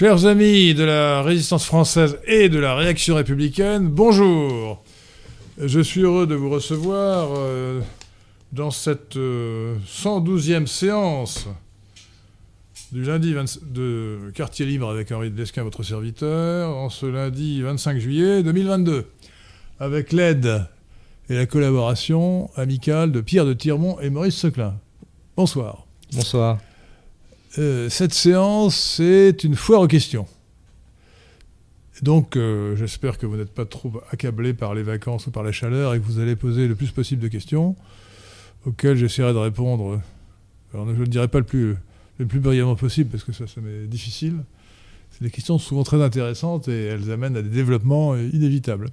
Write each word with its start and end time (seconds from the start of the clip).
Chers 0.00 0.24
amis 0.24 0.72
de 0.72 0.82
la 0.82 1.20
résistance 1.20 1.66
française 1.66 2.18
et 2.26 2.48
de 2.48 2.58
la 2.58 2.74
réaction 2.74 3.16
républicaine, 3.16 3.86
bonjour. 3.86 4.82
Je 5.62 5.78
suis 5.78 6.00
heureux 6.00 6.26
de 6.26 6.34
vous 6.34 6.48
recevoir 6.48 7.28
euh, 7.36 7.82
dans 8.50 8.70
cette 8.70 9.16
112e 9.16 10.66
séance 10.66 11.48
du 12.92 13.02
lundi 13.02 13.34
de 13.60 14.30
Quartier 14.34 14.64
Libre 14.64 14.88
avec 14.88 15.12
Henri 15.12 15.30
de 15.30 15.60
votre 15.60 15.82
serviteur, 15.82 16.74
en 16.74 16.88
ce 16.88 17.04
lundi 17.04 17.60
25 17.60 17.98
juillet 17.98 18.42
2022, 18.42 19.04
avec 19.80 20.12
l'aide 20.12 20.64
et 21.28 21.34
la 21.34 21.44
collaboration 21.44 22.48
amicale 22.56 23.12
de 23.12 23.20
Pierre 23.20 23.44
de 23.44 23.52
Tirmont 23.52 24.00
et 24.00 24.08
Maurice 24.08 24.36
Seclin. 24.36 24.76
Bonsoir. 25.36 25.84
Bonsoir. 26.14 26.56
Euh, 27.58 27.88
cette 27.88 28.14
séance, 28.14 28.76
c'est 28.76 29.42
une 29.42 29.56
foire 29.56 29.80
aux 29.80 29.88
questions. 29.88 30.26
Donc, 32.02 32.36
euh, 32.36 32.76
j'espère 32.76 33.18
que 33.18 33.26
vous 33.26 33.36
n'êtes 33.36 33.52
pas 33.52 33.66
trop 33.66 33.92
accablé 34.10 34.54
par 34.54 34.74
les 34.74 34.82
vacances 34.82 35.26
ou 35.26 35.30
par 35.30 35.42
la 35.42 35.52
chaleur 35.52 35.94
et 35.94 36.00
que 36.00 36.04
vous 36.04 36.18
allez 36.18 36.36
poser 36.36 36.68
le 36.68 36.74
plus 36.74 36.90
possible 36.90 37.22
de 37.22 37.28
questions 37.28 37.76
auxquelles 38.64 38.96
j'essaierai 38.96 39.32
de 39.32 39.38
répondre. 39.38 40.00
Alors, 40.72 40.86
je 40.94 41.00
ne 41.00 41.06
dirai 41.06 41.28
pas 41.28 41.38
le 41.38 41.44
plus, 41.44 41.76
le 42.18 42.26
plus 42.26 42.40
brillamment 42.40 42.76
possible 42.76 43.10
parce 43.10 43.24
que 43.24 43.32
ça, 43.32 43.46
ça 43.46 43.60
m'est 43.60 43.86
difficile. 43.86 44.36
C'est 45.10 45.24
des 45.24 45.30
questions 45.30 45.58
souvent 45.58 45.82
très 45.82 46.00
intéressantes 46.02 46.68
et 46.68 46.84
elles 46.84 47.10
amènent 47.10 47.36
à 47.36 47.42
des 47.42 47.50
développements 47.50 48.16
inévitables. 48.16 48.88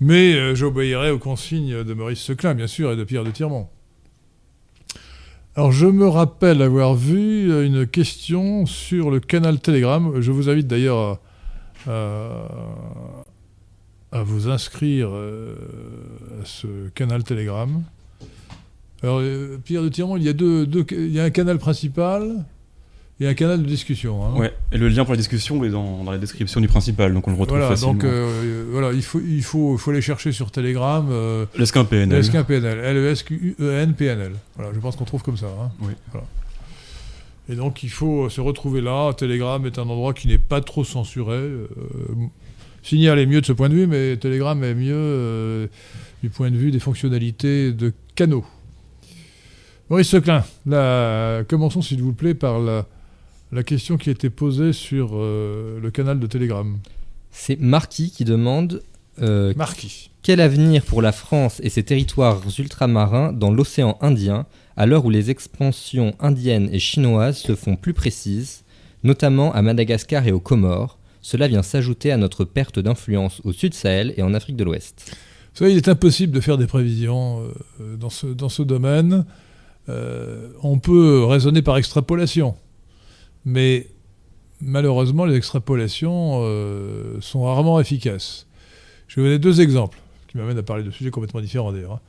Mais 0.00 0.34
euh, 0.34 0.54
j'obéirai 0.54 1.10
aux 1.10 1.18
consignes 1.18 1.84
de 1.84 1.94
Maurice 1.94 2.20
Seclin, 2.20 2.54
bien 2.54 2.66
sûr, 2.66 2.92
et 2.92 2.96
de 2.96 3.04
Pierre 3.04 3.24
de 3.24 3.30
Tirmont. 3.30 3.68
Alors, 5.56 5.70
je 5.70 5.86
me 5.86 6.08
rappelle 6.08 6.62
avoir 6.62 6.96
vu 6.96 7.52
euh, 7.52 7.64
une 7.64 7.86
question 7.86 8.66
sur 8.66 9.12
le 9.12 9.20
canal 9.20 9.60
Telegram. 9.60 10.20
Je 10.20 10.32
vous 10.32 10.50
invite 10.50 10.66
d'ailleurs 10.66 11.20
à, 11.86 12.48
vous 14.12 14.48
inscrire 14.48 15.10
euh, 15.12 15.54
à 16.42 16.44
ce 16.44 16.88
canal 16.88 17.22
Telegram. 17.22 17.84
Alors, 19.04 19.22
Pierre 19.64 19.82
de 19.82 19.90
Tirmont, 19.90 20.16
il 20.16 20.24
y 20.24 20.28
a, 20.28 20.32
deux, 20.32 20.66
il 20.90 21.12
y 21.12 21.20
a 21.20 21.24
un 21.24 21.30
canal 21.30 21.58
principal 21.58 22.44
a 23.22 23.28
un 23.28 23.34
canal 23.34 23.62
de 23.62 23.66
discussion. 23.66 24.24
Hein. 24.24 24.36
Ouais, 24.36 24.52
et 24.72 24.78
le 24.78 24.88
lien 24.88 25.04
pour 25.04 25.12
la 25.12 25.18
discustion 25.18 25.62
est 25.64 25.70
dans, 25.70 26.02
la 26.10 26.18
description 26.18 26.60
du 26.60 26.66
principal, 26.66 27.14
donc 27.14 27.28
on 27.28 27.30
le 27.30 27.36
retrouve 27.36 27.58
voilà, 27.58 27.70
facilement. 27.70 27.94
Donc 27.94 28.04
euh, 28.04 28.64
voilà, 28.70 28.92
il 28.92 29.02
faut, 29.02 29.20
il 29.20 29.42
faut, 29.42 29.78
faut 29.78 29.90
aller 29.92 30.00
chercher 30.00 30.32
sur 30.32 30.50
Telegram. 30.50 31.06
Euh, 31.10 31.46
Lesquin 31.56 31.84
PNL. 31.84 32.18
Lesquin 32.18 32.42
PNL. 32.42 32.78
L-E-S-Q-U-E-N-P-N-L. 32.78 34.32
Voilà, 34.56 34.72
je 34.74 34.80
pense 34.80 34.96
qu'on 34.96 35.04
trouve 35.04 35.22
comme 35.22 35.36
ça. 35.36 35.46
Hein. 35.46 35.70
Oui. 35.80 35.92
Voilà. 36.10 36.26
Et 37.48 37.56
donc 37.56 37.82
il 37.82 37.90
faut 37.90 38.28
se 38.30 38.40
retrouver 38.40 38.80
là. 38.80 39.12
Telegram 39.12 39.64
est 39.66 39.78
un 39.78 39.82
endroit 39.82 40.14
qui 40.14 40.28
n'est 40.28 40.38
pas 40.38 40.60
trop 40.60 40.84
censuré. 40.84 41.36
Euh, 41.36 41.68
Signal 42.82 43.18
est 43.18 43.26
mieux 43.26 43.40
de 43.40 43.46
ce 43.46 43.52
point 43.52 43.68
de 43.68 43.74
vue, 43.74 43.86
mais 43.86 44.16
Telegram 44.16 44.62
est 44.62 44.74
mieux 44.74 44.94
euh, 44.94 45.66
du 46.22 46.30
point 46.30 46.50
de 46.50 46.56
vue 46.56 46.70
des 46.70 46.80
fonctionnalités 46.80 47.72
de 47.72 47.92
canaux. 48.14 48.44
Maurice 49.90 50.08
Seclin, 50.08 50.44
là, 50.66 51.44
commençons 51.44 51.82
s'il 51.82 52.02
vous 52.02 52.14
plaît 52.14 52.34
par 52.34 52.58
la 52.58 52.86
la 53.54 53.62
question 53.62 53.96
qui 53.96 54.08
a 54.08 54.12
été 54.12 54.30
posée 54.30 54.72
sur 54.72 55.10
euh, 55.14 55.78
le 55.80 55.90
canal 55.92 56.18
de 56.18 56.26
Telegram. 56.26 56.76
C'est 57.30 57.58
Marquis 57.60 58.10
qui 58.10 58.24
demande 58.24 58.82
euh, 59.22 59.54
Marquis. 59.56 60.10
quel 60.22 60.40
avenir 60.40 60.82
pour 60.82 61.00
la 61.00 61.12
France 61.12 61.60
et 61.62 61.68
ses 61.68 61.84
territoires 61.84 62.42
ultramarins 62.58 63.32
dans 63.32 63.52
l'océan 63.52 63.96
Indien 64.00 64.46
à 64.76 64.86
l'heure 64.86 65.04
où 65.04 65.10
les 65.10 65.30
expansions 65.30 66.14
indiennes 66.18 66.68
et 66.72 66.80
chinoises 66.80 67.38
se 67.38 67.54
font 67.54 67.76
plus 67.76 67.94
précises, 67.94 68.64
notamment 69.04 69.54
à 69.54 69.62
Madagascar 69.62 70.26
et 70.26 70.32
aux 70.32 70.40
Comores? 70.40 70.98
Cela 71.22 71.46
vient 71.46 71.62
s'ajouter 71.62 72.10
à 72.10 72.16
notre 72.16 72.44
perte 72.44 72.80
d'influence 72.80 73.40
au 73.44 73.52
Sud 73.52 73.72
Sahel 73.72 74.14
et 74.16 74.22
en 74.24 74.34
Afrique 74.34 74.56
de 74.56 74.64
l'Ouest. 74.64 75.16
Vous 75.52 75.58
savez, 75.60 75.70
il 75.70 75.76
est 75.76 75.88
impossible 75.88 76.32
de 76.32 76.40
faire 76.40 76.58
des 76.58 76.66
prévisions 76.66 77.44
euh, 77.80 77.96
dans, 77.96 78.10
ce, 78.10 78.26
dans 78.26 78.48
ce 78.48 78.64
domaine. 78.64 79.24
on 79.88 80.78
peut 80.80 81.24
raisonner 81.24 81.62
par 81.62 81.76
extrapolation. 81.76 82.56
Mais 83.44 83.88
malheureusement, 84.60 85.24
les 85.24 85.36
extrapolations 85.36 86.40
euh, 86.42 87.20
sont 87.20 87.44
rarement 87.44 87.80
efficaces. 87.80 88.46
Je 89.08 89.16
vais 89.16 89.22
vous 89.22 89.28
donner 89.28 89.38
deux 89.38 89.60
exemples 89.60 89.98
qui 90.28 90.38
m'amènent 90.38 90.58
à 90.58 90.62
parler 90.62 90.82
de 90.82 90.90
sujets 90.90 91.10
complètement 91.10 91.40
différents 91.40 91.72
d'ailleurs. 91.72 91.94
Hein. 91.94 92.00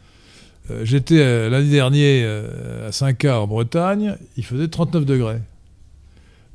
Euh, 0.71 0.85
j'étais 0.85 1.19
euh, 1.19 1.49
l'année 1.49 1.69
dernière 1.69 2.49
à 2.85 2.89
5K 2.89 3.33
en 3.33 3.47
Bretagne, 3.47 4.17
il 4.37 4.45
faisait 4.45 4.67
39 4.67 5.05
degrés. 5.05 5.39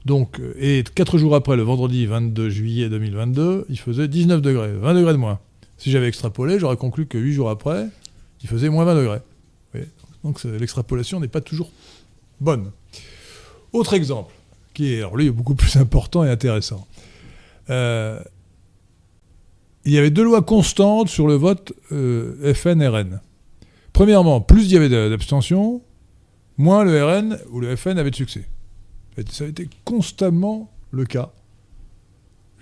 Donc, 0.06 0.40
et 0.58 0.82
quatre 0.94 1.18
jours 1.18 1.34
après, 1.34 1.56
le 1.56 1.62
vendredi 1.62 2.06
22 2.06 2.48
juillet 2.48 2.88
2022, 2.88 3.66
il 3.68 3.78
faisait 3.78 4.08
19 4.08 4.40
degrés, 4.40 4.72
20 4.72 4.94
degrés 4.94 5.12
de 5.12 5.18
moins. 5.18 5.40
Si 5.76 5.90
j'avais 5.90 6.08
extrapolé, 6.08 6.58
j'aurais 6.58 6.78
conclu 6.78 7.04
que 7.06 7.18
8 7.18 7.34
jours 7.34 7.50
après, 7.50 7.86
il 8.42 8.48
faisait 8.48 8.70
moins 8.70 8.86
20 8.86 8.94
degrés. 8.94 9.20
Donc 10.24 10.42
l'extrapolation 10.44 11.20
n'est 11.20 11.28
pas 11.28 11.40
toujours 11.40 11.70
bonne. 12.40 12.70
Autre 13.72 13.94
exemple 13.94 14.32
qui 14.80 14.94
est, 14.94 14.98
alors 14.98 15.14
lui, 15.14 15.30
beaucoup 15.30 15.54
plus 15.54 15.76
important 15.76 16.24
et 16.24 16.30
intéressant. 16.30 16.86
Euh, 17.68 18.18
il 19.84 19.92
y 19.92 19.98
avait 19.98 20.08
deux 20.08 20.24
lois 20.24 20.40
constantes 20.40 21.10
sur 21.10 21.26
le 21.26 21.34
vote 21.34 21.74
euh, 21.92 22.54
FN-RN. 22.54 23.20
Premièrement, 23.92 24.40
plus 24.40 24.64
il 24.64 24.72
y 24.72 24.76
avait 24.78 24.88
d'abstention, 24.88 25.82
moins 26.56 26.84
le 26.84 27.04
RN 27.04 27.38
ou 27.50 27.60
le 27.60 27.76
FN 27.76 27.98
avait 27.98 28.10
de 28.10 28.16
succès. 28.16 28.48
Ça 29.28 29.44
a 29.44 29.48
été 29.48 29.68
constamment 29.84 30.72
le 30.92 31.04
cas 31.04 31.30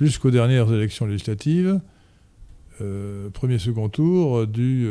jusqu'aux 0.01 0.33
dernières 0.33 0.73
élections 0.73 1.07
législatives, 1.07 1.81
euh, 2.81 3.31
premier 3.31 3.61
second 3.61 3.89
tour 3.89 4.45
du 4.49 4.89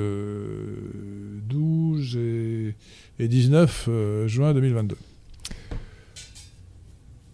12 1.50 2.16
et, 2.16 2.76
et 3.20 3.28
19 3.28 3.90
juin 4.28 4.54
2022. 4.54 4.96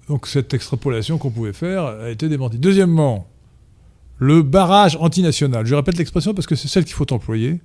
Donc 0.07 0.27
cette 0.27 0.53
extrapolation 0.53 1.17
qu'on 1.17 1.31
pouvait 1.31 1.53
faire 1.53 1.85
a 1.85 2.09
été 2.09 2.27
démentie. 2.29 2.59
Deuxièmement, 2.59 3.27
le 4.17 4.41
barrage 4.41 4.97
antinational. 4.97 5.65
Je 5.65 5.75
répète 5.75 5.97
l'expression 5.97 6.33
parce 6.33 6.47
que 6.47 6.55
c'est 6.55 6.67
celle 6.67 6.85
qu'il 6.85 6.93
faut 6.93 7.11
employer, 7.11 7.61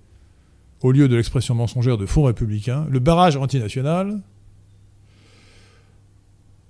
au 0.82 0.93
lieu 0.93 1.08
de 1.08 1.17
l'expression 1.17 1.55
mensongère 1.55 1.99
de 1.99 2.06
fonds 2.06 2.25
républicain. 2.25 2.87
Le 2.90 2.99
barrage 2.99 3.37
antinational 3.37 4.20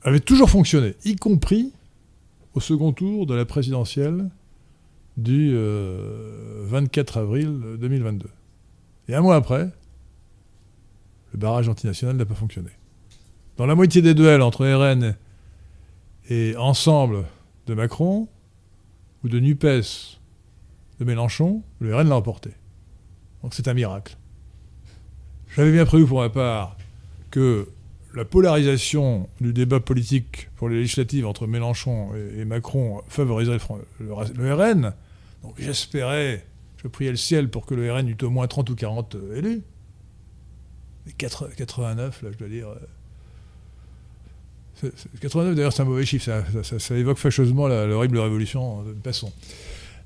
avait 0.03 0.21
toujours 0.21 0.49
fonctionné, 0.49 0.95
y 1.05 1.17
compris 1.17 1.73
au 2.55 2.61
second 2.61 2.93
tour 2.93 3.27
de 3.27 3.35
la 3.35 3.45
présidentielle 3.45 4.31
du 5.17 5.55
24 5.55 7.17
euh, 7.17 7.21
avril 7.21 7.61
2022. 7.81 8.29
Et 9.09 9.15
un 9.15 9.21
mois 9.21 9.37
après, 9.37 9.71
le 11.33 11.39
barrage 11.39 11.69
antinational 11.69 12.17
n'a 12.17 12.25
pas 12.25 12.35
fonctionné. 12.35 12.71
Dans 13.57 13.67
la 13.67 13.75
moitié 13.75 14.03
des 14.03 14.15
duels 14.15 14.43
entre 14.43 14.67
RN 14.67 15.17
et 16.29 16.57
ensemble 16.57 17.25
de 17.67 17.75
Macron 17.75 18.29
ou 19.25 19.29
de 19.29 19.41
NUPES 19.41 20.19
de 21.01 21.05
Mélenchon, 21.05 21.63
le 21.81 21.97
RN 21.97 22.09
l'a 22.09 22.17
emporté. 22.17 22.51
Donc 23.43 23.55
c'est 23.55 23.69
un 23.69 23.75
miracle. 23.75 24.17
J'avais 25.55 25.73
bien 25.73 25.87
prévu 25.87 26.07
pour 26.07 26.21
ma 26.21 26.29
part 26.29 26.77
que 27.31 27.69
la 28.15 28.25
polarisation 28.25 29.29
du 29.41 29.53
débat 29.53 29.81
politique 29.81 30.51
pour 30.57 30.69
les 30.69 30.77
législatives 30.77 31.27
entre 31.27 31.47
Mélenchon 31.47 32.11
et, 32.37 32.45
Macron 32.45 33.03
favoriserait 33.09 33.59
le, 34.01 34.55
RN. 34.55 34.93
Donc 35.43 35.55
j'espérais, 35.59 36.45
je 36.83 36.89
priais 36.89 37.11
le 37.11 37.17
ciel 37.17 37.49
pour 37.49 37.65
que 37.65 37.75
le 37.75 37.93
RN 37.93 38.09
eût 38.09 38.17
au 38.23 38.31
moins 38.31 38.47
30 38.47 38.71
ou 38.71 38.75
40 38.75 39.17
élus. 39.35 39.63
Mais 41.07 41.13
89, 41.13 42.23
là 42.23 42.31
je 42.33 42.39
dois 42.39 42.49
dire, 42.49 42.69
89 45.21 45.55
d'ailleurs 45.55 45.73
c'est 45.73 45.83
un 45.83 45.87
mauvais 45.87 46.05
chiffre, 46.05 46.31
ça, 46.63 46.97
évoque 46.97 47.19
fâcheusement 47.19 47.69
l'horrible 47.69 48.19
révolution 48.19 48.83
de 48.83 48.93
Passons. 48.93 49.33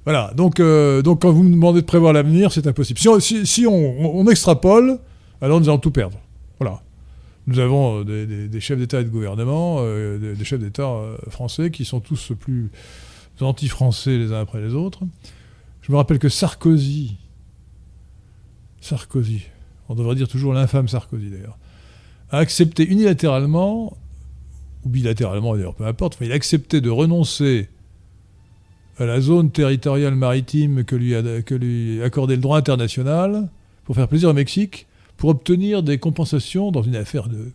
Voilà, 0.05 0.33
donc, 0.35 0.59
euh, 0.59 1.01
donc 1.03 1.23
quand 1.23 1.31
vous 1.31 1.45
me 1.45 1.53
demandez 1.53 1.81
de 1.81 1.87
prévoir 1.87 2.13
l'avenir, 2.13 2.53
c'est 2.53 2.67
impossible. 2.67 2.99
Si, 2.99 3.67
on, 3.67 4.27
extrapole, 4.29 4.99
alors 5.41 5.61
nous 5.61 5.69
allons 5.69 5.79
tout 5.79 5.93
perdre. 5.93 6.19
Voilà. 6.59 6.83
Nous 7.47 7.59
avons 7.61 8.05
euh, 8.05 8.49
des, 8.49 8.61
chefs 8.61 8.79
d'État 8.79 9.01
et 9.01 9.05
de 9.05 9.09
gouvernement, 9.09 9.77
euh, 9.81 10.35
des, 10.35 10.45
chefs 10.45 10.59
d'État 10.59 10.91
français 11.29 11.71
qui 11.71 11.85
sont 11.85 12.01
tous 12.01 12.33
plus 12.39 12.71
anti-français 13.41 14.19
les 14.19 14.33
uns 14.33 14.41
après 14.41 14.61
les 14.61 14.75
autres. 14.75 15.01
Je 15.83 15.91
me 15.91 15.97
rappelle 15.97 16.19
que 16.19 16.29
Sarkozy, 16.29 17.17
Sarkozy, 18.81 19.43
on 19.89 19.95
devrait 19.95 20.15
dire 20.15 20.29
toujours 20.29 20.53
l'infâme 20.53 20.87
Sarkozy 20.87 21.31
d'ailleurs, 21.31 21.59
a 22.31 22.39
accepté 22.39 22.87
unilatéralement 22.87 23.97
ou 24.85 24.89
bilatéralement 24.89 25.55
d'ailleurs, 25.55 25.75
peu 25.75 25.87
importe, 25.87 26.19
il 26.21 26.33
a 26.33 26.35
accepté 26.35 26.81
de 26.81 26.91
renoncer 26.91 27.69
à 28.99 29.07
la 29.07 29.21
zone 29.21 29.51
territoriale 29.51 30.15
maritime 30.15 30.85
que 30.85 30.97
lui, 30.97 31.15
a, 31.15 31.43
que 31.43 31.55
lui 31.55 32.03
accordait 32.03 32.37
le 32.37 32.43
droit 32.43 32.59
international 32.59 33.49
pour 33.85 33.95
faire 33.95 34.09
plaisir 34.09 34.29
au 34.29 34.33
Mexique, 34.35 34.87
pour 35.17 35.31
obtenir 35.31 35.83
des 35.83 35.99
compensations 35.99 36.71
dans 36.71 36.83
une 36.83 36.97
affaire 36.97 37.29
de 37.29 37.53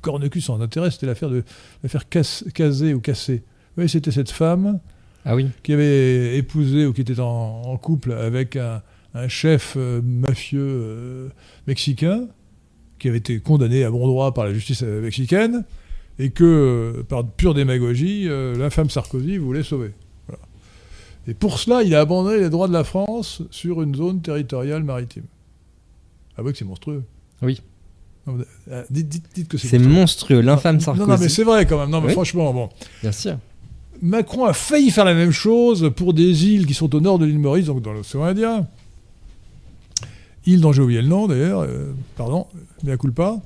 cornecus 0.00 0.44
sans 0.44 0.60
intérêt, 0.60 0.90
c'était 0.90 1.06
l'affaire 1.06 1.30
de 1.30 1.42
l'affaire 1.82 2.08
Casé 2.08 2.94
ou 2.94 3.00
Cassé, 3.00 3.42
Oui, 3.76 3.88
c'était 3.88 4.10
cette 4.12 4.30
femme 4.30 4.78
Ah 5.24 5.34
oui. 5.34 5.46
qui 5.62 5.72
avait 5.72 6.36
épousé 6.36 6.86
ou 6.86 6.92
qui 6.92 7.00
était 7.00 7.18
en, 7.20 7.62
en 7.64 7.76
couple 7.76 8.12
avec 8.12 8.56
un, 8.56 8.82
un 9.14 9.28
chef 9.28 9.74
euh, 9.76 10.00
mafieux 10.02 10.60
euh, 10.62 11.28
mexicain 11.66 12.26
qui 12.98 13.08
avait 13.08 13.18
été 13.18 13.40
condamné 13.40 13.84
à 13.84 13.90
bon 13.90 14.06
droit 14.06 14.34
par 14.34 14.44
la 14.44 14.52
justice 14.54 14.82
mexicaine 14.82 15.64
et 16.18 16.30
que, 16.30 17.04
par 17.08 17.24
pure 17.26 17.54
démagogie, 17.54 18.24
euh, 18.28 18.54
l'infâme 18.56 18.90
Sarkozy 18.90 19.36
voulait 19.38 19.62
sauver. 19.62 19.92
Voilà. 20.26 20.42
Et 21.28 21.34
pour 21.34 21.58
cela, 21.58 21.82
il 21.82 21.94
a 21.94 22.00
abandonné 22.00 22.38
les 22.40 22.50
droits 22.50 22.68
de 22.68 22.72
la 22.72 22.84
France 22.84 23.42
sur 23.50 23.82
une 23.82 23.94
zone 23.94 24.20
territoriale 24.20 24.82
maritime. 24.82 25.24
Ah 26.36 26.42
oui, 26.44 26.52
que 26.52 26.58
c'est 26.58 26.64
monstrueux. 26.64 27.02
Oui. 27.42 27.60
Non, 28.26 28.38
euh, 28.70 28.84
dites, 28.90 29.08
dites- 29.08 29.24
dites 29.34 29.48
que 29.48 29.56
c'est 29.58 29.68
C'est 29.68 29.78
monstrueux. 29.78 30.00
monstrueux, 30.00 30.40
l'infâme 30.40 30.74
Non, 30.76 30.80
Sarkozy. 30.80 31.08
non, 31.08 31.16
mais 31.18 31.28
c'est 31.28 31.44
vrai 31.44 31.66
quand 31.66 31.78
même. 31.78 31.90
Non, 31.90 32.00
mais 32.00 32.08
Oui. 32.08 32.12
franchement, 32.12 32.52
bon. 32.52 32.68
Bien 33.02 33.12
sûr. 33.12 33.38
Macron 34.02 34.44
a 34.44 34.52
failli 34.52 34.90
faire 34.90 35.04
la 35.04 35.14
même 35.14 35.32
chose 35.32 35.90
pour 35.96 36.14
des 36.14 36.46
îles 36.46 36.66
qui 36.66 36.74
sont 36.74 36.94
au 36.94 37.00
nord 37.00 37.18
de 37.18 37.26
l'île 37.26 37.38
Maurice, 37.38 37.66
donc 37.66 37.82
dans 37.82 37.92
l'océan 37.92 38.24
Indien. 38.24 38.66
Île 40.46 40.60
dont 40.60 40.72
j'ai 40.72 40.82
oublié 40.82 41.02
le 41.02 41.08
nom 41.08 41.26
d'ailleurs, 41.26 41.60
euh, 41.62 41.92
pardon, 42.16 42.46
mais 42.84 42.92
à 42.92 42.96
culpa. 42.96 43.40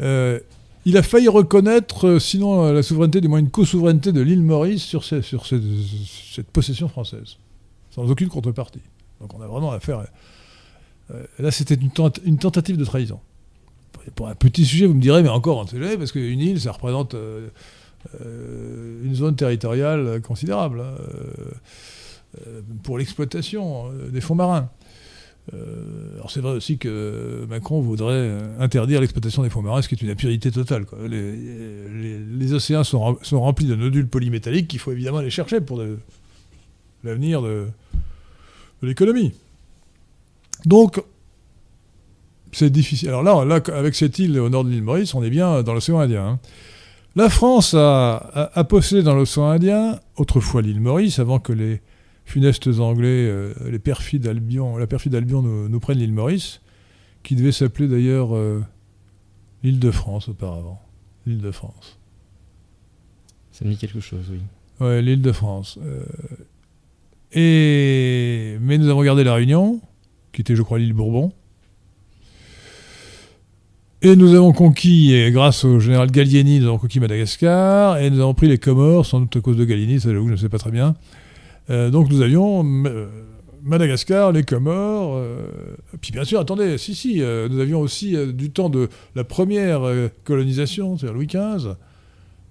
Euh, 0.00 0.40
il 0.86 0.96
a 0.96 1.02
failli 1.02 1.28
reconnaître, 1.28 2.06
euh, 2.06 2.18
sinon 2.18 2.64
euh, 2.64 2.72
la 2.72 2.82
souveraineté, 2.82 3.20
du 3.20 3.28
moins 3.28 3.38
une 3.38 3.50
co-souveraineté 3.50 4.12
de 4.12 4.20
l'île 4.20 4.42
Maurice 4.42 4.82
sur, 4.82 5.04
cette 5.04 6.48
possession 6.52 6.88
française, 6.88 7.36
sans 7.90 8.10
aucune 8.10 8.28
contrepartie. 8.28 8.82
Donc 9.20 9.34
on 9.34 9.40
a 9.40 9.46
vraiment 9.46 9.72
affaire. 9.72 10.04
euh, 11.10 11.24
là, 11.38 11.50
c'était 11.50 11.74
une, 11.74 11.90
tent- 11.90 12.20
une 12.24 12.38
tentative 12.38 12.76
de 12.76 12.84
trahison. 12.84 13.20
Pour 14.14 14.28
un 14.28 14.34
petit 14.34 14.66
sujet, 14.66 14.86
vous 14.86 14.94
me 14.94 15.00
direz, 15.00 15.22
mais 15.22 15.30
encore, 15.30 15.58
on 15.58 15.66
sait 15.66 15.96
parce 15.96 16.12
qu'une 16.12 16.40
île, 16.40 16.60
ça 16.60 16.72
représente 16.72 17.16
une 18.20 19.14
zone 19.14 19.34
territoriale 19.34 20.20
considérable 20.20 20.82
hein, 20.82 22.40
pour 22.82 22.98
l'exploitation 22.98 23.90
des 24.12 24.20
fonds 24.20 24.34
marins. 24.34 24.68
Euh, 25.52 26.14
alors 26.14 26.30
c'est 26.30 26.40
vrai 26.40 26.52
aussi 26.52 26.78
que 26.78 27.44
Macron 27.48 27.80
voudrait 27.80 28.38
interdire 28.58 29.00
l'exploitation 29.00 29.42
des 29.42 29.50
fonds 29.50 29.62
marins, 29.62 29.82
ce 29.82 29.88
qui 29.88 29.94
est 29.94 30.02
une 30.02 30.10
absurdité 30.10 30.50
totale. 30.50 30.86
Les, 31.08 32.52
océans 32.52 32.84
sont, 32.84 33.18
sont 33.22 33.40
remplis 33.40 33.66
de 33.66 33.74
nodules 33.74 34.08
polymétalliques 34.08 34.68
qu'il 34.68 34.78
faut 34.78 34.92
évidemment 34.92 35.18
aller 35.18 35.30
chercher 35.30 35.60
pour 35.60 35.82
l'avenir 37.02 37.42
de, 37.42 37.66
l'économie. 38.82 39.32
Donc, 40.64 41.02
c'est 42.52 42.70
difficile. 42.70 43.08
Alors 43.08 43.44
là, 43.44 43.60
avec 43.72 43.94
cette 43.94 44.18
île 44.18 44.38
au 44.38 44.48
nord 44.48 44.64
de 44.64 44.70
l'île 44.70 44.82
Maurice, 44.82 45.14
on 45.14 45.22
est 45.22 45.30
bien 45.30 45.62
dans 45.62 45.74
l'océan 45.74 45.98
Indien. 45.98 46.26
hein. 46.26 46.38
La 47.16 47.28
France 47.28 47.74
a 47.74 48.66
possédé 48.68 49.02
dans 49.02 49.14
l'océan 49.14 49.48
Indien, 49.48 50.00
autrefois 50.16 50.62
l'île 50.62 50.80
Maurice, 50.80 51.18
avant 51.18 51.38
que 51.38 51.52
les 51.52 51.80
funestes 52.24 52.68
Anglais, 52.78 53.28
euh, 53.28 53.52
les 53.70 53.78
perfides 53.78 54.26
Albion, 54.26 54.76
la 54.76 54.86
perfide 54.86 55.14
Albion 55.14 55.42
nous, 55.42 55.68
nous 55.68 55.80
prenne 55.80 55.98
l'île 55.98 56.12
Maurice, 56.12 56.60
qui 57.22 57.36
devait 57.36 57.52
s'appeler 57.52 57.88
d'ailleurs 57.88 58.34
euh, 58.34 58.62
l'île 59.62 59.78
de 59.78 59.90
France 59.90 60.28
auparavant. 60.28 60.80
L'île 61.26 61.40
de 61.40 61.50
France. 61.50 61.98
Ça 63.52 63.64
me 63.64 63.70
dit 63.70 63.76
quelque 63.76 64.00
chose, 64.00 64.30
oui. 64.30 64.40
Ouais, 64.80 65.00
l'île 65.00 65.22
de 65.22 65.32
France. 65.32 65.78
Euh, 65.82 66.04
et... 67.32 68.58
Mais 68.60 68.78
nous 68.78 68.88
avons 68.88 69.02
gardé 69.02 69.24
la 69.24 69.34
Réunion, 69.34 69.80
qui 70.32 70.40
était, 70.40 70.56
je 70.56 70.62
crois, 70.62 70.78
l'île 70.78 70.92
Bourbon. 70.92 71.32
Et 74.02 74.16
nous 74.16 74.34
avons 74.34 74.52
conquis, 74.52 75.14
et 75.14 75.30
grâce 75.30 75.64
au 75.64 75.80
général 75.80 76.10
Gallieni, 76.10 76.60
nous 76.60 76.66
avons 76.66 76.78
conquis 76.78 77.00
Madagascar, 77.00 77.96
et 77.96 78.10
nous 78.10 78.20
avons 78.20 78.34
pris 78.34 78.48
les 78.48 78.58
Comores, 78.58 79.06
sans 79.06 79.20
doute 79.20 79.36
à 79.36 79.40
cause 79.40 79.56
de 79.56 79.64
Gallieni, 79.64 79.98
ça 79.98 80.12
j'avoue, 80.12 80.26
je 80.26 80.32
ne 80.32 80.36
sais 80.36 80.50
pas 80.50 80.58
très 80.58 80.70
bien. 80.70 80.94
Euh, 81.70 81.90
donc 81.90 82.10
nous 82.10 82.20
avions 82.20 82.64
euh, 82.86 83.06
Madagascar, 83.62 84.32
les 84.32 84.42
Comores, 84.42 85.16
euh, 85.16 85.48
puis 86.00 86.12
bien 86.12 86.24
sûr, 86.24 86.40
attendez, 86.40 86.76
si, 86.78 86.94
si, 86.94 87.20
nous 87.20 87.60
avions 87.60 87.80
aussi 87.80 88.16
du 88.34 88.50
temps 88.50 88.68
de 88.68 88.88
la 89.14 89.24
première 89.24 89.80
colonisation, 90.24 90.96
c'est-à-dire 90.96 91.14
Louis 91.14 91.26
XV, 91.26 91.74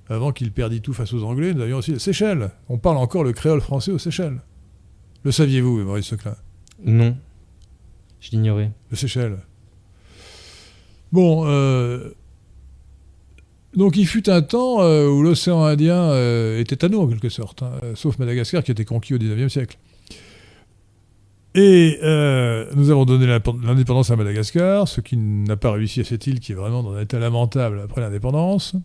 avant 0.09 0.31
qu'il 0.31 0.51
perdit 0.51 0.81
tout 0.81 0.93
face 0.93 1.13
aux 1.13 1.23
Anglais, 1.23 1.53
nous 1.53 1.61
avions 1.61 1.77
aussi 1.77 1.91
les 1.91 1.99
Seychelles. 1.99 2.51
On 2.69 2.77
parle 2.77 2.97
encore 2.97 3.23
le 3.23 3.31
créole 3.31 3.61
français 3.61 3.91
aux 3.91 3.99
Seychelles. 3.99 4.41
Le 5.23 5.31
saviez-vous, 5.31 5.83
Maurice 5.83 6.07
Seclin? 6.07 6.35
Non. 6.83 7.15
Je 8.19 8.31
l'ignorais. 8.31 8.71
Le 8.89 8.97
Seychelles. 8.97 9.37
Bon, 11.13 11.43
euh, 11.45 12.09
donc 13.75 13.97
il 13.97 14.05
fut 14.07 14.29
un 14.29 14.41
temps 14.41 14.81
euh, 14.81 15.07
où 15.07 15.21
l'océan 15.23 15.63
Indien 15.63 15.95
euh, 16.11 16.59
était 16.59 16.83
à 16.85 16.89
nous, 16.89 16.99
en 16.99 17.07
quelque 17.07 17.29
sorte, 17.29 17.63
hein, 17.63 17.71
euh, 17.83 17.95
sauf 17.95 18.17
Madagascar 18.19 18.63
qui 18.63 18.71
a 18.71 18.73
été 18.73 18.85
conquis 18.85 19.13
au 19.13 19.17
XIXe 19.17 19.51
siècle. 19.51 19.77
Et 21.55 21.99
nous 22.75 22.89
avons 22.89 23.05
donné 23.05 23.27
l'indépendance 23.27 24.09
à 24.09 24.15
Madagascar, 24.15 24.87
ce 24.87 25.01
qui 25.01 25.17
n'a 25.17 25.55
pas 25.55 25.71
réussi 25.71 26.01
à 26.01 26.03
cette 26.03 26.25
île 26.25 26.39
qui 26.39 26.51
est 26.51 26.55
vraiment 26.55 26.81
dans 26.81 26.93
un 26.93 27.01
état 27.01 27.19
lamentable 27.19 27.79
après 27.83 28.01
l'indépendance. 28.01 28.75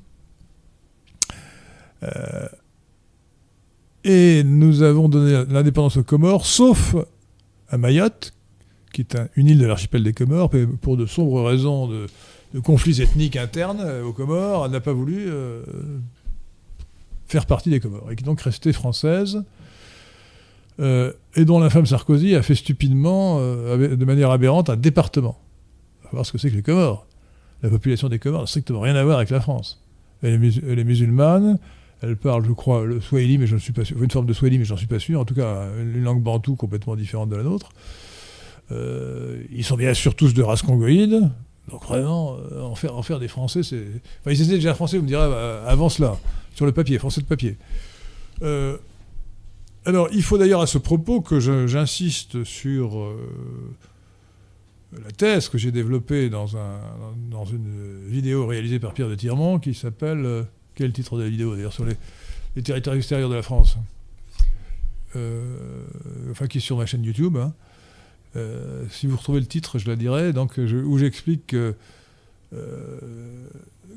Et 4.05 4.43
nous 4.45 4.83
avons 4.83 5.09
donné 5.09 5.45
l'indépendance 5.51 5.97
aux 5.97 6.03
Comores, 6.05 6.45
sauf 6.47 6.95
à 7.71 7.79
Mayotte, 7.79 8.33
qui 8.93 9.01
est 9.01 9.17
un- 9.17 9.29
une 9.37 9.47
île 9.49 9.59
de 9.59 9.67
l'archipel 9.67 10.03
des 10.03 10.13
Comores, 10.13 10.51
pour 10.83 10.97
de 10.99 11.07
sombres 11.07 11.43
raisons 11.45 11.89
de, 11.89 12.07
de 12.55 12.61
conflits 12.61 13.03
ethniques 13.03 13.37
internes 13.37 13.81
euh, 13.81 14.05
aux 14.05 14.13
Comores, 14.13 14.69
n'a 14.69 14.81
pas 14.81 14.93
voulu 14.93 15.27
euh, 15.29 15.63
faire 17.27 17.47
partie 17.47 17.71
des 17.71 17.81
Comores, 17.81 18.11
et 18.11 18.17
qui 18.17 18.23
est 18.23 18.27
donc 18.27 18.41
restée 18.41 18.73
française, 18.73 19.45
euh, 20.81 21.13
et 21.35 21.45
dont 21.45 21.59
l'infâme 21.59 21.87
Sarkozy 21.87 22.35
a 22.35 22.43
fait 22.43 22.55
stupidement, 22.55 23.39
de 23.41 24.05
manière 24.05 24.31
aberrante, 24.31 24.71
un 24.71 24.77
département. 24.77 25.39
On 26.03 26.05
va 26.05 26.11
voir 26.13 26.27
ce 26.27 26.33
que 26.33 26.39
c'est 26.39 26.51
que 26.51 26.57
les 26.57 26.63
Comores. 26.63 27.07
La 27.63 27.71
population 27.71 28.09
des 28.09 28.19
Comores 28.19 28.43
n'a 28.43 28.47
strictement 28.47 28.81
rien 28.81 28.95
à 28.95 29.05
voir 29.05 29.19
avec 29.19 29.31
la 29.31 29.41
France. 29.41 29.83
Elle 30.23 30.35
est, 30.35 30.85
musulmane, 30.85 31.59
elle 32.03 32.17
parle, 32.17 32.45
je 32.45 32.53
crois, 32.53 32.85
le 32.85 33.01
swahili, 33.01 33.39
mais 33.39 33.47
je 33.47 33.55
ne 33.55 33.61
suis 33.61 33.73
pas 33.73 33.85
sûr, 33.85 34.03
une 34.03 34.11
forme 34.11 34.27
de 34.27 34.33
swahili, 34.33 34.59
mais 34.59 34.65
j'en 34.65 34.77
suis 34.77 34.87
pas 34.87 34.99
sûr. 34.99 35.21
En 35.21 35.25
tout 35.25 35.35
cas, 35.35 35.67
une 35.81 36.03
langue 36.03 36.23
bantoue 36.23 36.57
complètement 36.57 36.97
différente 36.97 37.29
de 37.29 37.37
la 37.37 37.43
nôtre. 37.43 37.71
Ils 38.71 39.65
sont 39.65 39.77
bien 39.77 39.95
sûr 39.95 40.15
tous 40.15 40.35
de 40.35 40.43
race 40.43 40.63
congoïde. 40.63 41.31
Donc 41.71 41.85
vraiment, 41.85 42.37
euh, 42.53 42.63
en, 42.63 43.03
faire, 43.03 43.19
des 43.19 43.29
Français, 43.29 43.63
c'est... 43.63 43.85
Enfin, 44.21 44.31
ils 44.31 44.43
étaient 44.43 44.55
déjà 44.55 44.75
français, 44.75 44.97
vous 44.97 45.03
me 45.03 45.09
direz, 45.09 45.29
bah, 45.29 45.65
avant 45.67 45.89
cela, 45.89 46.17
sur 46.55 46.67
le 46.67 46.73
papier, 46.73 46.99
français 46.99 47.21
de 47.21 47.27
papier. 47.27 47.57
Euh, 48.43 48.77
alors, 49.85 50.09
il 50.13 50.23
faut 50.23 50.39
d'ailleurs 50.39 50.61
à 50.61 50.67
ce 50.67 50.79
propos 50.79 51.21
que 51.21 51.41
j'insiste 51.67 52.45
sur 52.45 52.99
euh, 52.99 53.17
la 54.93 55.11
thèse 55.11 55.49
que 55.49 55.59
j'ai 55.59 55.73
développée 55.73 56.31
dans, 56.31 56.57
un, 56.57 56.81
dans 57.31 57.45
une 57.45 58.07
vidéo 58.07 58.47
réalisée 58.47 58.79
par 58.79 58.95
Pierre 58.95 59.09
de 59.09 59.15
Tirmont 59.15 59.59
qui 59.59 59.75
s'appelle... 59.75 60.25
euh, 60.25 60.43
quel 60.79 60.93
titre 60.93 61.19
de 61.19 61.25
la 61.25 61.29
vidéo 61.29 61.57
d'ailleurs 61.57 61.73
Sur 61.73 61.85
les, 61.85 62.63
territoires 62.63 62.95
extérieurs 62.95 63.29
de 63.29 63.35
la 63.35 63.43
France? 63.43 63.77
Euh, 65.17 65.83
enfin, 66.31 66.47
qui 66.47 66.59
est 66.59 66.61
sur 66.61 66.77
ma 66.77 66.87
chaîne 66.87 67.03
YouTube. 67.03 67.37
hein. 67.37 67.53
Euh, 68.39 68.85
si 68.91 69.07
vous 69.07 69.17
retrouvez 69.17 69.41
le 69.41 69.47
titre, 69.47 69.79
je 69.79 69.89
la 69.89 69.97
dirai, 69.97 70.33
donc, 70.33 70.53
je- 70.65 70.77
où 70.77 70.97
j'explique 70.99 71.49
que, 71.49 71.75
euh, 72.53 72.99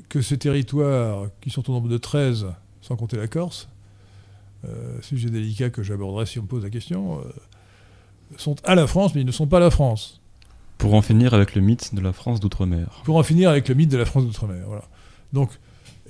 que 0.08 0.20
ces 0.20 0.36
territoires, 0.38 1.26
qui 1.40 1.50
sont 1.50 1.68
au 1.70 1.72
nombre 1.72 1.88
de 1.88 1.98
13, 1.98 2.46
sans 2.80 2.96
compter 2.96 3.16
la 3.16 3.28
Corse, 3.28 3.68
euh, 4.64 5.00
sujet 5.00 5.30
délicat 5.30 5.70
que 5.70 5.82
j'aborderai 5.82 6.26
si 6.26 6.38
on 6.38 6.42
me 6.42 6.48
pose 6.48 6.62
la 6.64 6.70
question, 6.70 7.20
sont 8.36 8.56
à 8.64 8.74
la 8.74 8.86
France, 8.86 9.14
mais 9.14 9.20
ils 9.22 9.26
ne 9.26 9.32
sont 9.32 9.46
pas 9.46 9.60
la 9.60 9.70
France. 9.70 10.20
Pour 10.78 10.94
en 10.94 11.02
finir 11.02 11.34
avec 11.34 11.54
le 11.54 11.60
mythe 11.62 11.94
de 11.94 12.00
la 12.00 12.12
France 12.12 12.40
d'outre-mer. 12.40 13.02
Pour 13.04 13.16
en 13.16 13.22
finir 13.22 13.50
avec 13.50 13.68
le 13.68 13.74
mythe 13.74 13.90
de 13.90 13.96
la 13.96 14.04
France 14.04 14.24
d'outre-mer. 14.24 14.64
Voilà. 14.66 14.84
Donc, 15.32 15.50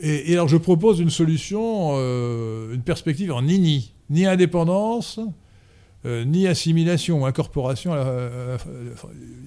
et, 0.00 0.30
et 0.30 0.34
alors 0.34 0.48
je 0.48 0.56
propose 0.56 1.00
une 1.00 1.10
solution, 1.10 1.92
une 2.72 2.82
perspective 2.82 3.32
en 3.32 3.42
ni-ni, 3.42 3.92
ni 4.08 4.24
indépendance, 4.24 5.20
euh, 6.04 6.24
ni 6.24 6.46
assimilation 6.46 7.22
ou 7.22 7.26
incorporation. 7.26 7.94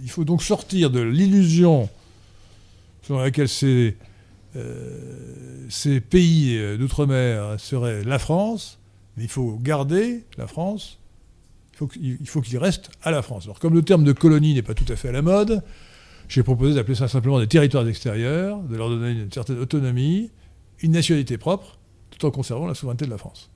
il 0.03 0.09
faut 0.09 0.23
donc 0.23 0.41
sortir 0.41 0.89
de 0.89 1.01
l'illusion 1.01 1.89
selon 3.05 3.19
laquelle 3.19 3.49
ces, 3.49 3.97
euh, 4.55 5.99
pays 6.09 6.57
euh, 6.57 6.77
d'outre-mer 6.77 7.59
seraient 7.59 8.03
la 8.03 8.19
France, 8.19 8.79
mais 9.15 9.23
il 9.23 9.29
faut 9.29 9.59
garder 9.61 10.23
la 10.37 10.47
France. 10.47 10.99
Il 11.73 11.77
faut 11.77 11.87
qu'il 11.87 12.17
il 12.19 12.27
faut 12.27 12.41
qu'il 12.41 12.57
reste 12.57 12.89
à 13.03 13.11
la 13.11 13.21
France. 13.21 13.43
Alors 13.45 13.59
comme 13.59 13.73
le 13.73 13.83
terme 13.83 14.03
de 14.03 14.13
colonie 14.13 14.53
n'est 14.53 14.61
pas 14.61 14.73
tout 14.73 14.91
à 14.91 14.95
fait 14.95 15.09
à 15.09 15.11
la 15.11 15.21
mode, 15.21 15.61
j'ai 16.27 16.41
proposé 16.41 16.73
d'appeler 16.73 16.95
ça 16.95 17.07
simplement 17.07 17.39
des 17.39 17.47
territoires 17.47 17.87
extérieurs, 17.87 18.59
de 18.61 18.75
leur 18.75 18.89
donner 18.89 19.11
une 19.11 19.31
certaine 19.31 19.59
autonomie, 19.59 20.31
une 20.79 20.93
nationalité 20.93 21.37
propre, 21.37 21.77
tout 22.09 22.25
en 22.25 22.31
conservant 22.31 22.65
la 22.65 22.73
souveraineté 22.73 23.05
de 23.05 23.11
la 23.11 23.17
France. 23.17 23.51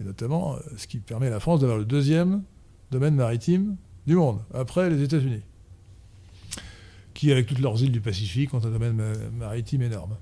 Et 0.00 0.04
notamment, 0.04 0.54
euh, 0.54 0.58
ce 0.76 0.86
qui 0.86 0.98
permet 0.98 1.26
à 1.26 1.30
la 1.30 1.40
France 1.40 1.60
d'avoir 1.60 1.78
le 1.78 1.84
deuxième 1.84 2.42
domaine 2.90 3.14
maritime 3.14 3.76
du 4.06 4.16
monde, 4.16 4.40
après 4.54 4.88
les 4.90 5.02
États-Unis, 5.02 5.42
qui, 7.14 7.32
avec 7.32 7.46
toutes 7.46 7.58
leurs 7.58 7.82
îles 7.82 7.92
du 7.92 8.00
Pacifique, 8.00 8.54
ont 8.54 8.64
un 8.64 8.70
domaine 8.70 8.92
ma- 8.94 9.46
maritime 9.46 9.82
énorme. 9.82 10.16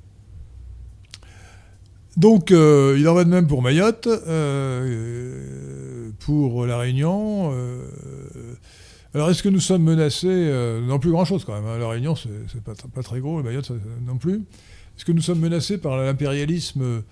Donc, 2.17 2.51
euh, 2.51 2.97
il 2.99 3.07
en 3.09 3.15
va 3.15 3.25
de 3.25 3.29
même 3.29 3.47
pour 3.47 3.61
Mayotte, 3.61 4.07
euh, 4.07 6.11
pour 6.21 6.65
La 6.67 6.79
Réunion. 6.79 7.53
alors, 9.15 9.31
est-ce 9.31 9.43
que 9.43 9.51
nous 9.51 9.61
sommes 9.61 9.83
menacés 9.83 10.51
Non, 10.87 10.99
plus 10.99 11.11
grand-chose 11.11 11.45
quand 11.45 11.55
même. 11.55 11.67
hein. 11.71 11.79
La 11.79 11.89
Réunion, 11.89 12.15
c'est 12.17 12.63
pas, 12.65 12.73
pas 12.75 13.03
très 13.03 13.21
gros, 13.21 13.41
et 13.41 13.43
Mayotte 13.43 13.71
non 14.07 14.17
plus. 14.17 14.37
Est-ce 14.97 15.05
que 15.05 15.13
nous 15.13 15.21
sommes 15.21 15.41
menacés 15.41 15.77
par 15.77 15.99
l'impérialisme 15.99 17.03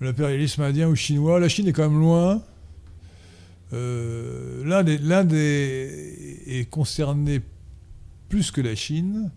l'impérialisme 0.00 0.62
indien 0.62 0.88
ou 0.88 0.96
chinois 0.96 1.40
La 1.40 1.48
Chine 1.48 1.68
est 1.68 1.72
quand 1.72 1.88
même 1.88 2.00
loin. 2.00 2.42
Euh, 3.72 4.64
L'Inde 4.64 5.32
est, 5.32 6.70
concernée 6.70 7.40
plus 8.28 8.50
que 8.50 8.60
la 8.60 8.74
Chine. 8.74 9.30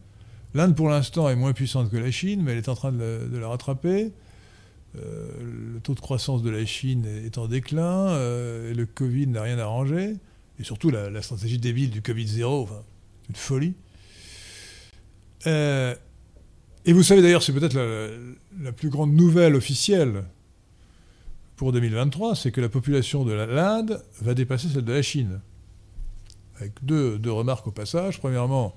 L'Inde, 0.53 0.75
pour 0.75 0.89
l'instant, 0.89 1.29
est 1.29 1.35
moins 1.35 1.53
puissante 1.53 1.89
que 1.89 1.97
la 1.97 2.11
Chine, 2.11 2.41
mais 2.43 2.51
elle 2.53 2.59
est 2.59 2.69
en 2.69 2.75
train 2.75 2.91
de 2.91 3.37
la, 3.37 3.47
rattraper. 3.47 4.11
Euh, 4.95 5.31
le 5.73 5.79
taux 5.79 5.95
de 5.95 5.99
croissance 5.99 6.43
de 6.43 6.49
la 6.49 6.65
Chine 6.65 7.05
est, 7.05 7.37
en 7.37 7.47
déclin, 7.47 8.09
euh, 8.09 8.71
et 8.71 8.73
le 8.73 8.85
Covid 8.85 9.27
n'a 9.27 9.41
rien 9.41 9.57
arrangé. 9.59 10.15
Et 10.59 10.63
surtout, 10.63 10.89
la, 10.89 11.21
stratégie 11.21 11.57
débile 11.57 11.89
du 11.89 12.01
Covid-0, 12.01 12.45
enfin, 12.45 12.83
une 13.29 13.35
folie. 13.35 13.73
Et 16.85 16.91
vous 16.91 17.03
savez 17.03 17.21
d'ailleurs, 17.21 17.43
c'est 17.43 17.53
peut-être 17.53 17.77
la 18.61 18.71
plus 18.71 18.89
grande 18.89 19.13
nouvelle 19.13 19.55
officielle 19.55 20.23
pour 21.63 21.71
2023, 21.71 22.35
c'est 22.35 22.51
que 22.51 22.59
la 22.59 22.67
population 22.67 23.23
de 23.23 23.31
l'Inde 23.31 24.03
va 24.19 24.33
dépasser 24.33 24.67
celle 24.67 24.83
de 24.83 24.91
la 24.91 25.01
Chine. 25.01 25.39
Avec 26.57 26.73
deux, 26.81 27.17
remarques 27.27 27.65
au 27.65 27.71
passage. 27.71 28.19
Premièrement, 28.19 28.75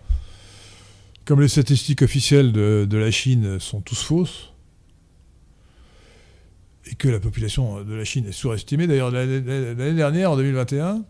comme 1.25 1.41
les 1.41 1.49
statistiques 1.49 2.03
officielles 2.03 2.53
de, 2.53 2.97
la 2.97 3.11
Chine 3.11 3.59
sont 3.59 3.81
tous 3.81 4.01
fausses, 4.01 4.53
et 6.89 6.95
que 6.95 7.09
la 7.09 7.19
population 7.19 7.83
de 7.83 7.93
la 7.93 8.05
Chine 8.05 8.25
est 8.29 8.31
surestimée, 8.31 8.87
d'ailleurs 8.87 9.11
l'année 9.11 9.41
dernière, 9.95 10.31
en 10.31 10.37
2021, 10.37 11.03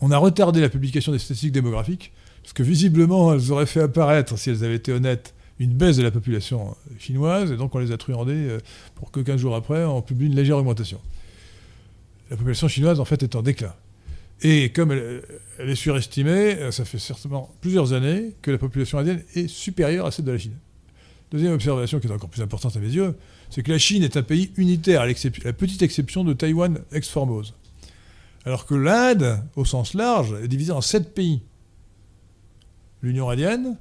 on 0.00 0.10
a 0.10 0.18
retardé 0.18 0.60
la 0.60 0.68
publication 0.68 1.12
des 1.12 1.20
statistiques 1.20 1.52
démographiques, 1.52 2.12
parce 2.42 2.54
que 2.54 2.64
visiblement, 2.64 3.32
elles 3.32 3.52
auraient 3.52 3.66
fait 3.66 3.82
apparaître, 3.82 4.36
si 4.36 4.50
elles 4.50 4.64
avaient 4.64 4.74
été 4.74 4.90
honnêtes, 4.90 5.32
une 5.62 5.74
baisse 5.74 5.96
de 5.96 6.02
la 6.02 6.10
population 6.10 6.76
chinoise, 6.98 7.52
et 7.52 7.56
donc 7.56 7.74
on 7.74 7.78
les 7.78 7.92
a 7.92 7.96
truandées 7.96 8.32
euh, 8.32 8.58
pour 8.94 9.10
que 9.10 9.20
15 9.20 9.40
jours 9.40 9.54
après, 9.54 9.84
on 9.84 10.02
publie 10.02 10.26
une 10.26 10.34
légère 10.34 10.58
augmentation. 10.58 11.00
La 12.30 12.36
population 12.36 12.68
chinoise, 12.68 12.98
en 12.98 13.04
fait, 13.04 13.22
est 13.22 13.36
en 13.36 13.42
déclin. 13.42 13.74
Et 14.42 14.70
comme 14.70 14.90
elle, 14.90 15.70
est 15.70 15.74
surestimée, 15.74 16.56
euh, 16.56 16.70
ça 16.72 16.84
fait 16.84 16.98
certainement 16.98 17.50
plusieurs 17.60 17.92
années 17.92 18.34
que 18.42 18.50
la 18.50 18.58
population 18.58 18.98
indienne 18.98 19.22
est 19.34 19.48
supérieure 19.48 20.06
à 20.06 20.10
celle 20.10 20.24
de 20.24 20.32
la 20.32 20.38
Chine. 20.38 20.56
Deuxième 21.30 21.52
observation 21.52 22.00
qui 22.00 22.08
est 22.08 22.12
encore 22.12 22.28
plus 22.28 22.42
importante 22.42 22.76
à 22.76 22.80
mes 22.80 22.90
yeux, 22.90 23.14
c'est 23.48 23.62
que 23.62 23.70
la 23.70 23.78
Chine 23.78 24.02
est 24.02 24.16
un 24.16 24.22
pays 24.22 24.50
unitaire, 24.56 25.02
à 25.02 25.06
la 25.06 25.52
petite 25.52 25.82
exception 25.82 26.24
de 26.24 26.32
Taïwan 26.32 26.80
ex-Formose. 26.90 27.54
Alors 28.44 28.66
que 28.66 28.74
l'Inde, 28.74 29.38
au 29.54 29.64
sens 29.64 29.94
large, 29.94 30.34
est 30.42 30.48
divisée 30.48 30.72
en 30.72 30.80
sept 30.80 31.14
pays. 31.14 31.40
L'Union 33.02 33.30
indienne, 33.30 33.76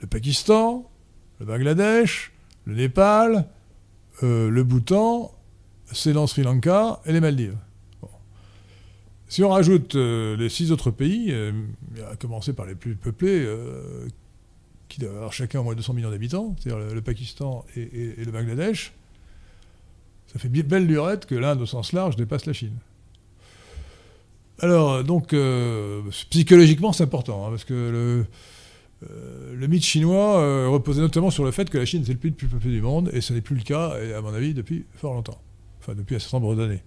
le 0.00 0.06
Pakistan, 0.06 0.90
le 1.40 1.46
Bangladesh, 1.46 2.32
le 2.64 2.74
Népal, 2.74 3.48
euh, 4.22 4.50
le 4.50 4.64
Bhoutan, 4.64 5.32
Ceylan, 5.92 6.26
Sri 6.26 6.42
Lanka 6.42 7.00
et 7.06 7.12
les 7.12 7.20
Maldives. 7.20 7.56
Si 9.28 9.42
on 9.42 9.50
rajoute 9.50 9.96
euh, 9.96 10.36
les 10.36 10.48
six 10.48 10.70
autres 10.70 10.90
pays, 10.90 11.28
euh, 11.30 11.52
à 12.10 12.16
commencer 12.16 12.52
par 12.52 12.66
les 12.66 12.74
plus 12.74 12.94
peuplés, 12.94 13.46
qui 14.88 15.00
doivent 15.00 15.16
avoir 15.16 15.32
chacun 15.32 15.60
au 15.60 15.64
moins 15.64 15.74
200 15.74 15.94
millions 15.94 16.10
d'habitants, 16.10 16.54
c'est-à-dire 16.58 16.94
le, 16.94 17.02
Pakistan 17.02 17.64
et, 17.76 18.14
le 18.24 18.30
Bangladesh, 18.30 18.92
ça 20.32 20.38
fait 20.38 20.48
belle 20.48 20.86
lurette 20.86 21.26
que 21.26 21.34
l'Inde 21.34 21.60
au 21.60 21.66
sens 21.66 21.92
large 21.92 22.16
dépasse 22.16 22.46
la 22.46 22.52
Chine. 22.52 22.76
Alors, 24.60 25.04
donc, 25.04 25.34
psychologiquement, 26.30 26.92
c'est 26.92 27.04
important, 27.04 27.46
hein, 27.46 27.50
parce 27.50 27.64
que 27.64 27.74
le, 27.74 28.26
euh, 29.02 29.54
le 29.54 29.66
mythe 29.66 29.84
chinois 29.84 30.38
euh, 30.40 30.68
reposait 30.68 31.00
notamment 31.02 31.30
sur 31.30 31.44
le 31.44 31.50
fait 31.50 31.68
que 31.68 31.78
la 31.78 31.84
Chine 31.84 32.02
était 32.02 32.12
le 32.12 32.18
pays 32.18 32.30
le 32.30 32.36
plus 32.36 32.48
peuplé 32.48 32.70
du 32.70 32.80
monde, 32.82 33.10
et 33.12 33.20
ce 33.20 33.32
n'est 33.32 33.40
plus 33.42 33.56
le 33.56 33.62
cas, 33.62 33.94
à 34.16 34.20
mon 34.20 34.32
avis, 34.32 34.54
depuis 34.54 34.86
fort 34.94 35.14
longtemps. 35.14 35.40
Enfin, 35.80 35.94
depuis 35.94 36.16
un 36.16 36.18
certain 36.18 36.40
nombre 36.40 36.56
d'années. 36.56 36.82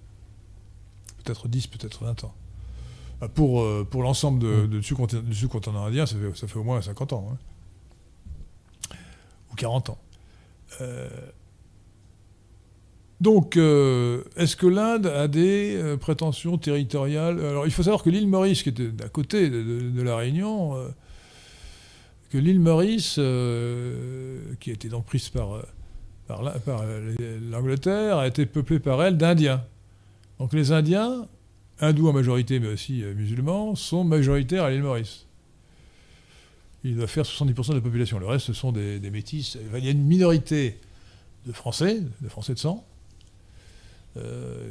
Peut-être 1.23 1.47
10, 1.47 1.67
peut-être 1.67 2.03
20 2.03 2.23
ans. 2.23 2.33
Ah, 3.21 3.27
Pour, 3.27 3.61
euh, 3.61 3.85
pour 3.89 4.01
l'ensemble 4.01 4.39
de, 4.39 4.65
de, 4.65 4.79
du 4.79 5.35
sous-continent 5.35 5.85
indien, 5.85 6.05
ça 6.05 6.15
fait, 6.15 6.37
ça 6.37 6.47
fait 6.47 6.57
au 6.57 6.63
moins 6.63 6.81
50 6.81 7.13
ans. 7.13 7.29
hein. 7.33 7.37
Ou 9.51 9.55
40 9.55 9.89
ans. 9.91 9.97
Euh, 10.81 11.09
donc, 13.21 13.57
euh, 13.57 14.23
est-ce 14.37 14.55
que 14.55 14.65
l'Inde 14.67 15.07
a 15.07 15.27
des 15.27 15.75
euh, 15.75 15.97
prétentions 15.97 16.57
territoriales? 16.57 17.39
Alors, 17.39 17.65
il 17.65 17.71
faut 17.71 17.83
savoir 17.83 18.01
que 18.01 18.09
l'île 18.09 18.29
Maurice, 18.29 18.63
qui 18.63 18.69
était 18.69 18.91
à 19.03 19.09
côté 19.09 19.49
de, 19.49 20.01
la 20.01 20.15
Réunion, 20.15 20.75
euh, 20.77 20.87
que 22.29 22.37
l'île 22.37 22.59
Maurice, 22.59 23.15
euh, 23.17 24.53
qui 24.59 24.69
a 24.69 24.73
été 24.73 24.87
donc 24.87 25.05
prise 25.05 25.29
par, 25.29 25.53
euh, 25.53 25.63
euh, 26.29 27.39
l'Angleterre, 27.49 28.17
a 28.17 28.27
été 28.27 28.45
peuplée 28.45 28.79
par 28.79 29.01
elle 29.03 29.17
d'Indiens. 29.17 29.63
Donc, 30.37 30.53
les 30.53 30.71
Indiens, 30.71 31.27
hindous 31.81 32.07
en 32.07 32.13
majorité, 32.13 32.59
mais 32.59 32.67
aussi 32.67 33.03
musulmans, 33.15 33.75
sont 33.75 34.03
majoritaires 34.03 34.63
à 34.63 34.69
l'île 34.69 34.83
Maurice. 34.83 35.25
Ils 36.83 36.95
doivent 36.95 37.09
faire 37.09 37.25
70% 37.25 37.69
de 37.69 37.75
la 37.75 37.81
population. 37.81 38.19
Le 38.19 38.27
reste, 38.27 38.45
ce 38.45 38.53
sont 38.53 38.71
des, 38.71 38.99
métis. 39.09 39.57
Il 39.75 39.83
y 39.83 39.87
a 39.87 39.91
une 39.91 40.05
minorité 40.05 40.77
de 41.45 41.51
Français, 41.51 42.01
de 42.21 42.29
Français 42.29 42.53
de 42.53 42.59
sang, 42.59 42.85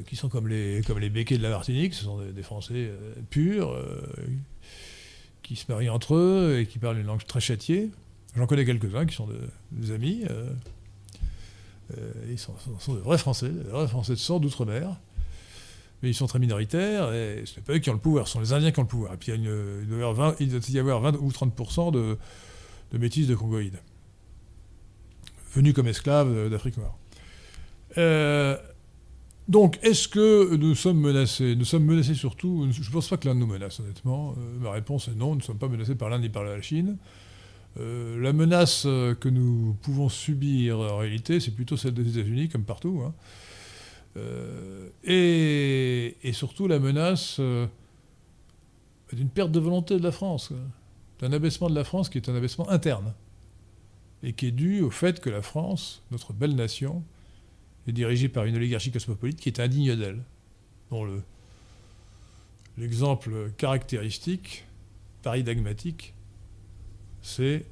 qui 0.06 0.16
sont 0.16 0.28
comme 0.28 0.48
les, 0.48 0.80
béquets 1.10 1.36
de 1.38 1.42
la 1.42 1.50
Martinique, 1.50 1.92
ce 1.92 2.04
sont 2.04 2.18
des, 2.18 2.42
Français 2.42 2.90
purs, 3.28 3.76
qui 5.42 5.56
se 5.56 5.70
marient 5.70 5.88
entre 5.90 6.14
eux 6.14 6.58
et 6.60 6.66
qui 6.66 6.78
parlent 6.78 6.98
une 6.98 7.06
langue 7.06 7.24
très 7.24 7.40
châtiée. 7.40 7.90
J'en 8.36 8.46
connais 8.46 8.64
quelques-uns 8.64 9.06
qui 9.06 9.14
sont 9.14 9.26
de- 9.26 9.48
des 9.72 9.90
amis. 9.92 10.24
euh, 10.30 10.50
euh, 11.96 12.12
ils 12.28 12.38
sont, 12.38 12.54
de 12.88 12.98
vrais 12.98 13.16
Français, 13.18 13.48
de 13.48 13.70
vrais 13.70 13.88
Français 13.88 14.12
de 14.12 14.18
sang 14.18 14.38
d'outre-mer. 14.40 14.96
Mais 16.02 16.10
ils 16.10 16.14
sont 16.14 16.26
très 16.26 16.38
minoritaires 16.38 17.12
et 17.12 17.42
ce 17.44 17.56
n'est 17.56 17.62
pas 17.62 17.72
eux 17.72 17.78
qui 17.78 17.90
ont 17.90 17.94
le 17.94 17.98
pouvoir, 17.98 18.28
ce 18.28 18.34
sont 18.34 18.40
les 18.40 18.52
Indiens 18.52 18.70
qui 18.70 18.78
ont 18.78 18.82
le 18.84 18.88
pouvoir. 18.88 19.14
Et 19.14 19.16
puis 19.16 19.32
il, 19.32 19.42
doit 19.42 19.98
y 19.98 20.02
avoir 20.02 20.12
20, 20.14 20.36
il 20.38 20.50
doit 20.50 20.60
y 20.68 20.78
avoir 20.78 21.00
20 21.00 21.16
ou 21.18 21.30
30% 21.30 21.90
de, 21.92 22.16
de 22.92 22.98
métis 22.98 23.26
de 23.26 23.34
Congoïdes, 23.34 23.80
venus 25.54 25.74
comme 25.74 25.88
esclaves 25.88 26.50
d'Afrique 26.50 26.76
noire. 26.76 26.96
Euh, 27.96 28.56
donc, 29.48 29.78
est-ce 29.82 30.08
que 30.08 30.56
nous 30.56 30.74
sommes 30.74 31.00
menacés? 31.00 31.56
Nous 31.56 31.64
sommes 31.64 31.86
menacés 31.86 32.14
surtout. 32.14 32.68
Je 32.70 32.86
ne 32.86 32.92
pense 32.92 33.08
pas 33.08 33.16
que 33.16 33.26
l'Inde 33.26 33.38
nous 33.38 33.46
menace, 33.46 33.80
honnêtement. 33.80 34.34
Euh, 34.36 34.58
ma 34.60 34.72
réponse 34.72 35.08
est 35.08 35.14
non, 35.14 35.30
nous 35.30 35.36
ne 35.36 35.42
sommes 35.42 35.56
pas 35.56 35.68
menacés 35.68 35.94
par 35.94 36.10
l'Inde 36.10 36.20
ni 36.20 36.28
par 36.28 36.44
la 36.44 36.60
Chine. 36.60 36.98
Euh, 37.80 38.20
la 38.20 38.34
menace 38.34 38.84
euh, 38.84 39.14
que 39.14 39.30
nous 39.30 39.74
pouvons 39.80 40.10
subir 40.10 40.78
en 40.78 40.98
réalité, 40.98 41.40
c'est 41.40 41.52
plutôt 41.52 41.78
celle 41.78 41.94
des 41.94 42.18
États-Unis, 42.18 42.50
comme 42.50 42.64
partout. 42.64 43.02
hein. 43.06 43.14
Et, 45.04 46.14
surtout 46.32 46.66
la 46.66 46.80
menace 46.80 47.40
d'une 49.12 49.28
perte 49.32 49.52
de 49.52 49.60
volonté 49.60 49.96
de 49.96 50.02
la 50.02 50.10
France, 50.10 50.52
d'un 51.20 51.32
abaissement 51.32 51.70
de 51.70 51.74
la 51.74 51.84
France 51.84 52.08
qui 52.08 52.18
est 52.18 52.28
un 52.28 52.34
abaissement 52.34 52.68
interne, 52.68 53.14
et 54.24 54.32
qui 54.32 54.48
est 54.48 54.52
dû 54.52 54.82
au 54.82 54.90
fait 54.90 55.20
que 55.20 55.30
la 55.30 55.40
France, 55.40 56.02
notre 56.10 56.32
belle 56.32 56.56
nation, 56.56 57.04
est 57.88 57.92
dirigée 57.92 58.28
par 58.28 58.44
une 58.44 58.56
oligarchie 58.56 58.90
cosmopolite 58.90 59.38
qui 59.40 59.48
est 59.48 59.60
indigne 59.60 59.96
d'elle, 59.96 60.22
dont 60.90 61.04
le- 61.04 61.22
l'exemple 62.76 63.50
caractéristique, 63.56 64.64
paradigmatique, 65.22 66.14
c'est 67.22 67.64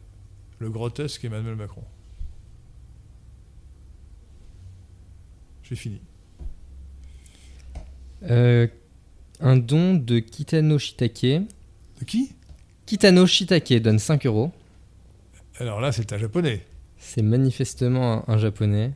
le 0.58 0.70
grotesque 0.70 1.24
Emmanuel 1.24 1.56
Macron. 1.56 1.84
J'ai 5.62 5.76
fini. 5.76 6.00
Euh, 8.24 8.66
un 9.40 9.56
don 9.56 9.94
de 9.94 10.18
Kitano 10.20 10.78
Shitake. 10.78 11.22
De 12.00 12.04
qui? 12.06 12.32
Kitano 12.86 13.26
Shitake 13.26 13.74
donne 13.82 13.98
5 13.98 14.26
euros. 14.26 14.52
Alors 15.58 15.80
là, 15.80 15.90
c'est 15.92 16.12
un 16.12 16.18
japonais. 16.18 16.64
C'est 16.98 17.22
manifestement 17.22 18.28
un, 18.28 18.34
un 18.34 18.38
japonais. 18.38 18.92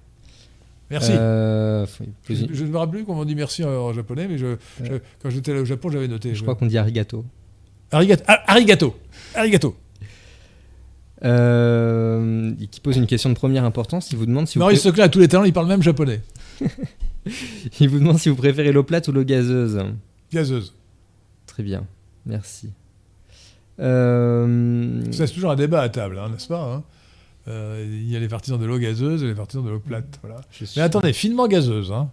Merci. 0.91 1.13
Euh, 1.15 1.87
Je, 2.29 2.65
ne 2.65 2.69
me 2.71 2.77
rappelle 2.77 2.97
plus 2.97 3.05
comment 3.05 3.21
on 3.21 3.25
dit 3.25 3.35
merci 3.37 3.63
en, 3.65 3.69
en 3.71 3.93
japonais, 3.93 4.27
mais 4.29 4.39
je, 4.39 4.57
je- 4.83 4.95
quand 5.23 5.31
j'étais 5.31 5.53
au 5.53 5.65
Japon, 5.65 5.91
j'avais 5.91 6.09
noté. 6.09 6.35
je 6.35 6.43
crois 6.43 6.57
qu'on 6.57 6.67
dit 6.67 6.79
arigato. 6.79 7.25
Arigato. 7.93 8.23
Ah, 8.27 8.43
arigato. 8.49 8.97
Arigato. 9.35 9.77
Euh, 11.23 12.53
qui 12.71 12.81
pose 12.81 12.97
une 12.97 13.07
question 13.07 13.29
de 13.31 13.35
première 13.35 13.65
importance. 13.65 14.11
Il 14.11 14.17
vous 14.19 14.27
demande 14.27 14.49
si 14.49 14.59
vous, 14.59 14.65
Maurice 14.65 14.81
pré- 14.81 14.89
Seclin, 14.91 15.05
à 15.05 15.09
tous 15.09 15.19
les 15.19 15.29
talents, 15.29 15.45
il 15.45 15.53
parle 15.53 15.67
même 15.69 15.83
japonais. 15.83 16.23
il 17.81 17.89
vous 17.89 17.99
demande 17.99 18.19
si 18.19 18.29
vous 18.31 18.37
préférez 18.37 18.73
l'eau 18.73 18.85
plate 18.85 19.09
ou 19.09 19.13
l'eau 19.13 19.25
gazeuse. 19.25 19.81
Gazeuse. 20.33 20.75
Très 21.47 21.63
bien, 21.63 21.87
merci. 22.27 22.71
Euh, 23.81 25.03
Ça, 25.13 25.27
C'est 25.27 25.35
toujours 25.35 25.51
un 25.51 25.57
débat 25.57 25.83
à 25.83 25.89
table, 25.89 26.19
hein, 26.19 26.31
n'est-ce 26.31 26.49
pas 26.49 26.63
hein? 26.63 26.83
Il 27.85 28.11
y 28.11 28.17
a 28.17 28.21
les 28.21 28.29
partisans 28.29 28.59
de 28.61 28.65
l'eau 28.67 28.79
gazeuse 28.79 29.23
et 29.23 29.27
les 29.27 29.35
partisans 29.35 29.65
de 29.65 29.71
l'eau 29.71 29.79
plate. 29.81 30.19
Voilà. 30.23 30.41
Mais 30.77 30.83
attendez, 30.83 31.13
finement 31.13 31.49
gazeuse. 31.49 31.93
Hein. 31.93 32.11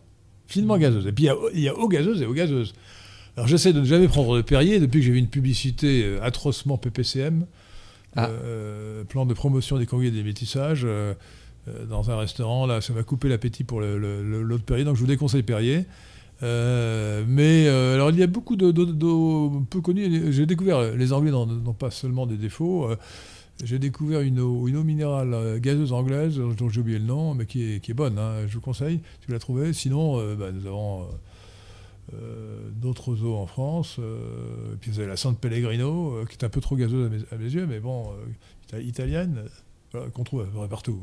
Finement 0.48 0.78
gazeuse. 0.78 1.06
Et 1.08 1.12
puis 1.12 1.26
il 1.26 1.28
y 1.28 1.30
a, 1.30 1.36
il 1.54 1.60
y 1.60 1.68
a 1.70 1.76
eau 1.78 1.88
gazeuse 1.88 2.22
et 2.22 2.26
eau 2.26 2.34
gazeuse. 2.34 2.74
Alors 3.36 3.48
j'essaie 3.48 3.74
de 3.74 3.80
ne 3.82 3.86
jamais 3.86 4.08
prendre 4.08 4.36
de 4.38 4.42
Perrier 4.42 4.80
depuis 4.80 5.00
que 5.00 5.06
j'ai 5.06 5.12
vu 5.12 5.20
une 5.20 5.28
publicité 5.28 6.04
euh, 6.06 6.20
atrocement 6.24 6.78
PPCM, 6.78 7.46
Ah. 8.16 8.30
euh, 8.30 9.04
plan 9.04 9.26
de 9.28 9.34
promotion 9.34 9.78
des 9.78 9.86
congrès 9.86 10.08
et 10.08 10.12
des 10.12 10.24
métissages, 10.24 10.82
euh, 10.86 11.14
euh, 11.68 11.86
dans 11.86 12.10
un 12.10 12.18
restaurant. 12.18 12.66
Là, 12.66 12.82
ça 12.82 12.94
m'a 12.94 13.04
coupé 13.04 13.30
l'appétit 13.30 13.64
pour 13.64 13.80
le- 13.82 14.00
le- 14.00 14.24
le- 14.24 14.42
l'eau 14.42 14.58
de 14.58 14.64
Perrier, 14.64 14.86
donc 14.86 14.96
je 14.96 15.02
vous 15.02 15.08
déconseille 15.08 15.44
Perrier. 15.44 15.86
Euh, 16.44 17.24
mais 17.28 17.66
euh, 17.68 17.96
alors 17.96 18.12
il 18.12 18.18
y 18.20 18.24
a 18.24 18.28
beaucoup 18.28 18.56
d'eau 18.56 18.72
peu 19.70 19.82
connues. 19.82 20.32
J'ai 20.32 20.46
découvert, 20.46 20.78
euh, 20.78 20.96
les 20.96 21.12
Anglais 21.14 21.32
n'ont 21.32 21.74
pas 21.74 21.92
seulement 21.92 22.26
des 22.28 22.38
défauts. 22.38 22.90
J'ai 23.64 23.80
découvert 23.80 24.22
une 24.22 24.40
eau, 24.40 24.68
une 24.68 24.78
eau 24.78 24.84
minérale 24.84 25.34
euh, 25.34 25.60
gazeuse 25.60 25.92
anglaise, 25.94 26.40
euh, 26.40 26.54
dont 26.54 26.70
j'ai 26.70 26.80
oublié 26.82 27.00
le 27.00 27.06
nom, 27.06 27.34
mais 27.34 27.46
qui 27.46 27.64
est, 27.76 27.80
qui 27.80 27.92
est 27.92 27.94
bonne. 27.96 28.18
hein, 28.20 28.46
je 28.48 28.54
vous 28.56 28.62
conseille, 28.62 29.00
si 29.22 29.28
vous 29.28 29.34
la 29.34 29.40
trouvez. 29.40 29.74
Sinon, 29.74 30.20
euh, 30.20 30.36
bah, 30.36 30.52
nous 30.52 30.66
avons 30.68 31.08
euh, 32.14 32.70
d'autres 32.76 33.24
eaux 33.24 33.36
en 33.36 33.48
France. 33.48 33.98
euh, 34.00 34.76
puis 34.80 34.92
vous 34.92 35.00
avez 35.00 35.08
la 35.10 35.18
Sante 35.18 35.40
Pellegrino, 35.40 36.24
qui 36.30 36.36
est 36.38 36.44
un 36.44 36.50
peu 36.50 36.62
trop 36.62 36.76
gazeuse 36.76 37.08
à 37.08 37.10
mes, 37.10 37.20
à 37.32 37.38
mes 37.38 37.52
yeux, 37.54 37.66
mais 37.68 37.80
bon, 37.80 38.12
ita- 38.68 38.80
italienne, 38.82 39.44
voilà, 39.92 40.10
qu'on 40.10 40.24
trouve 40.24 40.42
à 40.42 40.46
peu 40.46 40.52
près 40.58 40.68
partout. 40.70 41.00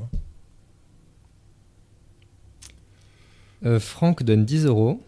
hein. 3.64 3.78
Franck 3.80 4.22
donne 4.22 4.44
10 4.44 4.66
euros. 4.66 5.02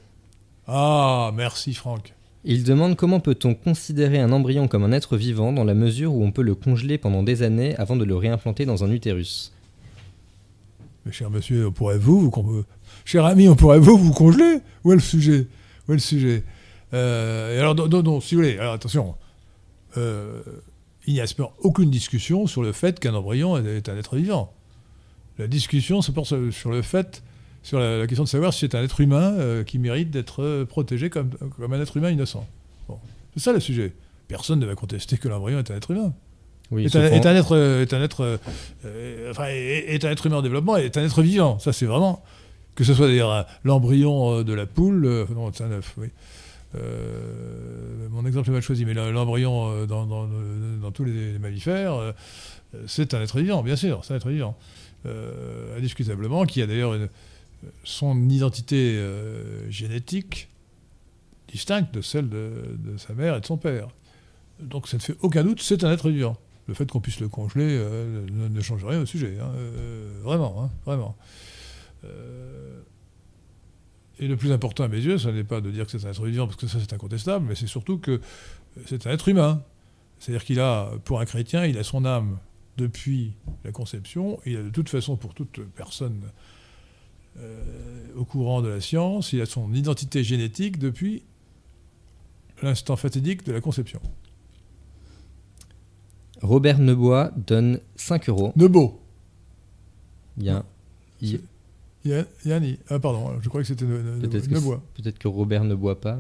Ah, 0.66 1.30
merci 1.34 1.74
Franck. 1.74 2.14
Il 2.48 2.62
demande 2.62 2.94
comment 2.94 3.18
peut-on 3.18 3.56
considérer 3.56 4.20
un 4.20 4.30
embryon 4.30 4.68
comme 4.68 4.84
un 4.84 4.92
être 4.92 5.16
vivant 5.16 5.52
dans 5.52 5.64
la 5.64 5.74
mesure 5.74 6.14
où 6.14 6.22
on 6.22 6.30
peut 6.30 6.42
le 6.42 6.54
congeler 6.54 6.96
pendant 6.96 7.24
des 7.24 7.42
années 7.42 7.74
avant 7.74 7.96
de 7.96 8.04
le 8.04 8.14
réimplanter 8.14 8.64
dans 8.64 8.84
un 8.84 8.90
utérus. 8.92 9.52
Mais 11.04 11.10
cher 11.10 11.28
monsieur, 11.28 11.66
on 11.66 11.72
pourrait 11.72 11.98
vous, 11.98 12.30
vous 12.30 12.64
cher 13.04 13.24
ami, 13.24 13.48
on 13.48 13.56
pourrait 13.56 13.80
vous 13.80 13.96
vous 13.96 14.12
congeler 14.12 14.60
Où 14.84 14.92
est 14.92 14.94
le 14.94 15.00
sujet 15.00 15.48
Où 15.88 15.92
est 15.92 15.96
le 15.96 16.00
sujet 16.00 16.44
Euh, 16.94 17.60
Alors, 17.60 17.74
non, 17.74 18.00
non, 18.04 18.20
si 18.20 18.36
vous 18.36 18.42
voulez, 18.42 18.58
alors 18.58 18.74
attention, 18.74 19.16
euh, 19.96 20.40
il 21.08 21.14
n'y 21.14 21.20
a 21.20 21.26
aucune 21.62 21.90
discussion 21.90 22.46
sur 22.46 22.62
le 22.62 22.70
fait 22.70 23.00
qu'un 23.00 23.14
embryon 23.14 23.56
est 23.58 23.88
un 23.88 23.96
être 23.96 24.14
vivant. 24.14 24.52
La 25.38 25.48
discussion 25.48 26.00
se 26.00 26.12
porte 26.12 26.50
sur 26.52 26.70
le 26.70 26.82
fait, 26.82 27.24
sur 27.66 27.78
la, 27.80 27.98
la 27.98 28.06
question 28.06 28.22
de 28.22 28.28
savoir 28.28 28.52
si 28.54 28.60
c'est 28.60 28.74
un 28.76 28.82
être 28.84 29.00
humain 29.00 29.34
euh, 29.38 29.64
qui 29.64 29.78
mérite 29.80 30.10
d'être 30.10 30.40
euh, 30.42 30.64
protégé 30.64 31.10
comme, 31.10 31.30
comme 31.30 31.72
un 31.72 31.80
être 31.80 31.96
humain 31.96 32.10
innocent. 32.10 32.46
Bon, 32.88 32.98
c'est 33.34 33.42
ça 33.42 33.52
le 33.52 33.58
sujet. 33.60 33.92
Personne 34.28 34.60
ne 34.60 34.66
va 34.66 34.74
contester 34.76 35.18
que 35.18 35.26
l'embryon 35.28 35.58
est 35.58 35.70
un 35.72 35.76
être 35.76 35.90
humain 35.90 36.12
Oui, 36.70 36.84
est, 36.84 36.94
un, 36.94 37.02
est 37.02 37.24
être, 37.26 37.56
euh, 37.56 37.82
est 37.82 37.92
un 37.92 38.00
être, 38.02 38.38
euh, 38.84 39.30
enfin, 39.32 39.46
est, 39.48 39.94
est 39.94 40.04
un 40.04 40.10
être 40.10 40.26
humain 40.26 40.36
en 40.36 40.42
développement, 40.42 40.76
est 40.76 40.96
un 40.96 41.04
être 41.04 41.22
vivant. 41.22 41.58
Ça, 41.58 41.72
c'est 41.72 41.86
vraiment 41.86 42.22
que 42.76 42.84
ce 42.84 42.94
soit 42.94 43.08
d'ailleurs 43.08 43.46
l'embryon 43.64 44.42
de 44.44 44.52
la 44.52 44.66
poule, 44.66 45.04
euh, 45.06 45.24
non, 45.34 45.50
c'est 45.52 45.64
un 45.64 45.72
œuf, 45.72 45.94
oui. 45.96 46.08
Euh, 46.74 48.08
mon 48.10 48.26
exemple 48.26 48.50
est 48.50 48.52
mal 48.52 48.62
choisi, 48.62 48.84
mais 48.84 48.94
le- 48.94 49.10
l'embryon 49.10 49.86
dans, 49.86 50.06
dans- 50.06 50.28
dans 50.82 50.90
tous 50.92 51.04
les, 51.04 51.38
mammifères, 51.38 52.14
c'est 52.86 53.14
un 53.14 53.22
être 53.22 53.38
vivant, 53.40 53.62
bien 53.62 53.76
sûr, 53.76 54.04
c'est 54.04 54.14
un 54.14 54.16
être 54.18 54.28
vivant. 54.28 54.56
Indiscutablement, 55.76 56.44
qui 56.44 56.62
a 56.62 56.66
d'ailleurs 56.66 56.94
une- 56.94 57.08
son 57.84 58.28
identité 58.28 58.96
euh, 58.96 59.70
génétique 59.70 60.48
distincte 61.48 61.94
de 61.94 62.00
celle 62.00 62.28
de, 62.28 62.96
sa 62.98 63.14
mère 63.14 63.36
et 63.36 63.40
de 63.40 63.46
son 63.46 63.56
père. 63.56 63.88
Donc 64.60 64.88
ça 64.88 64.96
ne 64.96 65.02
fait 65.02 65.16
aucun 65.20 65.44
doute, 65.44 65.60
c'est 65.62 65.84
un 65.84 65.92
être 65.92 66.10
vivant. 66.10 66.36
Le 66.66 66.74
fait 66.74 66.90
qu'on 66.90 67.00
puisse 67.00 67.20
le 67.20 67.28
congeler 67.28 67.68
euh, 67.68 68.26
ne, 68.28 68.60
change 68.60 68.84
rien 68.84 69.00
au 69.00 69.06
sujet. 69.06 69.38
hein, 69.40 69.52
euh, 69.56 70.20
vraiment, 70.22 70.64
hein, 70.64 70.70
vraiment. 70.84 71.16
Et 74.18 74.28
le 74.28 74.36
plus 74.36 74.52
important 74.52 74.84
à 74.84 74.88
mes 74.88 75.00
yeux, 75.00 75.18
ce 75.18 75.28
n'est 75.28 75.44
pas 75.44 75.60
de 75.60 75.70
dire 75.70 75.86
que 75.86 75.90
c'est 75.90 76.06
un 76.06 76.10
être 76.10 76.24
vivant, 76.24 76.46
parce 76.46 76.56
que 76.56 76.66
ça 76.66 76.78
c'est 76.80 76.92
incontestable, 76.92 77.46
mais 77.48 77.54
c'est 77.54 77.66
surtout 77.66 77.98
que 77.98 78.20
c'est 78.86 79.06
un 79.06 79.10
être 79.10 79.28
humain. 79.28 79.62
C'est-à-dire 80.18 80.44
qu'il 80.44 80.60
a, 80.60 80.90
pour 81.04 81.20
un 81.20 81.26
chrétien, 81.26 81.66
il 81.66 81.76
a 81.78 81.82
son 81.82 82.04
âme 82.04 82.38
depuis 82.76 83.34
la 83.64 83.72
conception, 83.72 84.40
il 84.46 84.56
a 84.56 84.62
de 84.62 84.70
toute 84.70 84.88
façon, 84.88 85.16
pour 85.16 85.34
toute 85.34 85.60
personne 85.74 86.20
au 88.16 88.24
courant 88.24 88.62
de 88.62 88.68
la 88.68 88.80
science, 88.80 89.32
il 89.32 89.40
a 89.40 89.46
son 89.46 89.72
identité 89.74 90.24
génétique 90.24 90.78
depuis 90.78 91.22
l'instant 92.62 92.96
fatidique 92.96 93.44
de 93.44 93.52
la 93.52 93.60
conception. 93.60 94.00
Robert 96.42 96.78
Nebois 96.78 97.32
donne 97.36 97.80
5 97.96 98.28
euros. 98.28 98.52
Nebo. 98.56 99.00
Il 100.38 100.44
y 100.44 100.50
a 100.50 100.58
un-. 100.58 100.64
Ah, 102.88 102.98
pardon, 102.98 103.32
je 103.40 103.48
crois 103.48 103.62
que 103.62 103.66
c'était 103.66 103.84
que, 103.84 104.54
Nebois. 104.54 104.82
peut-être 104.94 105.18
que 105.18 105.28
Robert 105.28 105.64
ne 105.64 105.74
boit 105.74 106.00
pas. 106.00 106.18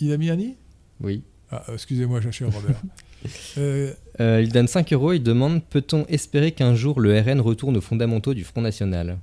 Il 0.00 0.12
a 0.12 0.16
mis 0.16 0.26
Yanni? 0.26 0.56
Oui. 1.00 1.22
Ah, 1.50 1.64
excusez-moi, 1.72 2.20
j'ai 2.20 2.44
Robert. 2.44 2.82
Euh, 3.56 3.92
Euh, 4.20 4.42
il 4.42 4.52
donne 4.52 4.68
5 4.68 4.92
euros. 4.92 5.12
Il 5.12 5.22
demande 5.22 5.64
Peut-on 5.64 6.04
espérer 6.06 6.52
qu'un 6.52 6.74
jour 6.74 7.00
le 7.00 7.18
RN 7.18 7.40
retourne 7.40 7.76
aux 7.76 7.80
fondamentaux 7.80 8.34
du 8.34 8.44
Front 8.44 8.60
National? 8.60 9.18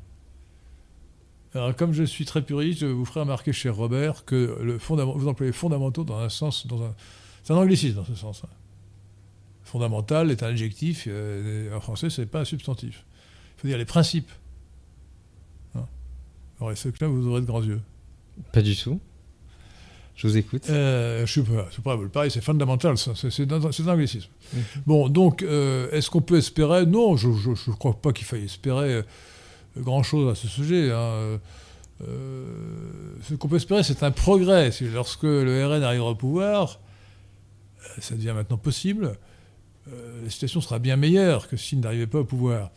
Alors, 1.54 1.76
comme 1.76 1.94
je 1.94 2.04
suis 2.04 2.26
très 2.26 2.42
puriste, 2.42 2.80
je 2.80 2.86
vous 2.88 3.06
ferai 3.06 3.22
remarquer, 3.22 3.54
cher 3.54 3.76
Robert, 3.76 4.26
que 4.26 4.58
le 4.62 4.78
vous 4.78 5.28
employez 5.28 5.52
fondamentaux 5.52 6.04
dans 6.04 6.18
un 6.20 6.30
sens, 6.30 6.66
dans 6.68 6.82
un, 6.84 6.94
c'est 7.44 7.54
un 7.54 7.58
anglicisme 7.58 7.96
dans 7.96 8.06
ce 8.06 8.16
sens. 8.16 8.42
hein. 8.44 8.50
Fondamental 9.64 10.30
est 10.32 10.44
un 10.44 10.48
adjectif, 10.48 11.06
euh, 11.08 11.76
en 11.76 11.80
français, 11.80 12.10
c'est 12.10 12.26
pas 12.26 12.42
un 12.42 12.46
substantif. 12.46 13.06
Il 13.58 13.62
faut 13.62 13.68
dire 13.68 13.78
les 13.78 13.86
principes. 13.86 14.30
Hein. 15.76 15.86
Alors, 16.60 16.72
et 16.72 16.76
ce 16.76 16.90
que 16.90 17.04
là, 17.04 17.08
vous 17.08 17.28
aurez 17.28 17.42
de 17.42 17.46
grands 17.46 17.64
yeux? 17.64 17.82
Pas 18.52 18.62
du 18.62 18.76
tout. 18.76 19.00
Je 20.16 20.28
vous 20.28 20.38
écoute. 20.38 20.70
Euh, 20.70 21.26
je 21.26 21.42
sais 21.42 21.82
pas, 21.84 21.98
pareil, 22.12 22.30
c'est 22.30 22.42
fondamental, 22.42 22.94
un- 22.94 22.96
c'est 23.32 23.52
un 23.52 23.88
anglicisme. 23.88 24.30
Mhm. 24.54 24.62
Bon, 24.86 25.10
donc, 25.10 25.42
euh, 25.42 25.90
est-ce 25.92 26.10
qu'on 26.12 26.22
peut 26.22 26.38
espérer? 26.38 26.86
Non, 26.86 27.16
je 27.18 27.30
ne 27.30 27.76
crois 27.76 27.94
pas 28.00 28.14
qu'il 28.14 28.26
faille 28.28 28.44
espérer 28.44 28.94
euh, 28.94 29.04
grand-chose 29.78 30.32
à 30.32 30.36
ce 30.36 30.48
sujet. 30.48 30.92
hein. 30.92 31.40
Euh, 32.08 32.46
ce 33.24 33.36
qu'on 33.36 33.48
peut 33.48 33.58
espérer, 33.58 33.84
c'est 33.84 34.04
un 34.04 34.12
progrès. 34.12 34.72
Lorsque 34.94 35.24
le 35.24 35.66
RN 35.66 35.84
arrivera 35.84 36.12
au 36.12 36.16
pouvoir, 36.16 36.80
euh, 37.84 38.02
ça 38.02 38.16
devient 38.16 38.34
maintenant 38.36 38.58
possible, 38.58 39.18
euh, 39.92 40.24
la 40.24 40.30
situation 40.30 40.62
sera 40.62 40.80
bien 40.80 40.96
meilleure 40.96 41.48
que 41.48 41.58
s'il 41.58 41.80
n'arrivait 41.80 42.08
pas 42.08 42.20
au 42.20 42.26
pouvoir. 42.26 42.72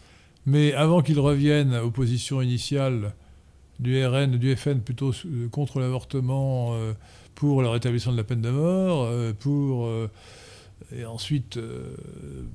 Mais 0.44 0.72
avant 0.74 1.02
qu'il 1.02 1.18
revienne 1.18 1.74
aux 1.76 1.90
positions 1.90 2.40
initiales 2.40 3.14
du 3.80 4.04
RN, 4.04 4.36
du 4.36 4.54
FN 4.56 4.80
plutôt 4.80 5.12
contre 5.50 5.80
l'avortement, 5.80 6.74
pour 7.34 7.62
le 7.62 7.68
rétablissement 7.68 8.12
de 8.12 8.16
la 8.16 8.24
peine 8.24 8.40
de 8.40 8.50
mort, 8.50 9.10
pour 9.40 9.90
et 10.94 11.04
ensuite 11.04 11.56
euh, 11.56 11.94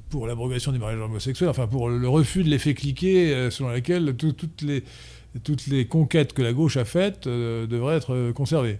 pour 0.10 0.27
l'abrogation 0.27 0.71
du 0.71 0.79
mariage 0.79 0.99
homosexuel, 1.01 1.49
enfin 1.49 1.67
pour 1.67 1.89
le 1.89 2.07
refus 2.07 2.43
de 2.43 2.49
l'effet 2.49 2.73
cliquet 2.73 3.34
euh, 3.34 3.49
selon 3.49 3.69
lequel 3.71 4.15
tout- 4.15 4.31
toutes, 4.34 4.62
les, 4.62 4.84
toutes 5.43 5.67
les 5.67 5.86
conquêtes 5.86 6.34
que 6.34 6.41
la 6.41 6.53
gauche 6.53 6.77
a 6.77 6.86
faites 6.86 7.27
euh, 7.27 7.67
devraient 7.67 7.97
être 7.97 8.31
conservées. 8.31 8.79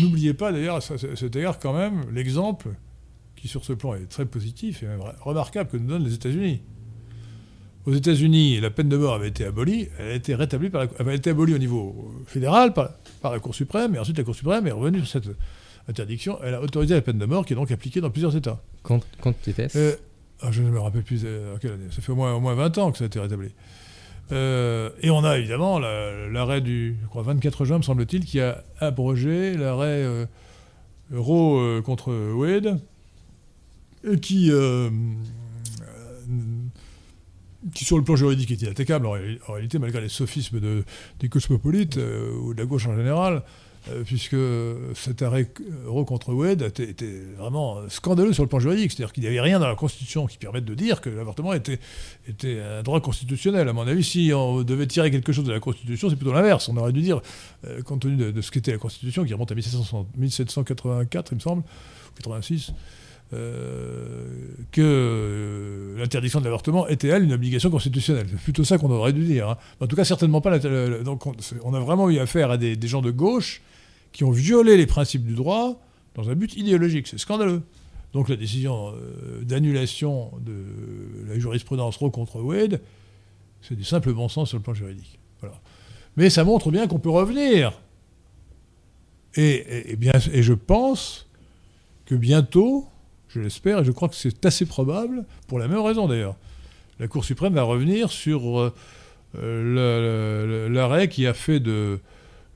N'oubliez 0.00 0.34
pas 0.34 0.52
d'ailleurs 0.52 0.76
à 0.76 0.80
ce- 0.80 1.14
cet 1.14 1.34
égard 1.36 1.58
quand 1.58 1.72
même 1.72 2.04
l'exemple 2.12 2.70
qui 3.36 3.48
sur 3.48 3.64
ce 3.64 3.72
plan 3.72 3.94
est 3.94 4.06
très 4.08 4.26
positif 4.26 4.82
et 4.82 4.88
remarquable 5.22 5.70
que 5.70 5.76
nous 5.76 5.86
donnent 5.86 6.04
les 6.04 6.14
États-Unis. 6.14 6.60
Aux 7.86 7.94
États-Unis, 7.94 8.60
la 8.60 8.68
peine 8.70 8.88
de 8.90 8.96
mort 8.98 9.14
avait 9.14 9.28
été 9.28 9.44
abolie, 9.44 9.88
elle 9.98 10.08
a 10.08 10.14
été 10.14 10.34
rétablie 10.34 10.68
par 10.68 10.82
la, 10.84 10.90
elle 10.98 11.08
a 11.08 11.14
été 11.14 11.30
abolie 11.30 11.54
au 11.54 11.58
niveau 11.58 12.12
fédéral 12.26 12.74
par, 12.74 12.90
par 13.22 13.32
la 13.32 13.38
Cour 13.38 13.54
suprême, 13.54 13.94
et 13.94 13.98
ensuite 13.98 14.18
la 14.18 14.24
Cour 14.24 14.34
suprême 14.34 14.66
est 14.66 14.72
revenue 14.72 14.98
sur 15.06 15.22
cette 15.22 15.30
interdiction. 15.88 16.38
Elle 16.42 16.54
a 16.54 16.60
autorisé 16.62 16.94
la 16.94 17.00
peine 17.02 17.18
de 17.18 17.24
mort 17.26 17.44
qui 17.46 17.52
est 17.52 17.56
donc 17.56 17.70
appliquée 17.70 18.00
dans 18.00 18.10
plusieurs 18.10 18.36
États. 18.36 18.62
Quand, 18.82 19.00
quand 19.20 19.34
était-ce 19.48 19.76
Euh, 19.78 19.96
ah, 20.40 20.50
je 20.52 20.62
ne 20.62 20.70
me 20.70 20.78
rappelle 20.78 21.02
plus 21.02 21.22
euh, 21.24 21.54
en 21.54 21.58
quelle 21.58 21.72
année. 21.72 21.86
Ça 21.90 22.00
fait 22.02 22.12
au 22.12 22.16
moins, 22.16 22.34
au 22.34 22.40
moins 22.40 22.54
20 22.54 22.78
ans 22.78 22.92
que 22.92 22.98
ça 22.98 23.04
a 23.04 23.06
été 23.06 23.18
rétabli. 23.18 23.48
Euh, 24.30 24.90
et 25.00 25.10
on 25.10 25.24
a 25.24 25.38
évidemment 25.38 25.78
la- 25.78 26.28
l'arrêt 26.28 26.60
du 26.60 26.96
je 27.02 27.06
crois, 27.08 27.22
24 27.22 27.64
juin, 27.64 27.78
me 27.78 27.82
semble-t-il, 27.82 28.24
qui 28.24 28.40
a 28.40 28.62
abrogé 28.78 29.56
l'arrêt 29.56 30.02
euh, 30.04 30.26
Roe 31.12 31.58
euh, 31.60 31.82
contre 31.82 32.12
Wade, 32.34 32.78
qui, 34.20 34.50
euh, 34.52 34.90
euh, 34.90 34.90
qui, 37.74 37.84
sur 37.84 37.96
le 37.98 38.04
plan 38.04 38.16
juridique, 38.16 38.50
est 38.50 38.60
inattaquable 38.62 39.06
en, 39.06 39.14
réa- 39.16 39.38
en 39.48 39.52
réalité, 39.54 39.78
malgré 39.78 40.00
les 40.00 40.08
sophismes 40.08 40.60
de, 40.60 40.84
des 41.20 41.28
cosmopolites 41.28 41.96
euh, 41.96 42.30
ou 42.42 42.54
de 42.54 42.58
la 42.60 42.66
gauche 42.66 42.86
en 42.86 42.96
général, 42.96 43.42
euh, 43.90 44.02
puisque 44.04 44.36
cet 44.94 45.22
arrêt 45.22 45.48
euh, 45.60 45.88
Roe 45.88 46.04
contre 46.04 46.32
Wade 46.34 46.62
était, 46.62 47.22
vraiment 47.38 47.88
scandaleux 47.88 48.32
sur 48.32 48.42
le 48.42 48.48
plan 48.48 48.58
juridique. 48.58 48.92
C'est-à-dire 48.92 49.12
qu'il 49.12 49.22
n'y 49.22 49.28
avait 49.28 49.40
rien 49.40 49.58
dans 49.58 49.68
la 49.68 49.74
Constitution 49.74 50.26
qui 50.26 50.36
permette 50.36 50.64
de 50.64 50.74
dire 50.74 51.00
que 51.00 51.08
l'avortement 51.08 51.52
était, 51.52 51.78
un 52.60 52.82
droit 52.82 53.00
constitutionnel. 53.00 53.68
À 53.68 53.72
mon 53.72 53.86
avis, 53.86 54.04
si 54.04 54.32
on 54.34 54.62
devait 54.62 54.86
tirer 54.86 55.10
quelque 55.10 55.32
chose 55.32 55.44
de 55.44 55.52
la 55.52 55.60
Constitution, 55.60 56.10
c'est 56.10 56.16
plutôt 56.16 56.32
l'inverse. 56.32 56.68
On 56.68 56.76
aurait 56.76 56.92
dû 56.92 57.00
dire, 57.00 57.20
euh, 57.66 57.82
compte 57.82 58.00
tenu 58.00 58.16
de, 58.16 58.40
ce 58.40 58.50
qu'était 58.50 58.72
la 58.72 58.78
Constitution, 58.78 59.24
qui 59.24 59.32
remonte 59.32 59.52
à 59.52 59.54
1760 59.54 60.08
1784, 60.16 61.32
il 61.32 61.34
me 61.36 61.40
semble, 61.40 61.62
ou 61.62 62.16
86, 62.16 62.72
euh, 63.32 64.26
que 64.72 65.94
l'interdiction 65.98 66.40
de 66.40 66.44
l'avortement 66.44 66.88
était, 66.88 67.08
elle, 67.08 67.24
une 67.24 67.32
obligation 67.32 67.70
constitutionnelle. 67.70 68.26
C'est 68.30 68.40
plutôt 68.40 68.64
ça 68.64 68.78
qu'on 68.78 68.90
aurait 68.90 69.12
dû 69.12 69.24
dire. 69.24 69.50
hein. 69.50 69.56
En 69.80 69.86
tout 69.86 69.96
cas, 69.96 70.04
certainement 70.04 70.40
pas. 70.40 70.58
donc, 70.58 71.26
on, 71.26 71.74
a 71.74 71.80
vraiment 71.80 72.10
eu 72.10 72.18
affaire 72.18 72.50
à 72.50 72.56
des 72.56 72.76
gens 72.82 73.02
de 73.02 73.10
gauche 73.10 73.62
qui 74.12 74.24
ont 74.24 74.30
violé 74.30 74.76
les 74.76 74.86
principes 74.86 75.24
du 75.24 75.34
droit 75.34 75.80
dans 76.14 76.30
un 76.30 76.34
but 76.34 76.56
idéologique. 76.56 77.06
C'est 77.06 77.18
scandaleux. 77.18 77.62
Donc, 78.12 78.28
la 78.28 78.36
décision 78.36 78.94
euh, 78.94 79.42
d'annulation 79.42 80.32
de 80.40 80.64
la 81.28 81.38
jurisprudence 81.38 81.96
Roe 81.96 82.10
contre 82.10 82.40
Wade, 82.40 82.80
c'est 83.60 83.76
du 83.76 83.84
simple 83.84 84.12
bon 84.12 84.28
sens 84.28 84.48
sur 84.48 84.58
le 84.58 84.62
plan 84.62 84.74
juridique. 84.74 85.18
Mais 86.16 86.30
ça 86.30 86.42
montre 86.42 86.70
bien 86.70 86.88
qu'on 86.88 86.98
peut 86.98 87.10
revenir. 87.10 87.80
Et, 89.36 89.96
je 90.42 90.52
pense 90.52 91.28
que 92.06 92.14
bientôt, 92.14 92.86
je 93.28 93.40
l'espère, 93.40 93.80
et 93.80 93.84
je 93.84 93.92
crois 93.92 94.08
que 94.08 94.16
c'est 94.16 94.44
assez 94.44 94.66
probable, 94.66 95.24
pour 95.46 95.58
la 95.58 95.68
même 95.68 95.80
raison 95.80 96.08
d'ailleurs, 96.08 96.36
la 96.98 97.06
Cour 97.06 97.24
suprême 97.24 97.54
va 97.54 97.62
revenir 97.62 98.10
sur 98.10 98.72
euh, 99.36 100.68
l'arrêt 100.68 101.08
qui 101.08 101.26
a 101.26 101.34
fait 101.34 101.60
de, 101.60 102.00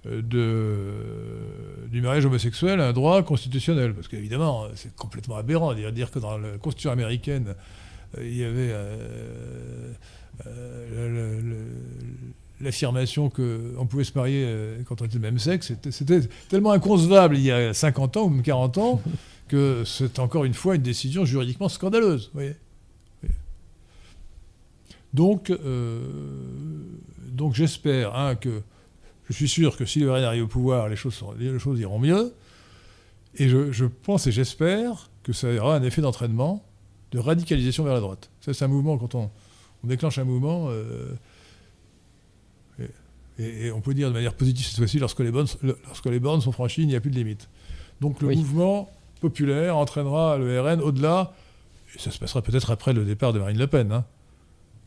de- 0.05 1.87
du 1.91 2.01
mariage 2.01 2.25
homosexuel 2.27 2.81
un 2.81 2.93
droit 2.93 3.23
constitutionnel. 3.23 3.95
Parce 3.95 4.09
qu'évidemment, 4.09 4.67
c'est 4.75 4.95
complètement 4.97 5.37
aberrant 5.37 5.75
de 5.75 5.91
dire, 5.91 6.11
que 6.11 6.19
dans 6.19 6.39
la 6.39 6.59
Constitution 6.59 6.91
américaine, 6.91 7.55
euh, 8.19 8.27
il 8.27 8.37
y 8.37 8.45
avait 8.45 8.71
euh, 8.73 9.93
euh, 10.47 11.39
le- 11.41 11.41
le- 11.51 11.67
l'affirmation 12.61 13.29
qu'on 13.31 13.87
pouvait 13.87 14.05
se 14.05 14.17
marier 14.17 14.45
euh, 14.47 14.83
quand 14.87 15.03
on 15.03 15.05
était 15.05 15.19
de 15.19 15.23
même 15.23 15.39
sexe. 15.39 15.73
C'était- 15.91 16.21
tellement 16.49 16.73
inconcevable 16.73 17.37
il 17.37 17.43
y 17.43 17.51
a 17.51 17.73
50 17.75 18.17
ans 18.17 18.25
ou 18.25 18.29
même 18.31 18.43
40 18.43 18.79
ans 18.79 19.01
que 19.49 19.83
c'est 19.85 20.19
encore 20.19 20.45
une 20.45 20.55
fois 20.55 20.77
une 20.77 20.83
décision 20.83 21.25
juridiquement 21.25 21.69
scandaleuse. 21.69 22.27
vous 22.33 22.41
voyez. 22.41 22.57
Voyez. 23.23 23.35
Donc, 25.13 25.51
euh, 25.51 26.01
donc 27.29 27.55
j'espère 27.55 28.15
hein, 28.17 28.35
que 28.35 28.63
je 29.33 29.37
suis 29.37 29.49
sûr 29.49 29.77
que 29.77 29.85
si 29.85 29.99
le 30.01 30.13
RN 30.13 30.23
arrive 30.25 30.45
au 30.45 30.49
pouvoir, 30.49 30.89
les 30.89 30.97
choses, 30.97 31.15
sont- 31.15 31.33
les 31.33 31.59
choses 31.59 31.81
iront 31.81 31.99
mieux. 31.99 32.33
Et 33.37 33.49
je, 33.49 33.73
je 33.73 33.85
pense 33.87 34.27
et 34.27 34.33
j'espère 34.33 35.11
que 35.23 35.33
ça 35.33 35.49
aura 35.55 35.77
un 35.77 35.83
effet 35.83 36.03
d'entraînement, 36.03 36.65
de 37.13 37.19
radicalisation 37.19 37.85
vers 37.85 37.95
la 37.95 38.01
droite. 38.01 38.31
Ça, 38.41 38.53
c'est 38.55 38.65
un 38.65 38.69
mouvement, 38.69 38.99
quand 38.99 39.15
on, 39.15 39.31
on 39.85 39.87
déclenche 39.87 40.19
un 40.19 40.25
mouvement, 40.25 40.67
euh, 40.69 41.15
et, 42.79 42.85
et- 43.39 43.67
et 43.67 43.73
on 43.73 43.81
peut 43.81 43.95
dire 43.95 44.09
de 44.09 44.13
manière 44.15 44.35
positive 44.35 44.67
cette 44.67 44.77
fois-ci, 44.77 44.99
lorsque 44.99 45.21
les, 45.21 45.31
bornes, 45.31 45.47
lorsque 45.87 46.07
les 46.07 46.21
bornes 46.21 46.41
sont 46.41 46.53
franchies, 46.53 46.83
il 46.83 46.89
n'y 46.89 46.97
a 46.97 47.01
plus 47.01 47.11
de 47.11 47.17
limite. 47.17 47.49
Donc 48.01 48.21
le 48.21 48.29
Oui. 48.29 48.37
mouvement 48.37 48.91
populaire 49.21 49.77
entraînera 49.77 50.37
le 50.39 50.61
RN 50.61 50.81
au-delà, 50.81 51.33
et 51.95 51.99
ça 51.99 52.11
se 52.11 52.19
passera 52.19 52.43
peut-être 52.43 52.71
après 52.71 52.93
le 52.93 53.05
départ 53.05 53.33
de 53.33 53.39
Marine 53.39 53.59
Le 53.59 53.67
Pen, 53.67 53.93
hein, 53.93 54.05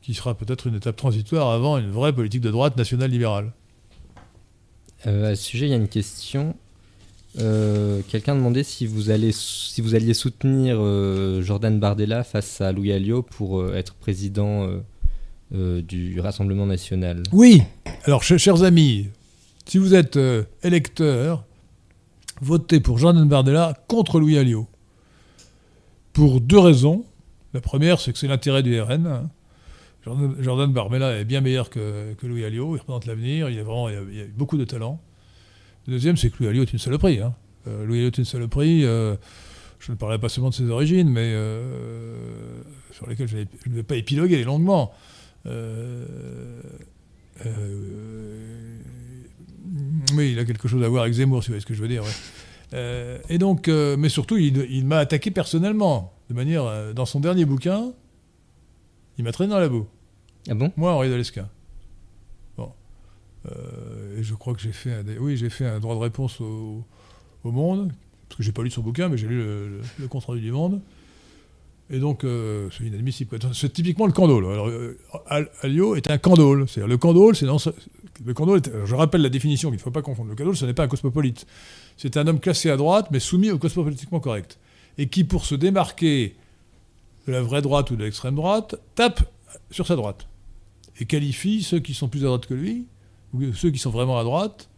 qui 0.01 0.13
sera 0.13 0.36
peut-être 0.36 0.67
une 0.67 0.75
étape 0.75 0.95
transitoire 0.97 1.49
avant 1.51 1.77
une 1.77 1.89
vraie 1.89 2.13
politique 2.13 2.41
de 2.41 2.51
droite 2.51 2.77
nationale 2.77 3.10
libérale. 3.10 3.51
Euh, 5.08 5.32
à 5.32 5.36
ce 5.36 5.44
sujet, 5.44 5.68
il 5.68 5.70
y 5.70 5.74
a 5.74 5.78
une 5.78 5.88
question. 5.88 6.56
Euh, 7.39 8.02
Quelqu'un 8.08 8.36
demandait 8.36 8.63
si 8.63 8.86
vous, 8.88 9.04
si 9.32 9.82
vous 9.82 9.96
alliez 9.96 10.13
soutenir 10.13 10.78
euh, 10.80 11.41
Jordan 11.41 11.80
Bardella 11.80 12.24
face 12.24 12.62
à 12.62 12.72
Louis 12.72 12.91
Alliot 12.91 13.22
pour 13.24 13.65
être 13.76 13.94
président 13.96 14.68
du 15.52 16.20
Rassemblement 16.20 16.65
national. 16.65 17.24
Oui. 17.32 17.62
Alors, 18.06 18.24
ch- 18.24 18.41
chers 18.41 18.63
amis, 18.63 19.08
si 19.65 19.78
vous 19.78 19.94
êtes 19.94 20.18
électeur, 20.63 21.44
votez 22.41 22.80
pour 22.80 22.98
Jordan 22.98 23.28
Bardella 23.28 23.74
contre 23.88 24.20
Louis 24.20 24.38
Alliot. 24.38 24.68
Pour 26.13 26.39
deux 26.41 26.60
raisons. 26.60 27.04
La 27.54 27.62
première, 27.62 28.00
c'est 28.00 28.12
que 28.12 28.18
c'est 28.18 28.28
l'intérêt 28.28 28.63
du 28.63 28.80
RN. 28.82 29.30
Jordan, 30.06 30.36
Jordan 30.39 30.72
est 31.02 31.26
bien 31.26 31.41
meilleur 31.41 31.70
que, 31.72 32.15
Louis 32.22 32.46
Alliot. 32.46 32.76
Il 32.76 32.80
représente 32.80 33.08
l'avenir. 33.08 33.50
Il, 33.50 33.60
a 33.60 33.63
vraiment, 33.63 33.88
a, 33.88 33.94
beaucoup 34.36 34.58
de 34.58 34.65
talent. 34.65 35.02
Le 35.88 35.94
deuxième, 35.94 36.15
c'est 36.15 36.30
que 36.30 36.36
Louis 36.39 36.50
Alliot 36.50 36.63
est 36.63 36.74
une 36.74 36.80
saloperie. 36.80 37.20
hein. 37.22 37.34
Euh, 37.68 37.86
Louis 37.86 37.98
Alliot 37.98 38.10
est 38.10 38.18
une 38.20 38.26
saloperie. 38.26 38.86
euh, 38.86 39.15
je 39.80 39.91
ne 39.91 39.98
parlerai 39.98 40.20
pas 40.20 40.30
seulement 40.30 40.52
de 40.52 40.56
ses 40.56 40.70
origines, 40.70 41.10
mais 41.10 41.32
euh, 41.34 42.62
sur 42.91 43.08
lesquelles 43.08 43.28
je, 43.28 43.38
ne 43.38 43.76
vais 43.76 43.84
pas 43.84 43.96
épiloguer 43.96 44.44
longuement. 44.44 44.94
Oui, 50.15 50.32
il 50.32 50.39
a 50.39 50.46
quelque 50.46 50.68
chose 50.68 50.84
à 50.84 50.88
voir 50.88 51.04
avec 51.04 51.13
Zemmour, 51.13 51.44
si 51.44 51.50
vous 51.50 51.54
voyez 51.54 51.62
ce 51.62 51.65
que 51.65 51.74
je 51.74 51.82
veux 51.82 51.88
dire. 51.88 52.04
et 53.30 53.38
donc, 53.38 53.68
mais 53.68 54.10
surtout, 54.10 54.38
il, 54.38 54.65
il 54.70 54.86
m'a 54.86 55.00
attaqué 55.00 55.30
personnellement, 55.30 56.13
de 56.30 56.36
manière, 56.36 56.94
dans 56.96 57.06
son 57.06 57.20
dernier 57.20 57.46
bouquin, 57.46 57.91
il 59.18 59.24
m'a 59.24 59.32
traîné 59.32 59.52
dans 59.52 59.60
la 59.60 59.70
boue. 59.70 59.88
Ah 60.49 60.53
bon? 60.53 60.71
Moi, 60.77 60.91
Henri 60.93 61.10
Dalesca. 61.10 61.49
Bon. 62.58 62.71
Euh, 63.51 64.19
et 64.19 64.23
je 64.23 64.34
crois 64.36 64.53
que 64.53 64.62
j'ai 64.62 64.71
fait 64.71 64.93
un, 64.93 65.03
oui, 65.19 65.38
fait 65.49 65.65
un 65.65 65.79
droit 65.79 65.95
de 65.95 65.99
réponse 66.01 66.39
au, 66.41 66.84
Monde, 67.43 67.91
parce 68.27 68.38
que 68.38 68.43
j'ai 68.43 68.51
pas 68.51 68.63
lu 68.63 68.71
son 68.71 68.81
bouquin, 68.81 69.08
mais 69.08 69.17
j'ai 69.17 69.27
lu 69.27 69.38
le, 69.38 69.69
le- 69.69 69.81
le 69.99 70.08
compte 70.08 70.25
rendu 70.25 70.41
du 70.41 70.51
Monde. 70.51 70.81
Et 71.91 71.99
donc, 71.99 72.23
euh, 72.23 72.67
c'est 72.75 72.84
inadmissible. 72.86 73.38
C'est 73.53 73.71
typiquement 73.71 74.08
le 74.08 74.12
candole. 74.12 74.45
Alors, 74.45 74.67
euh, 74.69 74.97
Al- 75.27 75.51
Alliot 75.62 75.95
est 75.95 76.10
un 76.10 76.17
candole. 76.17 76.67
C'est-à-dire, 76.67 76.88
le 76.88 76.97
candole, 76.97 77.36
c'est 77.36 77.45
dans 77.45 77.60
ce- 77.60 77.69
le 78.25 78.34
candole 78.34 78.58
est- 78.58 78.71
je 78.86 78.95
rappelle 78.95 79.21
la 79.21 79.29
définition 79.29 79.69
qu'il 79.69 79.77
ne 79.77 79.81
faut 79.84 79.91
pas 79.91 80.01
confondre. 80.01 80.29
Le 80.31 80.36
candole, 80.36 80.55
ce 80.58 80.65
n'est 80.65 80.73
pas 80.73 80.84
un 80.84 80.88
cosmopolite. 80.88 81.45
C'est 81.97 82.17
un 82.17 82.25
homme 82.25 82.39
classé 82.39 82.71
à 82.71 82.77
droite, 82.77 83.10
mais 83.12 83.19
soumis 83.19 83.51
au 83.51 83.60
cosmopolitiquement 83.60 84.19
correct. 84.19 84.58
Et 84.97 85.08
qui, 85.08 85.23
pour 85.23 85.45
se 85.45 85.53
démarquer 85.53 86.36
de 87.27 87.31
la 87.34 87.43
vraie 87.43 87.62
droite 87.62 87.91
ou 87.91 87.95
de 87.95 88.03
l'extrême 88.03 88.34
droite, 88.34 88.75
tape 88.95 89.21
sur 89.69 89.86
sa 89.86 89.95
droite. 89.95 90.27
Et 90.99 91.05
qualifie 91.05 91.62
ceux 91.63 91.79
qui 91.79 91.93
sont 91.93 92.08
plus 92.08 92.23
à 92.23 92.27
droite 92.27 92.45
que 92.45 92.53
lui, 92.53 92.88
ou 93.34 93.53
ceux 93.53 93.71
qui 93.71 93.79
sont 93.79 93.89
vraiment 93.89 94.17
à 94.17 94.23
droite, 94.23 94.69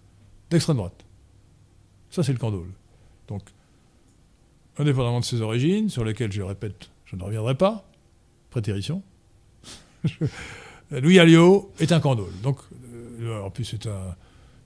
d'extrême 0.49 0.77
droite. 0.77 1.05
Ça, 2.09 2.23
c'est 2.23 2.33
le 2.33 2.39
candole. 2.39 2.69
Donc, 3.27 3.43
indépendamment 4.77 5.19
de 5.19 5.25
ses 5.25 5.41
origines, 5.41 5.89
sur 5.89 6.03
lesquelles, 6.03 6.31
je 6.31 6.41
répète, 6.41 6.89
je 7.05 7.15
ne 7.15 7.23
reviendrai 7.23 7.55
pas, 7.55 7.89
prétérition, 8.49 9.03
Louis 10.91 11.19
Alliot 11.19 11.71
est 11.79 11.91
un 11.91 11.99
candole. 11.99 12.31
Donc, 12.43 12.57
euh, 13.21 13.41
en 13.41 13.49
plus, 13.49 13.65
c'est 13.65 13.87
un, 13.87 14.15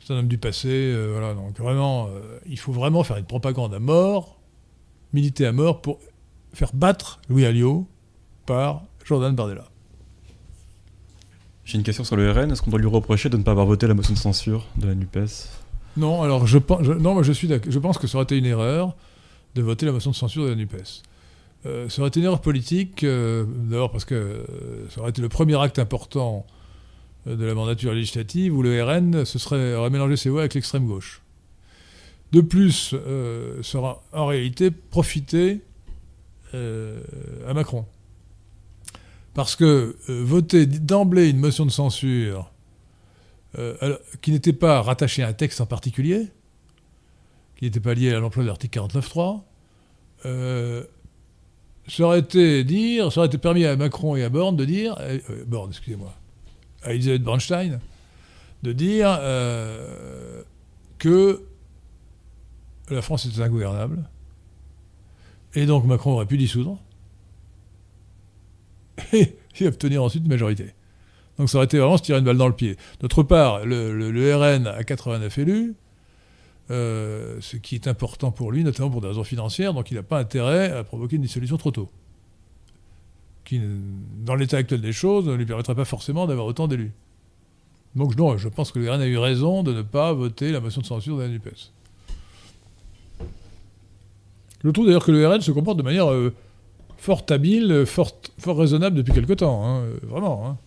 un 0.09 0.17
homme 0.17 0.27
du 0.27 0.37
passé. 0.37 0.69
euh, 0.69 1.11
voilà, 1.13 1.33
donc 1.33 1.57
vraiment, 1.57 2.07
euh, 2.07 2.39
il 2.45 2.59
faut 2.59 2.71
vraiment 2.71 3.03
faire 3.03 3.17
une 3.17 3.25
propagande 3.25 3.73
à 3.73 3.79
mort, 3.79 4.39
militer 5.13 5.45
à 5.45 5.51
mort 5.51 5.81
pour 5.81 5.99
faire 6.53 6.71
battre 6.73 7.21
Louis 7.29 7.45
Alliot 7.45 7.87
par 8.45 8.83
Jordan 9.05 9.33
Bardella. 9.35 9.70
J'ai 11.71 11.77
une 11.77 11.85
question 11.85 12.03
sur 12.03 12.17
le 12.17 12.29
RN. 12.29 12.51
Est-ce 12.51 12.61
qu'on 12.61 12.69
doit 12.69 12.81
lui 12.81 12.87
reprocher 12.89 13.29
de 13.29 13.37
ne 13.37 13.43
pas 13.43 13.51
avoir 13.51 13.65
voté 13.65 13.87
la 13.87 13.93
motion 13.93 14.13
de 14.13 14.19
censure 14.19 14.67
de 14.75 14.87
la 14.87 14.93
NUPES? 14.93 15.47
Non, 15.95 16.21
alors 16.21 16.45
je, 16.45 16.57
pense- 16.57 16.85
que 16.85 18.07
ça 18.07 18.17
aurait 18.17 18.23
été 18.25 18.37
une 18.37 18.45
erreur 18.45 18.93
de 19.55 19.61
voter 19.61 19.85
la 19.85 19.93
motion 19.93 20.11
de 20.11 20.15
censure 20.17 20.43
de 20.43 20.49
la 20.49 20.55
NUPES. 20.55 21.01
Euh, 21.65 21.87
ça 21.87 22.01
aurait 22.01 22.09
été 22.09 22.19
une 22.19 22.25
erreur 22.25 22.41
politique, 22.41 23.05
euh, 23.05 23.45
d'abord 23.47 23.89
parce 23.89 24.03
que 24.03 24.15
euh, 24.15 24.43
ça 24.89 24.99
aurait 24.99 25.11
été 25.11 25.21
le 25.21 25.29
premier 25.29 25.57
acte 25.61 25.79
important 25.79 26.45
euh, 27.25 27.37
de 27.37 27.45
la 27.45 27.53
mandature 27.53 27.93
législative 27.93 28.53
où 28.53 28.61
le 28.63 28.83
RN 28.83 29.23
se 29.23 29.39
serait, 29.39 29.73
aurait 29.75 29.91
mélangé 29.91 30.17
ses 30.17 30.27
voix 30.29 30.41
avec 30.41 30.55
l'extrême 30.55 30.85
gauche. 30.87 31.21
De 32.33 32.41
plus, 32.41 32.93
euh, 32.95 33.63
ça 33.63 33.77
aura 33.77 34.03
en 34.11 34.25
réalité 34.25 34.71
profité 34.71 35.61
à 36.53 37.53
Macron. 37.53 37.85
Parce 39.33 39.55
que 39.55 39.95
euh, 40.09 40.23
voter 40.23 40.65
d'emblée 40.65 41.29
une 41.29 41.39
motion 41.39 41.65
de 41.65 41.71
censure 41.71 42.51
euh, 43.57 43.97
qui 44.21 44.31
n'était 44.31 44.53
pas 44.53 44.81
rattaché 44.81 45.23
à 45.23 45.27
un 45.27 45.33
texte 45.33 45.61
en 45.61 45.65
particulier, 45.65 46.27
qui 47.55 47.65
n'était 47.65 47.79
pas 47.79 47.93
lié 47.93 48.13
à 48.13 48.19
l'emploi 48.19 48.43
de 48.43 48.47
l'article 48.47 48.79
49.3, 48.79 49.41
euh, 50.25 50.83
ça 51.87 52.03
aurait 52.03 52.19
été 52.19 52.63
dire, 52.63 53.11
ça 53.11 53.21
aurait 53.21 53.27
été 53.27 53.37
permis 53.37 53.65
à 53.65 53.75
Macron 53.75 54.15
et 54.15 54.23
à 54.23 54.29
Borne 54.29 54.55
de 54.55 54.65
dire, 54.65 54.95
Borne, 55.47 55.71
excusez-moi, 55.71 56.13
à 56.83 56.93
Elisabeth 56.93 57.23
Bornstein, 57.23 57.79
de 58.63 58.71
dire 58.71 59.19
que 60.99 61.43
la 62.89 63.01
France 63.01 63.25
était 63.25 63.41
ingouvernable, 63.41 64.07
et 65.55 65.65
donc 65.65 65.85
Macron 65.85 66.13
aurait 66.13 66.27
pu 66.27 66.37
dissoudre, 66.37 66.77
et, 69.13 69.67
obtenir 69.67 70.03
ensuite 70.03 70.23
une 70.23 70.29
majorité. 70.29 70.73
Donc 71.37 71.49
ça 71.49 71.57
aurait 71.57 71.65
été 71.65 71.77
vraiment 71.77 71.97
se 71.97 72.03
tirer 72.03 72.19
une 72.19 72.25
balle 72.25 72.37
dans 72.37 72.47
le 72.47 72.55
pied. 72.55 72.77
D'autre 72.99 73.23
part, 73.23 73.65
le 73.65 74.35
RN 74.35 74.67
a 74.67 74.83
89 74.83 75.37
élus, 75.39 75.75
euh, 76.71 77.35
ce 77.41 77.57
qui 77.57 77.75
est 77.75 77.87
important 77.87 78.31
pour 78.31 78.51
lui, 78.51 78.63
notamment 78.63 78.89
pour 78.89 79.01
des 79.01 79.07
raisons 79.07 79.25
financières, 79.25 79.73
donc 79.73 79.91
il 79.91 79.95
n'a 79.95 80.03
pas 80.03 80.19
intérêt 80.19 80.71
à 80.71 80.85
provoquer 80.85 81.17
une 81.17 81.21
dissolution 81.21 81.57
trop 81.57 81.71
tôt. 81.71 81.89
Qui, 83.43 83.59
dans 84.19 84.35
l'état 84.35 84.57
actuel 84.57 84.79
des 84.79 84.93
choses, 84.93 85.27
ne 85.27 85.33
lui 85.33 85.45
permettrait 85.45 85.75
pas 85.75 85.83
forcément 85.83 86.27
d'avoir 86.27 86.47
autant 86.47 86.69
d'élus. 86.69 86.93
Donc 87.95 88.15
non, 88.15 88.37
je 88.37 88.47
pense 88.47 88.71
que 88.71 88.79
le 88.79 88.89
RN 88.89 89.01
a 89.01 89.07
eu 89.07 89.17
raison 89.17 89.63
de 89.63 89.73
ne 89.73 89.81
pas 89.81 90.13
voter 90.13 90.53
la 90.53 90.61
motion 90.61 90.79
de 90.79 90.85
censure 90.85 91.17
de 91.17 91.23
la 91.23 91.27
NUPES. 91.27 91.71
Je 94.63 94.69
trouve 94.69 94.85
d'ailleurs 94.85 95.03
que 95.03 95.11
le 95.11 95.27
RN 95.27 95.41
se 95.41 95.51
comporte 95.51 95.77
de 95.77 95.83
manière 95.83 96.09
euh, 96.09 96.33
fort 97.01 97.25
habile, 97.31 97.83
fort, 97.87 98.11
fort 98.37 98.59
raisonnable 98.59 98.95
depuis 98.97 99.11
quelque 99.11 99.33
temps, 99.33 99.65
hein, 99.65 99.85
vraiment. 100.03 100.47
hein. 100.47 100.57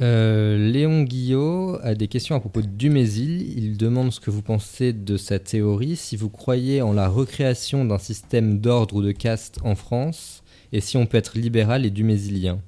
Euh, 0.00 0.70
Léon 0.70 1.02
Guillot 1.02 1.78
a 1.82 1.94
des 1.94 2.08
questions 2.08 2.34
à 2.34 2.40
propos 2.40 2.62
de 2.62 2.66
Dumézil. 2.66 3.42
Il 3.58 3.76
demande 3.76 4.10
ce 4.10 4.20
que 4.20 4.30
vous 4.30 4.40
pensez 4.40 4.94
de 4.94 5.18
sa 5.18 5.38
théorie, 5.38 5.96
si 5.96 6.16
vous 6.16 6.30
croyez 6.30 6.80
en 6.80 6.94
la 6.94 7.08
recréation 7.08 7.84
d'un 7.84 7.98
système 7.98 8.58
d'ordre 8.58 8.94
ou 8.96 9.02
de 9.02 9.12
caste 9.12 9.58
en 9.62 9.74
France, 9.74 10.42
et 10.72 10.80
si 10.80 10.96
on 10.96 11.04
peut 11.04 11.18
être 11.18 11.36
libéral 11.36 11.84
et 11.84 11.90
dumézilien. 11.90 12.60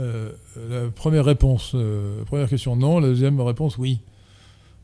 Euh, 0.00 0.32
la 0.56 0.88
première 0.90 1.24
réponse, 1.24 1.72
euh, 1.76 2.24
première 2.24 2.48
question, 2.48 2.74
non. 2.74 2.98
La 2.98 3.06
deuxième 3.08 3.40
réponse, 3.40 3.78
oui. 3.78 4.00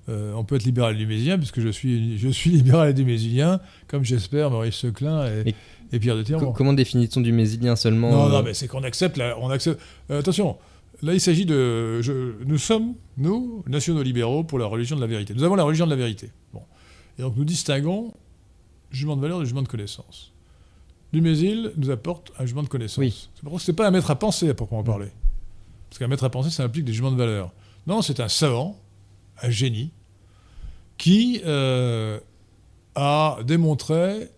Euh, 0.08 0.32
on 0.34 0.44
peut 0.44 0.56
être 0.56 0.64
libéral 0.64 0.94
et 0.94 0.98
dumésien, 0.98 1.36
puisque 1.36 1.60
je 1.60 1.68
suis, 1.68 2.18
je 2.18 2.28
suis 2.28 2.50
libéral 2.50 2.90
et 2.90 2.94
dumésilien, 2.94 3.60
comme 3.88 4.04
j'espère 4.04 4.50
Maurice 4.50 4.76
Seclin 4.76 5.26
et, 5.44 5.98
Pierre 5.98 6.16
de 6.16 6.22
Tirmont. 6.22 6.52
comment 6.52 6.72
définit-on 6.72 7.20
dumézilien 7.20 7.76
seulement 7.76 8.10
Non, 8.10 8.26
euh, 8.26 8.30
non, 8.30 8.42
mais 8.42 8.54
c'est 8.54 8.68
qu'on 8.68 8.84
accepte. 8.84 9.16
La, 9.16 9.38
on 9.38 9.50
accepte 9.50 9.80
euh, 10.10 10.20
attention, 10.20 10.56
là, 11.02 11.12
il 11.14 11.20
s'agit 11.20 11.44
de. 11.44 12.00
je- 12.00 12.42
nous 12.44 12.58
sommes, 12.58 12.94
nous, 13.18 13.62
nationaux 13.66 14.02
libéraux, 14.02 14.44
pour 14.44 14.58
la 14.58 14.66
religion 14.66 14.96
de 14.96 15.00
la 15.02 15.06
vérité. 15.06 15.34
Nous 15.34 15.44
avons 15.44 15.56
la 15.56 15.64
religion 15.64 15.84
de 15.84 15.90
la 15.90 15.96
vérité. 15.96 16.30
Bon. 16.52 16.62
Et 17.18 17.22
donc, 17.22 17.36
nous 17.36 17.44
distinguons 17.44 18.14
jugement 18.90 19.16
de 19.16 19.20
valeur 19.20 19.38
du 19.40 19.44
jugement 19.44 19.62
de 19.62 19.68
connaissance. 19.68 20.32
Dumézil 21.12 21.72
nous 21.76 21.90
apporte 21.90 22.32
un 22.38 22.44
jugement 22.44 22.62
de 22.62 22.68
connaissance. 22.68 22.98
Oui. 22.98 23.28
C'est 23.34 23.42
pour 23.42 23.60
ça 23.60 23.72
que 23.72 23.76
pas 23.76 23.88
un 23.88 23.90
maître 23.90 24.10
à 24.10 24.18
penser 24.18 24.48
à 24.48 24.54
proprement 24.54 24.82
parler. 24.82 25.08
Parce 25.88 25.98
qu'un 25.98 26.08
maître 26.08 26.24
à 26.24 26.30
penser, 26.30 26.50
ça 26.50 26.64
implique 26.64 26.84
des 26.84 26.92
jugements 26.92 27.12
de 27.12 27.16
valeur. 27.16 27.52
Non, 27.86 28.02
c'est 28.02 28.20
un 28.20 28.28
savant, 28.28 28.78
un 29.42 29.50
génie, 29.50 29.90
qui 30.98 31.40
euh, 31.46 32.18
a 32.94 33.38
démontré 33.44 34.28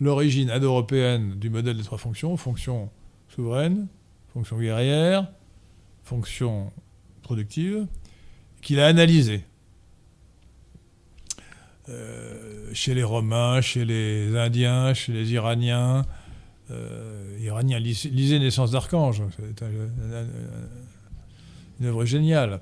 l'origine 0.00 0.50
indo-européenne 0.50 1.34
du 1.38 1.50
modèle 1.50 1.76
des 1.76 1.82
trois 1.84 1.98
fonctions, 1.98 2.36
fonction 2.36 2.90
souveraine, 3.28 3.86
fonction 4.32 4.58
guerrière, 4.58 5.30
fonction 6.02 6.72
productive, 7.22 7.86
qu'il 8.62 8.80
a 8.80 8.86
analysé. 8.86 9.44
Euh, 11.88 12.70
chez 12.72 12.94
les 12.94 13.02
Romains, 13.02 13.60
chez 13.60 13.84
les 13.84 14.36
Indiens, 14.36 14.94
chez 14.94 15.12
les 15.12 15.32
Iraniens. 15.32 16.04
Euh, 16.70 17.36
Iraniens, 17.40 17.78
lis- 17.80 18.08
lisez 18.12 18.38
Naissance 18.38 18.70
d'Archange, 18.70 19.22
c'est 19.36 19.62
un- 19.62 19.66
un- 19.66 20.22
un- 20.22 20.26
une 21.80 21.86
œuvre 21.86 22.04
géniale. 22.04 22.60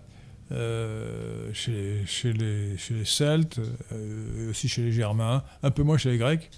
Euh, 0.51 1.53
chez, 1.53 2.33
les, 2.33 2.77
Celtes, 3.05 3.61
euh, 3.93 4.51
aussi 4.51 4.67
chez 4.67 4.83
les 4.83 4.93
Germains, 4.93 5.45
un 5.63 5.71
peu 5.71 5.83
moins 5.83 5.99
chez 5.99 6.11
les 6.11 6.17
Grecs. 6.17 6.51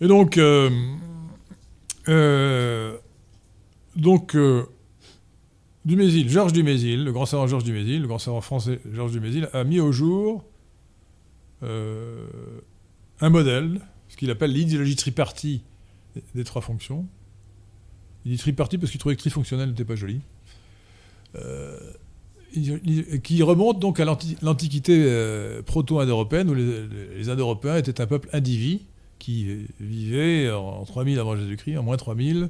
Et 0.00 0.08
donc, 0.08 0.36
euh, 0.36 0.68
donc 3.94 4.36
Dumézil, 5.84 6.28
Georges 6.28 6.52
Dumézil, 6.52 7.04
le 7.04 7.12
grand 7.12 7.26
savant 7.26 7.46
Georges 7.46 7.62
Dumézil, 7.62 8.02
le 8.02 8.08
grand 8.08 8.18
savant 8.18 8.40
français 8.40 8.80
Georges 8.92 9.12
Dumézil, 9.12 9.48
a 9.52 9.62
mis 9.62 9.78
au 9.78 9.92
jour 9.92 10.44
un 11.62 13.28
modèle, 13.28 13.80
ce 14.08 14.16
qu'il 14.16 14.30
appelle 14.30 14.52
l'idéologie 14.52 14.96
tripartie 14.96 15.62
des, 16.34 16.42
trois 16.42 16.62
fonctions. 16.62 17.06
Il 18.24 18.32
dit 18.32 18.38
tripartie 18.38 18.76
parce 18.76 18.90
qu'il 18.90 18.98
trouvait 18.98 19.14
que 19.14 19.20
trifonctionnel 19.20 19.68
n'était 19.68 19.84
pas 19.84 19.94
joli. 19.94 20.20
Qui 23.22 23.42
remonte 23.42 23.78
donc 23.78 24.00
à 24.00 24.04
l'anti- 24.04 24.36
l'Antiquité 24.42 25.04
euh, 25.06 25.62
proto-indo-européenne, 25.62 26.50
où 26.50 26.54
les, 26.54 27.28
Indo-Européens 27.28 27.76
étaient 27.76 28.00
un 28.00 28.06
peuple 28.06 28.28
indivis 28.32 28.82
qui 29.18 29.48
euh, 29.48 29.64
vivait 29.80 30.50
en, 30.50 30.80
en 30.80 30.84
3000 30.84 31.18
avant 31.18 31.36
Jésus-Christ, 31.36 31.76
en 31.76 31.82
moins 31.82 31.96
3000, 31.96 32.48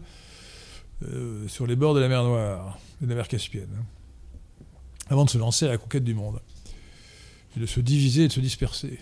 euh, 1.02 1.48
sur 1.48 1.66
les 1.66 1.76
bords 1.76 1.94
de 1.94 2.00
la 2.00 2.08
mer 2.08 2.24
Noire 2.24 2.78
de 3.00 3.06
la 3.08 3.14
mer 3.14 3.28
Caspienne, 3.28 3.68
hein, 3.78 3.84
avant 5.08 5.24
de 5.24 5.30
se 5.30 5.38
lancer 5.38 5.66
à 5.66 5.68
la 5.68 5.78
conquête 5.78 6.04
du 6.04 6.14
monde, 6.14 6.40
et 7.56 7.60
de 7.60 7.66
se 7.66 7.80
diviser 7.80 8.24
et 8.24 8.28
de 8.28 8.32
se 8.32 8.40
disperser, 8.40 8.98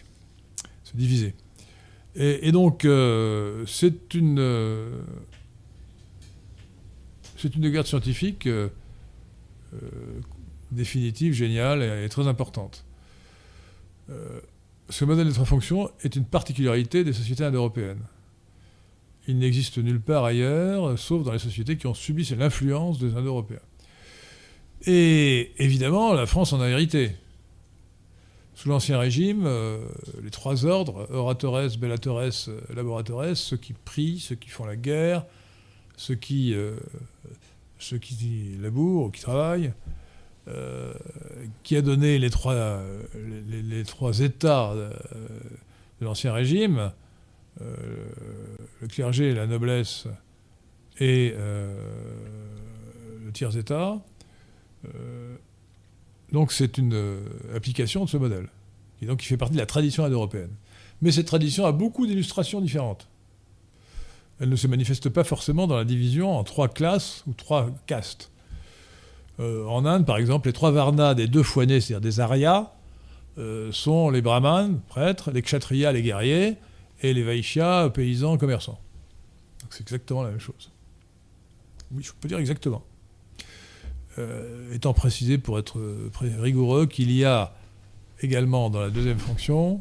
se 0.84 0.96
diviser. 0.96 1.34
Et, 2.14 2.50
donc, 2.50 2.84
c'est 3.66 4.14
une, 4.14 4.42
c'est 7.36 7.54
une 7.54 7.60
découverte 7.60 7.86
scientifique 7.86 8.48
définitive, 10.70 11.32
géniale 11.32 11.82
et, 11.82 12.08
très 12.08 12.26
importante. 12.26 12.84
Euh, 14.10 14.40
ce 14.88 15.04
modèle 15.04 15.26
des 15.26 15.32
trois 15.32 15.44
fonctions 15.44 15.90
est 16.02 16.16
une 16.16 16.24
particularité 16.24 17.04
des 17.04 17.12
sociétés 17.12 17.44
indo-européennes. 17.44 18.02
Il 19.26 19.38
n'existe 19.38 19.76
nulle 19.78 20.00
part 20.00 20.24
ailleurs, 20.24 20.98
sauf 20.98 21.22
dans 21.22 21.32
les 21.32 21.38
sociétés 21.38 21.76
qui 21.76 21.86
ont 21.86 21.94
subi 21.94 22.26
l'influence 22.36 22.98
des 22.98 23.14
Indo-Européens. 23.14 23.60
Et 24.86 25.52
évidemment, 25.58 26.14
la 26.14 26.24
France 26.24 26.54
en 26.54 26.60
a 26.62 26.68
hérité. 26.68 27.12
Sous 28.54 28.70
l'Ancien 28.70 28.98
Régime, 28.98 29.44
euh, 29.46 29.86
les 30.22 30.30
trois 30.30 30.64
ordres, 30.64 31.06
oratores, 31.12 31.68
bellatores, 31.78 32.48
laboratores, 32.74 33.36
ceux 33.36 33.56
qui 33.56 33.72
prient, 33.72 34.18
ceux 34.18 34.34
qui 34.34 34.48
font 34.48 34.64
la 34.64 34.76
guerre, 34.76 35.26
ceux 35.96 36.14
qui, 36.14 36.54
euh, 36.54 36.76
ceux 37.78 37.98
qui 37.98 38.56
labourent 38.60 39.06
ou 39.06 39.10
qui 39.10 39.20
travaillent, 39.20 39.72
euh, 40.48 40.94
qui 41.62 41.76
a 41.76 41.82
donné 41.82 42.18
les 42.18 42.30
trois, 42.30 42.80
les, 43.48 43.84
trois 43.84 44.20
états 44.20 44.70
euh, 44.72 44.90
de 46.00 46.04
l'Ancien 46.06 46.32
Régime, 46.32 46.90
euh, 47.60 47.76
le 48.80 48.88
clergé, 48.88 49.34
la 49.34 49.46
noblesse 49.46 50.06
et 51.00 51.34
le 53.24 53.30
tiers-état. 53.32 53.98
Donc 56.32 56.52
c'est 56.52 56.78
une 56.78 57.20
application 57.54 58.04
de 58.04 58.10
ce 58.10 58.16
modèle, 58.16 58.48
et 59.02 59.06
donc 59.06 59.20
qui 59.20 59.26
fait 59.26 59.36
partie 59.36 59.54
de 59.54 59.60
la 59.60 59.66
tradition 59.66 60.04
indo-européenne. 60.04 60.50
Mais 61.02 61.12
cette 61.12 61.26
tradition 61.26 61.66
a 61.66 61.72
beaucoup 61.72 62.06
d'illustrations 62.06 62.60
différentes. 62.60 63.06
Elle 64.40 64.48
ne 64.48 64.56
se 64.56 64.66
manifeste 64.66 65.08
pas 65.08 65.24
forcément 65.24 65.66
dans 65.66 65.76
la 65.76 65.84
division 65.84 66.36
en 66.36 66.42
trois 66.44 66.68
classes 66.68 67.22
ou 67.26 67.32
trois 67.32 67.70
castes. 67.86 68.30
Euh, 69.40 69.64
en 69.66 69.84
Inde, 69.86 70.04
par 70.04 70.16
exemple, 70.16 70.48
les 70.48 70.52
trois 70.52 70.70
varnas 70.70 71.14
des 71.14 71.26
deux 71.26 71.42
foinés, 71.42 71.80
c'est-à-dire 71.80 72.00
des 72.00 72.20
aryas, 72.20 72.72
euh, 73.38 73.70
sont 73.70 74.10
les 74.10 74.20
brahmanes, 74.20 74.80
prêtres, 74.88 75.30
les 75.30 75.42
kshatriyas, 75.42 75.92
les 75.92 76.02
guerriers, 76.02 76.56
et 77.02 77.14
les 77.14 77.22
vaishyas, 77.22 77.90
paysans, 77.90 78.36
commerçants. 78.36 78.80
C'est 79.70 79.82
exactement 79.82 80.22
la 80.22 80.30
même 80.30 80.40
chose. 80.40 80.72
Oui, 81.92 82.02
je 82.02 82.10
peux 82.20 82.26
dire 82.26 82.38
exactement. 82.38 82.82
Euh, 84.18 84.74
étant 84.74 84.92
précisé 84.92 85.38
pour 85.38 85.58
être 85.58 85.80
rigoureux 86.40 86.86
qu'il 86.86 87.12
y 87.12 87.24
a 87.24 87.54
également 88.20 88.70
dans 88.70 88.80
la 88.80 88.90
deuxième 88.90 89.18
fonction, 89.18 89.80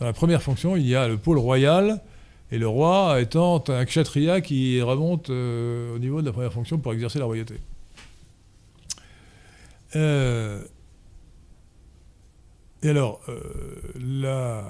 dans 0.00 0.06
la 0.06 0.12
première 0.12 0.42
fonction, 0.42 0.76
il 0.76 0.86
y 0.86 0.94
a 0.94 1.08
le 1.08 1.16
pôle 1.16 1.38
royal, 1.38 2.02
et 2.52 2.58
le 2.58 2.68
roi 2.68 3.20
étant 3.22 3.64
un 3.68 3.84
kshatriya 3.86 4.42
qui 4.42 4.82
remonte 4.82 5.30
au 5.30 5.98
niveau 5.98 6.20
de 6.20 6.26
la 6.26 6.32
première 6.32 6.52
fonction 6.52 6.78
pour 6.78 6.92
exercer 6.92 7.18
la 7.18 7.24
royauté. 7.24 7.54
Euh, 9.96 10.62
et 12.82 12.88
alors, 12.90 13.20
euh, 13.28 13.40
la 13.96 14.64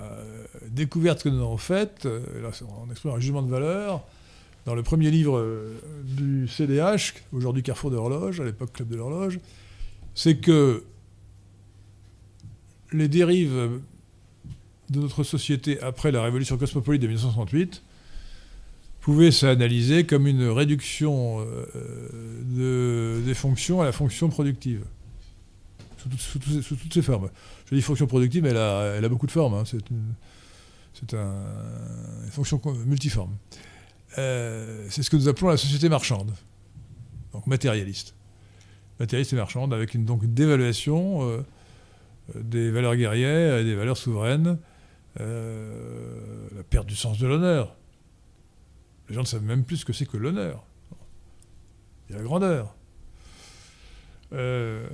découverte 0.68 1.22
que 1.22 1.28
nous 1.28 1.40
avons 1.40 1.56
faite, 1.56 2.06
euh, 2.06 2.20
là, 2.42 2.50
on 2.87 2.90
exprime 2.90 3.12
un 3.12 3.18
jugement 3.18 3.42
de 3.42 3.50
valeur, 3.50 4.02
dans 4.66 4.74
le 4.74 4.82
premier 4.82 5.10
livre 5.10 5.44
du 6.04 6.48
CDH, 6.48 7.14
aujourd'hui 7.32 7.62
Carrefour 7.62 7.90
de 7.90 7.96
l'horloge, 7.96 8.40
à 8.40 8.44
l'époque 8.44 8.72
Club 8.72 8.88
de 8.88 8.96
l'horloge, 8.96 9.38
c'est 10.14 10.37
que 10.37 10.84
les 12.92 13.08
dérives 13.08 13.80
de 14.90 15.00
notre 15.00 15.22
société 15.22 15.80
après 15.82 16.12
la 16.12 16.22
révolution 16.22 16.56
cosmopolite 16.56 17.02
de 17.02 17.08
1968 17.08 17.82
pouvaient 19.00 19.32
s'analyser 19.32 20.06
comme 20.06 20.26
une 20.26 20.48
réduction 20.48 21.44
de- 21.44 23.20
des 23.26 23.34
fonctions 23.34 23.82
à 23.82 23.84
la 23.84 23.92
fonction 23.92 24.30
productive, 24.30 24.82
sous, 26.18 26.38
toutes- 26.38 26.92
ses 26.92 27.02
formes. 27.02 27.30
Je 27.70 27.74
dis 27.74 27.82
fonction 27.82 28.06
productive, 28.06 28.42
mais 28.42 28.50
elle 28.50 28.56
a, 28.56 28.94
a 28.96 29.08
beaucoup 29.08 29.26
de 29.26 29.32
formes. 29.32 29.54
hein. 29.54 29.64
C'est 29.64 29.90
une, 29.90 30.14
fonction 32.30 32.60
multiforme. 32.86 33.36
Euh, 34.18 34.86
c'est 34.90 35.02
ce 35.02 35.10
que 35.10 35.16
nous 35.16 35.28
appelons 35.28 35.48
la 35.48 35.56
société 35.56 35.88
marchande, 35.88 36.32
donc 37.32 37.46
matérialiste. 37.46 38.14
Matérialiste 39.00 39.32
et 39.32 39.36
marchande, 39.36 39.74
avec 39.74 39.94
une, 39.94 40.04
donc 40.04 40.24
dévaluation 40.24 41.28
euh, 41.28 41.42
des 42.34 42.70
valeurs 42.70 42.94
guerrières 42.94 43.58
et 43.58 43.64
des 43.64 43.74
valeurs 43.74 43.96
souveraines, 43.96 44.58
euh, 45.20 46.48
la 46.56 46.62
perte 46.62 46.86
du 46.86 46.94
sens 46.94 47.18
de 47.18 47.26
l'honneur. 47.26 47.76
Les 49.08 49.14
gens 49.14 49.22
ne 49.22 49.26
savent 49.26 49.42
même 49.42 49.64
plus 49.64 49.78
ce 49.78 49.84
que 49.84 49.92
c'est 49.92 50.06
que 50.06 50.16
l'honneur. 50.16 50.64
Et 52.08 52.12
la 52.12 52.22
grandeur. 52.22 52.74
Euh, 54.32 54.86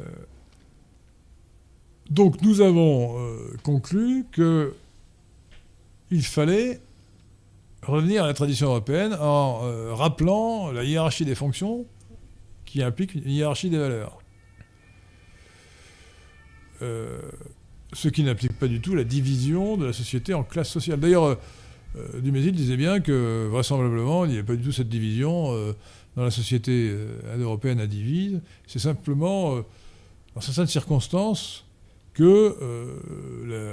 Donc 2.10 2.42
nous 2.42 2.60
avons 2.60 3.18
euh, 3.18 3.56
conclu 3.62 4.24
que 4.32 4.74
il 6.10 6.24
fallait 6.24 6.80
revenir 7.82 8.24
à 8.24 8.26
la 8.26 8.34
tradition 8.34 8.66
européenne 8.66 9.14
en 9.14 9.60
euh, 9.62 9.94
rappelant 9.94 10.72
la 10.72 10.82
hiérarchie 10.82 11.24
des 11.24 11.36
fonctions 11.36 11.86
qui 12.64 12.82
implique 12.82 13.14
une 13.14 13.30
hiérarchie 13.30 13.70
des 13.70 13.78
valeurs. 13.78 14.18
Euh, 16.82 17.20
ce 17.92 18.08
qui 18.08 18.24
n'implique 18.24 18.58
pas 18.58 18.66
du 18.66 18.80
tout 18.80 18.96
la 18.96 19.04
division 19.04 19.76
de 19.76 19.86
la 19.86 19.92
société 19.92 20.34
en 20.34 20.42
classes 20.42 20.70
sociales. 20.70 20.98
D'ailleurs, 20.98 21.38
Dumézil 22.22 22.52
disait 22.52 22.76
bien 22.76 23.00
que 23.00 23.48
vraisemblablement, 23.50 24.24
il 24.24 24.32
n'y 24.32 24.38
a 24.38 24.44
pas 24.44 24.54
du 24.54 24.62
tout 24.62 24.70
cette 24.70 24.88
division 24.88 25.52
dans 26.14 26.22
la 26.22 26.30
société 26.30 26.96
européenne 27.36 27.80
à 27.80 27.88
divise. 27.88 28.40
C'est 28.68 28.78
simplement, 28.78 29.56
dans 30.36 30.40
certaines 30.40 30.68
circonstances, 30.68 31.64
que 32.20 32.56
euh, 32.60 32.98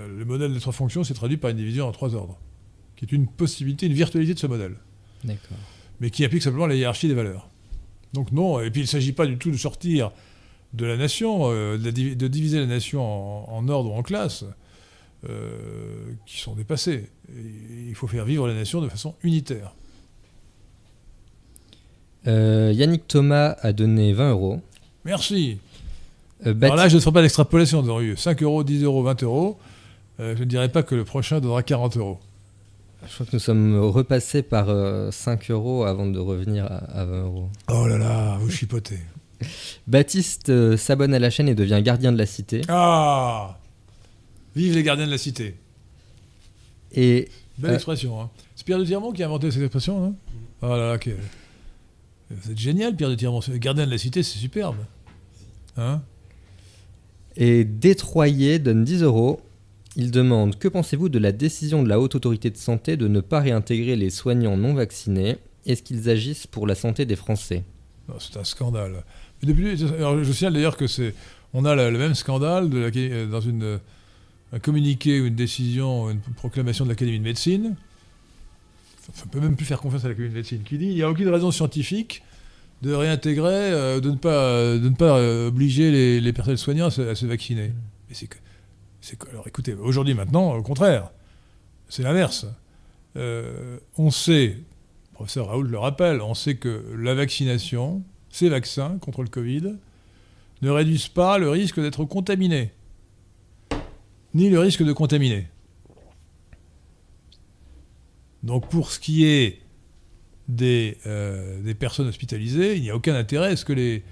le, 0.08 0.18
le 0.20 0.26
modèle 0.26 0.54
des 0.54 0.60
trois 0.62 0.72
fonctions 0.72 1.04
s'est 1.04 1.14
traduit 1.14 1.36
par 1.36 1.50
une 1.52 1.58
division 1.58 1.86
en 1.86 1.92
trois 1.92 2.16
ordres, 2.16 2.40
qui 2.96 3.04
est 3.04 3.12
une 3.12 3.28
possibilité, 3.28 3.88
une 3.88 3.94
virtualité 3.94 4.34
de 4.34 4.40
ce 4.40 4.48
modèle, 4.48 4.76
D'accord. 5.26 5.58
mais 6.00 6.10
qui 6.12 6.24
implique 6.24 6.42
simplement 6.44 6.66
la 6.66 6.76
hiérarchie 6.76 7.10
des 7.10 7.14
valeurs. 7.14 7.50
Donc 8.14 8.32
non, 8.32 8.62
et 8.62 8.72
puis 8.72 8.80
il 8.82 8.84
ne 8.86 8.88
s'agit 8.90 9.12
pas 9.12 9.26
du 9.28 9.38
tout 9.38 9.52
de 9.52 9.58
sortir 9.58 10.12
de 10.74 10.86
la 10.86 10.96
nation, 10.96 11.52
euh, 11.52 11.78
de, 11.78 11.84
la 11.86 11.92
divi- 11.92 12.16
de 12.16 12.28
diviser 12.30 12.60
la 12.60 12.68
nation 12.68 13.02
en, 13.04 13.58
en 13.58 13.68
ordre 13.68 13.92
ou 13.92 13.96
en 13.96 14.02
classes, 14.04 14.46
euh, 15.28 16.14
qui 16.26 16.38
sont 16.40 16.56
dépassés. 16.56 17.10
Et 17.36 17.90
il 17.90 17.96
faut 17.96 18.08
faire 18.08 18.24
vivre 18.24 18.48
la 18.48 18.54
nation 18.54 18.80
de 18.82 18.88
façon 18.88 19.14
unitaire. 19.24 19.74
Yannick 22.26 23.08
Thomas 23.08 23.56
a 23.62 23.72
donné 23.74 24.14
20 24.14 24.32
euros. 24.32 24.62
Merci. 25.06 25.60
Euh, 26.45 26.54
Alors 26.62 26.76
là, 26.76 26.88
je 26.88 26.95
ne 26.95 27.00
ferai 27.02 27.13
pas 27.13 27.21
d'extrapolation, 27.21 28.00
eu 28.00 28.15
5 28.15 28.43
euros, 28.43 28.63
10 28.63 28.84
euros, 28.84 29.02
20 29.04 29.23
euros. 29.23 29.58
Euh, 30.19 30.36
je 30.36 30.41
ne 30.43 30.45
dirais 30.50 30.69
pas 30.69 30.84
que 30.84 30.95
le 30.95 31.04
prochain 31.04 31.39
donnera 31.39 31.63
40 31.63 31.97
euros. 31.97 32.19
Je 33.08 33.13
crois 33.13 33.26
que 33.26 33.32
nous 33.34 33.39
sommes 33.39 33.80
repassés 33.80 34.41
par 34.43 34.69
euh, 34.69 35.12
5 35.12 35.52
euros 35.52 35.84
avant 35.86 36.08
de 36.08 36.19
revenir 36.19 36.65
à, 36.65 36.78
à 37.02 37.06
20 37.06 37.23
euros. 37.26 37.50
Oh 37.71 37.88
là 37.88 37.97
là, 37.97 38.38
vous 38.39 38.50
chipotez. 38.50 39.00
Baptiste 39.88 40.50
euh, 40.50 40.78
s'abonne 40.78 41.13
à 41.13 41.19
la 41.19 41.30
chaîne 41.30 41.47
et 41.47 41.56
devient 41.56 41.80
gardien 41.84 42.12
de 42.12 42.17
la 42.17 42.26
cité. 42.26 42.62
Ah 42.67 43.58
Vive 44.56 44.73
les 44.73 44.82
gardiens 44.84 45.06
de 45.06 45.12
la 45.12 45.19
cité. 45.19 45.56
Et 46.91 47.30
Belle 47.60 47.71
Euh. 47.71 47.76
expression. 47.76 48.19
Hein. 48.21 48.30
C'est 48.56 48.65
Pierre 48.65 48.80
de 48.80 48.86
Tirmont 48.86 49.12
qui 49.12 49.21
a 49.21 49.28
inventé 49.28 49.52
cette 49.52 49.62
expression, 49.62 50.00
non? 50.00 50.15
Oh 50.63 50.67
là 50.69 50.93
là, 50.93 51.00
vous 52.32 52.52
êtes 52.52 52.58
génial, 52.58 52.95
Pierre 52.95 53.10
de 53.12 53.15
Tirmont. 53.15 53.39
Gardien 53.56 53.86
de 53.86 53.91
la 53.91 53.97
cité, 54.00 54.23
c'est 54.23 54.39
superbe. 54.39 54.78
Hein? 55.78 56.02
Et 57.39 57.63
Détroyer 57.65 58.58
donne 58.58 58.84
10 58.84 59.04
euros. 59.04 59.39
Il 59.95 60.10
demande 60.10 60.58
Que 60.58 60.67
pensez-vous 60.67 61.08
de 61.08 61.19
la 61.19 61.32
décision 61.32 61.84
de 61.84 61.89
la 61.89 62.00
Haute 62.00 62.15
Autorité 62.15 62.50
de 62.50 62.58
Santé 62.58 62.97
de 62.97 63.08
ne 63.08 63.21
pas 63.21 63.39
réintégrer 63.39 63.95
les 63.95 64.10
soignants 64.10 64.58
non 64.58 64.73
vaccinés? 64.73 65.38
Est-ce 65.67 65.84
qu'ils 65.84 66.10
agissent 66.10 66.47
pour 66.47 66.65
la 66.65 66.73
santé 66.73 67.06
des 67.06 67.15
Français? 67.15 67.63
Non, 68.10 68.15
C'est 68.19 68.38
un 68.38 68.43
scandale. 68.43 69.04
Je 69.43 70.32
signale 70.32 70.54
d'ailleurs 70.54 70.78
que 70.78 70.88
c'est, 70.88 71.13
on 71.54 71.63
a 71.65 71.76
le, 71.76 71.97
même 71.97 72.15
scandale 72.15 72.69
dans 73.30 73.41
une, 73.41 73.80
un 74.52 74.60
communiqué 74.60 75.21
ou 75.21 75.28
une 75.28 75.36
décision, 75.36 76.10
une 76.10 76.21
proclamation 76.36 76.86
de 76.86 76.89
l'Académie 76.89 77.19
de 77.19 77.23
médecine. 77.23 77.76
On 79.23 79.28
peut 79.28 79.39
même 79.39 79.56
plus 79.56 79.65
faire 79.65 79.80
confiance 79.80 80.06
à 80.06 80.08
l'Académie 80.08 80.32
de 80.32 80.38
médecine 80.38 80.63
qui 80.63 80.80
dit 80.80 80.88
il 80.88 80.95
n'y 80.95 81.04
a 81.04 81.10
aucune 81.10 81.30
raison 81.30 81.52
scientifique 81.52 82.23
de 82.82 82.94
réintégrer, 82.94 83.72
euh, 83.72 84.00
de 84.00 84.12
ne 84.12 84.16
pas, 84.16 84.48
euh, 84.50 84.80
euh, 85.02 85.48
obliger 85.48 85.92
les, 85.92 86.22
les 86.22 86.34
personnels 86.34 86.58
soignants 86.58 86.88
à 86.88 86.92
se, 86.92 87.26
vacciner. 87.26 87.74
Mais 88.08 88.16
c'est 88.16 88.28
que, 88.28 89.30
alors 89.30 89.48
écoutez, 89.48 89.74
aujourd'hui 89.74 90.13
maintenant, 90.13 90.54
au 90.54 90.62
contraire, 90.62 91.12
c'est 91.90 92.04
l'inverse. 92.04 92.46
On 93.98 94.12
sait, 94.12 94.58
le 94.58 95.13
professeur 95.13 95.48
Raoult 95.48 95.63
le 95.63 95.80
rappelle, 95.80 96.21
on 96.21 96.36
sait 96.36 96.56
que 96.56 96.84
la 96.96 97.15
vaccination, 97.15 98.04
ces 98.30 98.50
vaccins 98.50 99.00
contre 99.00 99.23
le 99.23 99.30
Covid, 99.30 99.75
ne 100.62 100.69
réduisent 100.69 101.08
pas 101.08 101.40
le 101.40 101.50
risque 101.50 101.80
d'être 101.80 102.06
contaminé, 102.06 102.71
ni 104.36 104.50
le 104.50 104.60
risque 104.60 104.84
de 104.84 104.94
contaminer. 104.94 105.48
Donc 108.44 108.69
pour 108.69 108.92
ce 108.92 109.00
qui 109.00 109.25
est 109.25 109.62
des, 110.48 110.98
euh, 111.06 111.62
des 111.62 111.73
personnes 111.73 112.08
hospitalisées, 112.08 112.75
il 112.75 112.81
n'y 112.81 112.89
a 112.89 112.95
aucun 112.95 113.15
intérêt 113.15 113.52
à 113.52 113.56
ce 113.56 113.65
que 113.65 113.73
les, 113.73 114.04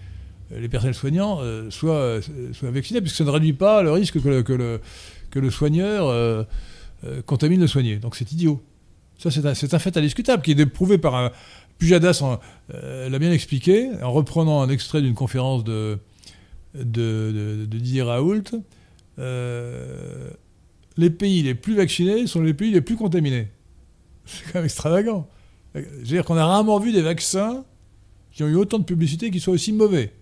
les 0.55 0.69
personnels 0.69 0.95
soignants 0.95 1.39
euh, 1.41 1.69
soient, 1.71 2.19
soient 2.53 2.71
vaccinés, 2.71 3.01
puisque 3.01 3.17
ça 3.17 3.23
ne 3.23 3.29
réduit 3.29 3.53
pas 3.53 3.83
le 3.83 3.91
risque 3.91 4.21
que 4.21 4.53
le, 4.53 4.81
que 5.31 5.49
soigneur 5.49 6.07
euh, 6.07 6.43
euh, 7.05 7.21
contamine 7.21 7.61
le 7.61 7.67
soigné. 7.67 7.97
Donc 7.97 8.15
c'est 8.15 8.31
idiot. 8.31 8.61
Ça, 9.17 9.31
c'est 9.31 9.45
un, 9.45 9.53
un 9.75 9.79
fait 9.79 9.97
indiscutable 9.97 10.43
qui 10.43 10.51
est 10.51 10.65
prouvé 10.65 10.97
par 10.97 11.15
un. 11.15 11.31
Pujadas 11.77 12.23
euh, 12.73 13.09
l'a 13.09 13.19
bien 13.19 13.33
expliqué 13.33 13.89
en 14.01 14.13
reprenant 14.13 14.61
un 14.61 14.69
extrait 14.69 15.01
d'une 15.01 15.13
conférence 15.13 15.65
de, 15.65 15.99
de, 16.73 16.83
de- 16.83 17.65
de 17.65 17.77
Didier 17.77 18.01
Raoult. 18.01 18.43
Euh, 19.19 20.29
les 20.95 21.09
pays 21.09 21.43
les 21.43 21.53
plus 21.53 21.75
vaccinés 21.75 22.27
sont 22.27 22.41
les 22.41 22.53
pays 22.53 22.71
les 22.71 22.79
plus 22.79 22.95
contaminés. 22.95 23.49
C'est 24.25 24.43
quand 24.45 24.55
même 24.55 24.65
extravagant. 24.65 25.27
Je 25.76 25.82
veux 25.82 26.03
dire 26.03 26.26
qu'on 26.26 26.38
a 26.38 26.45
rarement 26.45 26.80
vu 26.80 26.91
des 26.91 27.01
vaccins 27.01 27.65
qui 28.32 28.43
ont 28.43 28.47
eu 28.47 28.55
autant 28.55 28.80
de 28.80 28.84
publicité 28.84 29.30
qui 29.30 29.39
soient 29.39 29.53
aussi 29.53 29.73
mauvais. 29.73 30.13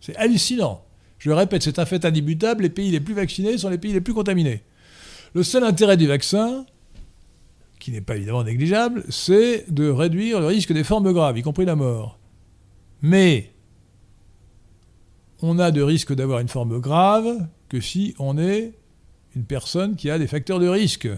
C'est 0.00 0.16
hallucinant. 0.16 0.84
Je 1.18 1.28
le 1.28 1.34
répète, 1.34 1.62
c'est 1.62 1.78
un 1.78 1.86
fait 1.86 2.04
indubitable. 2.04 2.62
Les 2.62 2.70
pays 2.70 2.90
les 2.90 3.00
plus 3.00 3.14
vaccinés 3.14 3.58
sont 3.58 3.68
les 3.68 3.78
pays 3.78 3.92
les 3.92 4.00
plus 4.00 4.14
contaminés. 4.14 4.62
Le 5.34 5.42
seul 5.42 5.64
intérêt 5.64 5.96
du 5.96 6.06
vaccin, 6.06 6.64
qui 7.78 7.90
n'est 7.90 8.00
pas 8.00 8.16
évidemment 8.16 8.44
négligeable, 8.44 9.04
c'est 9.08 9.70
de 9.72 9.88
réduire 9.88 10.40
le 10.40 10.46
risque 10.46 10.72
des 10.72 10.84
formes 10.84 11.12
graves, 11.12 11.38
y 11.38 11.42
compris 11.42 11.64
la 11.64 11.76
mort. 11.76 12.18
Mais 13.02 13.52
on 15.42 15.58
a 15.58 15.70
de 15.70 15.82
risque 15.82 16.14
d'avoir 16.14 16.40
une 16.40 16.48
forme 16.48 16.80
grave 16.80 17.46
que 17.68 17.80
si 17.80 18.14
on 18.18 18.38
est 18.38 18.74
une 19.36 19.44
personne 19.44 19.96
qui 19.96 20.10
a 20.10 20.18
des 20.18 20.26
facteurs 20.26 20.58
de 20.58 20.68
risque. 20.68 21.08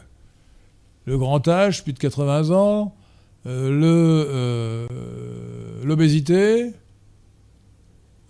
Le 1.06 1.16
grand 1.16 1.46
âge, 1.48 1.82
plus 1.84 1.92
de 1.92 1.98
80 1.98 2.50
ans, 2.50 2.94
l'obésité, 5.84 6.72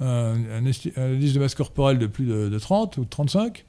un, 0.01 0.35
un 0.53 0.65
esti- 0.65 0.93
un 0.97 1.15
indice 1.15 1.33
de 1.35 1.39
masse 1.41 1.55
corporelle 1.55 1.99
de 1.99 2.07
plus 2.07 2.25
de, 2.27 2.49
de 2.49 2.59
30 2.59 2.97
ou 2.99 3.05
de 3.05 3.09
35, 3.11 3.65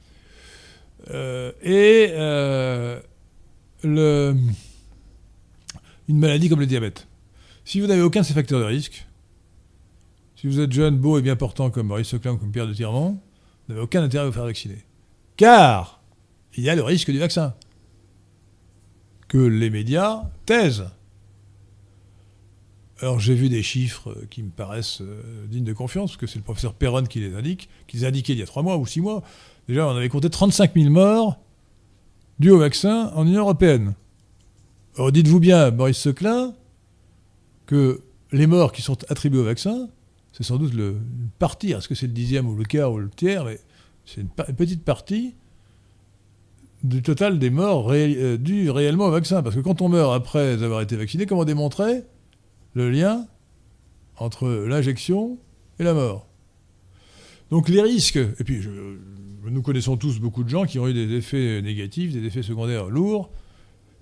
euh, 1.09 1.51
et 1.63 2.09
euh, 2.11 2.99
une 3.83 4.43
maladie 6.09 6.49
comme 6.49 6.59
le 6.59 6.65
diabète. 6.67 7.07
Si 7.65 7.79
vous 7.79 7.87
n'avez 7.87 8.01
aucun 8.01 8.21
de 8.21 8.25
ces 8.25 8.33
facteurs 8.33 8.59
de 8.59 8.65
risque, 8.65 9.05
si 10.35 10.47
vous 10.47 10.59
êtes 10.59 10.71
jeune, 10.71 10.97
beau 10.97 11.17
et 11.19 11.21
bien 11.21 11.35
portant 11.35 11.69
comme 11.69 11.87
Maurice 11.87 12.07
Seclin 12.07 12.31
ou 12.33 12.37
comme 12.37 12.51
Pierre 12.51 12.67
de 12.67 12.73
Tirmont, 12.73 13.11
vous 13.67 13.73
n'avez 13.73 13.81
aucun 13.81 14.01
intérêt 14.03 14.23
à 14.23 14.27
vous 14.27 14.33
faire 14.33 14.45
vacciner. 14.45 14.83
Car 15.37 16.01
il 16.57 16.63
y 16.63 16.69
a 16.69 16.75
le 16.75 16.83
risque 16.83 17.11
du 17.11 17.19
vaccin 17.19 17.53
que 19.27 19.37
les 19.37 19.69
médias 19.69 20.23
taisent. 20.45 20.89
Alors 23.01 23.19
j'ai 23.19 23.33
vu 23.33 23.49
des 23.49 23.63
chiffres 23.63 24.15
qui 24.29 24.43
me 24.43 24.49
paraissent 24.49 25.01
euh, 25.01 25.21
dignes 25.47 25.63
de 25.63 25.73
confiance, 25.73 26.11
parce 26.11 26.17
que 26.17 26.27
c'est 26.27 26.37
le 26.37 26.43
professeur 26.43 26.73
Perron 26.75 27.03
qui 27.03 27.19
les 27.19 27.33
indique, 27.35 27.67
qui 27.87 27.97
les 27.97 28.05
a 28.05 28.09
indiqués 28.09 28.33
il 28.33 28.39
y 28.39 28.43
a 28.43 28.45
trois 28.45 28.61
mois 28.61 28.77
ou 28.77 28.85
six 28.85 29.01
mois. 29.01 29.23
Déjà, 29.67 29.87
on 29.87 29.95
avait 29.95 30.09
compté 30.09 30.29
35 30.29 30.73
000 30.75 30.89
morts 30.89 31.39
dus 32.39 32.51
au 32.51 32.59
vaccin 32.59 33.11
en 33.15 33.25
Union 33.25 33.41
européenne. 33.41 33.93
Alors 34.95 35.11
dites-vous 35.11 35.39
bien, 35.39 35.71
Maurice 35.71 35.97
Seclin, 35.97 36.53
que 37.65 38.01
les 38.31 38.47
morts 38.47 38.71
qui 38.71 38.81
sont 38.81 38.97
attribués 39.09 39.39
au 39.39 39.45
vaccin, 39.45 39.87
c'est 40.31 40.43
sans 40.43 40.57
doute 40.57 40.73
le, 40.73 40.89
une 40.91 41.29
partie, 41.39 41.71
est-ce 41.71 41.87
que 41.87 41.95
c'est 41.95 42.07
le 42.07 42.13
dixième 42.13 42.47
ou 42.47 42.55
le 42.55 42.63
quart 42.65 42.91
ou 42.91 42.99
le 42.99 43.09
tiers, 43.09 43.45
mais 43.45 43.59
c'est 44.05 44.21
une, 44.21 44.29
petite 44.29 44.83
partie 44.83 45.33
du 46.83 47.01
total 47.01 47.39
des 47.39 47.49
morts 47.49 47.87
ré- 47.87 48.15
euh, 48.17 48.37
dus 48.37 48.69
réellement 48.69 49.05
au 49.05 49.11
vaccin. 49.11 49.43
Parce 49.43 49.55
que 49.55 49.61
quand 49.61 49.81
on 49.81 49.89
meurt 49.89 50.13
après 50.13 50.61
avoir 50.63 50.81
été 50.81 50.95
vacciné, 50.95 51.25
comment 51.25 51.45
démontrer 51.45 52.03
le 52.73 52.89
lien 52.89 53.25
entre 54.17 54.47
l'injection 54.67 55.37
et 55.79 55.83
la 55.83 55.93
mort 55.93 56.27
Donc 57.49 57.67
les 57.69 57.81
risques, 57.81 58.17
et 58.17 58.43
puis 58.43 58.61
je- 58.61 58.69
nous 59.49 59.61
connaissons 59.61 59.97
tous 59.97 60.19
beaucoup 60.19 60.43
de 60.43 60.49
gens 60.49 60.65
qui 60.65 60.79
ont 60.79 60.87
eu 60.87 60.93
des 60.93 61.11
effets 61.15 61.61
négatifs, 61.61 62.13
des 62.13 62.25
effets 62.25 62.43
secondaires 62.43 62.85
lourds, 62.89 63.29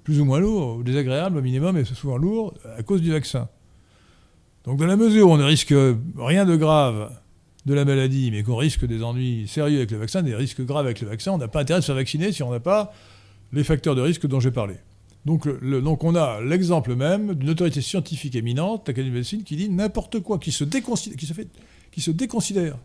plus 0.04 0.20
ou 0.20 0.26
moins 0.26 0.40
lourds, 0.40 0.78
ou 0.78 0.84
désagréables 0.84 1.38
au 1.38 1.42
minimum, 1.42 1.78
et 1.78 1.86
souvent 1.86 2.18
lourds, 2.18 2.54
à 2.78 2.84
cause 2.84 3.02
du 3.02 3.12
vaccin. 3.12 3.48
Donc 4.66 4.78
dans 4.78 4.86
la 4.88 4.98
mesure 4.98 5.30
où 5.30 5.32
on 5.32 5.38
ne 5.38 5.44
risque 5.44 5.74
rien 6.18 6.46
de 6.46 6.56
grave 6.56 7.12
de 7.66 7.74
la 7.74 7.86
maladie, 7.86 8.30
mais 8.32 8.44
qu'on 8.44 8.56
risque 8.58 8.86
des 8.86 9.04
ennuis 9.04 9.48
sérieux 9.48 9.78
avec 9.78 9.92
le 9.92 9.98
vaccin, 9.98 10.22
des 10.22 10.36
risques 10.36 10.64
graves 10.66 10.86
avec 10.86 11.02
le 11.02 11.08
vaccin, 11.08 11.32
on 11.32 11.38
n'a 11.38 11.48
pas 11.48 11.62
intérêt 11.62 11.80
de 11.80 11.84
se 11.84 11.88
faire 11.88 11.96
vacciner 11.96 12.32
si 12.32 12.44
on 12.44 12.52
n'a 12.52 12.60
pas 12.60 12.94
les 13.54 13.64
facteurs 13.64 13.96
de 13.96 14.02
risque 14.02 14.28
dont 14.28 14.40
j'ai 14.40 14.52
parlé. 14.52 14.76
Donc, 15.26 15.46
le- 15.46 15.82
donc 15.82 16.04
on 16.04 16.16
a 16.16 16.40
l'exemple 16.42 16.96
même 16.96 17.34
d'une 17.36 17.50
autorité 17.50 17.82
scientifique 17.82 18.36
éminente, 18.36 18.88
l'Académie 18.88 19.12
de 19.12 19.16
médecine, 19.16 19.44
qui 19.44 19.56
dit 19.56 19.70
n'importe 19.70 20.22
quoi, 20.22 20.40
qui 20.40 20.52
se, 20.52 20.64
déconsidère, 20.64 21.18
qui, 21.18 21.26
se 21.26 21.34
fait, 21.34 21.48
qui 21.92 22.02
se 22.02 22.12
déconsidère. 22.12 22.78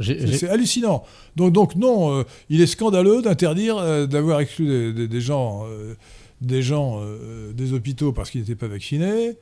C'est 0.00 0.48
hallucinant. 0.48 1.02
Donc, 1.34 1.52
donc 1.52 1.76
non, 1.76 2.20
euh, 2.20 2.22
il 2.48 2.60
est 2.62 2.66
scandaleux 2.66 3.20
d'interdire 3.20 3.76
euh, 3.76 4.06
d'avoir 4.06 4.40
exclu 4.40 4.66
des, 4.66 4.92
des- 4.92 5.08
des 5.08 5.20
gens, 5.20 5.64
euh, 5.66 5.94
des, 6.40 6.62
gens 6.62 7.00
euh, 7.02 7.52
des 7.52 7.74
hôpitaux 7.74 8.12
parce 8.12 8.30
qu'ils 8.30 8.40
n'étaient 8.40 8.54
pas 8.54 8.68
vaccinés. 8.68 9.36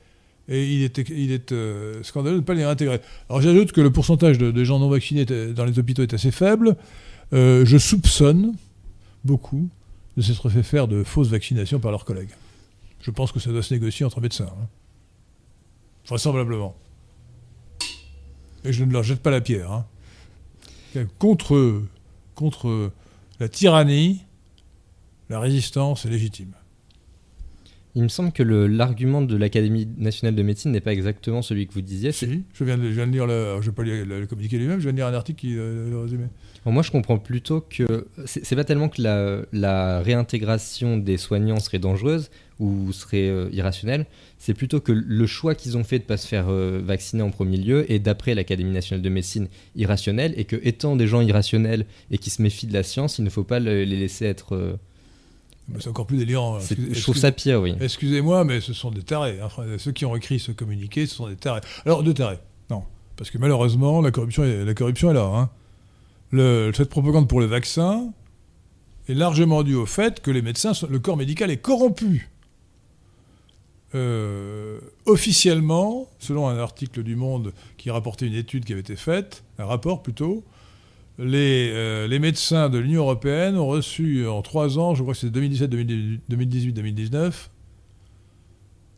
Et 0.48 0.64
il 0.74 0.82
est, 0.82 0.98
il 1.10 1.30
est 1.32 1.54
scandaleux 2.02 2.34
de 2.36 2.40
ne 2.40 2.44
pas 2.44 2.54
les 2.54 2.64
réintégrer. 2.66 3.00
Alors 3.30 3.40
j'ajoute 3.40 3.72
que 3.72 3.80
le 3.80 3.90
pourcentage 3.92 4.36
de, 4.38 4.50
de 4.50 4.64
gens 4.64 4.78
non 4.78 4.88
vaccinés 4.88 5.24
dans 5.24 5.64
les 5.64 5.78
hôpitaux 5.78 6.02
est 6.02 6.12
assez 6.14 6.30
faible. 6.32 6.76
Je 7.32 7.76
soupçonne 7.78 8.52
beaucoup 9.24 9.68
de 10.16 10.22
s'être 10.22 10.48
fait 10.48 10.62
faire 10.62 10.88
de 10.88 11.02
fausses 11.04 11.28
vaccinations 11.28 11.80
par 11.80 11.90
leurs 11.90 12.04
collègues. 12.04 12.30
Je 13.00 13.10
pense 13.10 13.32
que 13.32 13.40
ça 13.40 13.50
doit 13.50 13.62
se 13.62 13.74
négocier 13.74 14.06
entre 14.06 14.20
médecins. 14.20 14.48
hein. 14.48 14.68
Vraisemblablement. 16.06 16.76
Et 18.64 18.72
je 18.72 18.84
ne 18.84 18.92
leur 18.92 19.02
jette 19.02 19.20
pas 19.20 19.30
la 19.30 19.40
pierre. 19.40 19.70
hein 19.72 19.86
contre, 21.18 21.82
contre 22.34 22.92
la 23.40 23.48
tyrannie, 23.48 24.22
la 25.28 25.40
résistance 25.40 26.06
est 26.06 26.10
légitime. 26.10 26.52
Il 27.96 28.02
me 28.02 28.08
semble 28.08 28.32
que 28.32 28.42
l'argument 28.42 29.22
de 29.22 29.36
l'Académie 29.36 29.86
nationale 29.98 30.34
de 30.34 30.42
médecine 30.42 30.72
n'est 30.72 30.80
pas 30.80 30.92
exactement 30.92 31.42
celui 31.42 31.66
que 31.66 31.72
vous 31.74 31.80
disiez. 31.82 32.10
Si, 32.12 32.42
je 32.52 32.64
viens 32.64 32.76
de, 32.76 32.84
je 32.84 32.94
viens 32.94 33.06
de 33.06 33.12
lire 33.12 33.26
le, 33.26 33.56
je 33.60 33.66
vais 33.66 33.72
pas 33.74 33.82
lire 33.84 34.04
le, 34.04 34.26
communiqué 34.26 34.58
lui-même, 34.58 34.78
je 34.78 34.84
viens 34.84 34.92
de 34.92 34.96
lire 34.96 35.06
un 35.06 35.14
article 35.14 35.40
qui 35.40 35.56
euh, 35.56 35.90
le 35.90 35.98
résumait. 36.00 36.28
Moi, 36.66 36.82
je 36.82 36.90
comprends 36.90 37.18
plutôt 37.18 37.60
que 37.60 38.06
c'est 38.24 38.56
pas 38.56 38.64
tellement 38.64 38.88
que 38.88 39.02
la, 39.02 39.42
la 39.52 40.00
réintégration 40.00 40.96
des 40.96 41.18
soignants 41.18 41.60
serait 41.60 41.78
dangereuse 41.78 42.30
ou 42.58 42.90
serait 42.92 43.28
euh, 43.28 43.48
irrationnelle, 43.52 44.06
c'est 44.38 44.54
plutôt 44.54 44.80
que 44.80 44.92
le 44.92 45.26
choix 45.26 45.54
qu'ils 45.54 45.76
ont 45.76 45.84
fait 45.84 45.98
de 45.98 46.04
ne 46.04 46.08
pas 46.08 46.16
se 46.16 46.26
faire 46.26 46.46
euh, 46.48 46.80
vacciner 46.82 47.22
en 47.22 47.30
premier 47.30 47.58
lieu 47.58 47.90
est 47.92 47.98
d'après 47.98 48.34
l'Académie 48.34 48.70
nationale 48.70 49.02
de 49.02 49.08
médecine 49.08 49.48
irrationnel 49.76 50.32
et 50.36 50.44
que 50.44 50.56
étant 50.62 50.96
des 50.96 51.06
gens 51.06 51.20
irrationnels 51.20 51.84
et 52.10 52.18
qui 52.18 52.30
se 52.30 52.40
méfient 52.42 52.66
de 52.68 52.72
la 52.72 52.82
science, 52.82 53.18
il 53.18 53.24
ne 53.24 53.30
faut 53.30 53.44
pas 53.44 53.60
le- 53.60 53.84
les 53.84 53.96
laisser 53.98 54.24
être. 54.24 54.78
C'est 55.78 55.88
encore 55.88 56.06
plus 56.06 56.18
délirant. 56.18 56.58
Excusez- 56.58 56.94
je 56.94 57.02
trouve 57.02 57.16
ça 57.16 57.32
pire, 57.32 57.60
oui. 57.60 57.74
Excusez-moi, 57.80 58.44
mais 58.44 58.60
ce 58.60 58.72
sont 58.74 58.90
des 58.90 59.02
tarés. 59.02 59.38
hein. 59.40 59.48
Ceux 59.78 59.92
qui 59.92 60.04
ont 60.04 60.14
écrit 60.14 60.38
ce 60.38 60.52
communiqué, 60.52 61.06
ce 61.06 61.14
sont 61.16 61.28
des 61.28 61.36
tarés. 61.36 61.62
Alors, 61.86 62.02
deux 62.02 62.12
tarés. 62.14 62.38
Non. 62.70 62.84
Parce 63.16 63.30
que 63.30 63.38
malheureusement, 63.38 64.00
la 64.02 64.10
corruption 64.10 64.44
est, 64.44 64.64
la 64.64 64.74
corruption 64.74 65.10
est 65.10 65.14
là. 65.14 65.24
hein. 65.24 65.50
Le- 66.32 66.70
cette 66.74 66.90
propagande 66.90 67.28
pour 67.28 67.40
le 67.40 67.46
vaccin 67.46 68.12
est 69.08 69.14
largement 69.14 69.62
due 69.62 69.74
au 69.74 69.86
fait 69.86 70.20
que 70.20 70.30
les 70.30 70.42
médecins, 70.42 70.74
sont- 70.74 70.88
le 70.88 70.98
corps 70.98 71.16
médical 71.16 71.50
est 71.50 71.56
corrompu. 71.58 72.28
Euh, 73.94 74.80
officiellement, 75.06 76.08
selon 76.18 76.48
un 76.48 76.58
article 76.58 77.02
du 77.04 77.14
Monde 77.14 77.52
qui 77.76 77.90
rapportait 77.90 78.26
une 78.26 78.34
étude 78.34 78.64
qui 78.64 78.72
avait 78.72 78.80
été 78.80 78.96
faite, 78.96 79.44
un 79.58 79.66
rapport 79.66 80.02
plutôt, 80.02 80.42
les, 81.18 81.70
euh, 81.72 82.08
les 82.08 82.18
médecins 82.18 82.68
de 82.68 82.78
l'Union 82.78 83.02
européenne 83.02 83.56
ont 83.56 83.66
reçu 83.66 84.26
en 84.26 84.42
trois 84.42 84.78
ans, 84.78 84.94
je 84.94 85.02
crois 85.02 85.14
que 85.14 85.20
c'est 85.20 85.30
2017, 85.30 85.70
2018, 85.70 86.72
2019, 86.72 87.50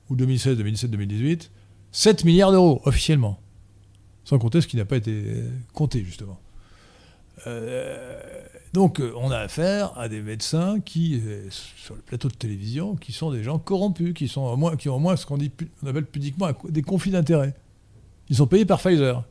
ou 0.08 0.16
2016, 0.16 0.56
2017, 0.56 0.90
2018, 0.90 1.50
7 1.92 2.24
milliards 2.24 2.52
d'euros 2.52 2.80
officiellement. 2.84 3.40
Sans 4.24 4.38
compter 4.38 4.60
ce 4.60 4.66
qui 4.66 4.76
n'a 4.76 4.84
pas 4.84 4.96
été 4.96 5.12
euh, 5.12 5.48
compté, 5.72 6.02
justement. 6.04 6.40
Euh, 7.46 8.20
donc, 8.72 9.00
on 9.16 9.30
a 9.30 9.38
affaire 9.38 9.96
à 9.98 10.08
des 10.08 10.20
médecins 10.20 10.80
qui, 10.80 11.22
sur 11.50 11.94
le 11.94 12.00
plateau 12.00 12.28
de 12.28 12.34
télévision, 12.34 12.96
qui 12.96 13.12
sont 13.12 13.30
des 13.30 13.42
gens 13.42 13.58
corrompus, 13.58 14.14
qui, 14.14 14.26
sont 14.26 14.74
qui 14.76 14.88
ont 14.88 14.96
au 14.96 14.98
moins 14.98 15.16
ce 15.16 15.26
qu'on 15.26 15.38
on 15.38 15.86
appelle 15.86 16.06
pudiquement 16.06 16.48
des 16.68 16.82
conflits 16.82 17.12
d'intérêts. 17.12 17.54
Ils 18.28 18.36
sont 18.36 18.46
payés 18.46 18.64
par 18.64 18.80
Pfizer. 18.80 19.22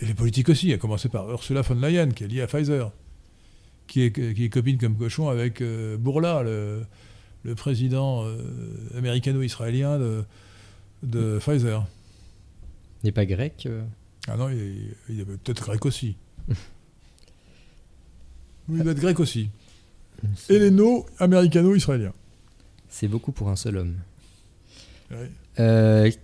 Et 0.00 0.06
les 0.06 0.14
politiques 0.14 0.48
aussi, 0.48 0.72
à 0.72 0.78
commencer 0.78 1.08
par 1.08 1.30
Ursula 1.30 1.62
von 1.62 1.74
der 1.74 1.90
Leyen, 1.90 2.10
qui 2.10 2.24
est 2.24 2.28
liée 2.28 2.40
à 2.42 2.46
Pfizer, 2.46 2.92
qui 3.86 4.02
est, 4.02 4.12
qui 4.34 4.44
est 4.44 4.48
copine 4.48 4.78
comme 4.78 4.96
cochon 4.96 5.28
avec 5.28 5.60
euh, 5.60 5.96
Bourla, 5.96 6.42
le, 6.42 6.84
le 7.42 7.54
président 7.54 8.24
euh, 8.24 8.38
américano-israélien 8.96 9.98
de, 9.98 10.24
de 11.02 11.38
Pfizer. 11.40 11.86
Il 13.02 13.06
n'est 13.06 13.12
pas 13.12 13.26
grec 13.26 13.64
euh, 13.66 13.82
Ah 14.28 14.36
non, 14.36 14.48
il, 14.50 14.58
est- 14.58 14.96
il 15.08 15.20
est 15.20 15.24
peut-être 15.24 15.62
grec 15.64 15.84
aussi. 15.86 16.16
Il 18.70 18.82
doit 18.82 18.92
être 18.92 19.00
grec 19.00 19.18
aussi. 19.18 19.48
Héléno-américano-israélien. 20.50 22.12
C'est 22.90 23.08
beaucoup 23.08 23.32
pour 23.32 23.48
un 23.48 23.56
seul 23.56 23.78
homme. 23.78 23.94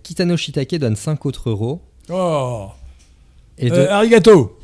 Kitano 0.03 0.37
Shitake 0.37 0.75
donne 0.75 0.95
5 0.95 1.25
autres 1.25 1.49
euros. 1.49 1.81
Oh 2.09 2.69
Et, 3.57 3.69
de- 3.69 3.75
Euh, 3.75 3.89
Arigato 3.91 4.59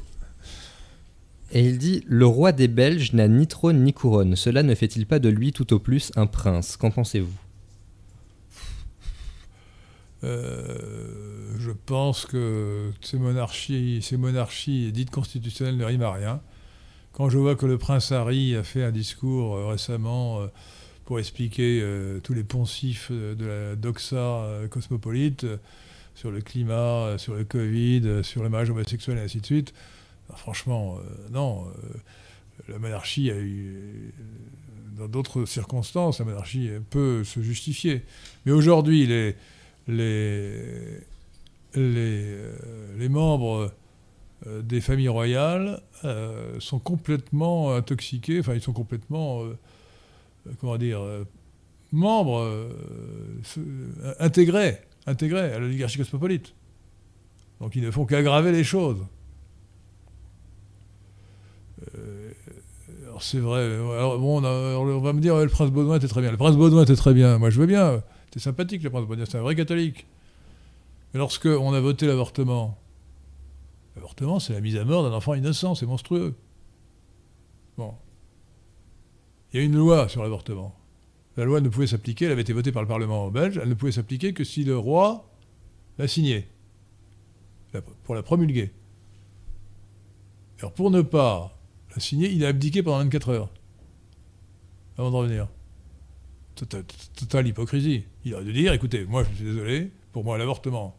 et 1.53 1.65
il 1.65 1.77
dit 1.77 2.03
Le 2.07 2.25
roi 2.25 2.53
des 2.53 2.69
Belges 2.69 3.11
n'a 3.13 3.27
ni 3.27 3.45
trône 3.45 3.83
ni 3.83 3.91
couronne. 3.93 4.37
Cela 4.37 4.63
ne 4.63 4.73
fait-il 4.73 5.05
pas 5.05 5.19
de 5.19 5.27
lui 5.27 5.51
tout 5.51 5.73
au 5.73 5.79
plus 5.79 6.11
un 6.15 6.25
prince? 6.25 6.77
Qu'en 6.77 6.91
pensez-vous? 6.91 7.33
Euh, 10.23 11.07
Je 11.59 11.71
pense 11.71 12.25
que 12.25 12.91
ces 13.01 13.17
monarchies, 13.17 13.99
ces 14.01 14.17
monarchies 14.17 14.91
dites 14.91 15.09
constitutionnelles 15.11 15.77
ne 15.77 15.85
riment 15.85 16.03
à 16.03 16.11
rien. 16.13 16.41
Quand 17.13 17.29
je 17.29 17.37
vois 17.37 17.55
que 17.55 17.65
le 17.65 17.77
prince 17.77 18.11
Harry 18.11 18.55
a 18.55 18.63
fait 18.63 18.83
un 18.83 18.91
discours 18.91 19.55
euh, 19.55 19.67
récemment 19.67 20.39
euh, 20.41 20.47
pour 21.05 21.19
expliquer 21.19 21.83
tous 22.23 22.33
les 22.33 22.43
poncifs 22.45 23.11
de 23.11 23.45
la 23.45 23.75
doxa 23.75 24.45
cosmopolite 24.69 25.45
sur 26.15 26.31
le 26.31 26.41
climat, 26.41 26.73
euh, 26.73 27.17
sur 27.17 27.33
le 27.33 27.43
Covid, 27.43 28.01
euh, 28.05 28.23
sur 28.23 28.43
le 28.43 28.49
mariage 28.49 28.69
homosexuel 28.69 29.17
et 29.17 29.21
ainsi 29.21 29.39
de 29.39 29.45
suite, 29.45 29.73
franchement, 30.35 30.97
euh, 30.97 31.29
non. 31.31 31.65
la 32.67 32.79
monarchie 32.79 33.31
a 33.31 33.37
eu, 33.37 34.13
dans 34.97 35.07
d'autres 35.07 35.45
circonstances, 35.45 36.19
la 36.19 36.25
monarchie 36.25 36.69
peut 36.89 37.23
se 37.23 37.41
justifier. 37.41 38.03
Mais 38.45 38.51
aujourd'hui, 38.51 39.07
les, 39.07 39.35
les, 39.87 40.99
les, 41.75 42.37
les 42.97 43.09
membres 43.09 43.73
des 44.45 44.81
familles 44.81 45.09
royales 45.09 45.81
sont 46.59 46.79
complètement 46.79 47.75
intoxiqués, 47.75 48.39
enfin 48.39 48.53
ils 48.53 48.61
sont 48.61 48.73
complètement, 48.73 49.43
comment 50.59 50.77
dire, 50.77 51.01
membres 51.91 52.69
intégrés, 54.19 54.79
intégrés 55.07 55.53
à 55.53 55.59
l'oligarchie 55.59 55.97
cosmopolite. 55.97 56.53
Donc 57.59 57.75
ils 57.75 57.83
ne 57.83 57.91
font 57.91 58.05
qu'aggraver 58.05 58.51
les 58.51 58.63
choses. 58.63 59.05
Euh, 61.95 62.31
alors 63.03 63.23
c'est 63.23 63.39
vrai, 63.39 63.63
alors, 63.63 64.19
bon, 64.19 64.43
on, 64.43 64.99
va 64.99 65.13
me 65.13 65.19
dire 65.19 65.35
le 65.37 65.47
prince 65.47 65.71
Baudouin 65.71 65.97
était 65.97 66.07
très 66.07 66.21
bien. 66.21 66.31
Le 66.31 66.37
prince 66.37 66.55
Baudouin 66.55 66.83
était 66.83 66.95
très 66.95 67.13
bien, 67.13 67.37
moi 67.37 67.49
je 67.49 67.59
veux 67.59 67.67
bien. 67.67 68.03
C'est 68.33 68.39
sympathique 68.39 68.83
le 68.83 68.89
prince 68.89 69.05
Baudouin, 69.05 69.25
c'est 69.25 69.37
un 69.37 69.41
vrai 69.41 69.55
catholique. 69.55 70.05
Mais 71.13 71.19
lorsque 71.19 71.45
on 71.45 71.73
a 71.73 71.79
voté 71.79 72.07
l'avortement, 72.07 72.77
l'avortement 73.95 74.39
c'est 74.39 74.53
la 74.53 74.61
mise 74.61 74.77
à 74.77 74.85
mort 74.85 75.03
d'un 75.03 75.15
enfant 75.15 75.33
innocent, 75.33 75.75
c'est 75.75 75.85
monstrueux. 75.85 76.35
Bon. 77.77 77.93
Il 79.53 79.59
y 79.59 79.63
a 79.63 79.65
une 79.65 79.75
loi 79.75 80.07
sur 80.07 80.23
l'avortement. 80.23 80.75
La 81.37 81.45
loi 81.45 81.61
ne 81.61 81.69
pouvait 81.69 81.87
s'appliquer, 81.87 82.25
elle 82.25 82.31
avait 82.33 82.41
été 82.41 82.53
votée 82.53 82.71
par 82.71 82.81
le 82.81 82.87
Parlement 82.87 83.29
belge, 83.31 83.59
elle 83.61 83.69
ne 83.69 83.73
pouvait 83.73 83.91
s'appliquer 83.93 84.33
que 84.33 84.43
si 84.43 84.63
le 84.63 84.77
roi 84.77 85.29
l'a 85.97 86.07
signée, 86.07 86.47
la- 87.73 87.81
pour 87.81 88.15
la 88.15 88.23
promulguer. 88.23 88.71
Alors 90.59 90.73
pour 90.73 90.91
ne 90.91 91.01
pas 91.01 91.57
la 91.95 92.01
signer, 92.01 92.29
il 92.31 92.43
a 92.45 92.49
abdiqué 92.49 92.83
pendant 92.83 92.99
24 92.99 93.29
heures, 93.29 93.49
avant 94.97 95.09
de 95.11 95.15
revenir. 95.15 95.47
Total, 96.55 96.83
totale 97.15 97.47
hypocrisie. 97.47 98.03
Il 98.25 98.35
aurait 98.35 98.43
dû 98.43 98.53
dire, 98.53 98.73
écoutez, 98.73 99.05
moi 99.05 99.23
je 99.23 99.35
suis 99.35 99.45
désolé, 99.45 99.91
pour 100.11 100.23
moi 100.23 100.37
l'avortement, 100.37 100.95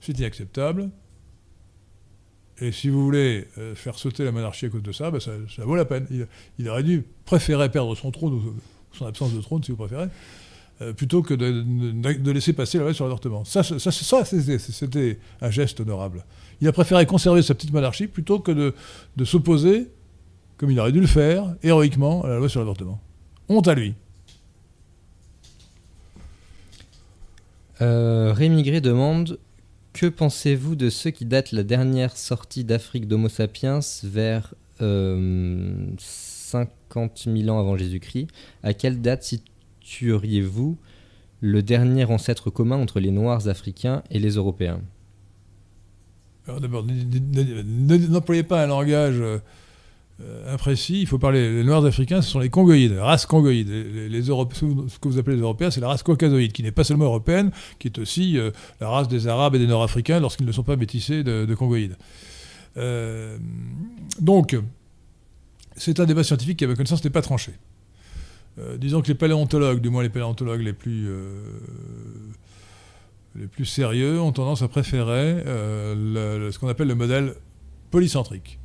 c'est 0.00 0.18
inacceptable. 0.18 0.90
Et 2.58 2.72
si 2.72 2.88
vous 2.88 3.04
voulez 3.04 3.46
euh, 3.58 3.74
faire 3.74 3.98
sauter 3.98 4.24
la 4.24 4.32
monarchie 4.32 4.66
à 4.66 4.68
cause 4.70 4.82
de 4.82 4.90
ça, 4.92 5.10
ben 5.10 5.20
ça, 5.20 5.32
ça 5.54 5.64
vaut 5.66 5.76
la 5.76 5.84
peine. 5.84 6.06
Il, 6.10 6.26
il 6.58 6.68
aurait 6.70 6.82
dû 6.82 7.04
préférer 7.26 7.70
perdre 7.70 7.94
son 7.94 8.10
trône, 8.10 8.40
son 8.92 9.06
absence 9.06 9.32
de 9.32 9.40
trône, 9.40 9.62
si 9.62 9.70
vous 9.70 9.76
préférez, 9.76 10.08
euh, 10.82 10.92
plutôt 10.92 11.22
que 11.22 11.32
de, 11.32 12.30
laisser 12.30 12.52
passer 12.52 12.76
la 12.76 12.84
loi 12.84 12.94
sur 12.94 13.04
l'avortement. 13.04 13.44
Ça, 13.44 13.62
ça, 13.62 13.90
c'était- 14.24 15.18
un 15.40 15.50
geste 15.50 15.80
honorable. 15.80 16.24
Il 16.60 16.68
a 16.68 16.72
préféré 16.72 17.06
conserver 17.06 17.42
sa 17.42 17.54
petite 17.54 17.72
monarchie 17.72 18.06
plutôt 18.06 18.40
que 18.40 18.52
de, 19.16 19.24
s'opposer, 19.24 19.88
comme 20.58 20.70
il 20.70 20.78
aurait 20.78 20.92
dû 20.92 21.00
le 21.00 21.06
faire, 21.06 21.54
héroïquement, 21.62 22.24
à 22.24 22.28
la 22.28 22.36
loi 22.36 22.48
sur 22.48 22.60
l'avortement. 22.60 23.00
Honte 23.48 23.68
à 23.68 23.74
lui. 23.74 23.94
Euh, 27.80 28.34
demande 28.80 29.38
Que 29.92 30.06
pensez-vous 30.06 30.76
de 30.76 30.90
ceux 30.90 31.10
qui 31.10 31.24
datent 31.24 31.52
la 31.52 31.62
dernière 31.62 32.16
sortie 32.16 32.64
d'Afrique 32.64 33.08
d'Homo 33.08 33.28
sapiens 33.28 33.80
vers 34.02 34.54
euh, 34.82 35.86
50 36.88 37.28
000 37.36 37.48
ans 37.48 37.58
avant 37.58 37.76
Jésus-Christ 37.76 38.28
À 38.62 38.74
quelle 38.74 39.00
date 39.00 39.22
situeriez-vous 39.22 40.76
le 41.40 41.62
dernier 41.62 42.04
ancêtre 42.04 42.50
commun 42.50 42.76
entre 42.76 43.00
les 43.00 43.10
Noirs 43.10 43.48
africains 43.48 44.02
et 44.10 44.18
les 44.18 44.30
Européens? 44.30 44.80
Alors 46.46 46.60
d'abord, 46.60 46.84
n'employez 46.86 48.44
pas 48.44 48.62
un 48.62 48.68
langage 48.68 49.20
euh, 50.22 50.54
imprécis, 50.54 51.02
il 51.02 51.06
faut 51.06 51.18
parler. 51.18 51.52
Les 51.52 51.64
Noirs 51.64 51.84
africains, 51.84 52.22
ce 52.22 52.30
sont 52.30 52.38
les 52.38 52.48
Congoïdes, 52.48 52.92
la 52.92 53.04
race 53.04 53.26
congoïde. 53.26 53.68
Les, 53.68 54.22
ce 54.22 54.98
que 54.98 55.08
vous 55.08 55.18
appelez 55.18 55.36
les 55.36 55.42
Européens, 55.42 55.70
c'est 55.70 55.80
la 55.80 55.88
race 55.88 56.02
caucasoïde, 56.02 56.52
qui 56.52 56.62
n'est 56.62 56.72
pas 56.72 56.84
seulement 56.84 57.04
européenne, 57.04 57.50
qui 57.78 57.88
est 57.88 57.98
aussi 57.98 58.38
euh, 58.38 58.50
la 58.80 58.88
race 58.88 59.08
des 59.08 59.26
Arabes 59.26 59.56
et 59.56 59.58
des 59.58 59.66
Nord-Africains 59.66 60.18
lorsqu'ils 60.18 60.46
ne 60.46 60.52
sont 60.52 60.62
pas 60.62 60.76
métissés 60.76 61.22
de, 61.22 61.54
Congoïdes. 61.54 61.96
Euh, 62.78 63.36
donc, 64.18 64.56
c'est 65.76 66.00
un 66.00 66.06
débat 66.06 66.24
scientifique 66.24 66.58
qui, 66.58 66.64
à 66.64 66.68
ma 66.68 66.74
connaissance, 66.74 67.04
n'est 67.04 67.10
pas 67.10 67.22
tranché. 67.22 67.52
disons 68.78 69.02
que 69.02 69.08
les 69.08 69.14
paléontologues, 69.14 69.80
du 69.80 69.90
moins 69.90 70.02
les 70.02 70.08
paléontologues 70.08 70.62
les 70.62 70.72
plus, 70.72 71.08
plus 73.52 73.66
sérieux, 73.66 74.20
ont 74.20 74.32
tendance 74.32 74.62
à 74.62 74.68
préférer 74.68 75.42
ce 75.44 76.58
qu'on 76.58 76.68
appelle 76.68 76.88
le 76.88 76.94
modèle 76.94 77.34
polycentrique 77.90 78.58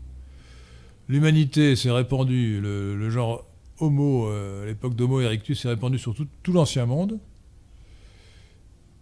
l'humanité 1.11 1.75
s'est 1.75 1.91
répandue, 1.91 2.61
le, 2.61 3.09
genre 3.09 3.45
Homo, 3.79 4.27
euh, 4.27 4.65
l'époque 4.65 4.95
d'Homo 4.95 5.19
erectus, 5.19 5.59
s'est 5.59 5.67
répandu 5.67 5.99
sur 5.99 6.15
tout, 6.15 6.53
l'ancien 6.53 6.85
monde. 6.85 7.19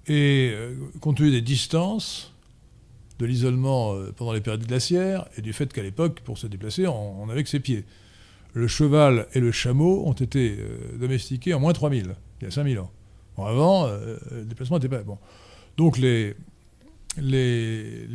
Et 0.08 0.52
euh, 0.54 0.74
compte 1.02 1.18
tenu 1.18 1.30
des 1.30 1.42
distances, 1.42 2.34
de 3.20 3.26
l'isolement 3.26 3.94
euh, 3.94 4.12
pendant 4.16 4.34
les 4.34 4.42
périodes 4.42 4.66
glaciaires, 4.66 5.28
et 5.38 5.42
du 5.42 5.54
fait 5.54 5.72
qu'à 5.72 5.84
l'époque, 5.84 6.22
pour 6.22 6.38
se 6.38 6.48
déplacer, 6.48 6.88
on, 6.88 7.30
avait 7.30 7.44
que 7.44 7.50
ses 7.50 7.60
pieds. 7.60 7.86
Le 8.54 8.68
cheval 8.68 9.28
et 9.34 9.40
le 9.40 9.52
chameau 9.52 10.08
ont 10.08 10.14
été 10.14 10.58
domestiqués 11.00 11.54
en 11.54 11.60
moins 11.60 11.74
3000, 11.74 12.16
il 12.42 12.44
y 12.46 12.48
a 12.48 12.52
5000 12.52 12.80
ans. 12.80 12.92
avant, 13.38 13.88
le 13.88 14.44
déplacement 14.44 14.78
n'était 14.78 14.90
pas... 14.90 15.04
Bon. 15.04 15.20
Donc 15.78 15.98
les, 15.98 16.36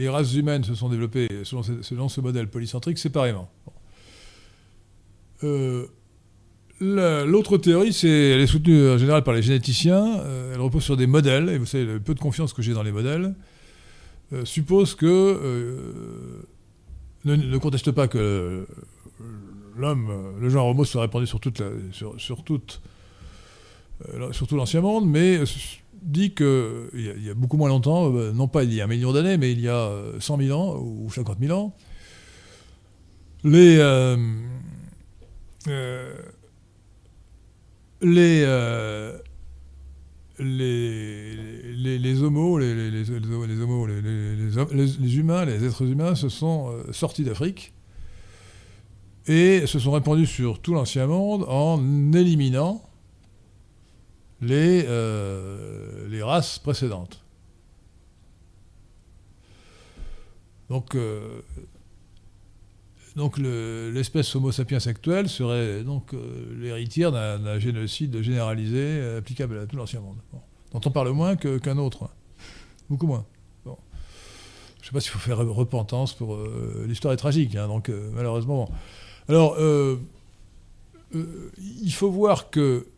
races 0.08 0.34
humaines 0.34 0.64
se 0.64 0.74
sont 0.74 0.88
développées 0.88 1.28
selon 1.44 2.08
ce, 2.08 2.20
modèle 2.20 2.48
polycentrique 2.48 2.98
séparément. 2.98 3.48
Euh, 5.42 5.86
l'autre 6.80 7.56
théorie, 7.58 7.92
c'est, 7.92 8.08
elle 8.08 8.40
est 8.40 8.46
soutenue 8.46 8.90
en 8.90 8.98
général 8.98 9.22
par 9.24 9.34
les 9.34 9.42
généticiens, 9.42 10.20
euh, 10.20 10.52
elle 10.54 10.60
repose 10.60 10.82
sur 10.82 10.96
des 10.96 11.06
modèles, 11.06 11.48
et 11.48 11.58
vous 11.58 11.66
savez, 11.66 11.84
le 11.84 12.00
peu 12.00 12.14
de 12.14 12.20
confiance 12.20 12.52
que 12.52 12.62
j'ai 12.62 12.74
dans 12.74 12.82
les 12.82 12.92
modèles, 12.92 13.34
euh, 14.32 14.44
suppose 14.44 14.94
que, 14.94 16.46
ne, 17.24 17.58
conteste 17.58 17.90
pas 17.92 18.08
que 18.08 18.66
l'homme, 19.76 20.34
le 20.40 20.48
genre 20.48 20.68
homo 20.68 20.84
soit 20.84 21.02
répandu 21.02 21.26
sur, 21.26 21.40
toute 21.40 21.62
sur, 21.92 22.44
toute, 22.44 22.80
sur 24.32 24.46
tout 24.46 24.56
l'ancien 24.56 24.80
monde, 24.80 25.08
mais 25.08 25.40
dit 26.02 26.34
qu'il 26.34 26.88
y, 26.94 27.26
y, 27.26 27.30
a 27.30 27.34
beaucoup 27.34 27.56
moins 27.56 27.68
longtemps, 27.68 28.10
non 28.10 28.48
pas 28.48 28.64
il 28.64 28.74
y 28.74 28.80
a 28.80 28.84
un 28.84 28.88
million 28.88 29.12
d'années, 29.12 29.38
mais 29.38 29.52
il 29.52 29.60
y 29.60 29.68
a 29.68 29.90
100 30.18 30.38
000 30.38 30.58
ans 30.58 30.76
ou 30.78 31.10
50 31.10 31.38
000 31.40 31.58
ans, 31.58 31.74
les 33.42 33.78
euh, 35.68 36.12
les, 38.02 38.42
euh, 38.44 39.16
les, 40.38 41.36
les, 41.74 41.98
les, 41.98 42.22
homos, 42.22 42.58
les, 42.58 42.74
les, 42.74 42.90
les, 42.90 43.04
les, 44.98 45.16
humains, 45.16 45.44
les 45.44 45.64
êtres 45.64 45.82
humains 45.82 46.14
se 46.14 46.28
sont 46.28 46.70
euh, 46.70 46.92
sortis 46.92 47.24
d'Afrique 47.24 47.72
et 49.26 49.66
se 49.66 49.78
sont 49.78 49.92
répandus 49.92 50.26
sur 50.26 50.60
tout 50.60 50.74
l'ancien 50.74 51.06
monde 51.06 51.44
en 51.48 52.12
éliminant 52.12 52.82
les, 54.42 54.82
les 56.10 56.22
races 56.22 56.58
précédentes. 56.58 57.24
Donc, 60.68 60.94
donc 63.16 63.38
l'espèce 63.38 64.34
Homo 64.34 64.50
sapiens 64.50 64.84
actuelle 64.84 65.28
serait 65.28 65.84
donc 65.84 66.14
euh, 66.14 66.56
l'héritière 66.58 67.12
d'un 67.12 67.58
génocide 67.60 68.20
généralisé 68.22 68.78
euh, 68.80 69.18
applicable 69.18 69.58
à 69.58 69.66
tout 69.66 69.76
l'ancien 69.76 70.00
monde, 70.00 70.18
dont 70.72 70.80
on 70.84 70.90
parle 70.90 71.10
moins 71.10 71.36
qu'un 71.36 71.78
autre, 71.78 72.10
beaucoup 72.90 73.06
moins. 73.06 73.24
Je 73.64 73.70
ne 73.70 74.90
sais 74.90 74.92
pas 74.92 75.00
s'il 75.00 75.12
faut 75.12 75.18
faire 75.18 75.38
repentance 75.38 76.12
pour 76.12 76.34
euh, 76.34 76.84
l'histoire 76.86 77.14
est 77.14 77.16
tragique, 77.16 77.54
hein, 77.54 77.68
donc 77.68 77.90
malheureusement. 78.12 78.68
Alors 79.28 79.56
il 81.14 81.92
faut 81.92 82.10
voir 82.10 82.50
que 82.50 82.88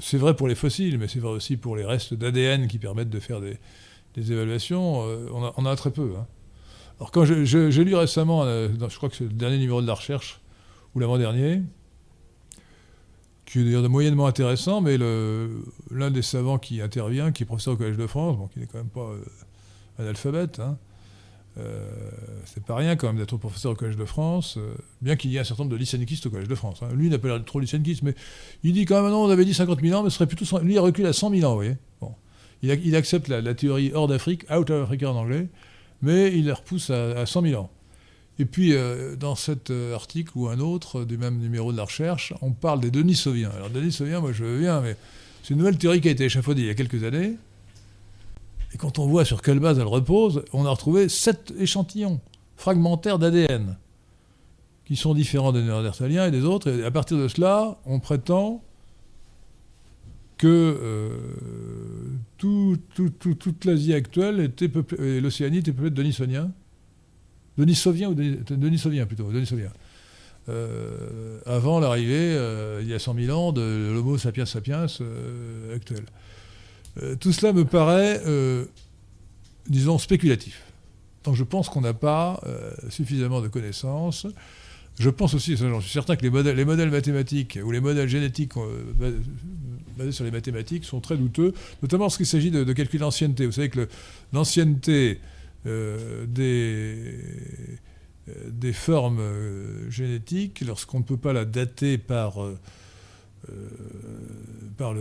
c'est 0.00 0.18
vrai 0.18 0.34
pour 0.34 0.48
les 0.48 0.54
fossiles, 0.54 0.98
mais 0.98 1.08
c'est 1.08 1.20
vrai 1.20 1.30
aussi 1.30 1.56
pour 1.56 1.76
les 1.76 1.84
restes 1.84 2.14
d'ADN 2.14 2.66
qui 2.66 2.78
permettent 2.78 3.10
de 3.10 3.20
faire 3.20 3.40
des, 3.40 3.58
évaluations. 4.16 4.98
on, 4.98 5.44
a, 5.44 5.54
on, 5.56 5.64
a, 5.64 5.76
très 5.76 5.92
peu. 5.92 6.14
Hein. 6.18 6.26
Alors 7.00 7.12
quand 7.12 7.24
j'ai 7.24 7.84
lu 7.84 7.94
récemment, 7.94 8.44
euh, 8.44 8.68
je 8.88 8.96
crois 8.96 9.08
que 9.08 9.16
c'est 9.16 9.24
le 9.24 9.30
dernier 9.30 9.56
numéro 9.56 9.80
de 9.80 9.86
la 9.86 9.94
recherche, 9.94 10.42
ou 10.94 11.00
l'avant-dernier, 11.00 11.62
qui 13.46 13.60
est 13.60 13.64
d'ailleurs 13.64 13.88
moyennement 13.88 14.26
intéressant, 14.26 14.82
mais 14.82 14.98
l'un 14.98 16.10
des 16.10 16.20
savants 16.20 16.58
qui 16.58 16.82
intervient, 16.82 17.32
qui 17.32 17.44
est 17.44 17.46
professeur 17.46 17.72
au 17.72 17.76
Collège 17.78 17.96
de 17.96 18.06
France, 18.06 18.36
bon, 18.36 18.48
qui 18.48 18.60
n'est 18.60 18.66
quand 18.66 18.76
même 18.76 18.90
pas 18.90 19.00
euh, 19.00 19.24
analphabète, 19.98 20.60
hein, 20.60 20.76
euh, 21.56 21.88
c'est 22.44 22.62
pas 22.62 22.76
rien 22.76 22.96
quand 22.96 23.06
même 23.06 23.16
d'être 23.16 23.38
professeur 23.38 23.72
au 23.72 23.74
Collège 23.74 23.96
de 23.96 24.04
France, 24.04 24.58
bien 25.00 25.16
qu'il 25.16 25.30
y 25.30 25.36
ait 25.36 25.40
un 25.40 25.44
certain 25.44 25.62
nombre 25.62 25.72
de 25.72 25.78
lycénikistes 25.78 26.26
au 26.26 26.30
Collège 26.30 26.48
de 26.48 26.54
France. 26.54 26.82
Hein. 26.82 26.88
Lui, 26.94 27.06
il 27.06 27.10
n'a 27.10 27.18
pas 27.18 27.28
l'air 27.28 27.42
trop 27.46 27.60
lycénikiste, 27.60 28.02
mais 28.02 28.14
il 28.62 28.74
dit 28.74 28.84
quand 28.84 29.02
même, 29.02 29.10
non, 29.10 29.24
on 29.24 29.30
avait 29.30 29.46
dit 29.46 29.54
50 29.54 29.80
000 29.80 29.98
ans, 29.98 30.02
mais 30.02 30.10
ce 30.10 30.16
serait 30.16 30.26
plutôt... 30.26 30.58
Lui, 30.58 30.74
il 30.74 30.78
recule 30.78 31.06
à 31.06 31.14
100 31.14 31.30
000 31.30 31.44
ans, 31.44 31.52
vous 31.52 31.56
voyez. 31.56 31.78
Bon. 32.02 32.14
Il, 32.62 32.94
accepte 32.94 33.28
la, 33.28 33.54
théorie 33.54 33.90
hors 33.94 34.06
d'Afrique, 34.06 34.44
out 34.54 34.68
of 34.68 34.84
Africa 34.84 35.10
en 35.10 35.16
anglais, 35.16 35.48
mais 36.02 36.36
il 36.36 36.46
les 36.46 36.52
repousse 36.52 36.90
à, 36.90 37.26
100 37.26 37.42
000 37.42 37.62
ans. 37.62 37.70
Et 38.38 38.46
puis, 38.46 38.72
euh, 38.72 39.16
dans 39.16 39.34
cet 39.34 39.70
euh, 39.70 39.94
article 39.94 40.32
ou 40.34 40.48
un 40.48 40.60
autre 40.60 41.04
du 41.04 41.18
même 41.18 41.38
numéro 41.38 41.72
de 41.72 41.76
la 41.76 41.84
recherche, 41.84 42.32
on 42.40 42.52
parle 42.52 42.80
des 42.80 42.90
Denisoviens. 42.90 43.50
Alors, 43.50 43.70
Denisoviens, 43.70 44.20
moi 44.20 44.32
je 44.32 44.44
veux 44.44 44.60
bien, 44.60 44.80
mais 44.80 44.96
c'est 45.42 45.50
une 45.50 45.58
nouvelle 45.58 45.78
théorie 45.78 46.00
qui 46.00 46.08
a 46.08 46.12
été 46.12 46.24
échafaudée 46.24 46.62
il 46.62 46.66
y 46.68 46.70
a 46.70 46.74
quelques 46.74 47.04
années. 47.04 47.34
Et 48.72 48.78
quand 48.78 48.98
on 48.98 49.06
voit 49.06 49.24
sur 49.24 49.42
quelle 49.42 49.58
base 49.58 49.78
elle 49.78 49.86
repose, 49.86 50.44
on 50.52 50.64
a 50.64 50.70
retrouvé 50.70 51.08
sept 51.08 51.52
échantillons 51.58 52.20
fragmentaires 52.56 53.18
d'ADN 53.18 53.76
qui 54.84 54.96
sont 54.96 55.14
différents 55.14 55.52
des 55.52 55.62
néandertaliens 55.62 56.26
et 56.26 56.30
des 56.30 56.44
autres. 56.44 56.68
Et 56.68 56.84
à 56.84 56.90
partir 56.90 57.16
de 57.16 57.28
cela, 57.28 57.78
on 57.84 58.00
prétend 58.00 58.62
que 60.40 60.78
euh, 60.82 61.10
toute 62.38 63.64
l'Asie 63.66 63.92
actuelle 63.92 64.40
était 64.40 64.70
peuplée, 64.70 65.16
et 65.16 65.20
l'Océanie 65.20 65.58
était 65.58 65.72
peuplée 65.72 65.90
de 65.90 65.94
Denisoniens. 65.94 66.50
Denisoviens 67.58 68.08
ou 68.08 68.14
plutôt, 68.14 69.30
Denisoviens. 69.30 69.72
Euh, 70.48 71.40
avant 71.44 71.78
l'arrivée, 71.78 72.32
euh, 72.34 72.80
il 72.80 72.88
y 72.88 72.94
a 72.94 72.98
100 72.98 73.16
000 73.16 73.38
ans, 73.38 73.52
de 73.52 73.90
l'Homo 73.92 74.16
sapiens 74.16 74.46
sapiens 74.46 74.86
actuel. 75.74 76.06
tout 77.20 77.32
cela 77.32 77.52
me 77.52 77.66
paraît, 77.66 78.22
disons, 79.68 79.98
spéculatif. 79.98 80.62
Donc 81.22 81.34
je 81.34 81.44
pense 81.44 81.68
qu'on 81.68 81.82
n'a 81.82 81.92
pas 81.92 82.40
suffisamment 82.88 83.42
de 83.42 83.48
connaissances 83.48 84.26
je 85.00 85.08
pense 85.08 85.32
aussi, 85.32 85.56
j'en 85.56 85.80
suis 85.80 85.90
certain 85.90 86.14
que 86.14 86.22
les 86.22 86.30
modèles, 86.30 86.56
les 86.56 86.64
modèles, 86.66 86.90
mathématiques 86.90 87.58
ou 87.64 87.70
les 87.70 87.80
modèles 87.80 88.08
génétiques 88.08 88.56
euh, 88.58 89.18
basés 89.96 90.12
sur 90.12 90.24
les 90.24 90.30
mathématiques 90.30 90.84
sont 90.84 91.00
très 91.00 91.16
douteux, 91.16 91.54
notamment 91.82 92.04
lorsqu'il 92.04 92.26
s'agit 92.26 92.50
de, 92.50 92.70
calculer 92.74 93.00
l'ancienneté. 93.00 93.46
Vous 93.46 93.52
savez 93.52 93.70
que 93.70 93.88
l'ancienneté 94.34 95.20
euh, 95.66 96.26
des, 96.26 97.18
euh, 98.28 98.72
formes 98.74 99.22
génétiques, 99.88 100.60
lorsqu'on 100.66 100.98
ne 100.98 101.04
peut 101.04 101.16
pas 101.16 101.32
la 101.32 101.46
dater 101.46 101.96
par, 101.96 102.34
par 104.76 104.94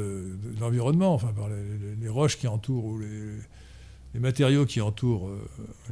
l'environnement, 0.61 1.13
enfin 1.13 1.33
par 1.35 1.49
les, 1.49 2.07
roches 2.07 2.37
qui 2.37 2.47
entourent 2.47 2.85
ou 2.85 2.99
les, 2.99 4.19
matériaux 4.21 4.65
qui 4.65 4.79
entourent 4.79 5.29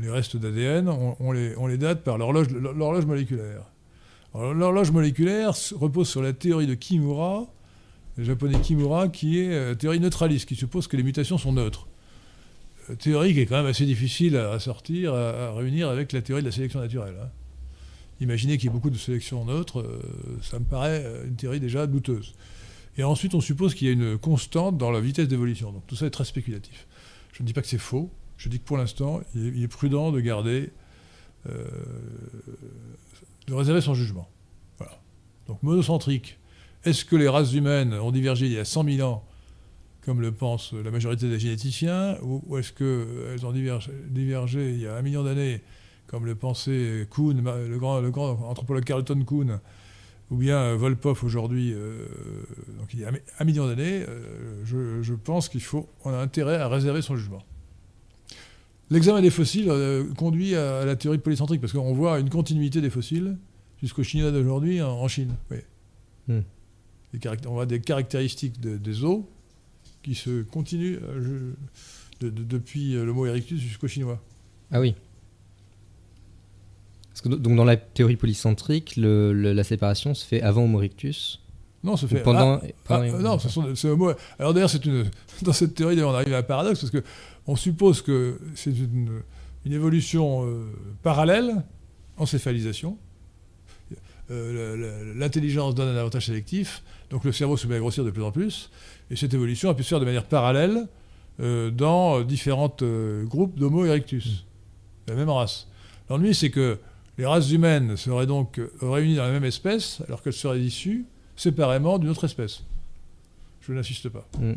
les 0.02 0.10
restes 0.10 0.38
d'ADN, 0.38 0.88
on, 0.88 1.32
les, 1.34 1.58
on, 1.58 1.68
les, 1.68 1.78
date 1.78 2.06
par 2.06 2.18
l'horloge 2.18 3.06
moléculaire. 3.06 3.64
L'horloge 4.34 4.92
moléculaire 4.92 5.54
repose 5.76 6.10
sur 6.10 6.22
la 6.22 6.34
théorie 6.34 6.68
de 6.68 6.76
Kimura, 6.76 7.48
le 8.18 8.24
japonais 8.24 8.60
Kimura, 8.60 9.08
qui 9.10 9.40
est 9.40 9.54
euh, 9.54 9.76
théorie 9.76 10.00
neutraliste, 10.00 10.48
qui 10.48 10.56
suppose 10.56 10.88
que 10.88 10.98
les 10.98 11.04
mutations 11.04 11.38
sont 11.38 11.54
neutres. 11.54 11.88
Euh, 12.90 12.96
théorie 12.96 13.34
qui 13.34 13.42
est 13.42 13.46
quand 13.46 13.58
même 13.58 13.68
assez 13.68 13.86
difficile 13.86 14.36
à, 14.38 14.60
sortir, 14.60 15.14
à, 15.14 15.54
réunir 15.54 15.90
avec 15.90 16.12
la 16.12 16.22
théorie 16.22 16.42
de 16.42 16.48
la 16.48 16.52
sélection 16.52 16.80
naturelle. 16.80 17.16
Hein. 17.22 17.30
Imaginez 18.20 18.58
qu'il 18.58 18.66
y 18.66 18.68
ait 18.70 18.74
beaucoup 18.74 18.90
de 18.90 18.98
sélections 18.98 19.46
neutres, 19.46 19.80
euh, 19.80 20.02
ça 20.42 20.60
me 20.60 20.66
paraît 20.66 21.06
une 21.26 21.36
théorie 21.36 21.60
déjà 21.60 21.86
douteuse. 21.86 22.34
Et 22.98 23.04
ensuite, 23.04 23.36
on 23.36 23.42
suppose 23.42 23.76
qu'il 23.76 23.88
y 23.88 23.90
a 23.92 23.94
une 23.94 24.18
constante 24.18 24.78
dans 24.78 24.90
la 24.90 25.00
vitesse 25.00 25.28
d'évolution. 25.28 25.72
Donc 25.72 25.86
tout 25.86 25.96
ça 25.96 26.08
est 26.08 26.12
très 26.12 26.26
spéculatif. 26.26 26.88
Je 27.34 27.44
ne 27.44 27.48
dis 27.48 27.54
pas 27.54 27.62
que 27.62 27.68
c'est 27.68 27.78
faux, 27.78 28.10
je 28.38 28.50
dis 28.50 28.60
que 28.60 28.66
pour 28.66 28.78
l'instant, 28.78 29.22
il, 29.36 29.62
est 29.62 29.68
prudent 29.68 30.12
de 30.12 30.20
garder 30.20 30.72
de 33.48 33.54
réserver 33.54 33.82
son 33.82 33.94
jugement. 33.94 34.28
Donc 35.48 35.64
monocentrique. 35.64 36.38
Est-ce 36.84 37.06
que 37.06 37.16
les 37.16 37.30
races 37.30 37.54
humaines 37.54 37.94
ont 37.94 38.12
divergé 38.12 38.48
il 38.48 38.52
y 38.52 38.60
a 38.60 38.66
100 38.66 38.84
000 38.84 39.10
ans 39.10 39.24
comme 40.08 40.22
le 40.22 40.32
pense 40.32 40.72
la 40.72 40.90
majorité 40.90 41.28
des 41.28 41.38
généticiens, 41.38 42.18
ou, 42.22 42.58
est-ce 42.58 42.72
qu'elles 42.72 43.46
ont 43.46 43.52
divergé, 43.52 44.72
il 44.72 44.80
y 44.80 44.88
a 44.88 44.96
un 44.96 45.02
million 45.02 45.22
d'années, 45.22 45.62
comme 46.08 46.26
le 46.26 46.34
pensait 46.34 47.06
Kuhn, 47.12 47.44
le 47.44 47.78
grand, 47.78 48.02
anthropologue 48.50 48.86
Carlton 48.86 49.26
Kuhn, 49.26 49.60
ou 50.32 50.38
bien 50.38 50.76
Volpov 50.76 51.26
aujourd'hui, 51.26 51.74
donc 52.80 52.94
il 52.94 53.02
y 53.02 53.04
a 53.04 53.12
un 53.38 53.44
million 53.44 53.68
d'années, 53.68 54.06
je, 54.64 55.02
je, 55.02 55.14
pense 55.14 55.50
qu'il 55.50 55.62
faut, 55.62 55.90
on 56.06 56.12
a 56.12 56.18
intérêt 56.18 56.56
à 56.56 56.70
réserver 56.70 57.02
son 57.02 57.18
jugement. 57.18 57.44
L'examen 58.90 59.22
des 59.22 59.30
fossiles 59.30 59.72
conduit 60.18 60.56
à, 60.56 60.86
la 60.86 60.96
théorie 60.96 61.18
polycentrique, 61.18 61.60
parce 61.60 61.74
qu'on 61.74 61.94
voit 61.94 62.20
une 62.20 62.30
continuité 62.30 62.80
des 62.80 62.90
fossiles 62.90 63.38
jusqu'au 63.82 64.04
Chinois 64.04 64.32
d'aujourd'hui 64.32 64.82
en, 64.82 65.08
Chine. 65.08 65.36
Oui. 65.52 65.58
Hmm. 66.28 66.42
on 67.48 67.54
voit 67.54 67.66
des 67.66 67.80
caractéristiques 67.80 68.60
des 68.60 69.04
os 69.04 69.24
qui 70.04 70.16
se 70.16 70.44
continuent 70.44 71.00
euh, 71.04 71.54
depuis 72.22 72.94
le 72.94 73.12
mot 73.14 73.26
erectus 73.26 73.60
jusqu'au 73.60 73.88
chinois. 73.88 74.22
Ah 74.72 74.80
oui. 74.80 74.96
donc 77.26 77.56
dans 77.56 77.66
la 77.66 77.78
théorie 77.78 78.16
polycentrique, 78.16 78.96
la 78.98 79.64
séparation 79.64 80.14
se 80.14 80.26
fait 80.26 80.42
avant 80.42 80.64
Homo 80.64 80.80
erectus 80.80 81.42
non, 81.84 81.96
se 81.96 82.08
fait 82.08 82.22
pendant. 82.24 82.60
Ah, 82.90 83.02
ah, 83.02 83.08
non, 83.22 83.38
c'est 83.76 83.88
Homo. 83.88 84.12
Alors 84.40 84.54
d'ailleurs, 84.54 84.70
c'est 84.70 84.84
une 84.86 85.06
dans 85.44 85.54
cette 85.54 85.76
théorie, 85.76 86.02
on 86.02 86.14
arrive 86.14 86.34
à 86.34 86.40
un 86.40 86.44
paradoxe 86.44 86.82
parce 86.82 86.92
que 86.92 87.04
on 87.48 87.56
suppose 87.56 88.02
que 88.02 88.40
c'est 88.56 88.72
une, 88.72 89.22
évolution 89.66 90.46
euh, 90.46 90.66
parallèle, 91.04 91.64
encéphalisation, 92.18 92.98
euh, 94.30 95.14
l'intelligence 95.16 95.76
donne 95.76 95.90
un 95.90 96.00
avantage 96.00 96.28
sélectif, 96.28 96.84
donc 97.10 97.24
le 97.26 97.32
cerveau 97.32 97.58
se 97.58 97.68
met 97.68 97.76
à 97.76 97.80
grossir 97.80 98.06
de 98.06 98.12
plus 98.12 98.24
en 98.24 98.32
plus, 98.32 98.70
et 99.10 99.16
cette 99.16 99.34
évolution 99.34 99.70
a 99.70 99.74
pu 99.74 99.84
se 99.84 99.90
faire 99.90 100.00
de 100.00 100.06
manière 100.06 100.26
parallèle 100.26 100.88
euh, 101.42 101.70
dans 101.70 102.22
différents 102.22 102.74
groupes 103.26 103.58
d'Homo 103.58 103.86
erectus, 103.86 104.46
la 105.08 105.16
même 105.16 105.30
race. 105.30 105.68
L'ennui, 106.10 106.34
c'est 106.34 106.50
que 106.50 106.80
les 107.18 107.26
races 107.26 107.52
humaines 107.52 107.98
seraient 107.98 108.28
donc 108.28 108.62
réunies 108.82 109.16
dans 109.16 109.26
la 109.26 109.32
même 109.32 109.46
espèce, 109.46 110.02
alors 110.08 110.22
qu'elles 110.22 110.34
seraient 110.34 110.62
issues 110.62 111.06
séparément 111.36 111.98
d'une 111.98 112.10
autre 112.10 112.26
espèce. 112.26 112.64
Je 113.62 113.74
n'insiste 113.74 114.08
pas. 114.10 114.26
Mm. 114.40 114.54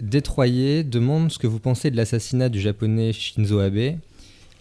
Détroyer 0.00 0.84
demande 0.84 1.30
ce 1.30 1.38
que 1.38 1.46
vous 1.46 1.58
pensez 1.60 1.90
de 1.90 1.96
l'assassinat 1.96 2.48
du 2.48 2.60
japonais 2.60 3.12
Shinzo 3.12 3.58
Abe 3.58 3.98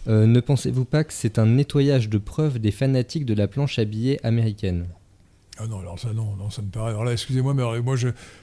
euh, 0.08 0.28
ne 0.28 0.40
pensez-vous 0.40 0.86
pas 0.86 1.04
que 1.04 1.14
c'est 1.14 1.40
un 1.40 1.48
nettoyage 1.48 2.10
de 2.10 2.18
preuves 2.18 2.60
des 2.60 2.72
fanatiques 2.72 3.26
de 3.26 3.34
la 3.34 3.48
planche 3.48 3.80
à 3.80 3.86
billets 3.86 4.20
américaine? 4.24 4.86
Ah 5.58 5.68
non, 5.68 5.80
alors 5.80 5.98
ça, 5.98 6.10
non, 6.14 6.50
ça 6.50 6.62
me 6.62 6.68
paraît. 6.68 6.92
Alors 6.92 7.06
là, 7.06 7.14
excusez-moi, 7.14 7.54
mais 7.54 7.64
moi, 7.82 7.96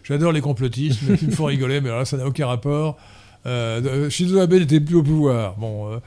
j'adore 0.02 0.32
les 0.32 0.40
complotismes 0.40 1.16
qui 1.16 1.26
me 1.26 1.32
font 1.32 1.44
rigoler, 1.44 1.80
mais 1.80 1.88
alors 1.88 2.00
là, 2.00 2.04
ça 2.04 2.16
n'a 2.16 2.26
aucun 2.26 2.46
rapport. 2.46 2.96
Euh, 3.46 3.80
euh 3.84 4.10
Shinzo 4.10 4.38
Abe 4.38 4.54
n'était 4.54 4.80
plus 4.80 4.96
au 4.96 5.02
pouvoir. 5.02 5.56
Bon, 5.56 5.92
euh, 5.92 5.98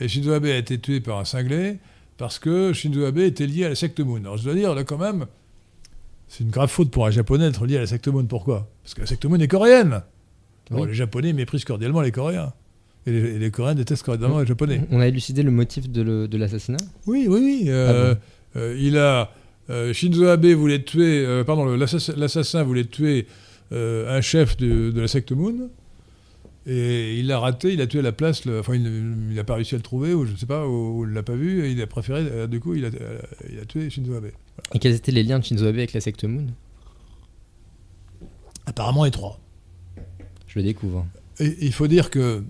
et 0.00 0.08
Shinzo 0.08 0.32
Abe 0.32 0.46
a 0.46 0.56
été 0.56 0.78
tué 0.78 1.00
par 1.00 1.18
un 1.18 1.24
cinglé 1.24 1.78
parce 2.16 2.38
que 2.38 2.72
Shinzo 2.72 3.04
Abe 3.04 3.18
était 3.18 3.46
lié 3.46 3.66
à 3.66 3.70
la 3.70 3.74
secte 3.74 4.00
Moon. 4.00 4.20
Alors 4.20 4.38
je 4.38 4.44
dois 4.44 4.54
dire, 4.54 4.74
là, 4.74 4.84
quand 4.84 4.98
même, 4.98 5.26
c'est 6.28 6.44
une 6.44 6.50
grave 6.50 6.70
faute 6.70 6.90
pour 6.90 7.06
un 7.06 7.10
japonais 7.10 7.46
d'être 7.50 7.66
lié 7.66 7.76
à 7.76 7.80
la 7.80 7.86
secte 7.86 8.08
Moon. 8.08 8.24
Pourquoi? 8.24 8.68
Parce 8.82 8.94
que 8.94 9.00
la 9.00 9.06
secte 9.06 9.24
Moon 9.26 9.38
est 9.38 9.48
coréenne. 9.48 10.02
les 10.70 10.94
japonais 10.94 11.32
méprisent 11.32 11.64
cordialement 11.64 12.00
les 12.00 12.12
coréens. 12.12 12.52
Et 13.06 13.38
les, 13.38 13.50
Coréens 13.50 13.74
détestent 13.74 14.04
cordialement 14.04 14.40
les 14.40 14.46
Japonais. 14.46 14.82
On 14.90 15.00
a 15.00 15.08
élucidé 15.08 15.42
le 15.42 15.50
motif 15.50 15.90
de 15.90 16.36
l'assassinat? 16.36 16.78
Oui, 17.06 17.26
oui, 17.28 17.40
oui. 17.40 17.64
Euh, 17.68 18.14
ah 18.14 18.58
euh, 18.58 18.76
il 18.78 18.96
a. 18.96 19.32
Euh, 19.70 19.92
Shinzo 19.92 20.26
Abe 20.26 20.46
voulait 20.46 20.82
tuer. 20.82 21.42
pardon, 21.44 21.76
l'assassin 21.76 22.62
voulait 22.62 22.84
tuer 22.84 23.26
un 23.72 24.20
chef 24.20 24.56
de, 24.56 24.92
la 24.94 25.08
secte 25.08 25.32
Moon. 25.32 25.68
Et 26.66 27.18
il 27.18 27.26
l'a 27.26 27.40
raté, 27.40 27.72
il 27.72 27.80
a 27.80 27.86
tué 27.86 27.98
à 27.98 28.02
la 28.02 28.12
place. 28.12 28.46
enfin, 28.46 28.74
il 28.74 29.34
n'a 29.34 29.44
pas 29.44 29.56
réussi 29.56 29.74
à 29.74 29.78
le 29.78 29.82
trouver, 29.82 30.14
ou 30.14 30.24
je 30.26 30.32
ne 30.32 30.36
sais 30.36 30.46
pas, 30.46 30.66
ou, 30.66 31.04
il 31.04 31.10
ne 31.10 31.14
l'a 31.14 31.22
pas 31.22 31.34
vu. 31.34 31.64
Et 31.64 31.72
il 31.72 31.82
a 31.82 31.86
préféré. 31.86 32.46
du 32.48 32.60
coup, 32.60 32.74
il 32.74 32.84
a, 32.84 32.90
il 33.50 33.58
a 33.58 33.64
tué 33.64 33.90
Shinzo 33.90 34.14
Abe. 34.14 34.30
Et 34.72 34.78
quels 34.78 34.94
étaient 34.94 35.12
les 35.12 35.24
liens 35.24 35.38
de 35.38 35.44
Shinzo 35.44 35.66
Abe 35.66 35.76
avec 35.76 35.92
la 35.92 36.00
secte 36.00 36.24
Moon? 36.24 36.46
Apparemment 38.66 39.04
étroits. 39.04 39.40
Je 40.46 40.58
le 40.58 40.64
découvre. 40.64 41.06
Et, 41.40 41.56
il 41.66 41.72
faut 41.72 41.88
dire 41.88 42.10
que 42.10 42.44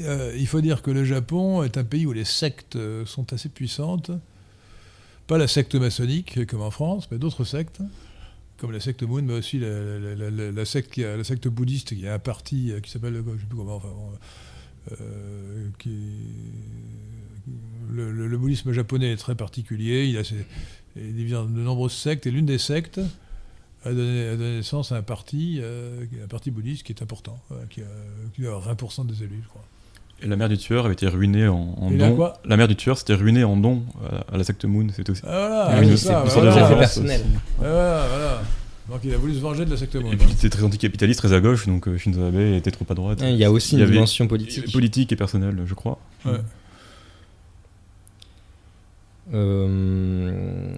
euh, 0.00 0.32
il 0.36 0.46
faut 0.46 0.60
dire 0.60 0.82
que 0.82 0.90
le 0.90 1.04
Japon 1.04 1.62
est 1.62 1.76
un 1.76 1.84
pays 1.84 2.06
où 2.06 2.12
les 2.12 2.24
sectes 2.24 2.76
euh, 2.76 3.04
sont 3.06 3.32
assez 3.32 3.48
puissantes. 3.48 4.10
Pas 5.26 5.38
la 5.38 5.48
secte 5.48 5.74
maçonnique 5.74 6.46
comme 6.46 6.62
en 6.62 6.70
France, 6.70 7.08
mais 7.10 7.18
d'autres 7.18 7.44
sectes, 7.44 7.80
comme 8.58 8.72
la 8.72 8.80
secte 8.80 9.02
Moon, 9.02 9.22
mais 9.22 9.34
aussi 9.34 9.58
la, 9.58 10.64
secte, 10.64 11.48
bouddhiste 11.48 11.94
qui 11.94 12.06
a 12.06 12.14
un 12.14 12.18
parti 12.18 12.72
euh, 12.72 12.80
qui 12.80 12.90
s'appelle, 12.90 13.14
je 13.14 13.30
ne 13.30 13.38
sais 13.38 13.46
plus 13.46 13.56
comment, 13.56 13.76
enfin, 13.76 13.88
qui, 15.78 15.90
le, 17.90 18.36
bouddhisme 18.36 18.72
japonais 18.72 19.12
est 19.12 19.16
très 19.16 19.34
particulier. 19.34 20.06
Il, 20.06 20.18
a 20.18 20.24
ses, 20.24 20.44
il 20.96 21.14
divise 21.14 21.34
de 21.34 21.60
nombreuses 21.60 21.92
sectes, 21.92 22.26
et 22.26 22.30
l'une 22.30 22.46
des 22.46 22.58
sectes 22.58 23.00
a 23.84 23.92
donné, 23.92 24.36
naissance 24.36 24.92
à 24.92 24.96
un 24.96 25.02
parti, 25.02 25.60
un 25.62 26.26
parti 26.26 26.50
bouddhiste 26.50 26.82
qui 26.82 26.92
est 26.92 27.02
important, 27.02 27.40
qui, 27.70 27.82
a, 27.82 27.86
qui 28.34 28.46
a 28.46 28.50
20% 28.50 29.06
des 29.06 29.22
élus, 29.22 29.40
je 29.42 29.48
crois. 29.48 29.64
Et 30.22 30.26
la 30.26 30.36
mère 30.36 30.48
du 30.48 30.58
tueur 30.58 30.84
avait 30.84 30.94
été 30.94 31.06
ruinée 31.06 31.46
en, 31.46 31.74
en 31.76 31.90
don. 31.90 32.32
La 32.44 32.56
mère 32.56 32.66
du 32.66 32.74
tueur 32.74 32.98
s'était 32.98 33.14
ruinée 33.14 33.44
en 33.44 33.56
don 33.56 33.84
à, 34.32 34.36
la 34.36 34.44
secte 34.44 34.64
Moon. 34.64 34.88
C'était 34.94 35.10
aussi. 35.10 35.22
Ah 35.26 35.68
voilà, 35.70 35.88
c'est 35.88 35.96
ça. 35.96 36.24
Voilà, 36.26 36.76
personnel. 36.76 37.20
Voilà, 37.58 38.06
voilà. 38.08 38.42
Donc 38.88 39.00
il 39.04 39.12
a 39.12 39.18
voulu 39.18 39.34
se 39.34 39.40
venger 39.40 39.64
de 39.64 39.70
la 39.70 39.76
secte 39.76 39.94
Moon. 39.96 40.10
Et 40.10 40.16
puis 40.16 40.26
il 40.28 40.32
était 40.32 40.48
très 40.48 40.64
anticapitaliste, 40.64 41.20
très 41.20 41.32
à 41.32 41.40
gauche, 41.40 41.66
donc 41.66 41.86
euh, 41.86 41.98
Shinzo 41.98 42.22
Abe 42.22 42.40
était 42.40 42.70
trop 42.70 42.86
à 42.88 42.94
droite. 42.94 43.20
Il 43.22 43.36
y 43.36 43.44
a 43.44 43.52
aussi 43.52 43.78
une 43.78 43.86
dimension 43.86 44.26
politique. 44.26 44.72
Politique 44.72 45.12
et 45.12 45.16
personnelle, 45.16 45.62
je 45.66 45.74
crois. 45.74 45.98
Ouais. 46.24 46.40
Euh, 49.34 50.74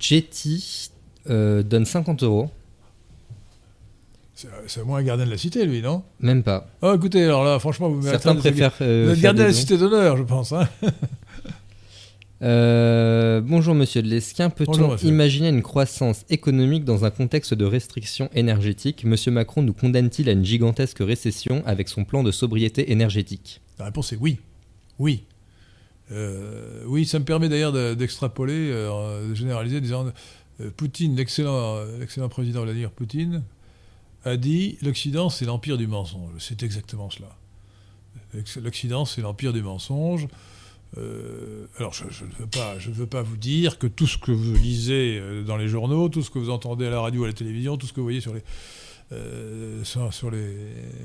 Jetty 0.00 0.90
euh, 1.28 1.62
donne 1.62 1.84
50 1.84 2.24
euros 2.24 2.50
c'est 4.66 4.84
moins 4.84 4.98
un 4.98 5.02
gardien 5.02 5.26
de 5.26 5.30
la 5.30 5.38
cité, 5.38 5.64
lui, 5.64 5.82
non? 5.82 6.02
Même 6.20 6.42
pas. 6.42 6.68
Oh, 6.82 6.94
écoutez, 6.94 7.24
alors 7.24 7.44
là, 7.44 7.58
franchement, 7.58 7.88
vous 7.88 8.02
Certains 8.02 8.34
préfèrent. 8.34 8.74
Euh, 8.80 9.14
gardien 9.16 9.44
de 9.44 9.48
la 9.48 9.52
cité 9.52 9.76
d'honneur, 9.76 10.16
je 10.16 10.22
pense. 10.22 10.52
Hein 10.52 10.68
euh, 12.42 13.40
bonjour 13.40 13.74
Monsieur 13.74 14.02
de 14.02 14.08
Lesquin. 14.08 14.50
Peut-on 14.50 14.96
imaginer 14.96 15.48
une 15.48 15.62
croissance 15.62 16.24
économique 16.30 16.84
dans 16.84 17.04
un 17.04 17.10
contexte 17.10 17.54
de 17.54 17.64
restriction 17.64 18.30
énergétique? 18.34 19.04
Monsieur 19.04 19.30
Macron 19.30 19.62
nous 19.62 19.74
condamne-t-il 19.74 20.28
à 20.28 20.32
une 20.32 20.44
gigantesque 20.44 20.98
récession 21.00 21.62
avec 21.66 21.88
son 21.88 22.04
plan 22.04 22.22
de 22.22 22.30
sobriété 22.30 22.92
énergétique? 22.92 23.60
La 23.78 23.86
réponse 23.86 24.12
est 24.12 24.18
oui. 24.20 24.38
Oui. 24.98 25.24
Euh, 26.12 26.82
oui, 26.86 27.06
ça 27.06 27.18
me 27.18 27.24
permet 27.24 27.48
d'ailleurs 27.48 27.72
d'extrapoler, 27.96 28.70
de 28.70 29.34
généraliser, 29.34 29.80
disant 29.80 30.06
Poutine, 30.76 31.16
l'excellent 31.16 31.78
président 32.28 32.62
Vladimir 32.62 32.90
Poutine, 32.90 33.42
a 34.24 34.36
dit 34.36 34.78
l'Occident, 34.82 35.30
c'est 35.30 35.44
l'empire 35.44 35.78
du 35.78 35.86
mensonge. 35.86 36.32
C'est 36.38 36.62
exactement 36.62 37.10
cela. 37.10 37.36
L'Occident, 38.62 39.04
c'est 39.04 39.22
l'empire 39.22 39.52
du 39.52 39.62
mensonge. 39.62 40.28
Euh, 40.98 41.66
alors, 41.78 41.92
je, 41.92 42.04
ne 42.04 42.30
veux 42.38 42.46
pas, 42.46 42.78
je 42.78 42.90
veux 42.90 43.06
pas 43.06 43.22
vous 43.22 43.36
dire 43.36 43.78
que 43.78 43.86
tout 43.86 44.06
ce 44.06 44.18
que 44.18 44.32
vous 44.32 44.54
lisez 44.54 45.18
euh, 45.18 45.42
dans 45.42 45.56
les 45.56 45.68
journaux, 45.68 46.08
tout 46.08 46.22
ce 46.22 46.30
que 46.30 46.38
vous 46.38 46.50
entendez 46.50 46.86
à 46.86 46.90
la 46.90 47.00
radio, 47.00 47.24
à 47.24 47.28
la 47.28 47.32
télévision, 47.32 47.76
tout 47.76 47.86
ce 47.86 47.92
que 47.92 48.00
vous 48.00 48.06
voyez 48.06 48.20
sur 48.20 48.34
les, 48.34 48.42
euh, 49.12 49.84
sur, 49.84 50.30
les, 50.30 50.56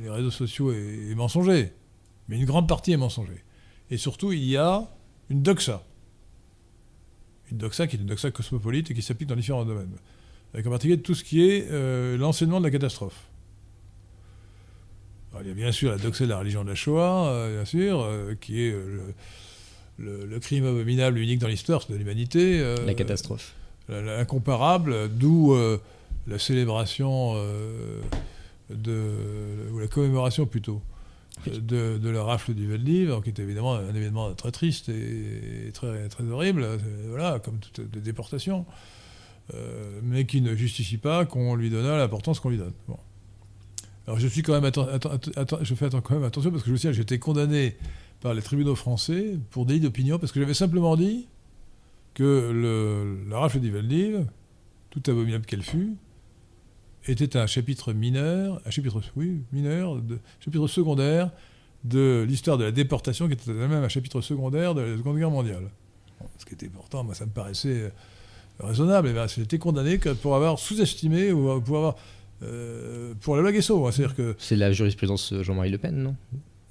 réseaux 0.07 0.31
sociaux 0.31 0.71
est, 0.71 1.11
est, 1.11 1.15
mensonger. 1.15 1.71
Mais 2.27 2.37
une 2.37 2.45
grande 2.45 2.67
partie 2.67 2.91
est 2.91 2.97
mensonger. 2.97 3.43
Et 3.91 3.97
surtout, 3.97 4.31
il 4.31 4.43
y 4.43 4.57
a 4.57 4.89
une 5.29 5.43
doxa. 5.43 5.83
Une 7.51 7.57
doxa 7.59 7.85
qui 7.85 7.95
est 7.95 7.99
une 7.99 8.07
doxa 8.07 8.31
cosmopolite 8.31 8.89
et 8.89 8.95
qui 8.95 9.03
s'applique 9.03 9.29
dans 9.29 9.35
différents 9.35 9.65
domaines 9.65 9.95
avec 10.55 10.65
en 10.67 10.69
particulier 10.69 11.01
tout 11.01 11.13
ce 11.13 11.23
qui 11.23 11.45
est 11.45 11.67
euh, 11.69 12.17
l'enseignement 12.17 12.59
de 12.59 12.65
la 12.65 12.71
catastrophe. 12.71 13.27
il 15.41 15.47
y 15.47 15.51
a 15.51 15.53
bien 15.53 15.73
sûr 15.73 15.91
la 15.91 15.97
doxée 15.97 16.23
de 16.23 16.29
la 16.29 16.39
religion 16.39 16.63
de 16.63 16.69
la 16.69 16.75
Shoah, 16.75 17.27
euh, 17.27 17.57
bien 17.57 17.65
sûr, 17.65 17.99
euh, 18.01 18.35
qui 18.39 18.61
est 18.61 18.73
le, 19.97 20.39
crime 20.39 20.65
abominable 20.65 21.19
unique 21.19 21.39
dans 21.39 21.49
l'histoire 21.49 21.85
de 21.89 21.95
l'humanité. 21.95 22.63
la 22.85 22.93
catastrophe. 22.93 23.53
Incomparable, 23.89 25.09
d'où 25.09 25.55
la 26.25 26.39
célébration 26.39 27.35
de, 28.69 29.11
ou 29.73 29.79
la 29.79 29.87
commémoration 29.87 30.45
plutôt 30.45 30.81
de, 31.47 32.09
la 32.09 32.23
rafle 32.23 32.53
du 32.53 32.65
Veldiv, 32.65 33.21
qui 33.23 33.29
est 33.29 33.39
évidemment 33.39 33.75
un 33.75 33.93
événement 33.93 34.33
très 34.33 34.51
triste 34.51 34.87
et 34.87 35.71
très, 35.73 36.07
très 36.07 36.23
horrible, 36.23 36.65
voilà, 37.09 37.39
comme 37.39 37.59
toute 37.59 37.99
déportation. 37.99 38.65
Euh, 39.53 39.99
mais 40.01 40.25
qui 40.25 40.41
ne 40.41 40.55
justifie 40.55 40.97
pas 40.97 41.25
qu'on 41.25 41.55
lui 41.55 41.69
donne 41.69 41.85
l'importance 41.85 42.39
qu'on 42.39 42.49
lui 42.49 42.57
donne. 42.57 42.73
Alors 44.07 44.17
je 44.17 44.27
suis 44.27 44.41
quand 44.41 44.59
même 44.59 44.71
je 45.61 45.75
fais 45.75 45.89
quand 45.89 46.11
même 46.11 46.23
attention 46.23 46.49
parce 46.49 46.63
que 46.63 46.71
je 46.71 46.75
sais 46.75 46.93
j'ai 46.93 47.03
été 47.03 47.19
condamné 47.19 47.75
par 48.21 48.33
les 48.33 48.41
tribunaux 48.41 48.73
français 48.73 49.37
pour 49.51 49.67
délit 49.67 49.81
d'opinion 49.81 50.17
parce 50.17 50.31
que 50.31 50.39
j'avais 50.39 50.55
simplement 50.55 50.95
dit 50.95 51.27
que 52.15 52.23
le, 52.23 53.29
la 53.29 53.37
rafle 53.37 53.59
d'Ivaldiv, 53.59 54.25
tout 54.89 55.03
abominable 55.05 55.45
qu'elle 55.45 55.61
fut, 55.61 55.95
était 57.07 57.37
un 57.37 57.45
chapitre 57.45 57.93
mineur, 57.93 58.61
un 58.65 58.71
chapitre, 58.71 59.01
oui, 59.15 59.43
mineur, 59.51 59.97
de, 59.97 60.17
chapitre 60.39 60.67
secondaire 60.67 61.29
de 61.83 62.25
l'histoire 62.27 62.57
de 62.57 62.63
la 62.63 62.71
déportation, 62.71 63.27
qui 63.27 63.33
était 63.33 63.51
même 63.51 63.71
un 63.71 63.89
chapitre 63.89 64.21
secondaire 64.21 64.73
de 64.73 64.81
la 64.81 64.97
Seconde 64.97 65.17
Guerre 65.17 65.29
mondiale. 65.29 65.69
ce 66.39 66.45
qui 66.45 66.55
était 66.55 66.69
pourtant, 66.69 67.03
moi, 67.03 67.13
ça 67.13 67.25
me 67.27 67.31
paraissait 67.31 67.83
euh, 67.83 67.89
raisonnable. 68.59 69.09
Et 69.09 69.13
ben, 69.13 69.25
été 69.25 69.57
condamné 69.57 69.97
pour 70.21 70.35
avoir 70.35 70.59
sous-estimé 70.59 71.31
ou 71.31 71.59
pour 71.61 71.77
avoir 71.77 71.95
euh, 72.43 73.13
pour 73.21 73.35
la 73.35 73.41
loi 73.41 73.51
Guesso. 73.51 73.91
C'est-à-dire 73.91 74.15
que 74.15 74.35
c'est 74.37 74.55
la 74.55 74.71
jurisprudence 74.71 75.33
Jean-Marie 75.41 75.71
Le 75.71 75.77
Pen, 75.77 75.95
non? 75.95 76.15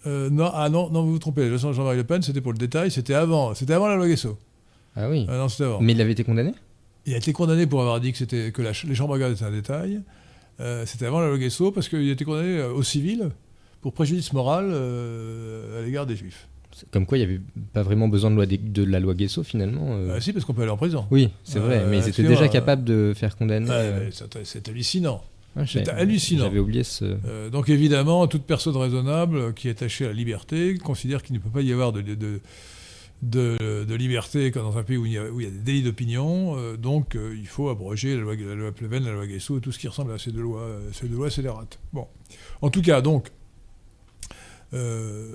Euh, 0.07 0.29
non, 0.31 0.51
ah 0.53 0.69
non, 0.69 0.91
non, 0.91 1.03
vous 1.03 1.13
vous 1.13 1.19
trompez. 1.19 1.57
Jean-Marie 1.57 1.97
Le 1.97 2.05
Pen, 2.05 2.23
c'était 2.23 2.41
pour 2.41 2.53
le 2.53 2.59
détail, 2.59 2.91
c'était 2.91 3.15
avant, 3.15 3.55
c'était 3.55 3.73
avant 3.73 3.89
la 3.89 3.97
loi 3.97 4.09
Guesso. 4.09 4.39
Ah 4.97 5.09
oui. 5.09 5.27
Ah 5.29 5.39
non, 5.39 5.49
c'était 5.49 5.65
avant. 5.65 5.81
Mais 5.81 5.93
il 5.93 6.01
avait 6.01 6.13
été 6.13 6.25
condamné? 6.25 6.53
Il 7.07 7.15
a 7.15 7.19
été 7.19 7.33
condamné 7.33 7.67
pour 7.67 7.81
avoir 7.81 8.01
dit 8.01 8.13
que 8.13 8.19
c'était 8.19 8.51
que 8.53 8.63
les 8.63 8.95
chambres 8.95 9.15
à 9.15 9.19
gaz 9.19 9.33
étaient 9.33 9.45
un 9.45 9.51
détail. 9.51 10.01
c'était 10.87 11.07
avant 11.07 11.21
la 11.21 11.29
loi 11.29 11.39
Guesso 11.39 11.71
parce 11.71 11.89
qu'il 11.89 12.09
a 12.09 12.13
été 12.13 12.25
condamné 12.25 12.63
au 12.63 12.83
civil 12.83 13.31
pour 13.85 13.93
préjudice 13.93 14.33
moral 14.33 14.71
euh, 14.71 15.79
à 15.79 15.85
l'égard 15.85 16.07
des 16.07 16.17
juifs. 16.17 16.49
Comme 16.91 17.07
quoi, 17.07 17.19
il 17.19 17.27
n'y 17.27 17.33
avait 17.33 17.43
pas 17.73 17.83
vraiment 17.83 18.09
besoin 18.09 18.31
de, 18.31 18.37
loi 18.37 18.47
de, 18.47 18.85
la 18.85 19.01
loi 19.01 19.15
Guesso 19.15 19.43
finalement. 19.43 19.89
Euh. 19.91 20.15
Ah, 20.17 20.21
si, 20.21 20.33
parce 20.33 20.45
qu'on 20.45 20.55
peut 20.55 20.63
aller 20.63 20.71
en 20.71 20.77
prison. 20.77 21.07
Oui, 21.11 21.31
c'est 21.45 21.59
vrai, 21.59 21.79
euh, 21.79 21.91
mais 21.91 21.99
ils 21.99 22.09
étaient 22.09 22.23
déjà 22.23 22.49
capables 22.49 22.85
de 22.85 23.13
faire 23.15 23.37
condamner. 23.37 23.69
c'est 24.45 24.69
hallucinant. 24.69 25.23
c'est 25.67 25.89
hallucinant. 25.89 26.45
J'avais 26.45 26.59
oublié 26.59 26.85
ce. 26.85 27.49
donc 27.51 27.69
évidemment, 27.69 28.27
toute 28.27 28.45
personne 28.45 28.77
raisonnable 28.77 29.55
qui 29.55 29.69
est 29.69 29.73
attachée 29.73 30.05
à 30.05 30.09
la 30.09 30.15
liberté 30.15 30.77
considère 30.79 31.23
qu'il 31.23 31.35
ne 31.35 31.41
peut 31.41 31.51
pas 31.51 31.63
y 31.63 31.73
avoir 31.73 31.93
de, 31.93 32.03
de, 32.03 32.41
de, 33.23 33.95
liberté 33.95 34.51
dans 34.51 34.77
un 34.77 34.83
pays 34.83 34.97
où 34.97 35.07
il 35.07 35.13
y 35.13 35.19
a, 35.19 35.31
où 35.31 35.41
il 35.41 35.45
y 35.45 35.49
a 35.49 35.53
des 35.53 35.59
délits 35.59 35.83
d'opinion. 35.83 36.57
donc 36.77 37.17
il 37.17 37.47
faut 37.47 37.69
abroger 37.69 38.17
la 38.17 38.23
loi, 38.23 38.35
la 38.35 38.55
loi 38.55 38.73
Pleven, 38.73 39.05
la 39.05 39.13
loi 39.13 39.27
Guesso, 39.27 39.61
tout 39.61 39.73
ce 39.73 39.79
qui 39.79 39.89
ressemble 39.89 40.13
à 40.13 40.19
ces 40.19 40.33
deux 40.33 40.43
lois, 40.43 40.69
ces 40.93 41.07
deux 41.07 41.17
lois 41.17 41.31
scélérates. 41.31 41.79
Bon. 41.93 42.07
En 42.63 42.71
tout 42.71 42.83
cas, 42.83 43.01
donc, 43.01 43.31
euh, 44.75 45.33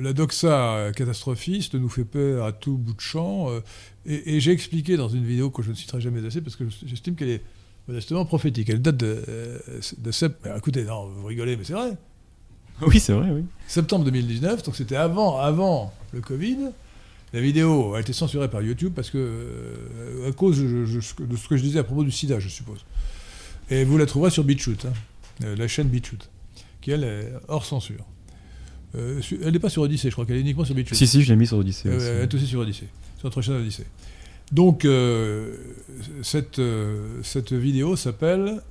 la 0.00 0.12
doxa 0.12 0.92
catastrophiste 0.94 1.74
nous 1.74 1.88
fait 1.88 2.04
peur 2.04 2.44
à 2.44 2.52
tout 2.52 2.76
bout 2.76 2.94
de 2.94 3.00
champ. 3.00 3.50
Euh, 3.50 3.60
et, 4.06 4.40
j'ai 4.40 4.52
expliqué 4.52 4.96
dans 4.96 5.08
une 5.08 5.24
vidéo 5.24 5.50
que 5.50 5.62
je 5.62 5.70
ne 5.70 5.74
citerai 5.74 6.00
jamais 6.00 6.24
assez 6.24 6.40
parce 6.40 6.56
que 6.56 6.64
j'estime 6.86 7.14
qu'elle 7.14 7.30
est 7.30 7.42
modestement 7.88 8.24
prophétique. 8.24 8.70
Elle 8.70 8.80
date 8.80 8.96
de, 8.96 9.24
euh, 9.28 9.58
de 9.98 10.10
septembre. 10.12 10.56
Écoutez, 10.56 10.84
non, 10.84 11.06
vous 11.08 11.26
rigolez, 11.26 11.56
mais 11.56 11.64
c'est 11.64 11.72
vrai. 11.72 11.96
Oui, 12.80 13.00
c'est 13.00 13.12
vrai, 13.12 13.28
oui. 13.30 13.44
Septembre 13.66 14.04
2019, 14.04 14.62
donc 14.62 14.76
c'était 14.76 14.96
avant, 14.96 15.38
avant 15.38 15.92
le 16.12 16.20
Covid. 16.20 16.70
La 17.32 17.40
vidéo 17.40 17.94
a 17.94 18.00
été 18.00 18.12
censurée 18.12 18.48
par 18.48 18.62
YouTube 18.62 18.92
parce 18.94 19.10
que, 19.10 20.24
à 20.26 20.32
cause 20.32 20.60
de 20.60 21.00
ce 21.00 21.48
que 21.48 21.56
je 21.56 21.62
disais 21.62 21.80
à 21.80 21.84
propos 21.84 22.04
du 22.04 22.12
sida, 22.12 22.38
je 22.38 22.48
suppose. 22.48 22.84
Et 23.68 23.84
vous 23.84 23.98
la 23.98 24.06
trouverez 24.06 24.30
sur 24.30 24.44
BitChute, 24.44 24.86
hein, 24.86 25.54
la 25.56 25.68
chaîne 25.68 25.88
BitChute, 25.88 26.30
qui 26.80 26.92
elle 26.92 27.04
est 27.04 27.32
hors 27.48 27.66
censure. 27.66 28.06
Euh, 28.94 29.20
elle 29.42 29.52
n'est 29.52 29.58
pas 29.58 29.68
sur 29.68 29.82
Odyssée, 29.82 30.08
je 30.08 30.14
crois 30.14 30.24
qu'elle 30.24 30.36
est 30.36 30.40
uniquement 30.40 30.64
sur 30.64 30.74
BitChute. 30.74 30.96
Si, 30.96 31.06
si, 31.06 31.22
je 31.22 31.28
l'ai 31.28 31.36
mis 31.36 31.46
sur 31.46 31.58
Odyssey. 31.58 31.88
Euh, 31.88 32.18
elle 32.18 32.22
est 32.24 32.34
aussi 32.34 32.46
sur 32.46 32.60
Odyssée, 32.60 32.88
sur 33.16 33.26
notre 33.26 33.42
chaîne 33.42 33.56
Odyssée. 33.56 33.86
Donc, 34.50 34.84
euh, 34.84 35.56
cette, 36.22 36.60
cette 37.22 37.52
vidéo 37.52 37.96
s'appelle 37.96 38.62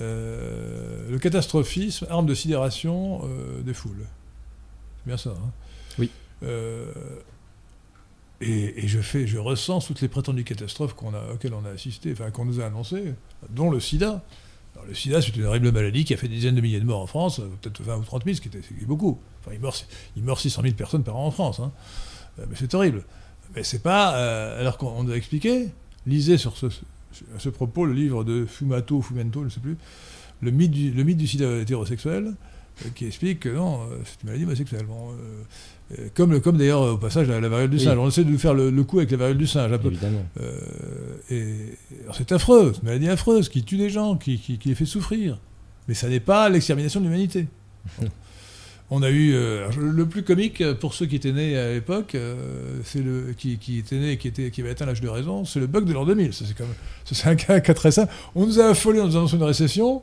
Le 0.00 1.18
catastrophisme, 1.18 2.06
arme 2.08 2.26
de 2.26 2.34
sidération 2.34 3.22
des 3.64 3.74
foules. 3.74 4.06
C'est 4.98 5.08
bien 5.08 5.16
ça. 5.18 5.30
Hein 5.30 5.52
oui. 5.98 6.10
Et, 8.40 8.88
je, 8.88 9.00
fais, 9.00 9.26
je 9.26 9.38
ressens 9.38 9.80
toutes 9.80 10.00
les 10.00 10.08
prétendues 10.08 10.44
catastrophes 10.44 10.94
qu'on 10.94 11.14
a, 11.14 11.32
auxquelles 11.32 11.54
on 11.54 11.64
a 11.64 11.70
assisté, 11.70 12.12
enfin 12.12 12.30
qu'on 12.30 12.44
nous 12.44 12.60
a 12.60 12.66
annoncées, 12.66 13.14
dont 13.50 13.70
le 13.70 13.80
sida 13.80 14.22
le 14.86 14.94
sida, 14.94 15.22
c'est 15.22 15.36
une 15.36 15.44
horrible 15.44 15.72
maladie 15.72 16.04
qui 16.04 16.14
a 16.14 16.16
fait 16.16 16.28
des 16.28 16.36
dizaines 16.36 16.54
de 16.54 16.60
milliers 16.60 16.80
de 16.80 16.84
morts 16.84 17.00
en 17.00 17.06
France, 17.06 17.40
euh, 17.40 17.48
peut-être 17.60 17.82
20 17.82 17.98
ou 17.98 18.04
30 18.04 18.24
000, 18.24 18.36
ce 18.36 18.40
qui 18.40 18.48
était, 18.48 18.60
beaucoup. 18.86 19.18
Enfin, 19.40 19.52
il 19.54 19.60
meurt, 19.60 19.86
il 20.16 20.22
meurt 20.22 20.40
600 20.40 20.62
000 20.62 20.74
personnes 20.74 21.04
par 21.04 21.16
an 21.16 21.26
en 21.26 21.30
France. 21.30 21.60
Hein. 21.60 21.72
Euh, 22.38 22.46
mais 22.48 22.56
c'est 22.58 22.74
horrible. 22.74 23.04
Mais 23.54 23.62
c'est 23.62 23.82
pas. 23.82 24.16
Euh, 24.16 24.60
alors 24.60 24.78
qu'on 24.78 25.08
a 25.08 25.14
expliqué, 25.14 25.68
lisez 26.06 26.38
sur 26.38 26.56
ce, 26.56 26.66
à 26.66 27.38
ce 27.38 27.48
propos 27.48 27.86
le 27.86 27.92
livre 27.92 28.24
de 28.24 28.46
Fumato, 28.46 29.00
Fumento, 29.00 29.40
je 29.40 29.44
ne 29.44 29.50
sais 29.50 29.60
plus, 29.60 29.76
le 30.40 30.50
mythe 30.50 31.16
du, 31.16 31.26
sida 31.26 31.60
hétérosexuel, 31.60 32.34
qui 32.94 33.06
explique 33.06 33.40
que 33.40 33.48
non, 33.48 33.80
c'est 34.04 34.22
une 34.22 34.28
maladie 34.28 34.44
homosexuelle. 34.44 34.86
Euh, 34.90 35.42
comme, 36.14 36.40
comme 36.40 36.56
d'ailleurs 36.56 36.80
au 36.80 36.96
passage 36.96 37.28
la, 37.28 37.40
la 37.40 37.48
variole 37.48 37.70
du 37.70 37.78
singe. 37.78 37.98
On 37.98 38.08
essaie 38.08 38.24
de 38.24 38.30
nous 38.30 38.38
faire 38.38 38.54
le, 38.54 38.70
coup 38.84 38.98
avec 38.98 39.10
la 39.10 39.16
variole 39.16 39.38
du 39.38 39.46
singe. 39.46 39.72
Un 39.72 39.78
peu. 39.78 39.88
Évidemment. 39.88 40.24
Euh, 40.40 40.58
et, 41.30 41.44
c'est 42.16 42.32
affreux, 42.32 42.72
c'est 42.74 42.80
une 42.80 42.86
maladie 42.86 43.08
affreuse 43.08 43.48
qui 43.48 43.62
tue 43.62 43.76
des 43.76 43.90
gens, 43.90 44.16
qui, 44.16 44.38
qui, 44.38 44.58
les 44.64 44.74
fait 44.74 44.86
souffrir. 44.86 45.38
Mais 45.88 45.94
ça 45.94 46.08
n'est 46.08 46.20
pas 46.20 46.48
l'extermination 46.48 47.00
de 47.00 47.06
l'humanité. 47.06 47.46
On 48.90 49.02
a 49.02 49.10
eu 49.10 49.32
euh, 49.34 49.68
le 49.78 50.06
plus 50.06 50.22
comique 50.22 50.62
pour 50.74 50.94
ceux 50.94 51.06
qui 51.06 51.16
étaient 51.16 51.32
nés 51.32 51.58
à 51.58 51.72
l'époque, 51.72 52.16
c'est 52.84 53.02
le 53.02 53.34
qui, 53.36 53.56
qui, 53.56 53.78
était 53.78 53.96
né, 53.96 54.18
qui 54.18 54.28
était 54.28 54.50
qui 54.50 54.60
avait 54.60 54.70
atteint 54.70 54.84
l'âge 54.84 55.00
de 55.00 55.08
raison, 55.08 55.44
c'est 55.46 55.58
le 55.58 55.66
bug 55.66 55.84
de 55.84 55.92
l'an 55.92 56.04
2000. 56.04 56.34
C'est 56.34 56.44
c'est 57.04 57.26
un 57.26 57.34
cas, 57.34 57.60
cas, 57.60 57.74
très 57.74 57.90
simple. 57.90 58.12
On 58.34 58.46
nous 58.46 58.60
a 58.60 58.66
affolés 58.66 59.00
en 59.00 59.06
nous 59.06 59.16
annonçant 59.16 59.38
une 59.38 59.42
récession. 59.42 60.02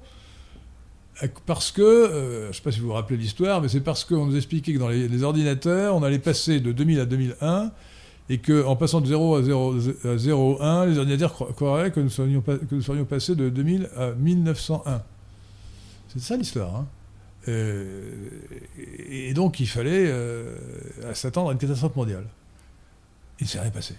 Parce 1.46 1.72
que, 1.72 1.82
euh, 1.82 2.44
je 2.44 2.48
ne 2.48 2.54
sais 2.54 2.62
pas 2.62 2.72
si 2.72 2.80
vous 2.80 2.88
vous 2.88 2.94
rappelez 2.94 3.18
l'histoire, 3.18 3.62
mais 3.62 3.68
c'est 3.68 3.82
parce 3.82 4.04
qu'on 4.06 4.26
nous 4.26 4.36
expliquait 4.36 4.74
que 4.74 4.80
dans 4.80 4.90
les, 4.90 5.24
ordinateurs, 5.24 5.96
on 5.96 6.04
allait 6.04 6.20
passer 6.20 6.60
de 6.60 6.72
2000 6.72 7.00
à 7.00 7.06
2001, 7.06 7.72
et 8.30 8.40
qu'en 8.40 8.76
passant 8.76 9.02
de 9.02 9.08
0 9.08 9.36
à 9.36 9.44
0, 9.44 9.76
à 10.06 10.18
0 10.18 10.62
1, 10.62 10.86
les 10.88 10.98
ordinateurs 10.98 11.34
croiraient 11.56 11.92
que 11.92 12.00
nous, 12.00 12.10
serions, 12.10 12.42
que 12.42 12.76
nous 12.76 12.82
serions 12.82 13.06
passés 13.06 13.36
de 13.36 13.50
2000 13.50 13.90
à 13.96 14.12
1901. 14.12 15.04
C'est 16.08 16.20
ça 16.20 16.38
l'histoire. 16.38 16.76
Hein. 16.76 16.88
Euh, 17.48 18.30
et 19.10 19.34
donc 19.34 19.60
il 19.60 19.68
fallait 19.68 20.08
euh, 20.08 20.56
s'attendre 21.14 21.50
à 21.50 21.54
une 21.54 21.60
catastrophe 21.60 21.96
mondiale. 21.96 22.26
Il 23.40 23.44
ne 23.44 23.50
s'est 23.50 23.60
rien 23.60 23.72
passé. 23.72 23.96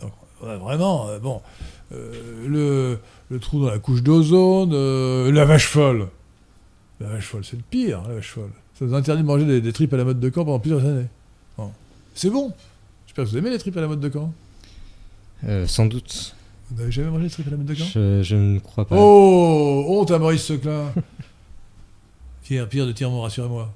Donc 0.00 0.12
vraiment, 0.40 1.18
bon, 1.18 1.42
le 1.90 2.98
le 3.30 3.38
trou 3.38 3.60
dans 3.60 3.70
la 3.70 3.78
couche 3.78 4.02
d'ozone, 4.02 4.70
euh, 4.72 5.30
la 5.32 5.44
vache 5.44 5.66
folle. 5.66 6.08
La 7.00 7.08
vache 7.08 7.26
folle, 7.26 7.44
c'est 7.44 7.56
le 7.56 7.62
pire, 7.68 8.02
la 8.08 8.14
vache 8.14 8.30
folle. 8.30 8.50
Ça 8.74 8.84
nous 8.84 8.94
interdit 8.94 9.22
de 9.22 9.26
manger 9.26 9.60
des, 9.60 9.72
tripes 9.72 9.92
à 9.92 9.96
la 9.96 10.04
mode 10.04 10.20
de 10.20 10.28
camp 10.28 10.44
pendant 10.44 10.60
plusieurs 10.60 10.84
années. 10.84 11.06
C'est 12.14 12.30
bon. 12.30 12.52
J'espère 13.06 13.24
que 13.24 13.30
vous 13.30 13.36
aimez 13.36 13.50
les 13.50 13.58
tripes 13.58 13.76
à 13.76 13.80
la 13.80 13.86
mode 13.86 14.00
de 14.00 14.08
camp. 14.08 14.32
Euh, 15.44 15.68
sans 15.68 15.86
doute. 15.86 16.34
Vous 16.70 16.78
n'avez 16.78 16.90
jamais 16.90 17.10
mangé 17.10 17.24
des 17.24 17.30
tripes 17.30 17.46
à 17.46 17.50
la 17.50 17.56
mode 17.56 17.66
de 17.66 17.74
camp? 17.74 17.84
Je, 17.84 18.34
ne 18.34 18.58
crois 18.58 18.86
pas. 18.86 18.96
Oh 18.98 19.84
Honte 19.88 20.10
à 20.10 20.18
Maurice 20.18 20.44
Seclin 20.44 20.92
Pierre, 22.42 22.68
Pierre 22.68 22.86
de 22.86 22.92
Tirement, 22.92 23.22
rassurez-moi. 23.22 23.72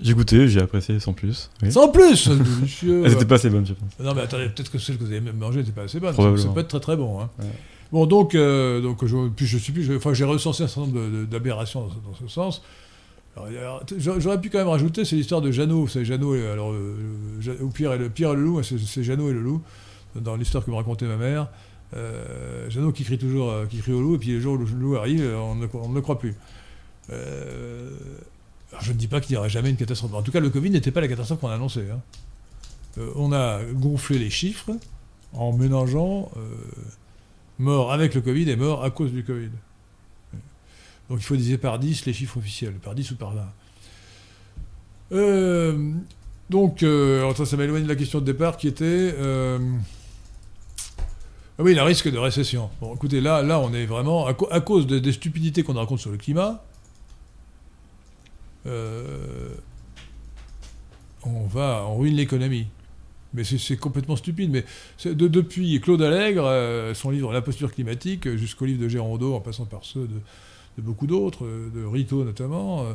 J'ai 0.00 0.14
goûté, 0.14 0.48
j'ai 0.48 0.60
apprécié 0.60 0.98
sans 1.00 1.12
plus. 1.12 1.50
Sans 1.70 1.88
plus 1.88 2.28
Elles 2.82 3.02
n'étaient 3.02 3.24
pas 3.24 3.34
assez 3.34 3.50
bonnes, 3.50 3.66
je 3.66 3.74
pense. 3.74 3.90
Non, 4.00 4.14
mais 4.14 4.22
attendez, 4.22 4.46
peut-être 4.48 4.70
que 4.70 4.78
celles 4.78 4.96
que 4.96 5.04
vous 5.04 5.12
avez 5.12 5.20
mangées 5.20 5.60
n'étaient 5.60 5.72
pas 5.72 5.82
assez 5.82 6.00
bonnes. 6.00 6.14
Ça 6.14 6.48
peut 6.48 6.60
être 6.60 6.68
très 6.68 6.80
très 6.80 6.96
bon. 6.96 7.20
Hein. 7.20 7.30
Bon, 7.92 8.06
donc, 8.06 8.34
euh, 8.34 8.80
donc 8.80 9.04
je, 9.04 9.28
puis 9.28 9.44
je 9.44 9.58
suis 9.58 9.72
plus, 9.72 9.94
enfin, 9.94 10.14
j'ai 10.14 10.24
recensé 10.24 10.62
un 10.62 10.66
certain 10.66 10.88
nombre 10.88 11.26
d'aberrations 11.26 11.82
dans, 11.82 12.14
ce 12.18 12.26
sens. 12.26 12.62
J'aurais 13.98 14.40
pu 14.40 14.48
quand 14.48 14.58
même 14.58 14.68
rajouter, 14.68 15.04
c'est 15.04 15.16
l'histoire 15.16 15.42
de 15.42 15.50
Jeannot. 15.50 15.88
C'est 15.88 16.04
Jeannot, 16.04 16.34
alors, 16.34 16.72
euh, 16.72 16.96
ou 17.60 17.68
Pierre 17.68 17.94
et 17.94 17.98
le, 17.98 18.08
Pierre 18.08 18.32
et 18.32 18.36
le 18.36 18.42
loup, 18.42 18.62
c'est 18.62 19.02
Jeannot 19.02 19.30
et 19.30 19.34
le 19.34 19.40
loup, 19.40 19.62
dans 20.14 20.36
l'histoire 20.36 20.64
que 20.64 20.70
me 20.70 20.76
racontait 20.76 21.06
ma 21.06 21.16
mère. 21.16 21.48
Euh, 21.94 22.70
Jeannot 22.70 22.92
qui 22.92 23.04
crie 23.04 23.18
toujours, 23.18 23.50
euh, 23.50 23.66
qui 23.66 23.78
crie 23.78 23.92
au 23.92 24.00
loup, 24.00 24.14
et 24.14 24.18
puis 24.18 24.30
les 24.30 24.40
jours 24.40 24.54
où 24.54 24.58
le 24.58 24.64
loup 24.64 24.96
arrive, 24.96 25.22
on 25.36 25.54
ne, 25.54 25.66
on 25.74 25.88
ne 25.90 25.94
le 25.94 26.00
croit 26.00 26.18
plus. 26.18 26.34
Je 28.80 28.92
ne 28.92 28.96
dis 28.96 29.08
pas 29.08 29.20
qu'il 29.20 29.34
n'y 29.34 29.38
aura 29.38 29.48
jamais 29.48 29.70
une 29.70 29.76
catastrophe. 29.76 30.14
En 30.14 30.22
tout 30.22 30.32
cas, 30.32 30.40
le 30.40 30.50
Covid 30.50 30.70
n'était 30.70 30.90
pas 30.90 31.00
la 31.00 31.08
catastrophe 31.08 31.40
qu'on 31.40 31.48
a 31.48 31.54
annoncée. 31.54 31.86
Hein. 31.92 32.00
on 33.16 33.32
a 33.32 33.62
gonflé 33.64 34.18
les 34.18 34.30
chiffres 34.30 34.72
en 35.32 35.52
mélangeant 35.52 36.30
mort 37.58 37.92
avec 37.92 38.14
le 38.14 38.20
Covid 38.20 38.50
et 38.50 38.56
mort 38.56 38.84
à 38.84 38.90
cause 38.90 39.12
du 39.12 39.24
Covid. 39.24 39.50
Donc 41.08 41.20
il 41.20 41.24
faut 41.24 41.36
diviser 41.36 41.58
par 41.58 41.78
10 41.78 42.06
les 42.06 42.12
chiffres 42.12 42.38
officiels, 42.38 42.74
par 42.74 42.94
10 42.94 43.10
ou 43.10 43.16
par 43.16 43.32
20. 43.32 43.42
Euh, 45.12 45.92
donc, 46.50 46.82
euh, 46.82 47.32
ça, 47.34 47.56
m'a 47.56 47.64
éloigné 47.64 47.84
de 47.84 47.88
la 47.88 47.96
question 47.96 48.20
de 48.20 48.24
départ 48.24 48.56
qui 48.56 48.68
était. 48.68 48.84
Euh, 48.84 49.58
ah 51.58 51.62
oui, 51.62 51.74
le 51.74 51.82
risque 51.82 52.10
de 52.10 52.18
récession. 52.18 52.70
Bon, 52.80 52.94
écoutez, 52.94 53.20
là, 53.20 53.42
là 53.42 53.58
on 53.60 53.72
est 53.72 53.86
vraiment. 53.86 54.26
À, 54.26 54.60
cause 54.60 54.86
des 54.86 55.12
stupidités 55.12 55.62
qu'on 55.62 55.74
raconte 55.74 56.00
sur 56.00 56.10
le 56.10 56.16
climat, 56.16 56.64
on 58.66 58.70
va. 61.46 61.84
On 61.88 61.98
ruine 61.98 62.16
l'économie. 62.16 62.66
Mais 63.34 63.44
c'est 63.44 63.76
complètement 63.76 64.16
stupide. 64.16 64.50
Mais 64.50 64.64
de, 65.04 65.26
depuis 65.26 65.80
Claude 65.80 66.02
Allègre, 66.02 66.44
euh, 66.44 66.92
son 66.92 67.10
livre 67.10 67.32
La 67.32 67.40
posture 67.40 67.72
climatique, 67.72 68.28
jusqu'au 68.36 68.66
livre 68.66 68.82
de 68.82 68.88
Gérondeau, 68.88 69.34
en 69.34 69.40
passant 69.40 69.64
par 69.64 69.84
ceux 69.84 70.06
de, 70.06 70.82
beaucoup 70.82 71.06
d'autres, 71.06 71.46
euh, 71.46 71.70
de 71.74 71.84
Rito 71.84 72.24
notamment, 72.24 72.82
euh, 72.82 72.92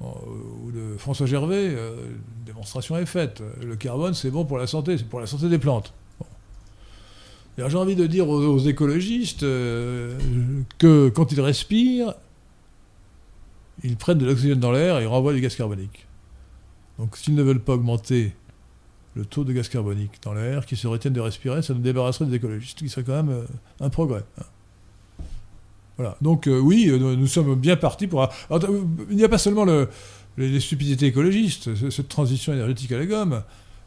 ou 0.00 0.70
de 0.70 0.96
François 0.96 1.26
Gervais, 1.26 1.70
une 1.70 2.44
démonstration 2.46 2.96
est 2.98 3.06
faite. 3.06 3.42
Le 3.64 3.74
carbone, 3.74 4.14
c'est 4.14 4.30
bon 4.30 4.44
pour 4.44 4.58
la 4.58 4.66
santé, 4.66 4.98
c'est 4.98 5.08
pour 5.08 5.20
la 5.20 5.26
santé 5.26 5.48
des 5.48 5.58
plantes. 5.58 5.92
J'ai 7.56 7.76
envie 7.76 7.94
de 7.94 8.06
dire 8.06 8.28
aux, 8.28 8.58
écologistes 8.58 9.44
euh, 9.44 10.18
que 10.78 11.08
quand 11.08 11.30
ils 11.30 11.40
respirent, 11.40 12.14
ils 13.84 13.96
prennent 13.96 14.18
de 14.18 14.26
l'oxygène 14.26 14.58
dans 14.58 14.72
l'air 14.72 14.98
et 14.98 15.06
renvoient 15.06 15.34
du 15.34 15.40
gaz 15.40 15.54
carbonique. 15.54 16.06
Donc 16.98 17.16
s'ils 17.16 17.34
ne 17.34 17.42
veulent 17.42 17.60
pas 17.60 17.74
augmenter 17.74 18.32
le 19.14 19.24
taux 19.24 19.44
de 19.44 19.52
gaz 19.52 19.68
carbonique 19.68 20.12
dans 20.22 20.32
l'air, 20.32 20.66
qu'ils 20.66 20.78
se 20.78 20.86
retiennent 20.86 21.12
de 21.12 21.20
respirer, 21.20 21.62
ça 21.62 21.74
nous 21.74 21.80
débarrasserait 21.80 22.24
des 22.26 22.36
écologistes, 22.36 22.78
qui 22.78 22.88
serait 22.88 23.04
quand 23.04 23.22
même 23.22 23.30
euh, 23.30 23.44
un 23.80 23.90
progrès. 23.90 24.24
Hein. 24.38 24.44
Voilà. 25.96 26.16
Donc 26.20 26.48
euh, 26.48 26.58
oui, 26.58 26.90
nous, 26.98 27.26
sommes 27.28 27.54
bien 27.54 27.76
partis 27.76 28.08
pour... 28.08 28.28
il 29.10 29.16
n'y 29.16 29.22
a 29.22 29.28
pas 29.28 29.38
seulement 29.38 29.64
les, 30.36 30.60
stupidités 30.60 31.06
écologistes, 31.06 31.90
cette 31.90 32.08
transition 32.08 32.52
énergétique 32.52 32.90
à 32.90 32.98
la 32.98 33.06
gomme, 33.06 33.42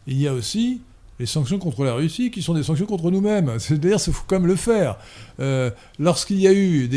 il 0.05 0.17
y 0.17 0.27
a 0.27 0.33
aussi 0.33 0.81
les 1.19 1.25
sanctions 1.25 1.57
contre 1.57 1.83
la 1.83 1.93
Russie, 1.93 2.31
qui 2.31 2.41
sont 2.41 2.53
des 2.53 2.63
sanctions 2.63 2.85
contre 2.85 3.11
nous-mêmes. 3.11 3.53
C'est-à-dire, 3.59 3.97
il 4.05 4.13
faut 4.13 4.23
quand 4.27 4.39
même 4.39 4.47
le 4.47 4.55
faire. 4.55 4.97
Euh, 5.39 5.71
lorsqu'il 5.99 6.39
y 6.39 6.47
a 6.47 6.53
eu 6.53 6.89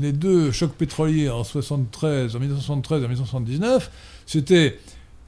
les 0.00 0.12
deux 0.12 0.50
chocs 0.52 0.74
pétroliers 0.74 1.28
en 1.28 1.44
73, 1.44 2.36
en 2.36 2.38
1973 2.38 3.02
et 3.02 3.04
en 3.04 3.08
1979, 3.08 3.90
c'était 4.26 4.78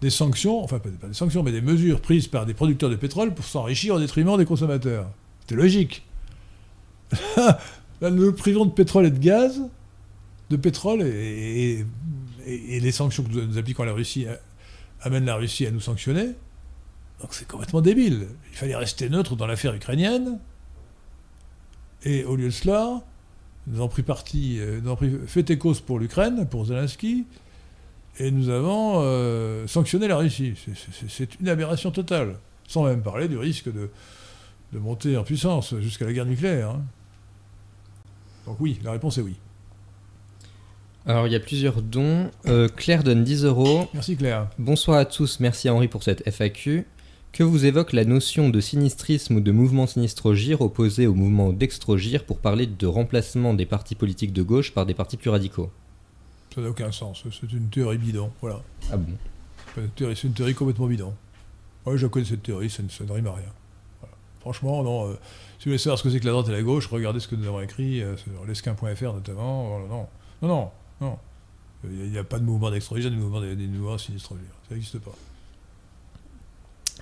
des 0.00 0.10
sanctions, 0.10 0.62
enfin 0.62 0.80
pas 0.80 0.88
des 0.88 1.14
sanctions, 1.14 1.42
mais 1.42 1.52
des 1.52 1.60
mesures 1.60 2.00
prises 2.00 2.26
par 2.26 2.44
des 2.44 2.54
producteurs 2.54 2.90
de 2.90 2.96
pétrole 2.96 3.34
pour 3.34 3.44
s'enrichir 3.44 3.94
au 3.94 4.00
détriment 4.00 4.36
des 4.36 4.44
consommateurs. 4.44 5.06
C'était 5.40 5.54
logique. 5.54 6.02
Nous 8.02 8.32
privons 8.32 8.64
de 8.64 8.72
pétrole 8.72 9.06
et 9.06 9.10
de 9.10 9.18
gaz, 9.18 9.62
de 10.50 10.56
pétrole, 10.56 11.02
et, 11.02 11.84
et 12.46 12.80
les 12.80 12.92
sanctions 12.92 13.22
que 13.22 13.30
nous 13.30 13.58
appliquons 13.58 13.84
à 13.84 13.86
la 13.86 13.92
Russie 13.92 14.26
euh, 14.26 14.34
amènent 15.00 15.26
la 15.26 15.36
Russie 15.36 15.66
à 15.66 15.70
nous 15.70 15.80
sanctionner. 15.80 16.30
Donc 17.22 17.34
c'est 17.34 17.46
complètement 17.46 17.80
débile. 17.80 18.26
Il 18.50 18.56
fallait 18.56 18.76
rester 18.76 19.08
neutre 19.08 19.36
dans 19.36 19.46
l'affaire 19.46 19.74
ukrainienne. 19.74 20.40
Et 22.04 22.24
au 22.24 22.34
lieu 22.34 22.46
de 22.46 22.50
cela, 22.50 23.00
nous 23.68 23.76
avons 23.76 23.88
pris 23.88 24.02
parti, 24.02 24.58
euh, 24.58 24.80
nous 24.80 24.88
avons 24.88 24.96
pris, 24.96 25.12
fait 25.26 25.56
cause 25.56 25.80
pour 25.80 26.00
l'Ukraine, 26.00 26.48
pour 26.48 26.66
Zelensky, 26.66 27.24
et 28.18 28.32
nous 28.32 28.48
avons 28.48 28.94
euh, 28.96 29.68
sanctionné 29.68 30.08
la 30.08 30.16
Russie. 30.16 30.54
C'est 31.08 31.38
une 31.38 31.48
aberration 31.48 31.92
totale, 31.92 32.36
sans 32.66 32.84
même 32.84 33.02
parler 33.02 33.28
du 33.28 33.38
risque 33.38 33.72
de, 33.72 33.88
de 34.72 34.78
monter 34.80 35.16
en 35.16 35.22
puissance 35.22 35.78
jusqu'à 35.78 36.04
la 36.04 36.12
guerre 36.12 36.26
nucléaire. 36.26 36.70
Hein. 36.70 36.82
Donc 38.46 38.56
oui, 38.58 38.80
la 38.82 38.90
réponse 38.90 39.18
est 39.18 39.22
oui. 39.22 39.36
Alors 41.06 41.26
il 41.28 41.32
y 41.32 41.36
a 41.36 41.40
plusieurs 41.40 41.82
dons. 41.82 42.30
Euh, 42.46 42.68
Claire 42.68 43.04
donne 43.04 43.22
10 43.22 43.44
euros. 43.44 43.88
Merci 43.94 44.16
Claire. 44.16 44.48
Bonsoir 44.58 44.98
à 44.98 45.04
tous, 45.04 45.38
merci 45.40 45.68
à 45.68 45.74
Henri 45.74 45.88
pour 45.88 46.02
cette 46.02 46.28
FAQ. 46.28 46.84
Que 47.32 47.42
vous 47.42 47.64
évoque 47.64 47.94
la 47.94 48.04
notion 48.04 48.50
de 48.50 48.60
sinistrisme 48.60 49.36
ou 49.36 49.40
de 49.40 49.52
mouvement 49.52 49.86
sinistrogir 49.86 50.60
opposé 50.60 51.06
au 51.06 51.14
mouvement 51.14 51.54
dextrogir 51.54 52.26
pour 52.26 52.38
parler 52.38 52.66
de 52.66 52.86
remplacement 52.86 53.54
des 53.54 53.64
partis 53.64 53.94
politiques 53.94 54.34
de 54.34 54.42
gauche 54.42 54.74
par 54.74 54.84
des 54.84 54.92
partis 54.92 55.16
plus 55.16 55.30
radicaux? 55.30 55.70
Ça 56.54 56.60
n'a 56.60 56.68
aucun 56.68 56.92
sens, 56.92 57.24
c'est 57.40 57.50
une 57.50 57.70
théorie 57.70 57.96
bidon, 57.96 58.30
voilà. 58.42 58.60
Ah 58.90 58.98
bon? 58.98 59.14
C'est 59.96 60.24
une 60.24 60.34
théorie 60.34 60.54
complètement 60.54 60.86
bidon. 60.86 61.14
Moi 61.86 61.96
je 61.96 62.06
connais 62.06 62.26
cette 62.26 62.42
théorie, 62.42 62.68
ça 62.68 62.82
ne, 62.82 63.12
rime 63.12 63.26
à 63.26 63.32
rien. 63.32 64.08
Franchement, 64.40 64.82
non. 64.82 65.08
Euh, 65.08 65.12
si 65.58 65.64
vous 65.64 65.70
voulez 65.70 65.78
savoir 65.78 65.98
ce 65.98 66.02
que 66.02 66.10
c'est 66.10 66.20
que 66.20 66.26
la 66.26 66.32
droite 66.32 66.48
et 66.48 66.52
la 66.52 66.62
gauche, 66.62 66.86
regardez 66.88 67.20
ce 67.20 67.28
que 67.28 67.36
nous 67.36 67.46
avons 67.48 67.62
écrit 67.62 68.02
euh, 68.02 68.14
sur 68.18 68.44
lesquin.fr 68.46 69.12
notamment. 69.14 69.78
non, 69.78 69.88
non, 69.88 70.08
non, 70.42 70.70
non. 71.00 71.18
Il 71.84 72.10
n'y 72.10 72.18
a, 72.18 72.24
pas 72.24 72.38
de 72.38 72.44
mouvement 72.44 72.70
d'extrogir, 72.70 73.10
de 73.10 73.16
mouvement, 73.16 73.40
des 73.40 73.56
mouvements 73.56 73.96
sinistrogir. 73.96 74.44
Ça 74.68 74.74
n'existe 74.74 74.98
pas. 74.98 75.14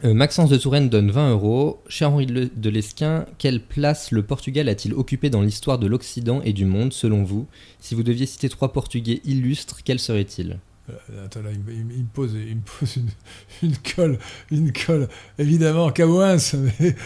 Euh, 0.03 0.14
Maxence 0.14 0.48
de 0.48 0.57
Touraine 0.57 0.88
donne 0.88 1.11
20 1.11 1.32
euros. 1.32 1.82
Cher 1.88 2.11
Henri 2.11 2.24
de 2.26 2.70
Lesquin, 2.70 3.26
quelle 3.36 3.61
place 3.61 4.12
le 4.12 4.22
Portugal 4.22 4.68
a-t-il 4.68 4.94
occupé 4.94 5.28
dans 5.28 5.42
l'histoire 5.42 5.78
de 5.78 5.86
l'Occident 5.86 6.40
et 6.42 6.55
du 6.55 6.64
monde, 6.64 6.94
selon 6.94 7.22
vous? 7.22 7.46
Si 7.80 7.94
vous 7.94 8.03
deviez 8.03 8.24
citer 8.24 8.48
trois 8.48 8.72
Portugais 8.72 9.20
illustres, 9.24 9.82
quels 9.84 9.98
seraient-ils? 9.98 10.59
Euh, 10.88 11.26
Attends, 11.26 11.42
là, 11.42 11.51
il, 11.53 11.84
me 11.84 12.07
pose, 12.14 12.34
une, 13.62 13.76
colle, 13.94 14.18
une 14.51 14.72
colle. 14.72 15.07
Évidemment, 15.38 15.90
Cavouins, 15.90 16.38
mais 16.55 16.96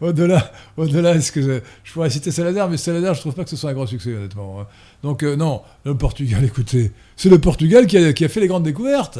au-delà, 0.00 0.50
au-delà, 0.78 1.16
est-ce 1.16 1.32
que 1.32 1.42
je, 1.84 1.92
pourrais 1.92 2.08
citer 2.08 2.30
Salazar, 2.30 2.70
mais 2.70 2.78
Salazar, 2.78 3.12
je 3.12 3.20
trouve 3.20 3.34
pas 3.34 3.44
que 3.44 3.50
ce 3.50 3.56
soit 3.56 3.68
un 3.68 3.74
grand 3.74 3.86
succès, 3.86 4.14
honnêtement. 4.14 4.62
Hein. 4.62 4.66
Donc, 5.02 5.22
euh, 5.24 5.36
non, 5.36 5.60
le 5.84 5.94
Portugal, 5.94 6.42
écoutez, 6.46 6.90
c'est 7.16 7.28
le 7.28 7.38
Portugal 7.38 7.86
qui 7.86 7.98
a, 7.98 8.14
qui 8.14 8.24
a 8.24 8.30
fait 8.30 8.40
les 8.40 8.48
grandes 8.48 8.64
découvertes. 8.64 9.18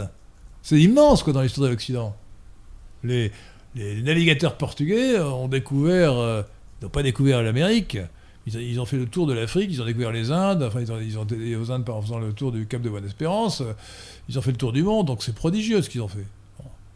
C'est 0.63 0.81
immense, 0.81 1.23
quoi, 1.23 1.35
dans 1.35 1.43
l'histoire 1.43 1.67
de 1.67 1.73
l'Occident 1.73 2.17
les, 3.05 3.33
navigateurs 3.75 4.57
portugais 4.57 5.19
ont 5.21 5.49
découvert, 5.49 6.17
euh, 6.17 6.43
n'ont 6.83 6.89
pas 6.89 7.03
découvert 7.03 7.43
l'Amérique, 7.43 7.99
ils, 8.47 8.81
ont 8.81 8.85
fait 8.85 8.97
le 8.97 9.07
tour 9.07 9.27
de 9.27 9.33
l'Afrique, 9.33 9.71
ils 9.71 9.81
ont 9.81 9.85
découvert 9.85 10.11
les 10.11 10.33
Indes, 10.33 10.63
enfin 10.65 10.81
ils 10.81 10.91
ont, 10.91 10.99
ils 11.01 11.17
été 11.35 11.57
aux 11.57 11.71
Indes 11.71 11.89
en 11.89 12.03
faisant 12.03 12.19
le 12.19 12.33
tour 12.33 12.53
du 12.53 12.67
Cap 12.67 12.83
de 12.83 12.91
Bonne-Espérance, 12.91 13.63
ils 14.29 14.39
ont 14.39 14.43
fait 14.43 14.51
le 14.51 14.57
tour 14.57 14.73
du 14.73 14.83
monde, 14.83 15.07
donc 15.07 15.23
c'est 15.23 15.35
prodigieux 15.35 15.83
ce 15.83 15.91
qu'ils 15.91 16.03
ont 16.03 16.09
fait. 16.09 16.27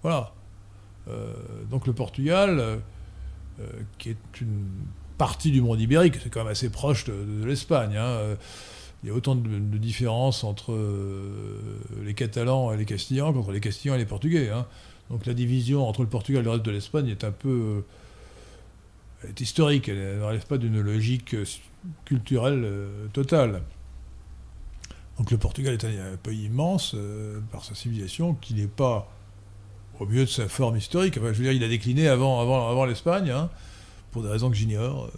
voilà. 0.03 0.33
Euh, 1.07 1.35
donc 1.71 1.87
le 1.87 1.93
Portugal, 1.93 2.59
euh, 2.59 3.67
qui 3.99 4.09
est 4.11 4.41
une 4.41 4.65
partie 5.19 5.51
du 5.51 5.61
monde 5.61 5.81
ibérique, 5.81 6.15
c'est 6.23 6.31
quand 6.31 6.41
même 6.41 6.53
assez 6.53 6.71
proche 6.71 7.05
de, 7.05 7.45
l'Espagne. 7.45 7.97
Hein, 7.97 8.37
il 9.03 9.11
y 9.11 9.13
a 9.13 9.15
autant 9.15 9.35
de, 9.35 9.79
différences 9.79 10.45
entre 10.45 10.77
les 12.03 12.15
Catalans 12.15 12.73
et 12.73 12.79
les 12.79 12.87
Castillans 12.87 13.35
qu'entre 13.35 13.53
les 13.53 13.61
Castillans 13.61 13.95
et 13.95 13.99
les 13.99 14.07
Portugais. 14.07 14.49
Hein. 14.49 14.67
Donc 15.11 15.27
la 15.27 15.35
division 15.35 15.87
entre 15.87 16.03
le 16.03 16.09
Portugal 16.09 16.43
et 16.43 16.45
le 16.45 16.51
reste 16.51 16.65
de 16.65 16.71
l'Espagne 16.71 17.09
est 17.09 17.25
un 17.25 17.31
peu 17.31 17.85
euh, 19.25 19.29
est 19.29 19.41
historique, 19.41 19.89
elle 19.89 20.19
ne 20.19 20.23
relève 20.23 20.47
pas 20.47 20.59
d'une 20.59 20.81
logique 20.81 21.35
euh, 21.35 21.45
culturelle 22.05 22.63
euh, 22.65 23.07
totale. 23.13 23.63
Donc 25.19 25.31
le 25.31 25.39
Portugal 25.39 25.75
est 25.75 25.85
un, 25.85 26.17
pays 26.17 26.47
immense 26.47 26.97
par 27.53 27.65
sa 27.65 27.77
civilisation 27.77 28.35
qui 28.35 28.53
n'est 28.55 28.67
pas 28.67 29.09
au 30.01 30.07
mieux 30.07 30.25
de 30.25 30.31
sa 30.31 30.49
forme 30.49 30.77
historique. 30.77 31.19
Enfin, 31.19 31.33
je 31.33 31.39
veux 31.39 31.45
dire, 31.45 31.53
il 31.53 31.63
a 31.63 31.69
décliné 31.69 32.09
avant, 32.09 32.85
l'Espagne, 32.85 33.31
hein, 33.31 33.49
pour 34.11 34.25
des 34.25 34.29
raisons 34.29 34.51
que 34.51 34.57
j'ignore, 34.57 35.09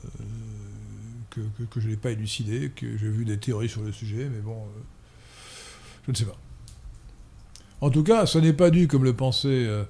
que, 1.30 1.40
que, 1.70 1.80
je 1.80 1.88
n'ai 1.88 1.96
pas 1.96 2.10
élucidées, 2.10 2.72
que 2.76 2.98
j'ai 2.98 3.08
vu 3.08 3.24
des 3.24 3.38
théories 3.38 3.70
sur 3.70 3.80
le 3.80 3.90
sujet, 3.90 4.28
mais 4.30 4.40
bon, 4.40 4.66
je 6.04 6.10
ne 6.10 6.16
sais 6.16 6.26
pas. 6.26 6.36
En 7.80 7.90
tout 7.90 8.02
cas, 8.02 8.26
ce 8.26 8.38
n'est 8.38 8.52
pas 8.52 8.70
dû, 8.70 8.88
comme 8.88 9.04
le 9.04 9.12
pensait. 9.12 9.48
Euh, 9.48 9.84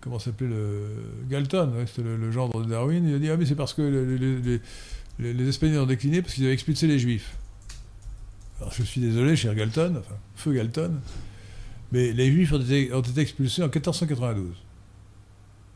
comment 0.00 0.18
s'appelait 0.18 0.48
le. 0.48 0.88
Galton, 1.30 1.72
c'était 1.86 2.02
le, 2.02 2.30
gendre 2.30 2.62
de 2.62 2.68
Darwin. 2.68 3.06
Il 3.08 3.14
a 3.14 3.18
dit 3.18 3.30
Ah, 3.30 3.36
mais 3.36 3.46
c'est 3.46 3.54
parce 3.54 3.72
que 3.72 4.60
les, 5.18 5.48
Espagnols 5.48 5.82
ont 5.82 5.86
décliné 5.86 6.22
parce 6.22 6.34
qu'ils 6.34 6.44
avaient 6.44 6.52
expulsé 6.52 6.86
les 6.86 6.98
Juifs. 6.98 7.36
Alors 8.60 8.72
je 8.72 8.82
suis 8.82 9.00
désolé, 9.00 9.34
cher 9.34 9.54
Galton, 9.54 9.96
enfin, 9.98 10.14
feu 10.36 10.52
Galton, 10.52 10.92
mais 11.90 12.12
les 12.12 12.30
Juifs 12.30 12.52
ont 12.52 12.60
été, 12.60 12.90
expulsés 13.20 13.62
en 13.62 13.66
1492. 13.66 14.54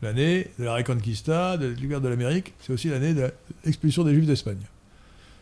L'année 0.01 0.47
de 0.57 0.63
la 0.63 0.75
Reconquista, 0.75 1.57
de 1.57 1.75
la 1.89 1.99
de 1.99 2.07
l'Amérique, 2.07 2.53
c'est 2.61 2.71
aussi 2.71 2.87
l'année 2.87 3.13
de 3.13 3.31
l'expulsion 3.65 4.03
des 4.03 4.13
Juifs 4.13 4.27
d'Espagne. 4.27 4.61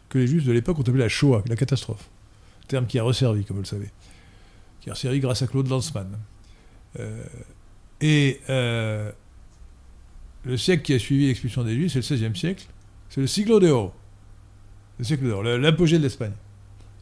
Que 0.09 0.17
les 0.17 0.25
Juifs 0.25 0.45
de 0.45 0.51
l'époque 0.51 0.79
ont 0.79 0.81
appelé 0.81 0.99
la 0.99 1.09
Shoah, 1.09 1.43
la 1.47 1.55
catastrophe. 1.55 2.09
Terme 2.67 2.87
qui 2.87 2.97
a 2.97 3.03
resservi, 3.03 3.45
comme 3.45 3.57
vous 3.57 3.63
le 3.63 3.67
savez 3.67 3.89
servi 4.95 5.19
grâce 5.19 5.41
à 5.41 5.47
Claude 5.47 5.67
Lanzmann. 5.67 6.17
Euh, 6.99 7.23
et 8.01 8.41
euh, 8.49 9.11
le 10.45 10.57
siècle 10.57 10.83
qui 10.83 10.93
a 10.93 10.99
suivi 10.99 11.27
l'expulsion 11.27 11.63
des 11.63 11.75
Juifs, 11.75 11.93
c'est 11.93 12.09
le 12.09 12.15
XVIe 12.15 12.39
siècle, 12.39 12.65
c'est 13.09 13.21
le 13.21 13.27
siglo 13.27 13.59
d'or. 13.59 13.93
Le 14.99 15.05
siècle 15.05 15.27
d'or, 15.27 15.43
l'apogée 15.43 15.97
de 15.97 16.03
l'Espagne. 16.03 16.33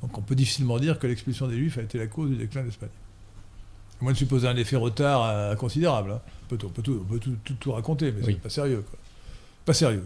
Donc 0.02 0.18
on 0.18 0.22
peut 0.22 0.36
difficilement 0.36 0.80
dire 0.80 1.00
que 1.00 1.08
l'expulsion 1.08 1.48
des 1.48 1.56
Juifs 1.56 1.78
a 1.78 1.82
été 1.82 1.98
la 1.98 2.08
cause 2.08 2.30
du 2.30 2.38
déclin 2.38 2.64
d'Espagne. 2.64 2.90
Moi, 4.02 4.12
de 4.12 4.18
supposer 4.18 4.48
un 4.48 4.58
effet 4.58 4.76
retard 4.76 5.24
euh, 5.24 5.56
considérable. 5.56 6.12
Hein. 6.12 6.22
On 6.52 6.56
peut, 6.56 6.58
tout, 6.58 7.06
tout, 7.60 7.72
raconter, 7.72 8.12
mais 8.12 8.22
c'est 8.24 8.34
pas 8.34 8.50
sérieux. 8.50 8.84
Quoi. 8.88 9.00
Pas 9.66 9.74
sérieux. 9.74 10.06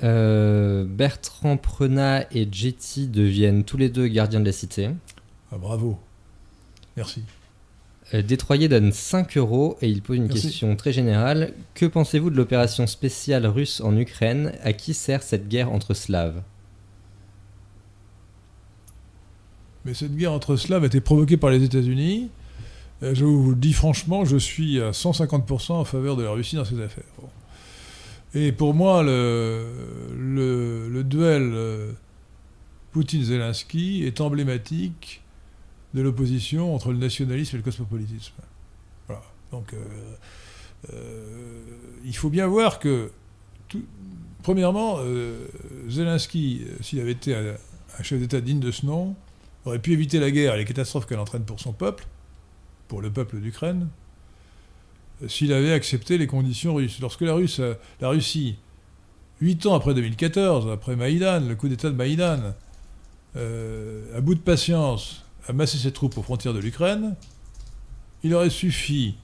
Bertrand 0.00 1.56
Prenat 1.56 2.26
et 2.32 2.48
Jetty 2.50 3.08
deviennent 3.08 3.64
tous 3.64 3.76
les 3.76 3.88
deux 3.88 4.06
gardiens 4.08 4.40
de 4.40 4.46
la 4.46 4.52
cité. 4.52 4.90
Ah, 5.52 5.58
bravo. 5.58 5.98
Merci. 6.96 7.22
Euh, 8.14 8.22
Détroyer 8.22 8.68
donne 8.68 8.90
5 8.90 9.36
euros 9.36 9.76
et 9.82 9.88
il 9.88 10.02
pose 10.02 10.16
une 10.16 10.28
question 10.28 10.74
très 10.76 10.92
générale. 10.92 11.52
Que 11.74 11.84
pensez-vous 11.86 12.30
de 12.30 12.36
l'opération 12.36 12.86
spéciale 12.86 13.46
russe 13.46 13.80
en 13.80 13.96
Ukraine? 13.96 14.52
À 14.62 14.72
qui 14.72 14.94
sert 14.94 15.22
cette 15.22 15.48
guerre 15.48 15.70
entre 15.70 15.92
Slaves? 15.92 16.42
Mais 19.84 19.94
cette 19.94 20.16
guerre 20.16 20.32
entre 20.32 20.56
Slaves 20.56 20.84
a 20.84 20.86
été 20.86 21.00
provoquée 21.00 21.36
par 21.36 21.50
les 21.50 21.62
États-Unis. 21.62 22.30
Euh, 23.02 23.14
je 23.14 23.24
vous 23.24 23.50
le 23.50 23.56
dis 23.56 23.72
franchement, 23.72 24.24
je 24.24 24.36
suis 24.36 24.80
à 24.80 24.92
150% 24.92 25.72
en 25.72 25.84
faveur 25.84 26.16
de 26.16 26.22
la 26.22 26.30
Russie 26.30 26.56
dans 26.56 26.64
ces 26.64 26.80
affaires. 26.80 27.04
Et 28.34 28.52
pour 28.52 28.72
moi, 28.72 29.02
le, 29.02 29.66
le 30.16 31.04
duel 31.04 31.50
euh, 31.54 31.92
Poutine-Zelensky 32.92 34.04
est 34.06 34.22
emblématique 34.22 35.21
de 35.94 36.02
l'opposition 36.02 36.74
entre 36.74 36.92
le 36.92 36.98
nationalisme 36.98 37.56
et 37.56 37.58
le 37.58 37.64
cosmopolitisme. 37.64 38.34
Voilà. 39.06 39.22
Donc, 39.50 39.72
euh, 39.74 39.78
euh, 40.92 41.60
il 42.04 42.16
faut 42.16 42.30
bien 42.30 42.46
voir 42.46 42.78
que 42.78 43.10
premièrement, 44.42 44.98
Zelensky, 45.88 46.62
s'il 46.80 47.00
avait 47.00 47.12
été 47.12 47.34
un, 47.34 48.02
chef 48.02 48.18
d'État 48.20 48.40
digne 48.40 48.60
de 48.60 48.70
ce 48.70 48.84
nom, 48.84 49.14
aurait 49.64 49.78
pu 49.78 49.92
éviter 49.92 50.18
la 50.18 50.30
guerre 50.30 50.54
et 50.54 50.58
les 50.58 50.64
catastrophes 50.64 51.06
qu'elle 51.06 51.18
entraîne 51.18 51.44
pour 51.44 51.60
son 51.60 51.72
peuple, 51.72 52.06
pour 52.88 53.00
le 53.00 53.10
peuple 53.10 53.38
d'Ukraine, 53.38 53.88
s'il 55.28 55.52
avait 55.52 55.72
accepté 55.72 56.18
les 56.18 56.26
conditions 56.26 56.74
russes. 56.74 56.98
Lorsque 57.00 57.22
la, 57.22 57.34
Russie, 58.08 58.56
huit 59.40 59.66
ans 59.66 59.74
après 59.74 59.94
2014, 59.94 60.70
après 60.70 60.96
Maïdan, 60.96 61.40
le 61.40 61.54
coup 61.54 61.68
d'État 61.68 61.90
de 61.90 61.94
Maïdan, 61.94 62.54
euh, 63.36 64.16
à 64.16 64.20
bout 64.20 64.34
de 64.34 64.40
patience, 64.40 65.21
a 65.48 65.52
massé 65.52 65.78
ses 65.78 65.92
troupes 65.92 66.16
aux 66.18 66.22
frontières 66.22 66.54
de 66.54 66.58
l'Ukraine, 66.58 67.16
il 68.22 68.34
aurait 68.34 68.50
suffi 68.50 69.16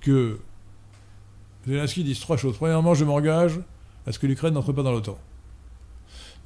que 0.00 0.38
Zelensky 1.66 2.04
dise 2.04 2.20
trois 2.20 2.36
choses. 2.36 2.56
Premièrement, 2.56 2.94
je 2.94 3.04
m'engage 3.04 3.60
à 4.06 4.12
ce 4.12 4.18
que 4.18 4.26
l'Ukraine 4.26 4.54
n'entre 4.54 4.72
pas 4.72 4.82
dans 4.82 4.92
l'OTAN. 4.92 5.18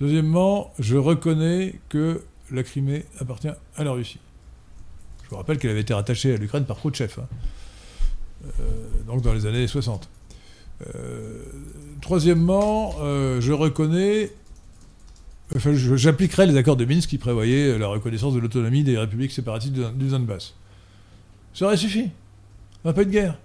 Deuxièmement, 0.01 0.73
je 0.79 0.97
reconnais 0.97 1.81
que 1.89 2.23
la 2.51 2.63
Crimée 2.63 3.05
appartient 3.21 3.53
à 3.77 3.85
la 3.85 3.93
Russie. 3.93 4.19
Je 5.23 5.31
vous 5.31 5.37
rappelle 5.37 5.59
qu'elle 5.59 5.71
avait 5.71 5.81
été 5.81 5.95
rattachée 5.95 6.35
à 6.35 6.37
l'Ukraine 6.37 6.65
par 6.65 6.77
Khrouchtchev, 6.77 7.15
hein. 7.19 7.27
euh, 8.61 9.03
donc 9.07 9.23
dans 9.23 9.33
les 9.33 9.47
années 9.47 9.67
60. 9.67 10.09
Euh, 10.95 11.45
troisièmement, 12.01 12.97
euh, 13.01 13.41
je 13.41 13.53
reconnais, 13.53 14.33
j'appliquerai 15.55 16.47
les 16.47 16.57
accords 16.57 16.77
de 16.77 16.85
Minsk 16.85 17.11
qui 17.11 17.19
prévoyaient 17.19 17.79
la 17.79 17.87
reconnaissance 17.87 18.35
de 18.35 18.41
l'autonomie 18.41 18.83
des 18.83 18.99
républiques 18.99 19.33
séparatistes 19.33 19.75
du 19.75 20.09
Donbass. 20.09 20.55
Ça 21.53 21.67
aurait 21.67 21.77
suffi. 21.77 22.11
On 22.85 22.89
n'a 22.89 22.93
pas 22.93 23.03
eu 23.03 23.07
de 23.07 23.11
guerre. 23.11 23.39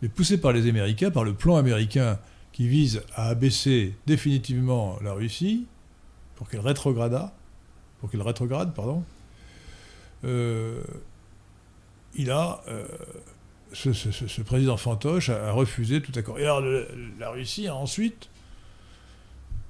Mais 0.00 0.08
poussé 0.08 0.40
par 0.40 0.52
les 0.52 0.68
Américains, 0.68 1.10
par 1.10 1.24
le 1.24 1.34
plan 1.34 1.56
américain 1.56 2.18
qui 2.52 2.68
vise 2.68 3.02
à 3.14 3.28
abaisser 3.28 3.94
définitivement 4.06 4.98
la 5.02 5.12
Russie, 5.12 5.66
pour 6.36 6.48
qu'elle 6.48 6.60
rétrograda, 6.60 7.34
pour 8.00 8.10
qu'elle 8.10 8.22
rétrograde, 8.22 8.74
pardon, 8.74 9.04
euh, 10.24 10.82
il 12.14 12.30
a, 12.30 12.62
euh, 12.68 12.86
ce, 13.72 14.42
président 14.42 14.76
fantoche 14.76 15.30
a, 15.30 15.52
refusé 15.52 16.00
tout 16.00 16.12
accord. 16.16 16.38
Et 16.38 16.44
alors 16.44 16.62
la 17.18 17.30
Russie 17.30 17.68
a 17.68 17.74
ensuite 17.74 18.28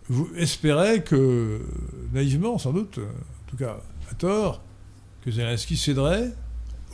vous 0.09 0.30
espérait 0.36 1.02
que, 1.02 1.61
naïvement 2.12 2.59
sans 2.59 2.72
doute, 2.72 2.98
en 2.98 3.50
tout 3.50 3.56
cas 3.56 3.78
à 4.11 4.14
tort, 4.14 4.62
que 5.22 5.30
Zelensky 5.30 5.76
céderait 5.76 6.32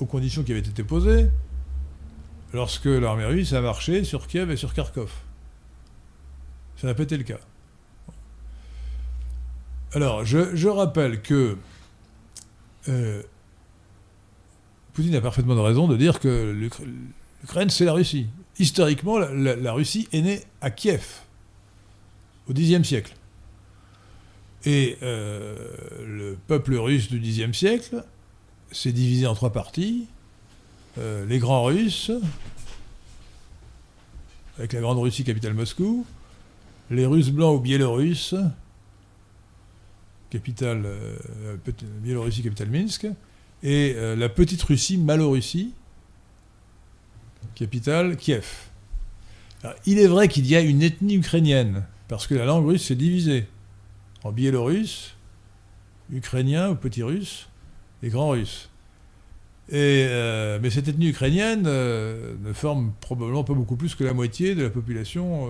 aux 0.01 0.07
conditions 0.07 0.43
qui 0.43 0.53
avaient 0.53 0.61
été 0.61 0.83
posées 0.83 1.31
lorsque 2.53 2.87
l'armée 2.87 3.27
russe 3.27 3.53
a 3.53 3.61
marché 3.61 4.05
sur 4.05 4.27
Kiev 4.27 4.51
et 4.51 4.57
sur 4.57 4.75
Kharkov. 4.75 5.13
Ça 6.77 6.87
n'a 6.87 6.95
pas 6.95 7.03
été 7.03 7.17
le 7.17 7.25
cas. 7.25 7.39
Alors, 9.93 10.25
je, 10.25 10.69
rappelle 10.69 11.23
que 11.23 11.57
euh, 12.89 13.23
Poutine 14.93 15.15
a 15.15 15.21
parfaitement 15.21 15.61
raison 15.63 15.87
de 15.87 15.97
dire 15.97 16.19
que 16.19 16.51
l'Ukraine, 17.43 17.71
c'est 17.71 17.85
la 17.85 17.93
Russie. 17.93 18.27
Historiquement, 18.59 19.19
la, 19.19 19.73
Russie 19.73 20.09
est 20.13 20.23
née 20.23 20.43
à 20.61 20.71
Kiev, 20.71 21.05
au 22.49 22.53
Xe 22.53 22.83
siècle. 22.83 23.15
Et 24.67 24.97
euh, 25.03 25.55
le 26.07 26.39
peuple 26.47 26.75
russe 26.77 27.11
du 27.11 27.21
Xe 27.21 27.53
siècle 27.53 28.05
s'est 28.73 28.93
divisé 28.93 29.27
en 29.27 29.35
trois 29.35 29.53
parties. 29.53 30.07
Euh, 30.99 31.27
les 31.27 31.39
grands 31.39 31.65
Russes, 31.65 32.13
avec 34.59 34.73
la 34.73 34.81
Grande 34.81 34.99
Russie 34.99 35.25
capitale 35.25 35.55
Moscou, 35.55 36.07
les 36.91 37.05
Russes 37.05 37.31
blancs 37.31 37.59
ou 37.59 37.61
Biélorusses, 37.61 38.37
capitale, 40.31 40.83
euh, 40.85 41.57
Biélorussie, 42.03 42.43
capitale 42.43 42.71
Minsk, 42.71 43.07
et 43.63 43.95
la 43.95 44.29
petite 44.29 44.63
Russie, 44.63 44.99
Malorussie, 44.99 45.73
capitale 47.55 48.17
Kiev. 48.17 48.69
il 49.87 49.99
est 49.99 50.07
vrai 50.07 50.29
qu'il 50.29 50.47
y 50.47 50.55
a 50.55 50.61
une 50.61 50.83
ethnie 50.83 51.15
ukrainienne, 51.15 51.87
parce 52.09 52.27
que 52.27 52.35
la 52.35 52.45
langue 52.45 52.67
russe 52.67 52.87
s'est 52.87 52.95
divisée 52.95 53.47
en 54.23 54.33
biélorusse, 54.33 55.15
ukrainien 56.11 56.71
ou 56.71 56.75
petit 56.75 57.03
russe, 57.03 57.49
et 58.03 58.09
grand 58.09 58.31
russe. 58.31 58.71
Et, 59.71 60.07
euh, 60.09 60.59
mais 60.61 60.71
cette 60.71 60.89
ethnie 60.89 61.09
ukrainienne 61.09 61.63
ne 61.63 62.53
forme 62.53 62.93
probablement 63.01 63.45
pas 63.45 63.55
beaucoup 63.55 63.77
plus 63.77 63.95
que 63.95 64.05
la 64.05 64.13
moitié 64.13 64.55
de 64.55 64.63
la 64.63 64.71
population 64.71 65.49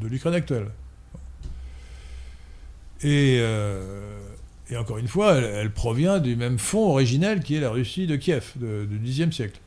de 0.00 0.08
l'Ukraine 0.08 0.34
actuelle. 0.34 0.66
Euh, 3.04 4.20
et, 4.70 4.76
encore 4.76 4.98
une 4.98 5.08
fois, 5.08 5.34
elle, 5.34 5.70
provient 5.70 6.18
du 6.18 6.36
même 6.36 6.58
fond 6.58 6.90
originel 6.90 7.42
qui 7.42 7.56
est 7.56 7.60
la 7.60 7.70
Russie 7.70 8.06
de 8.06 8.16
Kiev, 8.16 8.52
du 8.56 8.98
Xe 8.98 9.30
siècle. 9.30 9.60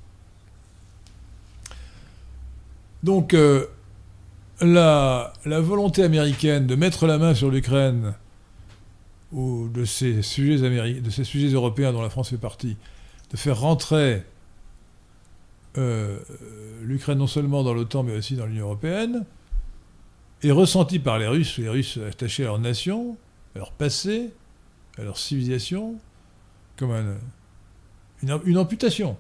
Donc, 3.03 3.35
la, 4.62 5.34
volonté 5.45 6.03
américaine 6.03 6.68
de 6.68 6.76
mettre 6.76 7.08
la 7.08 7.18
main 7.18 7.34
sur 7.34 7.51
l'Ukraine 7.51 8.14
ou 9.32 9.70
de 9.70 9.86
ces, 9.86 10.22
sujets 10.22 10.58
de 11.01 11.10
ces 11.10 11.24
sujets 11.24 11.53
européens 11.53 11.91
dont 11.91 12.01
la 12.01 12.10
France 12.10 12.30
fait 12.30 12.38
partie, 12.38 12.78
de 13.32 13.38
faire 13.38 13.60
rentrer 13.60 14.24
euh, 15.78 16.18
l'Ukraine 16.82 17.18
non 17.18 17.28
seulement 17.28 17.64
dans 17.64 17.74
l'OTAN 17.74 18.03
mais 18.03 18.16
aussi 18.16 18.36
dans 18.36 18.45
l'Union 18.45 18.66
européenne, 18.66 19.26
est 20.43 20.51
ressentie 20.51 20.99
par 20.99 21.20
les 21.20 21.28
Russes, 21.28 21.58
les 21.58 21.70
Russes 21.70 21.99
attachés 22.08 22.43
à 22.43 22.47
leur 22.47 22.60
nation, 22.60 23.18
leur 23.55 23.72
passé, 23.72 24.32
à 24.97 25.03
leur 25.03 25.18
civilisation, 25.18 25.95
comme 26.78 27.18
une, 28.24 28.58
amputation. 28.58 29.18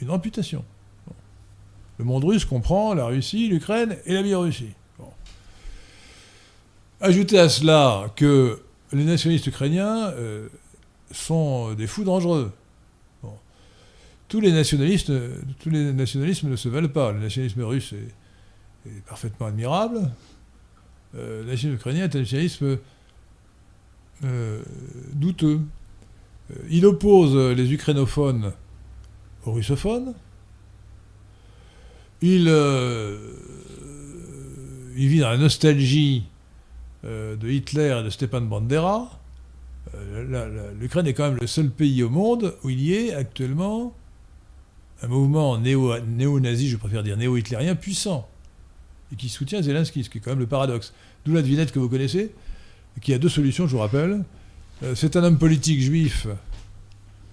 Une 0.00 0.10
amputation. 0.10 0.64
Le 2.02 2.08
monde 2.08 2.24
russe 2.24 2.44
comprend 2.44 2.94
la 2.94 3.06
Russie, 3.06 3.46
l'Ukraine 3.46 3.96
et 4.06 4.14
la 4.14 4.24
Biélorussie. 4.24 4.72
Ajoutez 7.00 7.38
à 7.38 7.48
cela 7.48 8.10
que 8.16 8.60
les 8.92 9.04
nationalistes 9.04 9.46
ukrainiens 9.46 10.08
euh, 10.08 10.48
sont 11.12 11.74
des 11.74 11.86
fous 11.86 12.02
dangereux. 12.02 12.50
Tous 14.26 14.40
les 14.40 14.50
nationalistes, 14.50 15.12
tous 15.60 15.70
les 15.70 15.92
nationalismes 15.92 16.48
ne 16.48 16.56
se 16.56 16.68
valent 16.68 16.88
pas. 16.88 17.12
Le 17.12 17.20
nationalisme 17.20 17.62
russe 17.62 17.92
est, 17.92 18.90
parfaitement 19.06 19.46
admirable. 19.46 20.10
Euh, 21.14 21.44
le 21.44 21.50
nationalisme 21.50 21.74
ukrainien 21.74 22.04
est 22.06 22.16
un 22.16 22.18
nationalisme 22.18 22.78
euh, 24.24 24.60
douteux. 25.12 25.60
Il 26.68 26.84
oppose 26.84 27.36
les 27.56 27.72
ukrainophones 27.72 28.52
aux 29.46 29.52
russophones. 29.52 30.14
Il, 32.22 32.46
euh, 32.48 33.18
il 34.96 35.08
vit 35.08 35.20
dans 35.20 35.30
la 35.30 35.38
nostalgie 35.38 36.24
de 37.04 37.48
Hitler 37.48 37.98
et 38.00 38.04
de 38.04 38.10
Stepan 38.10 38.42
Bandera. 38.42 39.18
L'Ukraine 40.78 41.08
est 41.08 41.14
quand 41.14 41.28
même 41.28 41.38
le 41.40 41.48
seul 41.48 41.68
pays 41.68 42.04
au 42.04 42.08
monde 42.08 42.54
où 42.62 42.70
il 42.70 42.80
y 42.80 42.94
ait 42.94 43.12
actuellement 43.12 43.92
un 45.02 45.08
mouvement 45.08 45.58
néo-nazi, 45.58 46.68
je 46.68 46.76
préfère 46.76 47.02
dire 47.02 47.16
néo-hitlérien, 47.16 47.74
puissant, 47.74 48.28
et 49.12 49.16
qui 49.16 49.28
soutient 49.28 49.60
Zelensky, 49.60 50.04
ce 50.04 50.10
qui 50.10 50.18
est 50.18 50.20
quand 50.20 50.30
même 50.30 50.38
le 50.38 50.46
paradoxe. 50.46 50.92
D'où 51.24 51.34
la 51.34 51.42
devinette 51.42 51.72
que 51.72 51.78
vous 51.78 51.88
connaissez, 51.88 52.32
qui 53.00 53.12
a 53.12 53.18
deux 53.18 53.28
solutions, 53.28 53.66
je 53.66 53.72
vous 53.72 53.78
rappelle. 53.78 54.24
Euh, 54.82 54.94
c'est 54.94 55.16
un 55.16 55.24
homme 55.24 55.38
politique 55.38 55.80
juif 55.80 56.26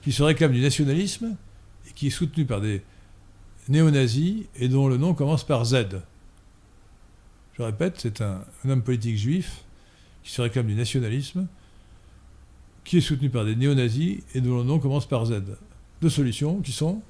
qui 0.02 0.12
se 0.12 0.24
réclame 0.24 0.52
du 0.52 0.62
nationalisme 0.62 1.36
et 1.88 1.94
qui 1.94 2.08
est 2.08 2.12
soutenu 2.12 2.46
par 2.46 2.62
des 2.62 2.82
néo-nazis 3.70 4.44
et 4.56 4.68
dont 4.68 4.88
le 4.88 4.98
nom 4.98 5.14
commence 5.14 5.44
par 5.44 5.64
Z. 5.66 5.86
Je 7.54 7.64
répète, 7.64 7.96
c'est 7.98 8.22
un, 8.22 8.44
homme 8.68 8.82
politique 8.82 9.18
juif 9.18 9.64
qui 10.24 10.32
se 10.32 10.42
réclame 10.42 10.68
du 10.68 10.76
nationalisme, 10.76 11.48
qui 12.84 12.98
est 12.98 13.02
soutenu 13.02 13.30
par 13.30 13.46
des 13.46 13.56
néo-nazis 13.56 14.20
et 14.34 14.42
dont 14.42 14.58
le 14.58 14.64
nom 14.64 14.80
commence 14.80 15.06
par 15.06 15.26
Z. 15.26 15.42
Deux 16.02 16.10
solutions 16.10 16.62
qui 16.62 16.72
sont 16.72 17.02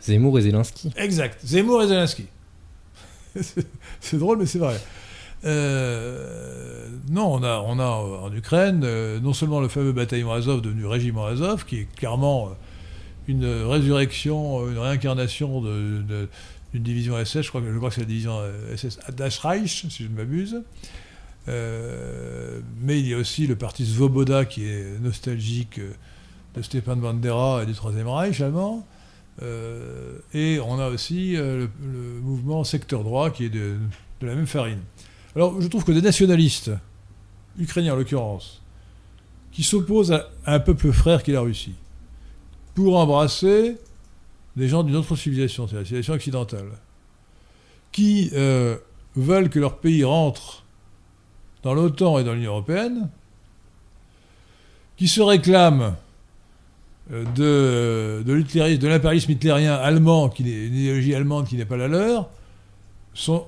Zemmour 0.00 0.38
et 0.38 0.42
Zelensky. 0.42 0.90
Exact, 0.96 1.40
Zemmour 1.44 1.82
et 1.82 1.88
Zelensky. 1.88 2.26
c'est 4.00 4.18
drôle, 4.18 4.38
mais 4.38 4.46
c'est 4.46 4.58
vrai. 4.58 4.80
Euh, 5.44 6.88
non, 7.10 7.32
on 7.34 7.42
a, 7.42 7.62
on 7.66 7.78
a 7.78 7.86
en 7.86 8.32
Ukraine 8.34 8.82
euh, 8.84 9.20
non 9.20 9.32
seulement 9.32 9.60
le 9.60 9.68
fameux 9.68 9.92
bataillon 9.92 10.32
Azov 10.32 10.60
devenu 10.60 10.86
régiment 10.86 11.26
Azov, 11.26 11.64
qui 11.64 11.78
est 11.78 11.88
clairement 11.96 12.48
euh, 12.48 12.50
une 13.30 13.46
résurrection, 13.46 14.68
une 14.68 14.78
réincarnation 14.78 15.62
d'une 15.62 16.28
division 16.82 17.22
SS, 17.24 17.42
je 17.42 17.48
crois, 17.48 17.62
je 17.64 17.76
crois 17.76 17.88
que 17.88 17.94
c'est 17.94 18.00
la 18.02 18.06
division 18.06 18.38
SS 18.76 18.98
Das 19.16 19.38
Reich, 19.38 19.86
si 19.88 20.04
je 20.04 20.08
ne 20.08 20.16
m'abuse. 20.16 20.62
mais 21.46 22.98
il 22.98 23.08
y 23.08 23.14
a 23.14 23.18
aussi 23.18 23.46
le 23.46 23.56
parti 23.56 23.86
Svoboda 23.86 24.44
qui 24.44 24.66
est 24.66 25.00
nostalgique 25.00 25.80
de 26.56 26.62
Stepan 26.62 26.96
Bandera 26.96 27.62
et 27.62 27.66
du 27.66 27.74
Troisième 27.74 28.08
Reich 28.08 28.40
allemand. 28.40 28.86
et 30.34 30.60
on 30.64 30.78
a 30.78 30.88
aussi 30.88 31.36
le, 31.36 31.68
mouvement 32.22 32.64
secteur 32.64 33.04
droit 33.04 33.30
qui 33.30 33.44
est 33.44 33.50
de, 33.50 33.76
la 34.22 34.34
même 34.34 34.46
farine. 34.46 34.80
Alors 35.36 35.60
je 35.60 35.68
trouve 35.68 35.84
que 35.84 35.92
des 35.92 36.02
nationalistes, 36.02 36.70
ukrainiens 37.58 37.94
en 37.94 37.96
l'occurrence, 37.96 38.60
qui 39.52 39.62
s'opposent 39.62 40.12
à, 40.12 40.28
un 40.46 40.60
peuple 40.60 40.92
frère 40.92 41.22
qui 41.22 41.30
est 41.30 41.34
la 41.34 41.40
Russie, 41.40 41.74
pour 42.84 42.98
embrasser 42.98 43.76
des 44.56 44.68
gens 44.68 44.82
d'une 44.82 44.96
autre 44.96 45.14
civilisation, 45.16 45.68
c'est 45.68 45.76
la 45.76 45.84
civilisation 45.84 46.14
occidentale, 46.14 46.66
qui 47.92 48.30
veulent 49.16 49.50
que 49.50 49.58
leur 49.58 49.78
pays 49.78 50.04
rentre 50.04 50.64
dans 51.62 51.74
l'OTAN 51.74 52.18
et 52.18 52.24
dans 52.24 52.32
l'Union 52.32 52.52
européenne, 52.52 53.10
qui 54.96 55.08
se 55.08 55.20
réclament 55.20 55.94
euh, 57.12 58.22
de, 58.22 58.22
de 58.22 58.88
l'impérialisme 58.88 59.30
hitlérien 59.30 59.74
allemand, 59.74 60.28
qui 60.28 60.42
est 60.42 60.66
une 60.66 60.74
idéologie 60.74 61.14
allemande 61.14 61.46
qui 61.46 61.56
n'est 61.56 61.64
pas 61.64 61.76
la 61.76 61.88
leur, 61.88 62.28
sont 63.14 63.46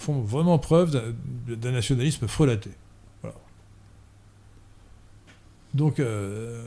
font 0.00 0.20
vraiment 0.22 0.58
preuve 0.58 1.14
d'un 1.46 1.70
nationalisme 1.70 2.26
frelaté. 2.26 2.70
Donc, 5.74 6.00
euh, 6.00 6.62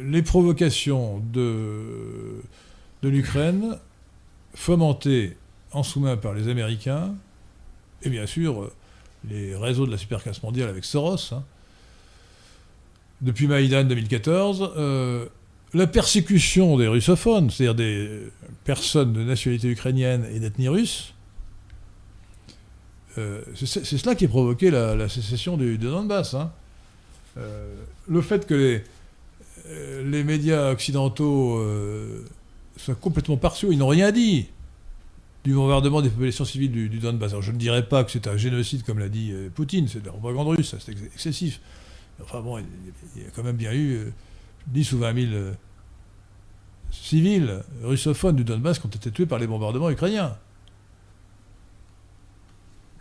les 0.00 0.22
provocations 0.22 1.22
de, 1.32 2.42
de 3.02 3.08
l'Ukraine, 3.08 3.78
fomentées 4.54 5.36
en 5.72 5.82
sous-main 5.82 6.16
par 6.16 6.34
les 6.34 6.48
Américains, 6.48 7.14
et 8.02 8.10
bien 8.10 8.26
sûr 8.26 8.62
euh, 8.62 8.72
les 9.28 9.54
réseaux 9.54 9.86
de 9.86 9.90
la 9.90 9.98
supercasse 9.98 10.42
mondiale 10.42 10.68
avec 10.68 10.84
Soros, 10.84 11.32
hein, 11.32 11.44
depuis 13.20 13.46
Maïdan 13.46 13.84
2014, 13.84 14.72
euh, 14.76 15.26
la 15.74 15.86
persécution 15.86 16.76
des 16.76 16.86
russophones, 16.86 17.50
c'est-à-dire 17.50 17.74
des 17.74 18.28
personnes 18.64 19.12
de 19.12 19.22
nationalité 19.22 19.68
ukrainienne 19.68 20.26
et 20.32 20.40
d'ethnie 20.40 20.68
russe, 20.68 21.12
euh, 23.18 23.40
c'est 23.54 23.84
cela 23.84 24.14
qui 24.14 24.26
a 24.26 24.28
provoqué 24.28 24.70
la, 24.70 25.08
sécession 25.08 25.56
du, 25.56 25.78
de 25.78 25.88
Donbass. 25.88 26.34
Hein. 26.34 26.52
le 28.08 28.20
fait 28.20 28.46
que 28.46 28.54
les, 28.54 28.84
les 30.04 30.24
médias 30.24 30.70
occidentaux 30.72 31.62
soient 32.76 32.94
complètement 32.94 33.36
partiaux, 33.36 33.72
ils 33.72 33.78
n'ont 33.78 33.88
rien 33.88 34.12
dit 34.12 34.46
du 35.46 35.54
bombardement 35.54 36.02
des 36.02 36.10
populations 36.10 36.44
civiles 36.44 36.72
du, 36.72 36.98
Donbass. 36.98 37.30
Alors 37.30 37.42
je 37.42 37.52
ne 37.52 37.56
dirais 37.56 37.88
pas 37.88 38.02
que 38.02 38.10
c'est 38.10 38.26
un 38.26 38.36
génocide 38.36 38.82
comme 38.82 38.98
l'a 38.98 39.08
dit 39.08 39.30
euh, 39.32 39.48
Poutine, 39.48 39.86
c'est 39.86 40.00
de 40.00 40.06
la 40.06 40.12
propagande 40.12 40.48
russe, 40.48 40.74
c'est 40.80 40.92
excessif. 41.14 41.60
Enfin 42.20 42.40
bon, 42.40 42.58
il, 42.58 43.22
y 43.22 43.24
a 43.24 43.30
quand 43.30 43.44
même 43.44 43.56
bien 43.56 43.72
eu 43.72 44.12
10 44.66 44.92
euh, 44.92 44.96
ou 44.96 44.98
20 44.98 45.14
000 45.14 45.32
euh, 45.34 45.52
civils 46.90 47.62
russophones 47.84 48.34
du 48.34 48.42
Donbass 48.42 48.80
qui 48.80 48.86
ont 48.86 48.90
été 48.90 49.08
tués 49.12 49.26
par 49.26 49.38
les 49.38 49.46
bombardements 49.46 49.88
ukrainiens. 49.88 50.36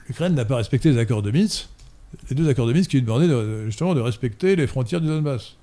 L'Ukraine 0.08 0.36
n'a 0.36 0.46
pas 0.46 0.58
respecté 0.58 0.92
les 0.92 1.00
accords 1.00 1.24
de 1.24 1.32
Minsk, 1.32 1.68
les 2.30 2.36
deux 2.36 2.48
accords 2.48 2.68
de 2.68 2.74
Minsk 2.74 2.92
qui 2.92 2.98
lui 2.98 3.04
demandaient 3.04 3.66
justement 3.66 3.96
de 3.96 4.02
respecter 4.02 4.56
les 4.56 4.68
frontières 4.68 5.02
du 5.02 5.08
Donbass. 5.08 5.56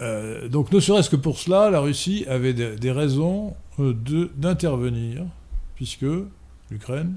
Euh, 0.00 0.48
donc 0.48 0.72
ne 0.72 0.80
serait-ce 0.80 1.10
que 1.10 1.16
pour 1.16 1.38
cela, 1.38 1.70
la 1.70 1.80
Russie 1.80 2.24
avait 2.28 2.54
des, 2.54 2.92
raisons 2.92 3.54
euh, 3.78 3.94
d'intervenir, 4.36 5.24
puisque 5.74 6.06
l'Ukraine 6.70 7.16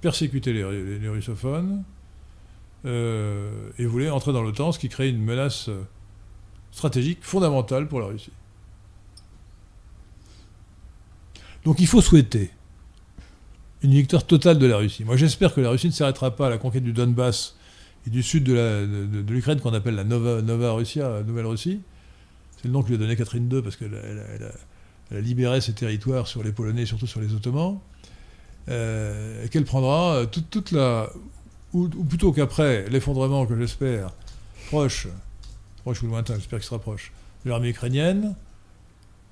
persécutait 0.00 0.52
les, 0.52 1.08
russophones 1.08 1.82
euh, 2.84 3.70
et 3.78 3.86
voulait 3.86 4.10
entrer 4.10 4.32
dans 4.32 4.42
l'OTAN, 4.42 4.72
ce 4.72 4.78
qui 4.78 4.88
crée 4.88 5.08
une 5.08 5.22
menace 5.22 5.70
stratégique 6.72 7.18
fondamentale 7.22 7.88
pour 7.88 8.00
la 8.00 8.06
Russie. 8.06 8.32
Donc 11.64 11.80
il 11.80 11.86
faut 11.86 12.02
souhaiter 12.02 12.50
une 13.82 13.92
victoire 13.92 14.26
totale 14.26 14.58
de 14.58 14.66
la 14.66 14.78
Russie. 14.78 15.04
Moi 15.04 15.16
j'espère 15.16 15.54
que 15.54 15.60
la 15.60 15.70
Russie 15.70 15.86
ne 15.86 15.92
s'arrêtera 15.92 16.34
pas 16.34 16.46
à 16.46 16.50
la 16.50 16.58
conquête 16.58 16.84
du 16.84 16.92
Donbass 16.92 17.56
et 18.06 18.10
du 18.10 18.22
sud 18.22 18.44
de 18.44 19.24
l'Ukraine 19.28 19.60
qu'on 19.60 19.74
appelle 19.74 19.94
la 19.94 20.04
Nova, 20.04 20.72
Russia, 20.72 21.22
Nouvelle-Russie. 21.26 21.80
C'est 22.56 22.66
le 22.66 22.72
nom 22.72 22.82
que 22.82 22.88
lui 22.88 22.96
a 22.96 22.98
donné 22.98 23.16
Catherine 23.16 23.50
II 23.50 23.62
parce 23.62 23.76
qu'elle 23.76 23.94
a, 23.94 25.20
libéré 25.20 25.60
ses 25.60 25.72
territoires 25.72 26.26
sur 26.26 26.42
les 26.42 26.52
Polonais 26.52 26.86
surtout 26.86 27.06
sur 27.06 27.20
les 27.20 27.32
Ottomans. 27.34 27.78
Euh, 28.68 29.46
qu'elle 29.48 29.64
prendra 29.64 30.16
euh, 30.16 30.26
toute, 30.26 30.72
la. 30.72 31.10
Ou, 31.74 31.88
plutôt 31.88 32.32
qu'après 32.32 32.88
l'effondrement 32.88 33.44
que 33.46 33.58
j'espère, 33.58 34.10
proche, 34.68 35.08
proche 35.82 36.02
ou 36.02 36.06
lointain, 36.06 36.36
j'espère 36.36 36.60
qu'il 36.60 36.66
sera 36.66 36.78
proche, 36.78 37.12
de 37.44 37.50
l'armée 37.50 37.68
ukrainienne, 37.70 38.34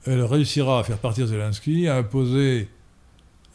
elle 0.05 0.23
réussira 0.23 0.81
à 0.81 0.85
faire 0.85 0.99
partir 0.99 1.27
Zelensky, 1.27 1.89
à 1.89 1.97
imposer 1.97 2.69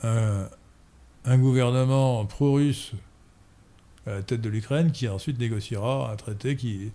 un 0.03 1.37
gouvernement 1.37 2.25
pro-russe 2.25 2.93
à 4.07 4.11
la 4.11 4.21
tête 4.21 4.41
de 4.41 4.49
l'Ukraine, 4.49 4.91
qui 4.91 5.07
ensuite 5.07 5.39
négociera 5.39 6.11
un 6.11 6.15
traité 6.15 6.55
qui 6.55 6.91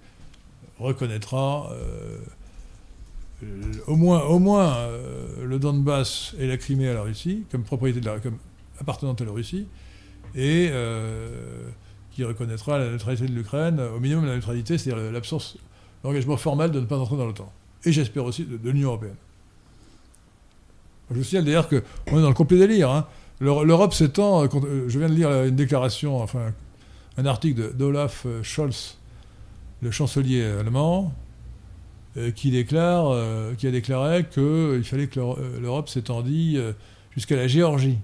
reconnaîtra 0.79 1.71
euh, 1.73 2.19
au 3.87 3.97
moins, 3.97 4.23
au 4.23 4.39
moins 4.39 4.75
euh, 4.77 5.45
le 5.45 5.59
Donbass 5.59 6.35
et 6.39 6.47
la 6.47 6.57
Crimée 6.57 6.89
à 6.89 6.95
la 6.95 7.03
Russie, 7.03 7.45
comme 7.51 7.63
propriété 7.63 8.01
de 8.01 8.07
la, 8.07 8.19
comme 8.19 8.39
appartenant 8.81 9.15
à 9.15 9.25
la 9.25 9.31
Russie, 9.31 9.67
et 10.35 10.69
euh, 10.71 11.69
qui 12.13 12.25
reconnaîtra 12.25 12.79
la 12.79 12.91
neutralité 12.91 13.27
de 13.27 13.33
l'Ukraine, 13.33 13.81
au 13.81 14.01
minimum 14.01 14.27
la 14.27 14.35
neutralité, 14.35 14.79
c'est-à-dire 14.79 15.13
l'absence, 15.13 15.59
l'engagement 16.05 16.37
formel 16.37 16.71
de 16.71 16.81
ne 16.81 16.87
pas 16.87 16.99
entrer 16.99 17.17
dans 17.17 17.27
l'OTAN. 17.27 17.53
Et 17.85 17.93
j'espère 17.93 18.25
aussi 18.25 18.45
de, 18.45 18.71
l'Union 18.71 18.89
européenne. 18.89 19.17
Je 21.11 21.17
vous 21.17 21.25
signale 21.25 21.45
d'ailleurs 21.45 21.69
qu'on 21.69 22.19
est 22.19 22.23
dans 22.23 22.29
le 22.29 22.35
complet 22.35 22.59
délire. 22.59 22.91
Hein. 22.91 23.07
L'Europe 23.41 23.93
s'étend, 23.93 24.49
je 24.49 24.99
viens 24.99 25.09
de 25.09 25.15
lire 25.15 25.31
une 25.45 25.57
déclaration, 25.57 26.23
enfin 26.23 26.53
un 27.17 27.27
article 27.27 27.75
d'Olaf 27.75 28.27
Scholz, 28.43 28.97
le 29.81 29.91
chancelier 29.91 30.43
allemand, 30.45 31.13
euh, 32.19 32.31
qui, 32.31 32.51
déclare, 32.51 33.09
euh, 33.09 33.55
qui 33.55 33.67
a 33.67 33.71
déclaré 33.71 34.27
qu'il 34.27 34.85
fallait 34.85 35.07
que 35.07 35.19
euh, 35.19 35.59
l'Europe 35.59 35.89
s'étendit 35.89 36.59
jusqu'à 37.13 37.37
la 37.37 37.49
Géorgie. 37.49 37.99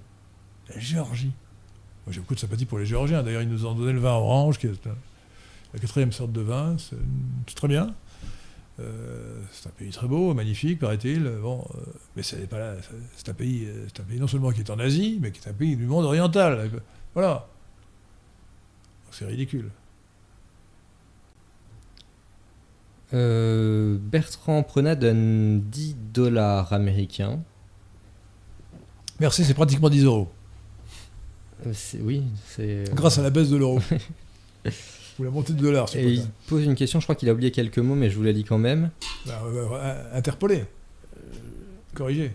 La 0.70 0.80
Géorgie. 0.80 1.32
Moi 2.06 2.14
j'ai 2.14 2.20
beaucoup 2.20 2.34
de 2.34 2.40
sympathie 2.40 2.64
pour 2.64 2.78
les 2.78 2.86
Géorgiens. 2.86 3.22
D'ailleurs, 3.22 3.42
ils 3.42 3.48
nous 3.50 3.66
ont 3.66 3.74
donné 3.74 3.92
le 3.92 3.98
vin 3.98 4.12
orange, 4.12 4.58
qui 4.58 4.66
est 4.66 4.86
la 5.74 5.78
quatrième 5.78 6.10
sorte 6.10 6.32
de 6.32 6.40
vin. 6.40 6.76
C'est 6.78 7.54
très 7.54 7.68
bien. 7.68 7.94
c'est 8.78 9.68
un 9.68 9.72
pays 9.76 9.90
très 9.90 10.06
beau, 10.06 10.32
magnifique, 10.32 10.78
paraît-il. 10.78 11.30
Bon, 11.42 11.66
mais 12.16 12.22
c'est 12.22 12.48
pas 12.48 12.76
C'est 12.80 13.28
un 13.28 13.34
c'est 13.86 14.00
un 14.00 14.04
pays 14.04 14.18
non 14.18 14.26
seulement 14.26 14.52
qui 14.52 14.60
est 14.60 14.70
en 14.70 14.78
Asie, 14.78 15.18
mais 15.20 15.32
qui 15.32 15.46
est 15.46 15.50
un 15.50 15.54
pays 15.54 15.76
du 15.76 15.84
monde 15.84 16.06
oriental. 16.06 16.70
Voilà. 17.12 17.46
C'est 19.10 19.24
ridicule. 19.24 19.70
Euh, 23.14 23.96
Bertrand 23.98 24.62
Prenat 24.62 24.94
donne 24.94 25.62
10 25.62 25.96
dollars 26.12 26.72
américains. 26.72 27.40
Merci, 29.20 29.44
c'est 29.44 29.54
pratiquement 29.54 29.88
10 29.88 30.04
euros. 30.04 30.28
Euh, 31.66 31.72
oui, 32.02 32.22
c'est. 32.46 32.62
Euh, 32.68 32.84
Grâce 32.92 33.18
à 33.18 33.22
la 33.22 33.30
baisse 33.30 33.48
de 33.48 33.56
l'euro. 33.56 33.80
Ou 35.18 35.24
la 35.24 35.30
montée 35.30 35.52
de 35.52 35.60
dollar. 35.60 35.88
Et 35.96 36.12
il 36.12 36.26
pose 36.46 36.64
une 36.64 36.76
question, 36.76 37.00
je 37.00 37.04
crois 37.04 37.16
qu'il 37.16 37.28
a 37.28 37.32
oublié 37.32 37.50
quelques 37.50 37.78
mots, 37.78 37.96
mais 37.96 38.08
je 38.08 38.16
vous 38.16 38.22
la 38.22 38.30
lis 38.30 38.44
quand 38.44 38.58
même. 38.58 38.90
Bah, 39.26 39.42
interpellé. 40.12 40.64
Corrigé. 41.94 42.30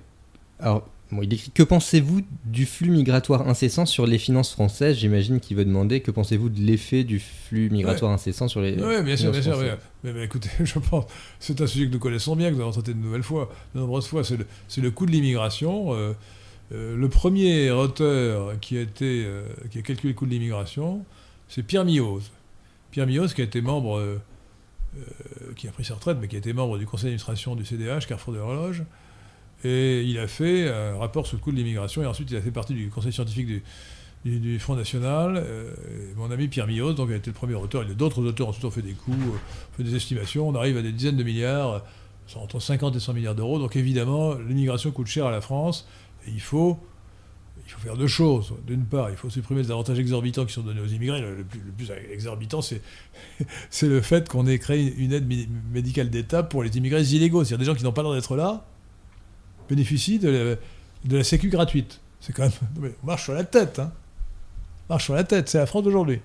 Alors, 0.60 0.90
il 1.22 1.34
écrit 1.34 1.52
Que 1.52 1.64
pensez-vous 1.64 2.22
du 2.46 2.66
flux 2.66 2.90
migratoire 2.90 3.48
incessant 3.48 3.86
sur 3.86 4.08
les 4.08 4.18
finances 4.18 4.52
françaises? 4.52 4.98
J'imagine 4.98 5.40
qu'il 5.40 5.58
veut 5.58 5.66
demander 5.66 6.02
que 6.02 6.12
pensez-vous 6.12 6.50
de 6.50 6.60
l'effet 6.60 7.04
du 7.04 7.20
flux 7.20 7.70
migratoire 7.70 8.12
incessant 8.12 8.48
sur 8.48 8.62
les. 8.62 8.82
Oui, 8.82 9.04
bien 9.04 9.18
sûr, 9.18 9.32
bien 9.32 9.42
sûr. 9.42 9.58
Mais, 10.04 10.24
écoutez, 10.24 10.50
je 10.64 10.80
pense 10.80 11.06
c'est 11.40 11.62
un 11.62 11.68
sujet 11.68 11.88
que 11.88 11.94
nous 11.94 12.00
connaissons 12.00 12.36
bien, 12.36 12.50
que 12.50 12.56
nous 12.56 12.62
avons 12.62 12.72
traité 12.72 12.94
de 12.94 13.00
nouvelles 13.00 13.24
fois, 13.24 13.52
de 13.76 13.80
nombreuses 13.80 14.08
fois. 14.08 14.24
C'est 14.24 14.82
le, 14.82 14.92
coût 14.92 15.06
de 15.06 15.12
l'immigration. 15.12 15.94
Euh, 15.94 16.14
euh, 16.72 16.96
le 16.96 17.10
premier 17.10 17.72
auteur 17.72 18.60
qui 18.60 18.78
a, 18.78 18.82
été, 18.82 19.26
euh, 19.26 19.46
qui 19.70 19.80
a 19.80 19.82
calculé 19.82 20.14
le 20.14 20.18
coût 20.18 20.26
de 20.26 20.32
l'immigration, 20.32 21.06
c'est 21.48 21.64
Pierre 21.64 21.86
Mioz. 21.86 22.32
Pierre 22.92 23.08
Mioz, 23.08 23.34
qui 23.34 23.42
a 23.42 23.44
été 23.44 23.62
membre, 23.62 24.20
qui 25.56 25.68
a 25.68 25.72
pris 25.72 25.84
sa 25.84 25.96
retraite, 25.96 26.18
mais 26.22 26.28
qui 26.28 26.36
a 26.36 26.40
été 26.40 26.54
membre 26.54 26.78
du 26.78 26.86
conseil 26.86 27.06
d'administration 27.06 27.56
du 27.56 27.66
CDH, 27.66 28.06
Carrefour 28.08 28.34
de 28.34 28.40
l'Horloge. 28.40 28.84
Et 29.64 30.04
il 30.04 30.20
a 30.20 30.28
fait 30.28 30.70
un 30.70 30.98
rapport 30.98 31.26
sur 31.26 31.38
le 31.38 31.42
coût 31.42 31.52
de 31.52 31.58
l'immigration, 31.58 32.04
et 32.04 32.06
ensuite 32.06 32.30
il 32.32 32.38
a 32.38 32.42
fait 32.42 32.52
partie 32.52 32.74
du 32.74 32.90
conseil 32.90 33.14
scientifique 33.14 33.48
du, 34.26 34.60
Front 34.60 34.76
National. 34.76 35.38
Euh, 35.38 35.74
mon 36.16 36.32
ami 36.32 36.48
Pierre 36.48 36.68
Millot, 36.68 36.94
donc, 36.94 37.12
a 37.12 37.16
été 37.16 37.30
le 37.30 37.36
premier 37.36 37.56
auteur. 37.56 37.82
A 37.82 37.86
d'autres 37.86 38.24
auteurs 38.24 38.50
ont 38.50 38.72
fait 38.72 38.82
des 38.82 38.94
coûts, 38.94 39.12
euh, 39.12 39.38
fait 39.78 39.84
des 39.84 39.96
estimations. 39.96 40.48
On 40.48 40.56
arrive 40.56 40.78
à 40.78 40.82
des 40.82 40.92
dizaines 40.92 41.18
de 41.18 41.24
milliards, 41.24 41.84
entre 42.36 42.60
50 42.60 42.96
et 42.96 43.00
100 43.00 43.14
milliards 43.14 43.36
d'euros. 43.36 43.60
Donc 43.60 43.76
évidemment, 43.76 44.36
l'immigration 44.36 44.92
coûte 44.92 45.08
cher 45.08 45.26
à 45.26 45.32
la 45.32 45.42
France. 45.42 45.88
Et 46.26 46.32
il 46.32 46.42
faut, 46.42 46.80
il 47.66 47.72
faut 47.72 47.82
faire 47.82 47.98
deux 47.98 48.08
choses. 48.08 48.54
D'une 48.66 48.86
part, 48.86 49.10
il 49.10 49.18
faut 49.18 49.30
supprimer 49.30 49.62
les 49.62 49.72
avantages 49.72 50.00
exorbitants 50.00 50.46
qui 50.46 50.54
sont 50.54 50.62
donnés 50.62 50.82
aux 50.82 50.88
immigrés. 50.88 51.22
Le 51.22 51.44
plus, 51.78 51.92
exorbitant, 52.12 52.62
c'est, 53.70 53.88
le 53.88 54.02
fait 54.02 54.30
qu'on 54.30 54.48
ait 54.48 54.60
créé 54.60 54.94
une 54.98 55.12
aide 55.12 55.28
médicale 55.72 56.10
d'État 56.10 56.44
pour 56.44 56.64
les 56.64 56.78
immigrés 56.78 57.04
illégaux. 57.04 57.44
C'est-à-dire 57.44 57.60
des 57.60 57.72
gens 57.72 57.76
qui 57.76 57.84
n'ont 57.84 57.92
pas 57.92 58.04
droit 58.04 58.16
d'être 58.16 58.38
là 58.38 58.66
bénéficient 59.70 60.20
de 60.20 60.58
la, 61.10 61.24
sécu 61.24 61.50
gratuite. 61.50 62.00
C'est 62.20 62.34
quand 62.34 62.44
même... 62.44 62.94
On 63.04 63.08
marche 63.08 63.24
sur 63.24 63.34
la 63.34 63.44
tête. 63.44 63.80
Hein. 63.80 63.92
On 64.90 64.94
marche 64.94 65.06
sur 65.06 65.16
la 65.16 65.24
tête. 65.24 65.50
C'est 65.50 65.58
la 65.58 65.66
France 65.66 65.84
d'aujourd'hui. 65.84 66.20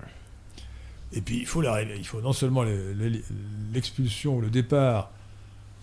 Et 1.13 1.21
puis, 1.21 1.39
il 1.39 1.45
faut, 1.45 1.61
non 2.21 2.33
seulement 2.33 2.63
l'expulsion 3.73 4.37
ou 4.37 4.41
le 4.41 4.49
départ. 4.49 5.11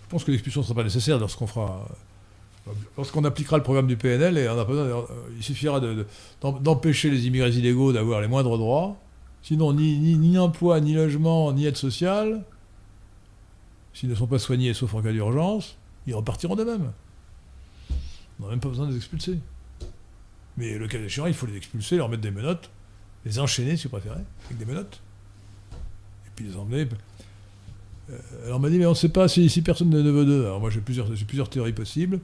Je 0.03 0.09
pense 0.09 0.23
que 0.23 0.31
l'expulsion 0.31 0.61
ne 0.61 0.65
sera 0.65 0.75
pas 0.75 0.83
nécessaire 0.83 1.19
lorsqu'on 1.19 1.47
fera 1.47 1.85
Lorsqu'on 2.97 3.23
appliquera 3.23 3.57
le 3.57 3.63
programme 3.63 3.87
du 3.87 3.97
PNL, 3.97 4.37
et 4.37 4.47
besoin, 4.65 5.05
il 5.35 5.43
suffira 5.43 5.79
d'empêcher 6.41 7.09
les 7.09 7.27
immigrés 7.27 7.49
illégaux 7.51 7.93
d'avoir 7.93 8.21
les 8.21 8.27
moindres 8.27 8.57
droits. 8.57 8.97
Sinon, 9.43 9.73
ni, 9.73 9.97
ni, 9.97 10.37
emploi, 10.37 10.79
ni 10.81 10.93
logement, 10.93 11.51
ni 11.53 11.65
aide 11.65 11.77
sociale, 11.77 12.43
s'ils 13.93 14.09
ne 14.09 14.15
sont 14.15 14.27
pas 14.27 14.39
soignés, 14.39 14.73
sauf 14.73 14.93
en 14.93 15.01
cas 15.01 15.11
d'urgence, 15.11 15.77
ils 16.05 16.15
repartiront 16.15 16.55
d'eux-mêmes. 16.55 16.91
On 18.39 18.43
n'a 18.43 18.51
même 18.51 18.59
pas 18.59 18.69
besoin 18.69 18.85
de 18.85 18.91
les 18.91 18.97
expulser. 18.97 19.39
Mais 20.57 20.77
le 20.77 20.87
cas 20.87 20.99
échéant, 20.99 21.27
il 21.27 21.33
faut 21.33 21.45
les 21.45 21.57
expulser, 21.57 21.97
leur 21.97 22.09
mettre 22.09 22.21
des 22.21 22.31
menottes, 22.31 22.69
les 23.25 23.39
enchaîner, 23.39 23.77
si 23.77 23.83
vous 23.83 23.89
préférez, 23.89 24.21
avec 24.45 24.57
des 24.57 24.65
menottes, 24.65 25.01
et 26.25 26.29
puis 26.35 26.45
les 26.45 26.55
emmener. 26.55 26.87
Euh, 28.09 28.17
alors 28.45 28.57
on 28.57 28.59
m'a 28.59 28.69
dit, 28.69 28.79
mais 28.79 28.85
on 28.85 28.91
ne 28.91 28.95
sait 28.95 29.09
pas 29.09 29.27
si, 29.27 29.61
personne 29.61 29.89
ne 29.89 30.09
veut 30.09 30.25
d'eux. 30.25 30.45
Alors 30.45 30.59
moi 30.59 30.69
j'ai 30.69 30.81
plusieurs, 30.81 31.49
théories 31.49 31.73
possibles. 31.73 32.19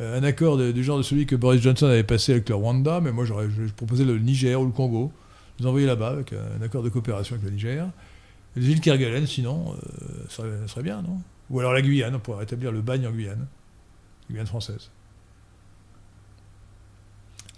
Euh, 0.00 0.18
un 0.18 0.24
accord 0.24 0.56
du 0.58 0.82
genre 0.82 0.98
de 0.98 1.02
celui 1.02 1.26
que 1.26 1.36
Boris 1.36 1.60
Johnson 1.60 1.86
avait 1.86 2.02
passé 2.02 2.32
avec 2.32 2.48
le 2.48 2.54
Rwanda, 2.54 3.00
mais 3.00 3.12
moi 3.12 3.24
j'aurais 3.24 3.48
proposé 3.76 4.04
le 4.04 4.18
Niger 4.18 4.60
ou 4.60 4.64
le 4.64 4.72
Congo. 4.72 5.12
Nous 5.60 5.66
envoyer 5.66 5.86
là-bas 5.86 6.08
avec 6.08 6.32
un 6.32 6.62
accord 6.62 6.82
de 6.82 6.88
coopération 6.88 7.36
avec 7.36 7.44
le 7.44 7.52
Niger. 7.52 7.88
Les 8.56 8.70
îles 8.70 8.80
Kerguelen, 8.80 9.26
sinon, 9.26 9.72
euh, 9.74 10.24
ça, 10.28 10.42
serait, 10.68 10.82
bien, 10.82 11.02
non? 11.02 11.20
Ou 11.50 11.60
alors 11.60 11.72
la 11.72 11.82
Guyane, 11.82 12.18
pour 12.20 12.38
rétablir 12.38 12.72
le 12.72 12.80
bagne 12.80 13.06
en 13.06 13.10
Guyane. 13.10 13.46
Guyane 14.30 14.46
française. 14.46 14.90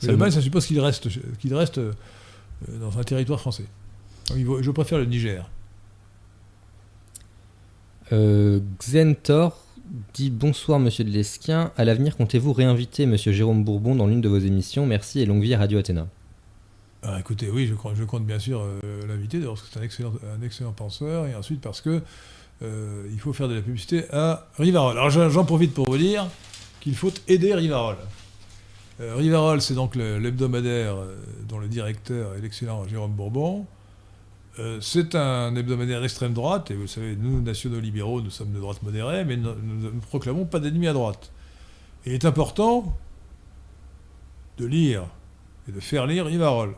Le 0.03 0.17
bagne, 0.17 0.31
ça 0.31 0.41
suppose 0.41 0.67
qu'il 0.67 0.81
reste, 0.81 1.09
qu'il 1.39 1.55
reste 1.55 1.79
euh, 1.79 1.93
dans 2.81 2.99
un 2.99 3.03
territoire 3.03 3.41
français. 3.41 3.65
je 4.35 4.71
préfère 4.71 4.99
le 4.99 5.07
Niger. 5.07 5.49
Xentor 8.11 9.67
dit 10.15 10.31
bonsoir 10.31 10.79
Monsieur 10.79 11.05
de 11.05 11.11
Lesquin. 11.11 11.73
À 11.77 11.85
l'avenir, 11.85 12.17
comptez-vous 12.17 12.53
réinviter 12.53 13.07
Monsieur 13.07 13.33
Jérôme 13.33 13.65
Bourbon 13.65 13.95
dans 13.95 14.07
l'une 14.07 14.21
de 14.21 14.29
vos 14.29 14.39
émissions? 14.39 14.87
Merci 14.87 15.21
et 15.21 15.27
longue 15.27 15.43
vie 15.43 15.55
à 15.55 15.59
Radio 15.59 15.79
Athéna. 15.79 16.07
Ah, 17.03 17.21
écoutez, 17.21 17.51
oui, 17.51 17.69
je, 17.69 18.05
compte 18.05 18.27
bien 18.27 18.39
sûr 18.39 18.63
euh, 18.63 18.81
l'inviter, 19.07 19.39
parce 19.41 19.63
que 19.63 19.69
c'est 19.73 19.79
un 19.79 19.83
excellent, 19.83 20.13
un 20.37 20.43
excellent 20.45 20.73
penseur, 20.73 21.27
et 21.27 21.35
ensuite 21.35 21.61
parce 21.61 21.81
que 21.81 22.03
euh, 22.63 23.07
il 23.13 23.21
faut 23.21 23.33
faire 23.33 23.49
de 23.49 23.55
la 23.55 23.61
publicité 23.61 24.05
à 24.13 24.49
Rivarol. 24.59 24.99
Alors 24.99 25.11
j'en 25.11 25.45
profite 25.45 25.75
pour 25.75 25.89
vous 25.89 25.99
dire 25.99 26.27
qu'il 26.81 26.97
faut 26.97 27.13
aider 27.29 27.55
Rivarol. 27.55 27.97
Euh, 29.01 29.15
Rivarol, 29.17 29.61
c'est 29.61 29.75
donc 29.75 29.95
l'hebdomadaire 29.95 30.97
dont 31.49 31.59
le 31.59 31.69
directeur 31.69 32.35
est 32.35 32.41
l'excellent 32.41 32.87
Jérôme 32.89 33.13
Bourbon. 33.13 33.67
Euh, 34.59 34.81
c'est 34.81 35.15
un 35.15 35.55
hebdomadaire 35.55 36.01
d'extrême 36.01 36.33
droite, 36.33 36.71
et 36.71 36.75
vous 36.75 36.87
savez, 36.87 37.15
nous, 37.15 37.43
nationaux 37.43 37.79
libéraux, 37.79 38.23
nous 38.23 38.31
sommes 38.31 38.53
de 38.53 38.59
droite 38.59 38.83
modérée, 38.83 39.25
mais 39.25 39.37
nous 39.37 39.53
ne 39.55 40.01
proclamons 40.01 40.47
pas 40.47 40.61
d'ennemis 40.61 40.89
à 40.89 40.95
droite. 40.95 41.31
il 42.07 42.13
est 42.13 42.25
important 42.25 42.97
de 44.57 44.65
lire 44.65 45.05
et 45.69 45.73
de 45.73 45.81
faire 45.81 46.07
lire 46.07 46.25
Rivarol. 46.25 46.75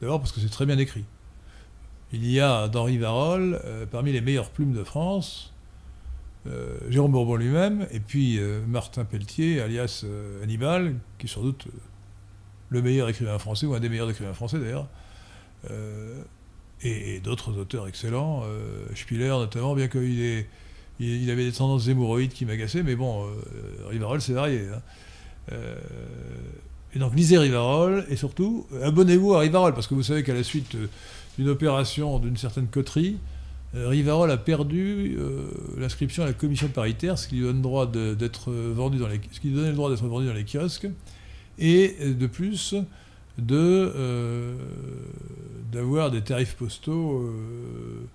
D'abord 0.00 0.20
parce 0.20 0.30
que 0.30 0.40
c'est 0.40 0.50
très 0.50 0.66
bien 0.66 0.78
écrit. 0.78 1.04
Il 2.12 2.30
y 2.30 2.38
a 2.38 2.68
dans 2.68 2.84
Rivarol, 2.84 3.60
euh, 3.64 3.86
parmi 3.86 4.12
les 4.12 4.20
meilleures 4.20 4.50
plumes 4.50 4.72
de 4.72 4.84
France, 4.84 5.52
euh, 6.46 6.78
Jérôme 6.90 7.12
Bourbon 7.12 7.36
lui-même, 7.36 7.86
et 7.90 8.00
puis 8.00 8.40
Martin 8.66 9.04
Pelletier, 9.04 9.60
alias 9.60 10.04
Hannibal, 10.42 10.94
qui 11.18 11.26
est 11.26 11.30
sans 11.30 11.42
doute 11.42 11.66
le 12.70 12.82
meilleur 12.82 13.08
écrivain 13.08 13.38
français, 13.38 13.66
ou 13.66 13.74
un 13.74 13.80
des 13.80 13.88
meilleurs 13.88 14.10
écrivains 14.10 14.34
français 14.34 14.58
d'ailleurs 14.58 14.88
et, 16.84 17.20
d'autres 17.20 17.58
auteurs 17.58 17.88
excellents, 17.88 18.42
euh, 18.44 18.86
Spiller 18.94 19.28
notamment, 19.28 19.74
bien 19.74 19.88
qu'il 19.88 20.44
il, 21.00 21.30
avait 21.30 21.44
des 21.44 21.52
tendances 21.52 21.88
hémorroïdes 21.88 22.32
qui 22.32 22.44
m'agaçaient, 22.44 22.82
mais 22.82 22.96
bon, 22.96 23.26
euh, 23.26 23.88
Rivarol, 23.88 24.20
c'est 24.20 24.32
varié. 24.32 24.68
Hein. 24.72 24.82
Euh, 25.52 25.76
et 26.94 26.98
donc 26.98 27.14
lisez 27.14 27.38
Rivarol, 27.38 28.04
et 28.08 28.16
surtout, 28.16 28.66
abonnez-vous 28.82 29.34
à 29.34 29.40
Rivarol, 29.40 29.74
parce 29.74 29.86
que 29.86 29.94
vous 29.94 30.02
savez 30.02 30.22
qu'à 30.22 30.34
la 30.34 30.44
suite 30.44 30.76
d'une 31.38 31.48
opération 31.48 32.18
d'une 32.18 32.36
certaine 32.36 32.68
coterie, 32.68 33.18
Rivarol 33.74 34.30
a 34.30 34.36
perdu 34.36 35.18
l'inscription 35.76 36.22
à 36.22 36.26
la 36.26 36.32
commission 36.32 36.68
paritaire, 36.68 37.18
ce 37.18 37.26
qui 37.26 37.36
lui 37.36 37.42
donne 37.42 37.60
droit 37.60 37.86
d'être 37.86 38.52
vendu 38.52 38.98
dans 38.98 39.08
les, 39.08 39.20
ce 39.32 39.40
qui 39.40 39.48
lui 39.48 39.56
donnait 39.56 39.70
le 39.70 39.74
droit 39.74 39.90
d'être 39.90 40.06
vendu 40.06 40.26
dans 40.26 40.32
les 40.32 40.44
kiosques, 40.44 40.86
et 41.58 41.96
de 42.00 42.26
plus, 42.26 42.74
de 43.38 43.92
euh, 43.96 44.54
d'avoir 45.72 46.10
des 46.10 46.22
tarifs 46.22 46.54
postaux 46.54 47.22
euh, 47.22 48.06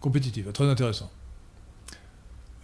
compétitifs. 0.00 0.50
Très 0.52 0.68
intéressant. 0.68 1.10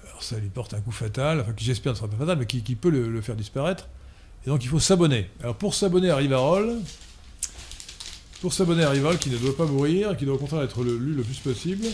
Alors 0.08 0.22
ça 0.22 0.38
lui 0.38 0.48
porte 0.48 0.74
un 0.74 0.80
coup 0.80 0.92
fatal, 0.92 1.40
enfin 1.40 1.52
qui 1.52 1.64
j'espère 1.64 1.92
ne 1.92 1.98
sera 1.98 2.08
pas 2.08 2.16
fatal, 2.16 2.38
mais 2.38 2.46
qui, 2.46 2.74
peut 2.74 2.90
le, 2.90 3.20
faire 3.20 3.36
disparaître. 3.36 3.88
Et 4.46 4.48
donc 4.48 4.64
il 4.64 4.68
faut 4.68 4.80
s'abonner. 4.80 5.28
Alors 5.42 5.56
pour 5.56 5.74
s'abonner 5.74 6.10
à 6.10 6.16
Rivarol, 6.16 6.78
pour 8.40 8.54
s'abonner 8.54 8.84
à 8.84 8.90
Rivarol 8.90 9.18
qui 9.18 9.28
ne 9.28 9.36
doit 9.36 9.56
pas 9.56 9.66
mourir, 9.66 10.16
qui 10.16 10.24
doit 10.24 10.34
au 10.34 10.38
contraire 10.38 10.62
être 10.62 10.82
lu 10.82 11.14
le 11.14 11.22
plus 11.22 11.38
possible, 11.38 11.86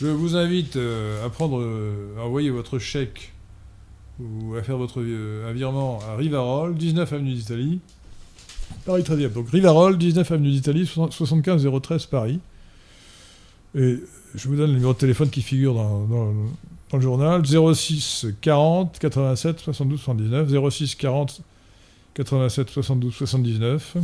je 0.00 0.06
vous 0.06 0.36
invite 0.36 0.76
euh, 0.76 1.24
à 1.24 1.30
prendre, 1.30 1.64
à 2.18 2.24
envoyer 2.24 2.50
votre 2.50 2.78
chèque 2.78 3.32
ou 4.20 4.54
à 4.56 4.62
faire 4.62 4.76
votre 4.76 5.00
un 5.00 5.52
virement 5.52 6.00
à 6.08 6.16
Rivarol, 6.16 6.74
19 6.74 7.12
avenue 7.12 7.34
d'Italie, 7.34 7.80
Paris 8.84 9.02
13e. 9.02 9.32
Donc 9.32 9.50
Rivarol, 9.50 9.98
19 9.98 10.30
avenue 10.30 10.50
d'Italie, 10.50 10.86
75 10.86 11.68
013 11.82 12.06
Paris. 12.06 12.40
Et 13.74 13.98
je 14.34 14.48
vous 14.48 14.56
donne 14.56 14.68
le 14.68 14.74
numéro 14.74 14.92
de 14.92 14.98
téléphone 14.98 15.30
qui 15.30 15.42
figure 15.42 15.74
dans, 15.74 16.32
le 16.92 17.00
journal 17.00 17.42
06 17.44 18.26
40 18.40 18.98
87 19.00 19.58
72 19.58 20.00
79 20.00 20.70
06 20.70 20.94
40 20.94 21.40
87 22.14 22.70
72 22.70 23.14
79 23.14 23.96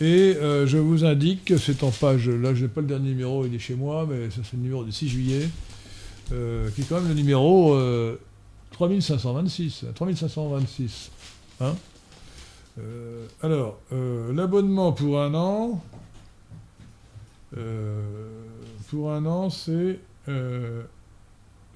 et 0.00 0.36
euh, 0.36 0.66
je 0.66 0.76
vous 0.76 1.04
indique 1.04 1.44
que 1.44 1.56
c'est 1.56 1.84
en 1.84 1.90
page 1.90 2.28
là 2.28 2.54
je 2.54 2.62
n'ai 2.62 2.68
pas 2.68 2.80
le 2.80 2.86
dernier 2.86 3.10
numéro 3.10 3.46
il 3.46 3.54
est 3.54 3.60
chez 3.60 3.76
moi 3.76 4.06
mais 4.08 4.30
ça 4.30 4.40
c'est 4.42 4.56
le 4.56 4.62
numéro 4.62 4.82
du 4.84 4.90
6 4.90 5.08
juillet 5.08 5.48
euh, 6.32 6.68
qui 6.70 6.80
est 6.80 6.84
quand 6.84 6.96
même 6.96 7.08
le 7.08 7.14
numéro 7.14 7.76
3526 8.72 9.84
euh, 9.84 9.92
3526 9.92 11.10
hein 11.60 11.74
alors, 13.40 13.78
l'abonnement 14.32 14.90
pour 14.90 15.20
un 15.20 15.32
an, 15.34 15.80
pour 18.88 19.12
un 19.12 19.24
an, 19.26 19.48
c'est 19.48 20.00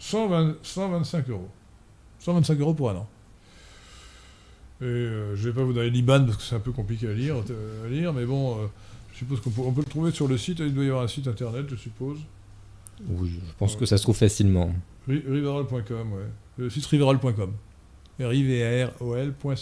125 0.00 1.30
euros. 1.30 1.48
125 2.18 2.58
euros 2.58 2.74
pour 2.74 2.90
un 2.90 2.96
an. 2.96 3.06
Et 4.80 4.84
je 4.84 5.30
ne 5.30 5.36
vais 5.36 5.52
pas 5.52 5.64
vous 5.64 5.72
donner 5.72 5.90
l'IBAN 5.90 6.24
parce 6.24 6.36
que 6.36 6.42
c'est 6.42 6.54
un 6.54 6.60
peu 6.60 6.72
compliqué 6.72 7.08
à 7.08 7.12
lire, 7.12 7.36
à 7.84 7.88
lire 7.88 8.12
mais 8.12 8.24
bon, 8.24 8.56
je 9.12 9.18
suppose 9.18 9.40
qu'on 9.40 9.72
peut, 9.72 9.80
le 9.80 9.90
trouver 9.90 10.12
sur 10.12 10.28
le 10.28 10.38
site. 10.38 10.60
Il 10.60 10.72
doit 10.72 10.84
y 10.84 10.88
avoir 10.88 11.02
un 11.02 11.08
site 11.08 11.26
internet, 11.26 11.66
je 11.68 11.76
suppose. 11.76 12.18
Oui, 13.08 13.30
je 13.34 13.52
pense 13.58 13.74
que 13.74 13.86
ça 13.86 13.98
se 13.98 14.02
trouve 14.04 14.16
facilement. 14.16 14.72
Riverol.com, 15.08 16.12
ouais. 16.12 16.28
Le 16.58 16.70
site 16.70 16.86
riverol.com. 16.86 17.52
r 18.20 18.32
i 18.32 18.42
v 18.42 18.62
a 18.62 18.86
r 18.86 18.90
o 19.00 19.14
lcom 19.16 19.54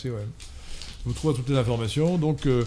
vous 1.06 1.12
trouvez 1.12 1.34
toutes 1.34 1.48
les 1.48 1.56
informations. 1.56 2.18
Donc, 2.18 2.46
euh, 2.46 2.64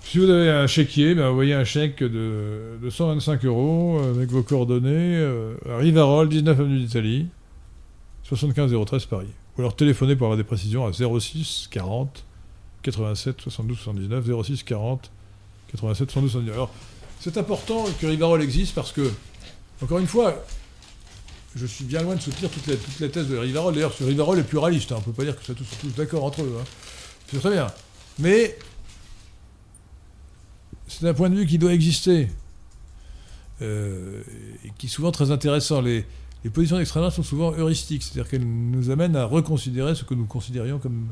si 0.00 0.18
vous 0.18 0.30
avez 0.30 0.50
un 0.50 0.66
chéquier, 0.66 1.14
ben, 1.14 1.26
envoyez 1.26 1.52
un 1.52 1.64
chèque 1.64 2.02
de, 2.02 2.78
125 2.88 3.44
euros 3.44 3.98
avec 3.98 4.30
vos 4.30 4.42
coordonnées 4.42 5.16
euh, 5.16 5.54
à 5.68 5.78
Rivarol, 5.78 6.28
19 6.28 6.60
avenue 6.60 6.78
d'Italie, 6.78 7.26
75 8.22 8.72
013 8.86 9.06
Paris. 9.06 9.26
Alors 9.60 9.76
téléphonez 9.76 10.16
pour 10.16 10.26
avoir 10.26 10.38
des 10.38 10.44
précisions 10.44 10.86
à 10.86 10.92
06 10.92 11.68
40 11.70 12.24
87 12.82 13.40
72 13.42 13.78
79 13.78 14.42
06 14.44 14.62
40 14.62 15.10
87 15.70 16.10
72 16.10 16.32
79. 16.32 16.54
Alors, 16.54 16.70
c'est 17.20 17.36
important 17.36 17.84
que 18.00 18.06
Rivarol 18.06 18.42
existe 18.42 18.74
parce 18.74 18.92
que, 18.92 19.12
encore 19.82 19.98
une 19.98 20.06
fois, 20.06 20.42
je 21.54 21.66
suis 21.66 21.84
bien 21.84 22.02
loin 22.02 22.16
de 22.16 22.20
soutenir 22.20 22.50
toutes 22.50 22.66
les, 22.66 23.10
thèses 23.10 23.28
de 23.28 23.36
Rivarol. 23.36 23.74
D'ailleurs, 23.74 23.92
ce 23.92 24.04
Rivarol 24.04 24.38
est 24.38 24.44
pluraliste. 24.44 24.92
Hein. 24.92 24.96
On 24.96 25.00
ne 25.00 25.04
peut 25.04 25.12
pas 25.12 25.24
dire 25.24 25.38
que 25.38 25.44
sont 25.44 25.54
tous, 25.54 25.66
tous 25.80 25.88
d'accord 25.88 26.24
entre 26.24 26.42
eux. 26.42 26.56
Hein. 26.58 26.64
C'est 27.30 27.38
très 27.38 27.50
bien. 27.50 27.66
Mais 28.18 28.58
c'est 30.88 31.06
un 31.06 31.14
point 31.14 31.28
de 31.28 31.36
vue 31.36 31.46
qui 31.46 31.58
doit 31.58 31.74
exister. 31.74 32.28
Euh, 33.62 34.22
et 34.64 34.70
qui 34.78 34.86
est 34.86 34.90
souvent 34.90 35.12
très 35.12 35.30
intéressant. 35.30 35.82
Les, 35.82 36.06
positions 36.48 36.78
d'extrême 36.78 37.02
droite 37.02 37.14
sont 37.14 37.22
souvent 37.22 37.52
heuristiques. 37.52 38.02
C'est-à-dire 38.02 38.30
qu'elles 38.30 38.46
nous 38.46 38.90
amènent 38.90 39.16
à 39.16 39.26
reconsidérer 39.26 39.94
ce 39.94 40.04
que 40.04 40.14
nous 40.14 40.24
considérions 40.24 40.78
comme 40.78 41.08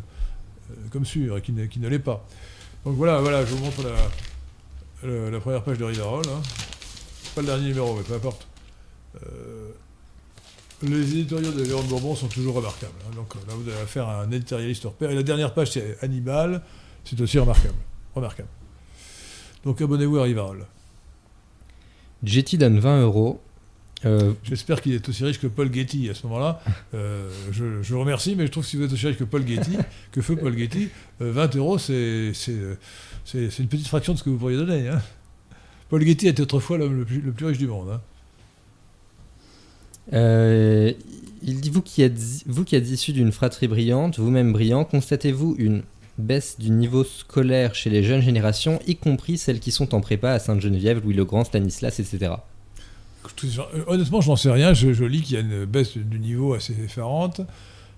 comme 0.91 1.05
sûr, 1.05 1.39
et 1.39 1.43
qui 1.43 1.53
ne, 1.53 1.65
qui 1.67 1.81
ne 1.81 1.89
l'est 1.89 1.99
pas. 1.99 2.25
Donc 2.85 2.97
voilà, 2.97 3.21
voilà, 3.21 3.45
je 3.45 3.55
vous 3.55 3.65
montre 3.65 3.83
la, 5.03 5.31
la, 5.31 5.41
première 5.41 5.63
page 5.63 5.79
de 5.79 5.85
Riverol. 5.85 6.23
Hein. 6.29 6.43
Pas 7.35 7.41
le 7.41 7.47
dernier 7.47 7.69
numéro, 7.69 7.95
mais 7.97 8.03
peu 8.03 8.15
importe. 8.15 8.47
les 10.83 11.11
éditoriaux 11.13 11.53
de 11.53 11.63
Léon 11.63 11.83
Bourbon 11.85 12.15
sont 12.15 12.29
toujours 12.29 12.55
remarquables. 12.55 12.93
Hein. 13.07 13.15
Donc 13.15 13.35
là, 13.35 13.55
vous 13.55 13.69
allez 13.69 13.87
faire 13.87 14.09
un 14.09 14.31
éditorialiste 14.31 14.85
hors. 14.85 14.95
Et 15.01 15.15
la 15.15 15.23
dernière 15.23 15.55
page, 15.55 15.73
c'est 15.73 15.97
Hannibal. 16.03 16.63
C'est 17.05 17.21
aussi 17.21 17.39
remarquable. 17.39 17.79
Remarquable. 18.15 18.49
Donc 19.65 19.81
abonnez-vous 19.81 20.19
à 20.19 20.25
Riverol. 20.25 20.67
Jetty 22.23 22.59
donne 22.59 22.79
20 22.79 23.03
euros. 23.03 23.41
Euh, 24.05 24.33
J'espère 24.45 24.81
qu'il 24.81 24.93
est 24.93 25.09
aussi 25.09 25.25
riche 25.25 25.41
que 25.41 25.47
Paul 25.47 25.73
Getty 25.73 26.09
à 26.09 26.15
ce 26.15 26.27
moment-là. 26.27 26.63
Euh, 26.95 27.29
je, 27.53 27.83
je, 27.83 27.95
remercie, 27.95 28.35
mais 28.35 28.47
je 28.47 28.51
trouve 28.51 28.65
que 28.65 28.71
si 28.71 28.77
vous 28.77 28.85
êtes 28.85 28.93
aussi 28.93 29.07
riche 29.07 29.19
que 29.19 29.25
Paul 29.25 29.47
Getty, 29.47 29.77
que 30.13 30.23
feu 30.23 30.37
Paul 30.37 30.57
Getty, 30.57 30.89
20 31.21 31.55
euh, 31.55 31.59
euros, 31.59 31.79
c'est 31.79 32.33
une 32.49 33.69
petite 33.69 33.87
fraction 33.87 34.15
de 34.15 34.19
ce 34.19 34.25
que 34.25 34.31
vous 34.31 34.39
pourriez 34.39 34.57
donner. 34.57 34.89
Hein. 34.89 35.03
Paul 35.91 36.03
Getty 36.05 36.29
était 36.29 36.43
autrefois 36.43 36.79
l'homme 36.79 36.99
le 36.99 37.05
plus, 37.05 37.21
le 37.21 37.33
plus, 37.33 37.47
riche 37.47 37.59
du 37.59 37.67
monde. 37.67 38.01
Hein. 40.13 40.95
il 41.43 41.61
dit 41.61 41.69
vous 41.69 41.83
qui 41.83 42.01
êtes 42.03 42.19
vous 42.47 42.65
qui 42.65 42.75
êtes 42.75 42.89
issu 42.89 43.13
d'une 43.13 43.33
fratrie 43.33 43.69
brillante, 43.69 44.19
vous-même 44.19 44.53
brillant, 44.53 44.85
constatez-vous 44.85 45.57
une 45.59 45.83
baisse 46.17 46.59
du 46.59 46.71
niveau 46.71 47.05
scolaire 47.05 47.75
chez 47.75 47.91
les 47.91 48.03
jeunes 48.03 48.23
générations, 48.23 48.81
y 48.87 48.97
compris 48.97 49.37
celles 49.37 49.61
qui 49.61 49.73
sont 49.73 49.95
en 49.95 50.01
prépa 50.01 50.31
à 50.31 50.39
Sainte-Geneviève, 50.39 51.03
Louis-le-Grand, 51.03 51.45
Stanislas, 51.45 52.01
etc. 52.01 52.33
Euh, 53.45 53.85
honnêtement, 53.87 54.21
je 54.21 54.29
n'en 54.29 54.37
sais 54.37 54.51
rien. 54.51 54.75
Je, 54.75 55.05
lis 55.05 55.23
qu'il 55.23 55.35
y 55.35 55.39
a 55.39 55.41
une 55.41 55.65
baisse 55.65 55.97
du 55.97 56.19
niveau 56.19 56.55
assez 56.55 56.75
effarante. 56.85 57.41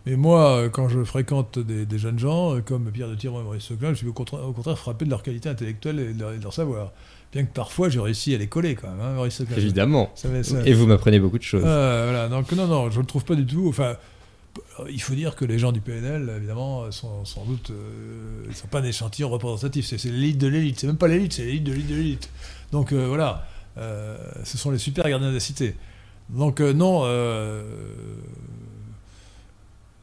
Mais 0.07 0.17
moi, 0.17 0.57
euh, 0.57 0.69
quand 0.71 0.89
je 0.89 1.05
fréquente 1.05 1.59
des, 1.59 1.99
jeunes 1.99 2.19
gens, 2.19 2.57
euh, 2.57 2.61
comme 2.61 2.91
Pierre 2.91 3.09
de 3.09 3.15
Tiron 3.15 3.41
et 3.41 3.45
Maurice 3.45 3.65
Seclin, 3.65 3.91
je 3.91 3.99
suis 3.99 4.09
au 4.09 4.13
contraire, 4.13 4.79
frappé 4.79 5.05
de 5.05 5.11
leur 5.11 5.23
qualité 5.23 5.49
intellectuelle 5.49 5.99
et 6.01 6.13
de 6.15 6.43
leur, 6.43 6.55
savoir. 6.55 6.93
Bien 7.33 7.45
que 7.45 7.53
parfois, 7.53 7.91
j'ai 7.91 8.01
réussi 8.01 8.35
à 8.35 8.39
les 8.39 8.47
coller 8.47 8.75
quand 8.75 8.89
même, 8.89 9.01
hein, 9.01 9.13
Maurice 9.13 9.35
Seclin. 9.35 9.57
Évidemment. 9.57 10.13
et 10.65 10.73
vous 10.73 10.87
m'apprenez 10.87 11.21
beaucoup 11.21 11.39
de 11.39 11.43
choses. 11.43 11.63
voilà. 11.63 12.29
Donc, 12.29 12.51
non, 12.53 12.67
non, 12.67 12.91
je 12.91 12.97
ne 12.97 13.03
le 13.03 13.07
trouve 13.07 13.25
pas 13.25 13.35
du 13.35 13.47
tout. 13.47 13.67
Enfin, 13.69 13.97
il 14.89 15.01
faut 15.01 15.15
dire 15.15 15.37
que 15.37 15.45
les 15.45 15.59
gens 15.59 15.73
du 15.73 15.81
PNL, 15.81 16.31
évidemment, 16.37 16.91
sont 16.91 17.25
sans 17.25 17.45
doute. 17.45 17.71
Euh, 17.71 18.49
ne 18.49 18.53
sont 18.53 18.67
pas 18.69 18.81
un 18.81 18.85
échantillon 18.85 19.29
représentatif. 19.29 19.87
C'est 19.87 20.05
l'élite 20.05 20.39
de 20.39 20.47
l'élite. 20.47 20.81
C'est 20.81 20.87
même 20.87 20.97
pas 20.97 21.09
l'élite, 21.09 21.35
c'est 21.35 21.45
l'élite 21.45 21.65
de 21.65 21.73
l'élite 21.73 21.89
de 21.89 21.95
l'élite. 21.95 22.31
Donc 22.73 22.93
euh, 22.93 23.07
voilà. 23.07 23.47
Euh, 23.79 24.17
ce 24.45 24.59
sont 24.59 24.71
les 24.71 24.79
super 24.79 25.09
gardiens 25.09 25.29
de 25.29 25.35
la 25.35 25.41
cité. 25.41 25.75
Donc 26.29 26.61
non. 26.61 27.05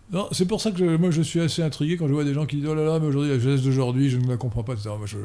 Non, 0.10 0.30
c'est 0.32 0.46
pour 0.46 0.62
ça 0.62 0.72
que 0.72 0.96
moi 0.96 1.12
je 1.12 1.22
suis 1.22 1.42
assez 1.42 1.62
intrigué 1.62 1.98
quand 1.98 2.08
je 2.08 2.14
vois 2.14 2.24
des 2.24 2.34
gens 2.34 2.46
qui 2.46 2.58
disent 2.58 2.68
Oh 2.68 2.76
là 2.76 2.86
là, 2.86 2.98
mais 2.98 3.08
aujourd'hui, 3.08 3.32
la 3.32 3.40
jeunesse 3.40 3.62
d'aujourd'hui, 3.62 4.10
je 4.10 4.18
ne 4.18 4.28
la 4.28 4.38
comprends 4.38 4.64
pas, 4.64 4.76
je, 4.76 5.18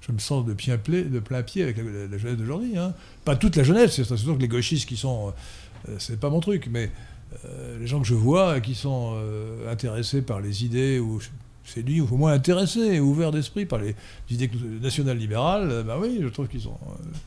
je, 0.00 0.12
me 0.12 0.18
sens 0.18 0.44
de, 0.44 0.52
plein, 0.52 0.76
de 1.02 1.20
plein 1.20 1.42
pied 1.44 1.62
avec 1.62 1.76
la, 1.76 2.18
jeunesse 2.18 2.36
d'aujourd'hui. 2.36 2.76
Hein. 2.76 2.92
Pas 3.24 3.36
toute 3.36 3.54
la 3.54 3.62
jeunesse, 3.62 4.02
c'est 4.02 4.16
sûr 4.16 4.36
que 4.36 4.42
les 4.42 4.48
gauchistes 4.48 4.88
qui 4.88 4.96
sont. 4.96 5.32
c'est 5.98 6.18
pas 6.18 6.28
mon 6.28 6.40
truc, 6.40 6.68
mais 6.68 6.90
euh, 7.44 7.78
les 7.78 7.86
gens 7.86 8.00
que 8.00 8.06
je 8.06 8.14
vois 8.14 8.60
qui 8.60 8.74
sont 8.74 9.14
euh, 9.16 9.70
intéressés 9.70 10.22
par 10.22 10.40
les 10.40 10.64
idées, 10.64 10.98
ou 10.98 11.20
c'est 11.64 11.82
lui, 11.82 12.00
ou 12.00 12.08
au 12.10 12.16
moins 12.16 12.32
intéressés, 12.32 13.00
ouverts 13.00 13.30
d'esprit 13.32 13.66
par 13.66 13.78
les 13.78 13.94
idées 14.30 14.50
nationales 14.82 15.18
libérales, 15.18 15.84
ben 15.86 15.96
oui, 16.00 16.20
je 16.22 16.28
trouve 16.28 16.48
qu'ils 16.48 16.60
sont. 16.60 16.76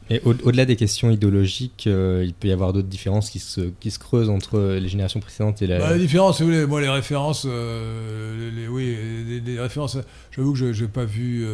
Et 0.09 0.21
au-delà 0.25 0.65
des 0.65 0.75
questions 0.75 1.09
idéologiques, 1.09 1.85
il 1.87 2.33
peut 2.39 2.47
y 2.47 2.51
avoir 2.51 2.73
d'autres 2.73 2.87
différences 2.87 3.29
qui 3.29 3.39
se, 3.39 3.61
qui 3.79 3.91
se 3.91 3.99
creusent 3.99 4.29
entre 4.29 4.59
les 4.59 4.87
générations 4.87 5.19
précédentes 5.19 5.61
et 5.61 5.67
la. 5.67 5.79
Bah, 5.79 5.93
les 5.93 5.99
différences, 5.99 6.39
vous 6.39 6.47
voulez, 6.47 6.65
moi 6.65 6.81
les 6.81 6.89
références, 6.89 7.45
les, 7.45 8.67
oui, 8.67 8.95
les, 9.43 9.59
références, 9.59 9.97
j'avoue 10.31 10.53
que 10.53 10.73
je 10.73 10.83
n'ai 10.83 10.89
pas 10.89 11.05
vu 11.05 11.45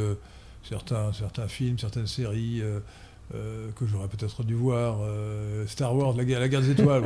certains, 0.68 1.14
certains 1.14 1.48
films, 1.48 1.80
certaines 1.80 2.08
séries. 2.08 2.62
Euh, 3.36 3.70
que 3.76 3.88
j'aurais 3.88 4.08
peut-être 4.08 4.44
dû 4.44 4.54
voir. 4.54 4.98
Euh, 5.02 5.66
Star 5.66 5.96
Wars, 5.96 6.14
la, 6.16 6.24
la 6.24 6.48
guerre 6.48 6.62
des 6.62 6.70
étoiles. 6.70 7.04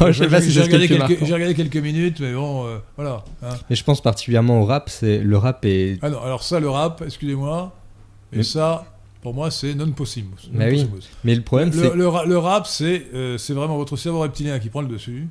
Oh, 0.00 0.10
j'ai 0.10 0.24
regardé, 0.24 1.18
regardé, 1.20 1.54
quelques 1.54 1.76
minutes, 1.76 2.18
mais 2.20 2.32
bon, 2.32 2.66
euh, 2.66 2.78
voilà. 2.96 3.24
Hein. 3.42 3.50
Mais 3.68 3.76
je 3.76 3.84
pense 3.84 4.00
particulièrement 4.00 4.62
au 4.62 4.64
rap. 4.64 4.88
C'est 4.88 5.18
le 5.18 5.36
rap 5.36 5.62
est. 5.66 5.98
Ah 6.00 6.08
non, 6.08 6.22
alors 6.22 6.42
ça, 6.42 6.60
le 6.60 6.70
rap, 6.70 7.02
excusez-moi, 7.04 7.74
et 8.32 8.42
ça, 8.42 8.86
pour 9.20 9.34
moi, 9.34 9.50
c'est 9.50 9.74
non 9.74 9.90
possible. 9.90 10.34
Mais, 10.50 10.70
oui. 10.70 10.88
mais 11.24 11.34
le 11.34 11.42
problème, 11.42 11.74
c'est 11.74 11.94
le, 11.94 12.08
le, 12.26 12.38
rap, 12.38 12.66
c'est 12.66 13.06
c'est 13.36 13.52
vraiment 13.52 13.76
votre 13.76 13.96
cerveau 13.96 14.20
reptilien 14.20 14.58
qui 14.60 14.70
prend 14.70 14.80
le 14.80 14.88
dessus, 14.88 15.28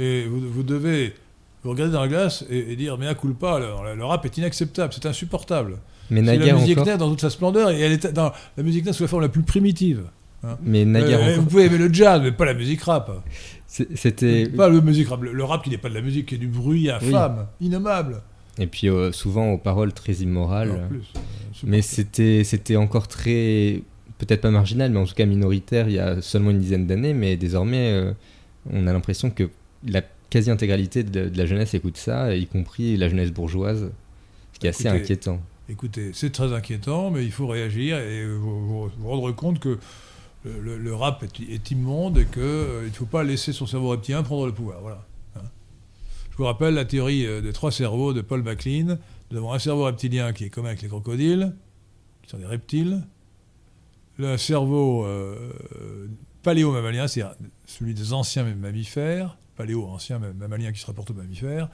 et 0.00 0.24
vous, 0.24 0.40
vous 0.40 0.64
devez 0.64 1.14
vous 1.62 1.70
regarder 1.70 1.92
dans 1.92 2.02
la 2.02 2.08
glace 2.08 2.44
et, 2.50 2.74
dire 2.74 2.98
mais 2.98 3.06
à 3.06 3.14
coup 3.14 3.32
pas, 3.32 3.60
le 3.60 4.04
rap 4.04 4.24
est 4.24 4.38
inacceptable, 4.38 4.92
c'est 4.92 5.06
insupportable. 5.06 5.78
Mais 6.10 6.22
la 6.22 6.54
musique 6.54 6.78
encore... 6.78 6.98
dans 6.98 7.10
toute 7.10 7.20
sa 7.20 7.30
splendeur, 7.30 7.70
et 7.70 7.80
elle 7.80 7.92
est 7.92 8.12
dans 8.12 8.32
la 8.56 8.62
musique 8.62 8.84
nègre 8.84 8.96
sous 8.96 9.02
la 9.02 9.08
forme 9.08 9.22
la 9.22 9.28
plus 9.28 9.42
primitive. 9.42 10.04
Hein. 10.44 10.58
Mais 10.62 10.84
euh, 10.84 11.36
Vous 11.36 11.46
pouvez 11.46 11.66
aimer 11.66 11.78
le 11.78 11.92
jazz, 11.92 12.20
mais 12.22 12.32
pas 12.32 12.44
la 12.44 12.54
musique 12.54 12.82
rap. 12.82 13.10
C'était 13.66 14.46
pas 14.46 14.68
le 14.68 14.80
musique 14.80 15.08
rap, 15.08 15.22
le, 15.22 15.44
rap 15.44 15.64
qui 15.64 15.70
n'est 15.70 15.78
pas 15.78 15.88
de 15.88 15.94
la 15.94 16.02
musique, 16.02 16.26
qui 16.26 16.34
est 16.34 16.38
du 16.38 16.48
bruit 16.48 16.90
infâme, 16.90 17.46
innommable. 17.60 18.22
Et 18.58 18.66
puis 18.66 18.90
euh, 18.90 19.12
souvent 19.12 19.52
aux 19.52 19.58
paroles 19.58 19.94
très 19.94 20.12
immorales. 20.14 20.86
Plus, 20.90 20.98
euh, 21.16 21.20
mais 21.64 21.80
c'était 21.80 22.44
c'était 22.44 22.76
encore 22.76 23.08
très 23.08 23.82
peut-être 24.18 24.42
pas 24.42 24.50
marginal, 24.50 24.90
mais 24.90 24.98
en 24.98 25.06
tout 25.06 25.14
cas 25.14 25.24
minoritaire 25.24 25.88
il 25.88 25.94
y 25.94 25.98
a 25.98 26.20
seulement 26.20 26.50
une 26.50 26.58
dizaine 26.58 26.86
d'années. 26.86 27.14
Mais 27.14 27.36
désormais, 27.36 28.12
on 28.70 28.86
a 28.86 28.92
l'impression 28.92 29.30
que 29.30 29.48
la 29.86 30.02
quasi-intégralité 30.28 31.02
de, 31.02 31.30
la 31.34 31.46
jeunesse 31.46 31.74
écoute 31.74 31.96
ça, 31.96 32.34
y 32.34 32.46
compris 32.46 32.96
la 32.96 33.08
jeunesse 33.08 33.30
bourgeoise, 33.30 33.90
ce 34.52 34.58
qui 34.58 34.66
est 34.66 34.70
assez 34.70 34.88
inquiétant. 34.88 35.40
Écoutez, 35.68 36.10
c'est 36.12 36.30
très 36.30 36.52
inquiétant, 36.52 37.10
mais 37.10 37.24
il 37.24 37.30
faut 37.30 37.46
réagir 37.46 37.96
et 37.98 38.26
vous, 38.26 38.90
rendre 39.04 39.30
compte 39.32 39.60
que 39.60 39.78
le, 40.44 40.94
rap 40.94 41.22
est, 41.22 41.70
immonde 41.70 42.18
et 42.18 42.26
qu'il 42.26 42.42
euh, 42.42 42.84
ne 42.84 42.90
faut 42.90 43.06
pas 43.06 43.22
laisser 43.22 43.52
son 43.52 43.66
cerveau 43.66 43.90
reptilien 43.90 44.24
prendre 44.24 44.46
le 44.46 44.52
pouvoir. 44.52 44.98
Hein. 45.36 45.40
Je 46.30 46.36
vous 46.36 46.44
rappelle 46.44 46.74
la 46.74 46.84
théorie 46.84 47.26
euh, 47.26 47.40
des 47.40 47.52
trois 47.52 47.70
cerveaux 47.70 48.12
de 48.12 48.22
Paul 48.22 48.42
MacLean. 48.42 48.98
Nous 49.30 49.38
avons 49.38 49.52
un 49.52 49.60
cerveau 49.60 49.84
reptilien 49.84 50.32
qui 50.32 50.44
est 50.44 50.50
commun 50.50 50.70
avec 50.70 50.82
les 50.82 50.88
crocodiles, 50.88 51.54
qui 52.22 52.30
sont 52.30 52.38
des 52.38 52.46
reptiles. 52.46 53.06
Le 54.18 54.36
cerveau 54.36 55.06
euh, 55.06 55.52
paléo-mammalien, 56.42 57.06
c'est 57.06 57.22
celui 57.66 57.94
des 57.94 58.12
anciens 58.12 58.42
mammifères, 58.42 59.38
paléo, 59.56 59.86
ancien 59.86 60.18
mammalien 60.18 60.72
qui 60.72 60.80
se 60.80 60.86
rapporte 60.86 61.12
aux 61.12 61.14
mammifères, 61.14 61.68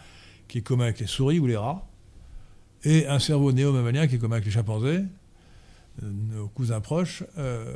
qui 0.46 0.58
est 0.58 0.62
commun 0.62 0.84
avec 0.84 1.00
les 1.00 1.06
souris 1.06 1.38
ou 1.38 1.46
les 1.46 1.56
rats 1.56 1.87
et 2.84 3.06
un 3.06 3.18
cerveau 3.18 3.52
néo-mammalien 3.52 4.06
qui 4.06 4.16
est 4.16 4.18
comme 4.18 4.32
avec 4.32 4.44
les 4.44 4.50
chimpanzés, 4.50 5.04
euh, 6.02 6.10
nos 6.32 6.48
cousins 6.48 6.80
proches. 6.80 7.24
Euh, 7.36 7.74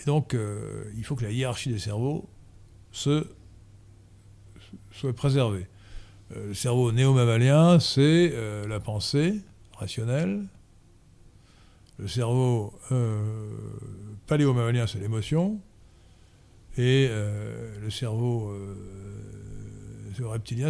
et 0.00 0.04
donc, 0.06 0.34
euh, 0.34 0.84
il 0.96 1.04
faut 1.04 1.14
que 1.14 1.24
la 1.24 1.30
hiérarchie 1.30 1.70
des 1.70 1.78
cerveaux 1.78 2.28
soit 2.92 3.24
préservée. 5.16 5.66
le 6.34 6.54
cerveau 6.54 6.92
néo-mammalien, 6.92 7.80
c'est 7.80 8.32
la 8.68 8.80
pensée 8.80 9.40
rationnelle. 9.76 10.44
Le 11.98 12.08
cerveau 12.08 12.72
paléo-mammalien, 14.26 14.86
c'est 14.86 15.00
l'émotion. 15.00 15.60
Et 16.78 17.08
le 17.08 17.90
cerveau 17.90 18.56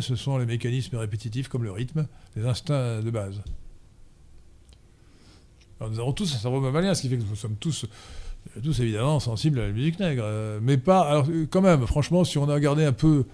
ce 0.00 0.16
sont 0.16 0.38
les 0.38 0.46
mécanismes 0.46 0.96
répétitifs 0.96 1.48
comme 1.48 1.64
le 1.64 1.72
rythme, 1.72 2.06
les 2.36 2.46
instincts 2.46 3.00
de 3.00 3.10
base. 3.10 3.42
nous 5.80 6.00
avons 6.00 6.12
tous 6.12 6.34
un 6.34 6.38
cerveau 6.38 6.60
mammalien, 6.60 6.94
ce 6.94 7.02
qui 7.02 7.08
fait 7.08 7.18
que 7.18 7.22
nous 7.22 7.36
sommes 7.36 7.56
tous, 7.56 7.86
tous 8.62 8.80
évidemment 8.80 9.20
sensibles 9.20 9.60
à 9.60 9.66
la 9.66 9.72
musique 9.72 9.98
nègre. 10.00 10.22
Euh, 10.24 10.58
mais 10.62 10.78
pas. 10.78 11.02
Alors, 11.02 11.26
quand 11.50 11.62
même, 11.62 11.86
franchement, 11.86 12.24
si 12.24 12.38
on 12.38 12.48
a 12.48 12.58
gardé 12.60 12.84
un 12.84 12.92
peu, 12.92 13.26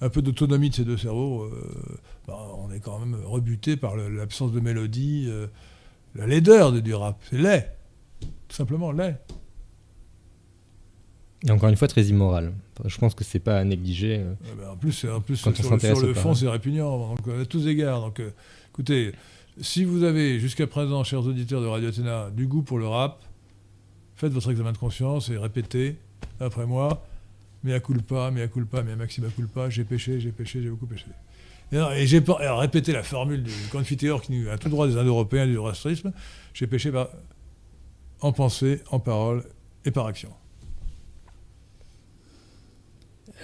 un 0.00 0.08
peu 0.08 0.22
d'autonomie 0.22 0.70
de 0.70 0.74
ces 0.74 0.84
deux 0.84 0.96
cerveaux, 0.96 1.44
euh, 1.44 1.50
bah, 2.26 2.38
on 2.58 2.72
est 2.72 2.80
quand 2.80 2.98
même 2.98 3.16
rebuté 3.24 3.76
par 3.76 3.96
l'absence 3.96 4.52
de 4.52 4.60
mélodie, 4.60 5.26
euh, 5.28 5.46
la 6.14 6.26
laideur 6.26 6.72
du 6.72 6.94
rap. 6.94 7.20
C'est 7.30 7.38
laid. 7.38 7.70
Tout 8.20 8.56
simplement 8.56 8.92
laid. 8.92 9.16
Et 11.46 11.50
encore 11.50 11.68
une 11.68 11.76
fois, 11.76 11.88
très 11.88 12.04
immoral. 12.04 12.54
Je 12.84 12.98
pense 12.98 13.14
que 13.14 13.24
c'est 13.24 13.38
pas 13.38 13.58
à 13.58 13.64
négliger. 13.64 14.18
Euh, 14.18 14.34
ben, 14.58 14.68
en 14.70 14.76
plus, 14.76 15.04
en 15.04 15.20
plus 15.20 15.36
sur, 15.36 15.50
le 15.50 16.14
fond, 16.14 16.34
c'est 16.34 16.48
répugnant. 16.48 17.14
Donc, 17.14 17.20
à 17.28 17.44
tous 17.44 17.66
égards. 17.66 18.00
Donc, 18.00 18.20
euh, 18.20 18.30
écoutez, 18.70 19.12
si 19.60 19.84
vous 19.84 20.02
avez 20.02 20.40
jusqu'à 20.40 20.66
présent, 20.66 21.04
chers 21.04 21.24
auditeurs 21.24 21.60
de 21.60 21.66
Radio 21.66 21.88
Athéna, 21.88 22.30
du 22.30 22.46
goût 22.46 22.62
pour 22.62 22.78
le 22.78 22.88
rap, 22.88 23.22
faites 24.16 24.32
votre 24.32 24.50
examen 24.50 24.72
de 24.72 24.78
conscience 24.78 25.30
et 25.30 25.38
répétez 25.38 25.96
après 26.40 26.66
moi. 26.66 27.06
Mais 27.62 27.72
à 27.72 27.80
culpa, 27.80 28.30
mais 28.30 28.42
à 28.42 28.48
culpa, 28.48 28.82
mais 28.82 28.92
à 28.92 28.96
maxima 28.96 29.28
culpa, 29.28 29.70
j'ai 29.70 29.84
péché, 29.84 30.20
j'ai 30.20 30.32
péché, 30.32 30.60
j'ai 30.60 30.68
beaucoup 30.68 30.86
péché. 30.86 31.06
Et, 31.72 32.06
j'ai 32.06 32.22
répété 32.26 32.92
la 32.92 33.02
formule 33.02 33.42
du 33.42 33.52
confiteor 33.72 34.20
qui 34.20 34.48
a 34.48 34.58
tout 34.58 34.68
droit 34.68 34.86
des 34.86 34.96
Indo-Européens 34.96 35.46
du 35.46 35.58
rastrisme. 35.58 36.12
J'ai 36.52 36.66
péché 36.66 36.92
en 38.20 38.32
pensée, 38.32 38.82
en 38.90 38.98
parole 38.98 39.44
et 39.84 39.90
par 39.90 40.06
action. 40.06 40.30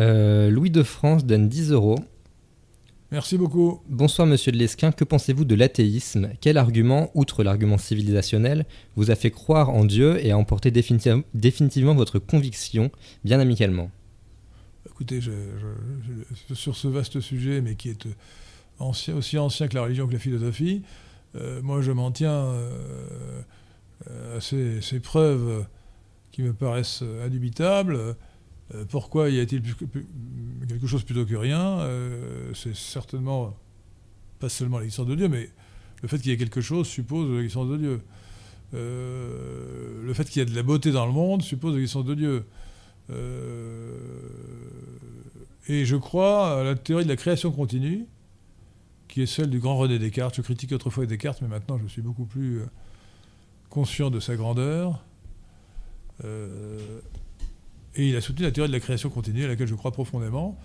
Euh, 0.01 0.49
Louis 0.51 0.71
de 0.71 0.83
France 0.83 1.27
donne 1.27 1.49
10 1.49 1.73
euros. 1.73 1.99
Merci 3.13 3.37
beaucoup. 3.37 3.81
Bonsoir 3.89 4.27
Monsieur 4.27 4.51
de 4.51 4.57
Lesquin, 4.57 4.93
que 4.93 5.05
pensez-vous 5.05 5.45
de 5.45 5.55
l'athéisme? 5.55 6.31
Quel 6.41 6.57
argument, 6.57 7.11
outre 7.15 7.43
l'argument 7.43 7.77
civilisationnel, 7.77 8.65
vous 8.97 9.11
a 9.11 9.15
fait 9.15 9.31
croire 9.31 9.69
en 9.71 9.85
Dieu 9.85 10.25
et 10.25 10.31
a 10.31 10.39
emporté 10.39 10.71
définitivement 10.71 11.95
votre 11.95 12.19
conviction, 12.19 12.91
bien 13.25 13.41
amicalement? 13.41 13.91
Écoutez, 14.87 15.21
sur 16.55 16.77
ce 16.77 16.89
vaste 16.89 17.21
sujet, 17.21 17.61
mais 17.61 17.75
qui 17.75 17.91
est 17.91 18.07
ancien, 18.79 19.17
aussi 19.17 19.37
ancien 19.39 19.69
que 19.69 19.75
la 19.75 19.83
religion 19.83 20.07
que 20.07 20.13
la 20.13 20.19
philosophie, 20.19 20.83
euh, 21.35 21.61
moi 21.63 21.83
je 21.83 21.93
m'en 21.93 22.11
tiens 22.11 22.45
euh, 22.45 23.43
à 24.37 24.41
ces, 24.41 25.01
preuves 25.01 25.67
qui 26.31 26.43
me 26.43 26.55
paraissent 26.55 27.03
indubitables. 27.25 28.17
Euh, 28.75 28.85
pourquoi 28.89 29.31
y 29.31 29.41
a-t-il 29.41 29.63
quelque 30.69 30.87
chose 30.87 31.03
plutôt 31.03 31.25
que 31.25 31.35
rien? 31.35 31.81
Euh, 31.81 32.53
C'est 32.55 32.75
certainement 32.75 33.57
pas 34.39 34.49
seulement 34.49 34.79
l'existence 34.79 35.07
de 35.07 35.15
Dieu, 35.15 35.29
mais 35.29 35.51
le 36.03 36.09
fait 36.09 36.19
qu'il 36.19 36.31
y 36.31 36.35
ait 36.35 36.39
quelque 36.39 36.61
chose 36.61 36.87
suppose 36.87 37.31
l'existence 37.31 37.69
de 37.69 37.77
Dieu. 37.77 38.01
Euh, 38.73 40.03
le 40.05 40.15
fait 40.15 40.25
qu'il 40.25 40.41
y 40.41 40.43
ait 40.43 40.49
de 40.49 40.55
la 40.55 40.63
beauté 40.63 40.93
dans 40.93 41.07
le 41.07 41.13
monde 41.13 41.43
suppose 41.43 41.75
l'existence 41.75 42.05
de 42.05 42.15
Dieu. 42.15 42.45
et 45.69 45.85
je 45.85 45.97
crois 45.97 46.61
à 46.61 46.65
la 46.65 46.75
théorie 46.77 47.05
de 47.05 47.09
la 47.09 47.17
création 47.17 47.51
continue, 47.51 48.07
qui 49.09 49.23
est 49.23 49.27
celle 49.27 49.51
du 49.51 49.59
grand 49.59 49.77
René 49.77 49.99
Descartes. 49.99 50.37
Je 50.37 50.43
critiquais 50.43 50.77
autrefois 50.77 51.07
Descartes, 51.07 51.43
mais 51.43 51.49
maintenant 51.49 51.79
je 51.83 51.89
suis 51.89 52.03
beaucoup 52.03 52.25
plus 52.25 52.61
conscient 53.69 54.11
de 54.11 54.21
sa 54.21 54.37
grandeur. 54.37 55.05
Et 57.97 58.09
il 58.09 58.17
a 58.17 58.21
soutenu 58.21 58.45
la 58.45 58.53
théorie 58.53 58.69
de 58.69 58.75
la 58.75 58.81
création 58.81 59.11
continue, 59.11 59.45
à 59.45 59.49
laquelle 59.49 59.67
je 59.67 59.75
crois 59.75 59.91
profondément. 59.91 60.59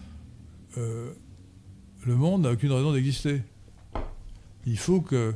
Euh, 0.78 1.12
le 2.06 2.16
monde 2.16 2.44
n'a 2.44 2.52
aucune 2.52 2.72
raison 2.72 2.94
d'exister. 2.94 3.42
Il 4.66 4.78
faut 4.78 5.02
que 5.02 5.34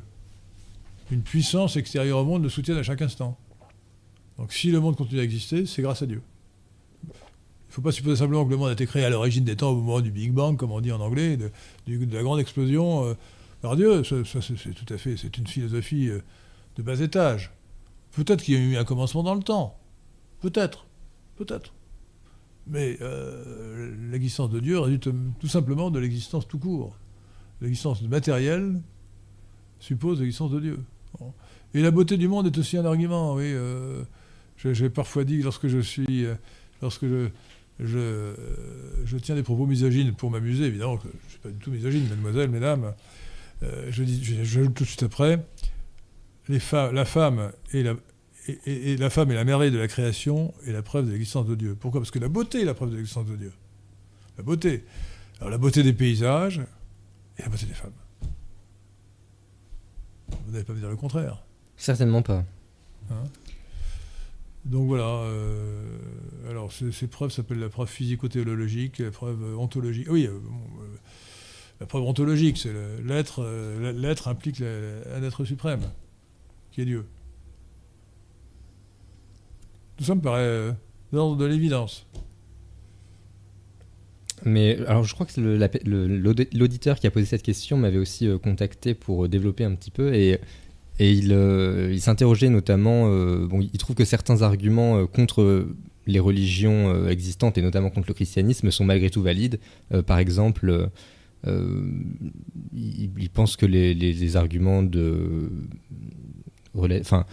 une 1.11 1.23
puissance 1.23 1.75
extérieure 1.75 2.19
au 2.19 2.25
monde 2.25 2.43
le 2.43 2.49
soutienne 2.49 2.77
à 2.77 2.83
chaque 2.83 3.01
instant. 3.01 3.37
Donc 4.37 4.53
si 4.53 4.71
le 4.71 4.79
monde 4.79 4.95
continue 4.95 5.19
à 5.19 5.23
exister, 5.23 5.65
c'est 5.65 5.81
grâce 5.81 6.01
à 6.01 6.05
Dieu. 6.05 6.21
Il 7.03 7.09
ne 7.09 7.73
faut 7.73 7.81
pas 7.81 7.91
supposer 7.91 8.17
simplement 8.17 8.45
que 8.45 8.51
le 8.51 8.57
monde 8.57 8.69
a 8.69 8.73
été 8.73 8.85
créé 8.85 9.03
à 9.05 9.09
l'origine 9.09 9.43
des 9.43 9.55
temps, 9.55 9.71
au 9.71 9.75
moment 9.75 10.01
du 10.01 10.11
Big 10.11 10.31
Bang, 10.31 10.57
comme 10.57 10.71
on 10.71 10.81
dit 10.81 10.91
en 10.91 10.99
anglais, 11.01 11.37
de, 11.37 11.51
la 11.87 12.23
grande 12.23 12.39
explosion 12.39 13.05
euh, 13.05 13.13
par 13.61 13.75
Dieu. 13.75 14.03
Ça, 14.03 14.17
c'est 14.41 14.73
tout 14.73 14.91
à 14.93 14.97
fait, 14.97 15.17
c'est 15.17 15.37
une 15.37 15.47
philosophie 15.47 16.09
euh, 16.09 16.21
de 16.77 16.83
bas 16.83 16.99
étage. 16.99 17.51
Peut-être 18.11 18.43
qu'il 18.43 18.55
y 18.55 18.57
a 18.57 18.59
eu 18.61 18.77
un 18.77 18.85
commencement 18.85 19.23
dans 19.23 19.35
le 19.35 19.43
temps. 19.43 19.77
Peut-être. 20.41 20.85
Peut-être. 21.35 21.73
Mais 22.69 22.97
euh, 23.01 23.95
l'existence 24.11 24.51
de 24.51 24.59
Dieu 24.59 24.79
résulte 24.79 25.09
tout 25.39 25.47
simplement 25.47 25.89
de 25.89 25.99
l'existence 25.99 26.47
tout 26.47 26.59
court. 26.59 26.95
L'existence 27.61 28.01
matérielle 28.03 28.79
suppose 29.79 30.19
l'existence 30.19 30.51
de 30.51 30.59
Dieu. 30.59 30.79
Et 31.73 31.81
la 31.81 31.91
beauté 31.91 32.17
du 32.17 32.27
monde 32.27 32.45
est 32.45 32.57
aussi 32.57 32.77
un 32.77 32.85
argument, 32.85 33.33
oui. 33.33 33.45
Euh, 33.45 34.03
j'ai 34.63 34.89
parfois 34.89 35.23
dit 35.23 35.39
que 35.39 35.43
lorsque 35.43 35.67
je 35.67 35.79
suis. 35.79 36.25
Euh, 36.25 36.35
lorsque 36.81 37.05
je, 37.05 38.33
je, 39.05 39.17
tiens 39.17 39.35
des 39.35 39.43
propos 39.43 39.65
misogynes 39.65 40.13
pour 40.13 40.29
m'amuser, 40.29 40.65
évidemment, 40.65 40.97
que 40.97 41.07
je 41.07 41.25
ne 41.25 41.29
suis 41.29 41.39
pas 41.39 41.49
du 41.49 41.57
tout 41.57 41.71
misogyne, 41.71 42.07
mademoiselle, 42.09 42.49
mesdames, 42.49 42.93
je 43.61 44.03
dis, 44.03 44.21
j'ajoute 44.23 44.73
tout 44.73 44.83
de 44.83 44.87
suite 44.89 45.03
après, 45.03 45.45
les 46.49 46.59
la 46.71 47.05
femme 47.05 47.51
et 47.71 47.83
la, 47.83 47.95
et, 48.65 48.97
la 48.97 49.09
femme 49.09 49.31
est 49.31 49.35
la 49.35 49.43
merveille 49.43 49.71
de 49.71 49.77
la 49.77 49.87
création 49.87 50.53
et 50.65 50.71
la 50.71 50.81
preuve 50.81 51.05
de 51.05 51.11
l'existence 51.11 51.45
de 51.45 51.55
Dieu. 51.55 51.75
Pourquoi? 51.79 52.01
Parce 52.01 52.11
que 52.11 52.19
la 52.19 52.29
beauté 52.29 52.61
est 52.61 52.65
la 52.65 52.73
preuve 52.73 52.91
de 52.91 52.95
l'existence 52.95 53.25
de 53.25 53.35
Dieu. 53.35 53.51
La 54.37 54.43
beauté. 54.43 54.85
Alors 55.39 55.49
la 55.49 55.57
beauté 55.57 55.83
des 55.83 55.93
paysages 55.93 56.61
et 57.37 57.41
la 57.41 57.49
beauté 57.49 57.65
des 57.65 57.73
femmes. 57.73 57.93
Vous 60.45 60.51
n'allez 60.51 60.63
pas 60.63 60.73
me 60.73 60.79
dire 60.79 60.89
le 60.89 60.95
contraire. 60.95 61.43
Certainement 61.77 62.21
pas. 62.21 62.43
Hein? 63.11 63.23
Donc 64.65 64.87
voilà. 64.87 65.03
Euh, 65.03 65.97
alors 66.49 66.71
ces, 66.71 67.07
preuves 67.07 67.31
s'appellent 67.31 67.59
la 67.59 67.69
preuve 67.69 67.89
physico-théologique, 67.89 68.99
la 68.99 69.11
preuve 69.11 69.57
ontologique. 69.57 70.07
Oui, 70.09 70.25
euh, 70.25 70.31
euh, 70.31 70.97
la 71.79 71.85
preuve 71.85 72.03
ontologique, 72.03 72.57
c'est 72.57 72.73
l'être. 73.03 73.43
L'être 73.95 74.27
implique 74.27 74.61
un 74.61 75.23
être 75.23 75.45
suprême, 75.45 75.81
qui 76.71 76.81
est 76.81 76.85
Dieu. 76.85 77.05
Tout 79.99 80.05
ça 80.05 80.15
me 80.15 80.21
paraît 80.21 80.39
euh, 80.39 80.71
d'ordre 81.11 81.35
de 81.35 81.43
l'évidence. 81.43 82.07
Mais 84.45 84.77
alors, 84.87 85.03
je 85.03 85.13
crois 85.13 85.25
que 85.25 85.41
l'auditeur 86.57 86.97
qui 87.01 87.05
a 87.05 87.11
posé 87.11 87.25
cette 87.25 87.43
question 87.43 87.75
m'avait 87.75 87.97
aussi 87.97 88.25
euh, 88.25 88.37
contacté 88.37 88.93
pour 88.93 89.25
euh, 89.25 89.27
développer 89.27 89.65
un 89.65 89.75
petit 89.75 89.91
peu 89.91 90.13
et, 90.13 90.39
et 90.99 91.11
il, 91.11 91.33
il 91.91 91.99
s'interrogeait 91.99 92.47
notamment. 92.47 93.09
bon, 93.45 93.59
il 93.61 93.77
trouve 93.77 93.97
que 93.97 94.05
certains 94.05 94.41
arguments 94.41 95.05
contre 95.07 95.67
les 96.07 96.19
religions 96.19 97.07
existantes 97.07 97.57
et 97.57 97.61
notamment 97.61 97.89
contre 97.89 98.09
le 98.09 98.13
christianisme 98.13 98.69
sont 98.69 98.83
malgré 98.83 99.09
tout 99.09 99.21
valides. 99.21 99.61
par 100.07 100.19
exemple, 100.19 100.89
il, 101.45 103.29
pense 103.33 103.55
que 103.55 103.65
les, 103.65 103.93
les 103.93 104.35
arguments 104.35 104.83
de. 104.83 105.49
Enfin 106.75 107.25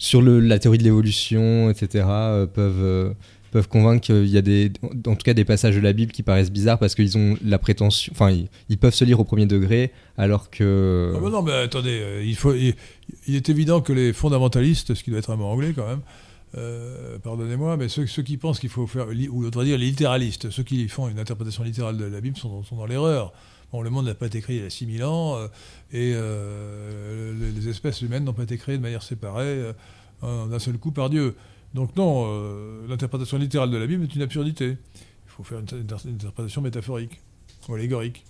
sur 0.00 0.22
le, 0.22 0.40
la 0.40 0.58
théorie 0.58 0.78
de 0.78 0.82
l'évolution, 0.82 1.68
etc., 1.68 2.06
euh, 2.08 2.46
peuvent, 2.46 2.82
euh, 2.82 3.12
peuvent 3.52 3.68
convaincre 3.68 4.00
qu'il 4.06 4.28
y 4.28 4.38
a 4.38 4.42
des, 4.42 4.72
en 5.06 5.14
tout 5.14 5.24
cas 5.24 5.34
des 5.34 5.44
passages 5.44 5.76
de 5.76 5.80
la 5.80 5.92
Bible 5.92 6.10
qui 6.10 6.22
paraissent 6.22 6.50
bizarres 6.50 6.78
parce 6.78 6.94
qu'ils 6.94 7.18
ont 7.18 7.36
la 7.44 7.58
prétention, 7.58 8.10
enfin, 8.14 8.34
ils, 8.70 8.78
peuvent 8.78 8.94
se 8.94 9.04
lire 9.04 9.20
au 9.20 9.24
premier 9.24 9.44
degré, 9.44 9.92
alors 10.16 10.50
que. 10.50 11.12
Ah 11.14 11.28
non, 11.28 11.42
mais 11.42 11.52
attendez, 11.52 12.00
euh, 12.00 12.24
il, 12.24 12.34
faut, 12.34 12.54
il, 12.54 12.74
est 13.28 13.50
évident 13.50 13.82
que 13.82 13.92
les 13.92 14.14
fondamentalistes, 14.14 14.94
ce 14.94 15.04
qui 15.04 15.10
doit 15.10 15.18
être 15.18 15.30
un 15.30 15.36
mot 15.36 15.44
anglais 15.44 15.74
quand 15.76 15.86
même, 15.86 16.00
pardonnez-moi, 17.22 17.76
mais 17.76 17.90
ceux, 17.90 18.04
qui 18.06 18.38
pensent 18.38 18.58
qu'il 18.58 18.70
faut 18.70 18.86
faire, 18.86 19.08
ou 19.30 19.44
on 19.44 19.62
dire 19.62 19.76
les 19.76 19.84
littéralistes, 19.84 20.48
ceux 20.50 20.62
qui 20.62 20.88
font 20.88 21.08
une 21.08 21.18
interprétation 21.18 21.62
littérale 21.62 21.98
de 21.98 22.06
la 22.06 22.22
Bible 22.22 22.38
sont 22.38 22.64
dans 22.72 22.86
l'erreur. 22.86 23.34
Bon, 23.72 23.82
le 23.82 23.90
monde 23.90 24.06
n'a 24.06 24.14
pas 24.14 24.26
été 24.26 24.40
créé 24.40 24.56
il 24.56 24.62
y 24.62 24.66
a 24.66 24.70
6000 24.70 25.04
ans, 25.04 25.36
euh, 25.36 25.46
et 25.92 26.12
euh, 26.14 27.32
les, 27.54 27.68
espèces 27.68 28.02
humaines 28.02 28.24
n'ont 28.24 28.32
pas 28.32 28.42
été 28.42 28.58
créées 28.58 28.76
de 28.76 28.82
manière 28.82 29.02
séparée 29.02 29.72
euh, 30.24 30.46
d'un 30.46 30.58
seul 30.58 30.76
coup 30.76 30.90
par 30.90 31.08
Dieu. 31.08 31.36
Donc 31.72 31.94
non, 31.94 32.26
l'interprétation 32.88 33.38
littérale 33.38 33.70
de 33.70 33.76
la 33.76 33.86
Bible 33.86 34.02
est 34.02 34.14
une 34.14 34.22
absurdité. 34.22 34.70
Il 34.70 35.28
faut 35.28 35.44
faire 35.44 35.60
une, 35.60 35.84
interprétation 36.14 36.62
métaphorique 36.62 37.20
ou 37.68 37.74
allégorique. 37.74 38.24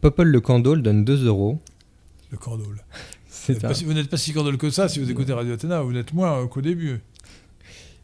Popol 0.00 0.28
le 0.28 0.40
Candole 0.40 0.82
donne 0.82 1.04
2 1.04 1.26
euros. 1.26 1.60
Le 2.30 2.38
Candole. 2.38 2.82
vous 3.48 3.92
n'êtes 3.92 4.08
pas 4.08 4.16
si 4.16 4.32
candole 4.32 4.56
que 4.56 4.70
ça 4.70 4.88
si 4.88 4.98
vous 4.98 5.10
écoutez 5.10 5.32
Radio 5.34 5.52
Athéna, 5.52 5.82
vous 5.82 5.92
n'êtes 5.92 6.14
moins 6.14 6.46
qu'au 6.46 6.62
début. 6.62 7.00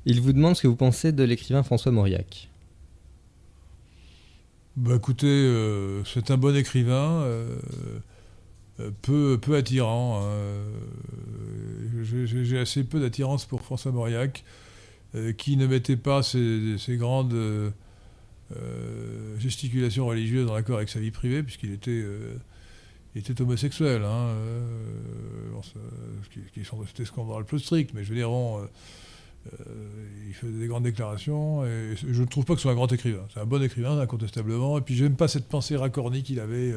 Il 0.04 0.20
vous 0.20 0.34
demande 0.34 0.54
ce 0.54 0.62
que 0.62 0.68
vous 0.68 0.76
pensez 0.76 1.12
de 1.12 1.24
l'écrivain 1.24 1.62
François 1.62 1.92
Mauriac. 1.92 2.50
Bah 4.76 4.96
écoutez, 4.96 5.26
euh, 5.26 6.04
c'est 6.04 6.30
un 6.30 6.36
bon 6.36 6.54
écrivain, 6.54 7.22
euh, 7.22 7.56
euh, 8.78 8.90
peu, 9.00 9.38
peu 9.40 9.56
attirant. 9.56 10.22
Hein. 10.22 10.58
J'ai 12.02 12.58
assez 12.58 12.84
peu 12.84 13.00
d'attirance 13.00 13.46
pour 13.46 13.62
François 13.62 13.90
Mauriac, 13.90 14.44
qui 15.38 15.56
ne 15.56 15.66
mettait 15.66 15.96
pas 15.96 16.22
ses, 16.22 16.76
grandes 16.90 17.72
gesticulations 19.38 20.06
religieuses 20.06 20.50
en 20.50 20.54
accord 20.54 20.76
avec 20.76 20.90
sa 20.90 21.00
vie 21.00 21.10
privée, 21.10 21.42
puisqu'il 21.42 21.72
était, 21.72 22.04
homosexuel. 23.40 24.02
Hein, 24.04 24.28
C'était 26.86 27.06
scandale 27.06 27.44
plus 27.44 27.60
strict, 27.60 27.92
mais 27.94 28.04
je 28.04 28.10
veux 28.10 28.16
dire, 28.16 28.30
il 30.26 30.34
fait 30.34 30.46
des 30.46 30.66
grandes 30.66 30.84
déclarations 30.84 31.64
et 31.64 31.94
je 31.96 32.20
ne 32.20 32.26
trouve 32.26 32.44
pas 32.44 32.54
que 32.54 32.58
ce 32.58 32.62
soit 32.62 32.72
un 32.72 32.76
grand 32.76 32.92
écrivain. 32.92 33.26
C'est 33.32 33.40
un 33.40 33.46
bon 33.46 33.62
écrivain, 33.62 33.98
incontestablement. 33.98 34.78
Et 34.78 34.80
puis 34.80 34.94
j'aime 34.94 35.16
pas 35.16 35.28
cette 35.28 35.48
pensée 35.48 35.76
racornie 35.76 36.22
qu'il 36.22 36.40
avait. 36.40 36.74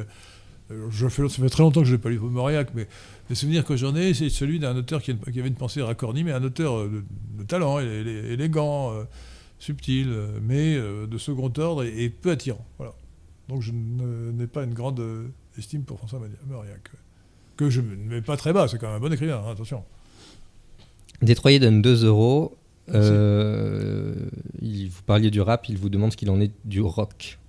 Euh, 0.71 0.87
je 0.91 1.07
fais, 1.07 1.27
ça 1.27 1.41
fait 1.41 1.49
très 1.49 1.63
longtemps 1.63 1.81
que 1.81 1.87
je 1.87 1.93
n'ai 1.93 1.97
pas 1.97 2.09
lu 2.09 2.19
Mauriac, 2.19 2.69
mais 2.75 2.87
les 3.29 3.35
souvenirs 3.35 3.65
que 3.65 3.75
j'en 3.75 3.95
ai, 3.95 4.13
c'est 4.13 4.29
celui 4.29 4.59
d'un 4.59 4.75
auteur 4.75 5.01
qui, 5.01 5.11
avait 5.11 5.47
une 5.47 5.55
pensée 5.55 5.81
racornie, 5.81 6.23
mais 6.23 6.31
un 6.31 6.43
auteur 6.43 6.77
euh, 6.77 7.03
de, 7.37 7.43
talent, 7.43 7.79
élégant, 7.79 8.93
subtil, 9.57 10.15
mais 10.43 10.77
de 10.77 11.17
second 11.17 11.51
ordre 11.57 11.83
et, 11.83 12.09
peu 12.09 12.31
attirant. 12.31 12.65
Voilà. 12.77 12.93
Donc 13.47 13.61
je 13.61 13.71
n'ai 13.71 14.47
pas 14.47 14.63
une 14.63 14.75
grande 14.75 15.03
estime 15.57 15.83
pour 15.83 15.97
François 15.97 16.21
Mauriac. 16.47 16.91
Que 17.57 17.69
je 17.69 17.81
ne 17.81 17.95
mets 17.95 18.21
pas 18.21 18.37
très 18.37 18.53
bas, 18.53 18.67
c'est 18.67 18.77
quand 18.77 18.87
même 18.87 18.97
un 18.97 18.99
bon 18.99 19.11
écrivain, 19.11 19.41
hein, 19.45 19.51
attention. 19.51 19.83
Détroyer 21.21 21.59
donne 21.59 21.81
2 21.81 22.05
euros. 22.05 22.58
Euh, 22.93 24.13
vous 24.61 25.03
parliez 25.05 25.31
du 25.31 25.41
rap, 25.41 25.69
il 25.69 25.77
vous 25.77 25.89
demande 25.89 26.11
ce 26.11 26.17
qu'il 26.17 26.29
en 26.29 26.39
est 26.41 26.51
du 26.65 26.81
rock. 26.81 27.39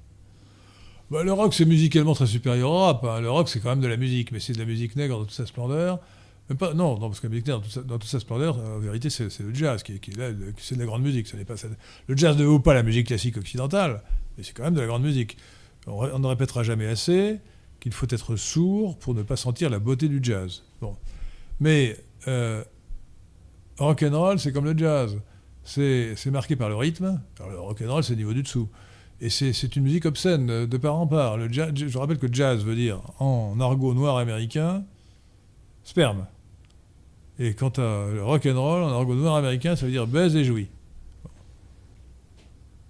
Bah, 1.11 1.23
le 1.25 1.33
rock, 1.33 1.55
c'est 1.55 1.65
musicalement 1.65 2.15
très 2.15 2.27
supérieur 2.27 2.71
au 2.71 2.79
rap. 2.79 3.05
Hein. 3.05 3.21
Le 3.21 3.31
rock, 3.31 3.49
c'est 3.49 3.61
quand 3.61 3.71
même 3.71 3.81
de 3.81 3.89
la 3.89 3.97
musique, 3.97 4.31
mais 4.33 4.41
c'est 4.41 4.53
de 4.53 4.59
la 4.59 4.65
musique 4.65 4.95
nègre 4.97 5.19
dans 5.19 5.25
toute 5.25 5.33
sa 5.33 5.47
splendeur. 5.47 5.99
non, 6.51 6.99
non, 6.99 7.01
parce 7.01 7.21
que 7.21 7.27
la 7.27 7.31
musique 7.31 7.49
nègre, 7.49 7.63
dans 7.85 7.99
toute 7.99 8.09
sa, 8.09 8.21
splendeur, 8.21 8.59
en 8.59 8.79
vérité, 8.79 9.11
c'est 9.11 9.41
le 9.41 9.55
jazz, 9.55 9.83
qui, 9.83 9.99
qui 9.99 10.13
c'est 10.59 10.75
de 10.77 10.81
la 10.81 10.87
grande 10.87 11.03
musique. 11.03 11.33
n'est 11.35 11.45
pas, 11.45 11.55
le 12.07 12.17
jazz 12.17 12.37
ne 12.37 12.45
vaut 12.45 12.61
pas 12.61 12.75
la 12.75 12.83
musique 12.83 13.09
classique 13.09 13.37
occidentale, 13.37 14.03
mais 14.37 14.45
c'est 14.45 14.53
quand 14.53 14.63
même 14.63 14.75
de 14.75 14.81
la 14.81 14.87
grande 14.87 15.03
musique. 15.03 15.37
on 15.87 16.19
ne 16.19 16.27
répétera 16.27 16.63
jamais 16.63 16.87
assez 16.87 17.41
qu'il 17.81 17.93
faut 17.93 18.07
être 18.11 18.37
sourd 18.37 18.99
pour 18.99 19.15
ne 19.15 19.23
pas 19.23 19.37
sentir 19.37 19.71
la 19.71 19.79
beauté 19.79 20.09
du 20.09 20.21
jazz. 20.23 20.63
Bon. 20.81 20.97
Mais 21.59 21.97
euh, 22.29 22.63
rock'n'roll, 23.79 24.39
c'est 24.39 24.53
comme 24.53 24.67
le 24.67 24.77
jazz. 24.77 25.17
C'est 25.65 26.31
marqué 26.31 26.57
par 26.57 26.69
le 26.69 26.77
rythme. 26.77 27.21
Alors, 27.39 27.51
le 27.51 27.61
rock'n'roll, 27.61 28.03
c'est 28.03 28.17
niveau 28.17 28.33
du 28.33 28.43
dessous. 28.43 28.69
Et 29.21 29.29
c'est 29.29 29.77
une 29.77 29.83
musique 29.83 30.07
obscène 30.07 30.67
de 30.67 30.77
part 30.79 30.97
en 30.97 31.07
part. 31.07 31.39
Je 31.51 31.99
rappelle 31.99 32.19
que 32.19 32.33
jazz 32.33 32.65
veut 32.65 32.75
dire, 32.75 33.01
en 33.19 33.59
argot 33.61 33.93
noir 33.93 34.17
américain, 34.17 34.83
sperme. 35.85 36.27
Et 37.39 37.55
quant 37.55 37.69
à 37.69 38.09
le 38.13 38.23
rock'n'roll, 38.23 38.83
en 38.83 38.89
argot 38.89 39.15
noir 39.15 39.37
américain, 39.37 39.77
ça 39.77 39.87
veut 39.87 39.93
dire 39.93 40.07
baise 40.07 40.37
et 40.37 40.45
jouis. 40.45 40.69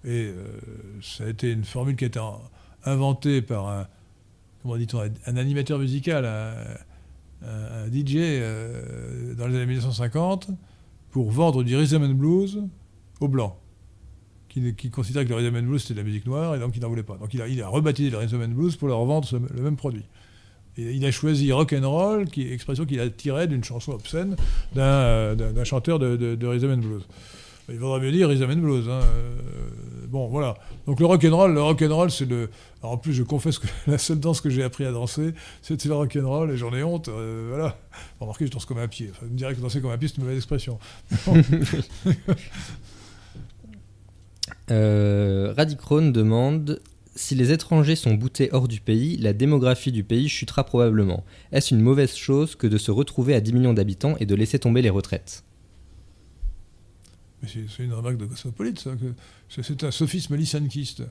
Et 0.03 0.31
euh, 0.33 0.45
ça 1.01 1.25
a 1.25 1.27
été 1.27 1.51
une 1.51 1.63
formule 1.63 1.95
qui 1.95 2.05
a 2.05 2.07
été 2.07 2.19
inventée 2.85 3.41
par 3.41 3.67
un, 3.67 3.87
comment 4.61 4.77
dit-on, 4.77 5.01
un 5.01 5.37
animateur 5.37 5.79
musical, 5.79 6.25
un, 6.25 7.87
DJ 7.91 8.15
euh, 8.17 9.33
dans 9.35 9.47
les 9.47 9.55
années 9.55 9.65
1950 9.65 10.51
pour 11.11 11.29
vendre 11.31 11.63
du 11.63 11.75
rhythm 11.75 12.03
and 12.03 12.15
blues 12.15 12.63
aux 13.19 13.27
blancs, 13.27 13.53
qui, 14.49 14.73
qui 14.75 14.89
considéraient 14.89 15.25
que 15.25 15.29
le 15.29 15.35
rhythm 15.35 15.55
and 15.57 15.63
blues 15.63 15.81
c'était 15.81 15.93
de 15.95 15.99
la 15.99 16.05
musique 16.05 16.25
noire 16.25 16.55
et 16.55 16.59
donc 16.59 16.75
il 16.75 16.81
n'en 16.81 16.89
voulait 16.89 17.03
pas. 17.03 17.17
Donc 17.17 17.33
il 17.33 17.61
a, 17.61 17.67
rebaptisé 17.69 18.09
le 18.09 18.17
rhythm 18.17 18.41
and 18.41 18.49
blues 18.49 18.75
pour 18.75 18.87
leur 18.87 19.03
vendre 19.05 19.27
le 19.53 19.61
même 19.61 19.77
produit. 19.77 20.05
Et 20.77 20.93
il 20.93 21.05
a 21.05 21.11
choisi 21.11 21.51
rock 21.51 21.73
and 21.73 21.89
roll, 21.89 22.25
qui 22.25 22.51
expression 22.51 22.85
qu'il 22.85 22.99
a 23.01 23.09
tirée 23.09 23.47
d'une 23.47 23.63
chanson 23.63 23.91
obscène 23.91 24.37
d'un 24.73 24.83
euh, 24.83 25.65
chanteur 25.65 25.99
de 25.99 26.47
rhythm 26.47 26.71
and 26.71 26.77
blues. 26.77 27.03
Il 27.71 27.79
faudrait 27.79 27.99
mieux 27.99 28.11
dire 28.11 28.29
Rhythm 28.29 28.51
and 28.51 28.57
Blues. 28.57 28.89
Hein. 28.89 29.01
Euh, 29.01 30.05
bon, 30.07 30.27
voilà. 30.27 30.55
Donc 30.85 30.99
le 30.99 31.05
rock 31.05 31.23
and 31.23 31.35
roll, 31.35 31.53
le 31.53 31.61
rock 31.61 31.81
and 31.81 31.95
roll, 31.95 32.11
c'est 32.11 32.25
le. 32.25 32.49
Alors, 32.81 32.93
en 32.93 32.97
plus, 32.97 33.13
je 33.13 33.23
confesse 33.23 33.59
que 33.59 33.67
la 33.87 33.97
seule 33.97 34.19
danse 34.19 34.41
que 34.41 34.49
j'ai 34.49 34.63
appris 34.63 34.85
à 34.85 34.91
danser, 34.91 35.33
c'était 35.61 35.87
le 35.87 35.95
rock 35.95 36.17
and 36.21 36.27
roll, 36.27 36.51
et 36.51 36.57
j'en 36.57 36.73
ai 36.73 36.83
honte. 36.83 37.07
Euh, 37.09 37.47
voilà. 37.49 37.77
Remarquez, 38.19 38.47
je 38.47 38.51
danse 38.51 38.65
comme 38.65 38.79
un 38.79 38.87
pied. 38.87 39.09
Enfin, 39.11 39.25
me 39.27 39.37
dirait 39.37 39.55
que 39.55 39.61
danser 39.61 39.81
comme 39.81 39.91
un 39.91 39.97
pied, 39.97 40.07
c'est 40.07 40.17
une 40.17 40.23
mauvaise 40.23 40.37
expression. 40.37 40.79
euh, 44.71 45.53
demande 45.53 46.81
si 47.15 47.35
les 47.35 47.51
étrangers 47.51 47.95
sont 47.95 48.13
boutés 48.13 48.49
hors 48.51 48.67
du 48.67 48.79
pays, 48.79 49.17
la 49.17 49.33
démographie 49.33 49.91
du 49.91 50.03
pays 50.03 50.29
chutera 50.29 50.63
probablement. 50.63 51.23
Est-ce 51.51 51.73
une 51.73 51.81
mauvaise 51.81 52.15
chose 52.15 52.55
que 52.55 52.67
de 52.67 52.77
se 52.77 52.91
retrouver 52.91 53.35
à 53.35 53.41
10 53.41 53.53
millions 53.53 53.73
d'habitants 53.73 54.15
et 54.19 54.25
de 54.25 54.35
laisser 54.35 54.59
tomber 54.59 54.81
les 54.81 54.89
retraites? 54.89 55.43
C'est 57.47 57.83
une 57.83 57.93
remarque 57.93 58.17
de 58.17 58.25
cosmopolite, 58.25 58.79
ça. 58.79 58.91
C'est 59.49 59.83
un 59.83 59.91
sophisme 59.91 60.35
lysankiste. 60.35 61.03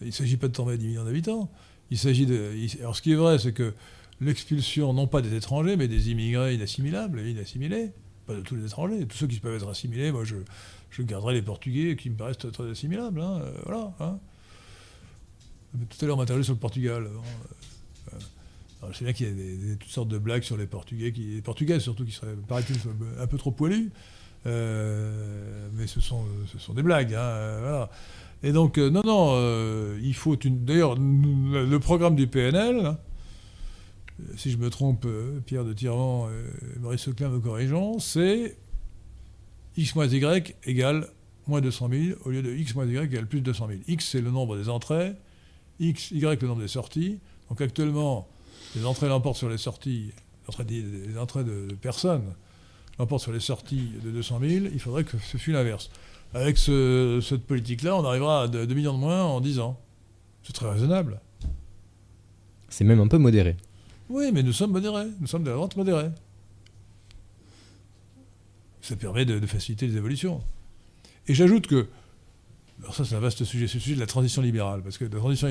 Il 0.00 0.08
ne 0.08 0.12
s'agit 0.12 0.36
pas 0.36 0.48
de 0.48 0.52
tomber 0.52 0.74
à 0.74 0.76
10 0.76 0.86
millions 0.86 1.04
d'habitants. 1.04 1.50
Il 1.90 1.98
s'agit 1.98 2.26
de. 2.26 2.52
Alors, 2.80 2.96
ce 2.96 3.02
qui 3.02 3.12
est 3.12 3.16
vrai, 3.16 3.38
c'est 3.38 3.52
que 3.52 3.74
l'expulsion, 4.20 4.92
non 4.92 5.06
pas 5.06 5.22
des 5.22 5.34
étrangers, 5.34 5.76
mais 5.76 5.88
des 5.88 6.10
immigrés 6.10 6.54
inassimilables 6.54 7.20
inassimilés, 7.20 7.92
pas 8.26 8.34
de 8.34 8.40
tous 8.40 8.54
les 8.54 8.66
étrangers, 8.66 9.06
tous 9.06 9.16
ceux 9.16 9.26
qui 9.26 9.40
peuvent 9.40 9.56
être 9.56 9.68
assimilés, 9.68 10.12
moi, 10.12 10.24
je, 10.24 10.36
garderai 11.02 11.34
les 11.34 11.42
Portugais 11.42 11.96
qui 11.96 12.10
me 12.10 12.16
paraissent 12.16 12.38
très 12.38 12.70
assimilables. 12.70 13.20
Hein, 13.20 13.40
euh, 13.42 13.52
voilà. 13.64 13.94
Hein. 14.00 14.18
Tout 15.88 16.04
à 16.04 16.06
l'heure, 16.06 16.16
on 16.16 16.20
m'interrogeait 16.20 16.44
sur 16.44 16.54
le 16.54 16.60
Portugal. 16.60 17.08
Hein, 17.08 18.14
euh, 18.14 18.88
je 18.92 18.98
sais 18.98 19.04
bien 19.04 19.12
qu'il 19.12 19.26
y 19.28 19.72
a 19.72 19.76
toutes 19.76 19.90
sortes 19.90 20.08
de 20.08 20.18
blagues 20.18 20.42
sur 20.42 20.56
les 20.56 20.66
Portugais, 20.66 21.12
qui, 21.12 21.34
les 21.34 21.42
Portugais 21.42 21.80
surtout, 21.80 22.04
qui 22.04 22.12
seraient, 22.12 22.34
paraît-il, 22.48 22.76
un 23.18 23.26
peu 23.26 23.38
trop 23.38 23.52
poilus. 23.52 23.90
Euh, 24.46 25.68
mais 25.74 25.86
ce 25.86 26.00
sont, 26.00 26.24
ce 26.50 26.58
sont 26.58 26.74
des 26.74 26.82
blagues. 26.82 27.14
Hein, 27.14 27.20
euh. 27.20 27.86
Et 28.42 28.52
donc, 28.52 28.78
euh, 28.78 28.90
non, 28.90 29.02
non, 29.04 29.96
il 30.02 30.14
faut 30.14 30.36
une. 30.36 30.64
D'ailleurs, 30.64 30.96
le 30.96 31.76
programme 31.78 32.16
du 32.16 32.26
PNL, 32.26 32.86
hein, 32.86 32.98
si 34.36 34.50
je 34.50 34.56
me 34.56 34.70
trompe, 34.70 35.06
Pierre 35.46 35.64
de 35.64 35.72
Tirant 35.72 36.28
et 36.28 36.78
Maurice 36.80 37.02
Seclin 37.02 37.28
me 37.28 37.40
corrigeons, 37.40 37.98
c'est 37.98 38.56
x 39.76 39.94
moins 39.94 40.06
y 40.06 40.54
égale 40.64 41.08
moins 41.46 41.60
200 41.60 41.88
000 41.90 42.18
au 42.24 42.30
lieu 42.30 42.42
de 42.42 42.52
x 42.52 42.74
moins 42.74 42.86
y 42.86 42.96
égale 42.96 43.26
plus 43.26 43.40
200 43.40 43.68
000. 43.68 43.80
x, 43.88 44.10
c'est 44.10 44.20
le 44.20 44.30
nombre 44.30 44.56
des 44.56 44.68
entrées, 44.68 45.14
x, 45.80 46.10
y, 46.10 46.40
le 46.40 46.48
nombre 46.48 46.60
des 46.60 46.68
sorties. 46.68 47.18
Donc 47.48 47.60
actuellement, 47.60 48.28
les 48.76 48.84
entrées 48.84 49.08
l'emportent 49.08 49.38
sur 49.38 49.48
les 49.48 49.58
sorties, 49.58 50.12
les 50.68 51.18
entrées 51.18 51.44
de 51.44 51.74
personnes 51.80 52.34
l'emporte 52.98 53.22
sur 53.22 53.32
les 53.32 53.40
sorties 53.40 53.90
de 54.02 54.10
200 54.10 54.40
000, 54.40 54.66
il 54.72 54.80
faudrait 54.80 55.04
que 55.04 55.16
ce 55.18 55.36
fût 55.36 55.52
l'inverse. 55.52 55.90
Avec 56.34 56.56
cette 56.58 57.44
politique-là, 57.44 57.96
on 57.96 58.04
arrivera 58.04 58.44
à 58.44 58.48
2 58.48 58.66
millions 58.74 58.94
de 58.94 58.98
moins 58.98 59.22
en 59.22 59.40
10 59.40 59.58
ans. 59.58 59.78
C'est 60.42 60.54
très 60.54 60.70
raisonnable. 60.70 61.20
C'est 62.68 62.84
même 62.84 63.00
un 63.00 63.08
peu 63.08 63.18
modéré. 63.18 63.56
Oui, 64.08 64.30
mais 64.32 64.42
nous 64.42 64.52
sommes 64.52 64.72
modérés. 64.72 65.08
Nous 65.20 65.26
sommes 65.26 65.44
de 65.44 65.50
la 65.50 65.56
vente 65.56 65.76
modérée. 65.76 66.08
Ça 68.80 68.96
permet 68.96 69.24
de, 69.24 69.46
faciliter 69.46 69.86
les 69.86 69.96
évolutions. 69.96 70.42
Et 71.28 71.34
j'ajoute 71.34 71.66
que, 71.66 71.86
alors 72.80 72.94
ça 72.94 73.04
c'est 73.04 73.14
un 73.14 73.20
vaste 73.20 73.44
sujet, 73.44 73.68
c'est 73.68 73.74
le 73.74 73.80
sujet 73.80 73.94
de 73.94 74.00
la 74.00 74.06
transition 74.06 74.42
libérale, 74.42 74.82
parce 74.82 74.98
que 74.98 75.04
la 75.04 75.18
transition 75.18 75.48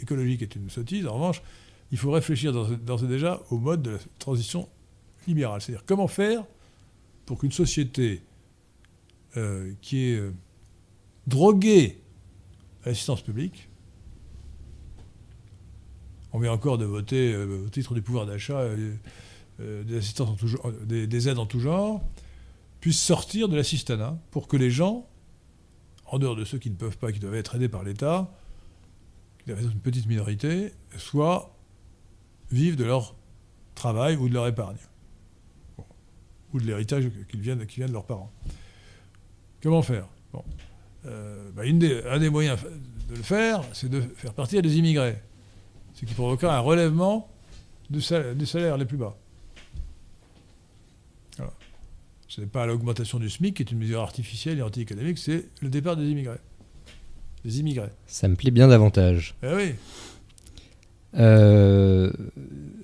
écologique 0.00 0.42
est 0.42 0.54
une 0.54 0.70
sottise. 0.70 1.06
En 1.06 1.14
revanche, 1.14 1.42
il 1.90 1.98
faut 1.98 2.10
réfléchir 2.12 2.52
d'ores 2.52 3.02
et 3.02 3.08
déjà 3.08 3.40
au 3.50 3.58
mode 3.58 3.82
de 3.82 3.90
la 3.92 3.98
transition 4.18 4.68
libérale. 5.26 5.60
C'est-à-dire 5.60 5.84
comment 5.86 6.06
faire 6.06 6.44
pour 7.28 7.38
qu'une 7.38 7.52
société 7.52 8.22
euh, 9.36 9.74
qui 9.82 10.06
est 10.06 10.16
euh, 10.16 10.32
droguée 11.26 12.00
à 12.84 12.88
l'assistance 12.88 13.20
publique, 13.20 13.68
on 16.32 16.38
vient 16.38 16.52
encore 16.52 16.78
de 16.78 16.86
voter 16.86 17.34
euh, 17.34 17.66
au 17.66 17.68
titre 17.68 17.92
du 17.92 18.00
pouvoir 18.00 18.24
d'achat 18.24 18.66
des, 19.58 20.00
des, 20.86 21.06
des, 21.06 21.28
aides 21.28 21.38
en 21.38 21.44
tout 21.44 21.60
genre, 21.60 22.02
puisse 22.80 22.98
sortir 22.98 23.50
de 23.50 23.56
l'assistanat 23.56 24.18
pour 24.30 24.48
que 24.48 24.56
les 24.56 24.70
gens, 24.70 25.06
en 26.06 26.18
dehors 26.18 26.34
de 26.34 26.46
ceux 26.46 26.56
qui 26.56 26.70
ne 26.70 26.76
peuvent 26.76 26.96
pas, 26.96 27.12
qui 27.12 27.18
doivent 27.18 27.34
être 27.34 27.56
aidés 27.56 27.68
par 27.68 27.84
l'État, 27.84 28.32
qui 29.40 29.50
doivent 29.50 29.62
être 29.62 29.72
une 29.72 29.80
petite 29.80 30.06
minorité, 30.06 30.72
soit 30.96 31.54
vivent 32.50 32.76
de 32.76 32.84
leur 32.84 33.14
travail 33.74 34.16
ou 34.16 34.30
de 34.30 34.32
leur 34.32 34.46
épargne 34.46 34.78
ou 36.52 36.60
de 36.60 36.66
l'héritage 36.66 37.10
qu'ils 37.28 37.40
viennent, 37.40 37.66
qui 37.66 37.76
vient 37.76 37.88
de 37.88 37.92
leurs 37.92 38.06
parents. 38.06 38.32
Comment 39.62 39.82
faire? 39.82 40.06
Bon. 40.32 40.44
Euh, 41.06 41.50
bah, 41.54 41.64
une 41.64 41.78
des, 41.78 42.02
un 42.04 42.18
des 42.18 42.30
moyens 42.30 42.58
de 43.08 43.16
le 43.16 43.22
faire, 43.22 43.62
c'est 43.72 43.88
de 43.88 44.00
faire 44.00 44.34
partir 44.34 44.62
des 44.62 44.78
immigrés, 44.78 45.16
ce 45.94 46.04
qui 46.04 46.14
provoquera 46.14 46.56
un 46.56 46.60
relèvement 46.60 47.30
des 47.90 48.00
salaires 48.00 48.76
les 48.76 48.84
plus 48.84 48.98
bas. 48.98 49.16
Ce 52.28 52.42
n'est 52.42 52.46
pas 52.46 52.66
l'augmentation 52.66 53.18
du 53.18 53.30
SMIC 53.30 53.56
qui 53.56 53.62
est 53.62 53.72
une 53.72 53.78
mesure 53.78 54.00
artificielle 54.00 54.58
et 54.58 54.62
anti-économique, 54.62 55.16
c'est 55.18 55.46
le 55.62 55.70
départ 55.70 55.96
des 55.96 56.04
immigrés. 56.08 56.38
Des 57.44 57.58
immigrés. 57.60 57.88
Ça 58.06 58.28
me 58.28 58.36
plaît 58.36 58.50
bien 58.50 58.68
davantage. 58.68 59.34
Eh 59.42 59.54
oui. 59.54 59.74
Euh, 61.16 62.10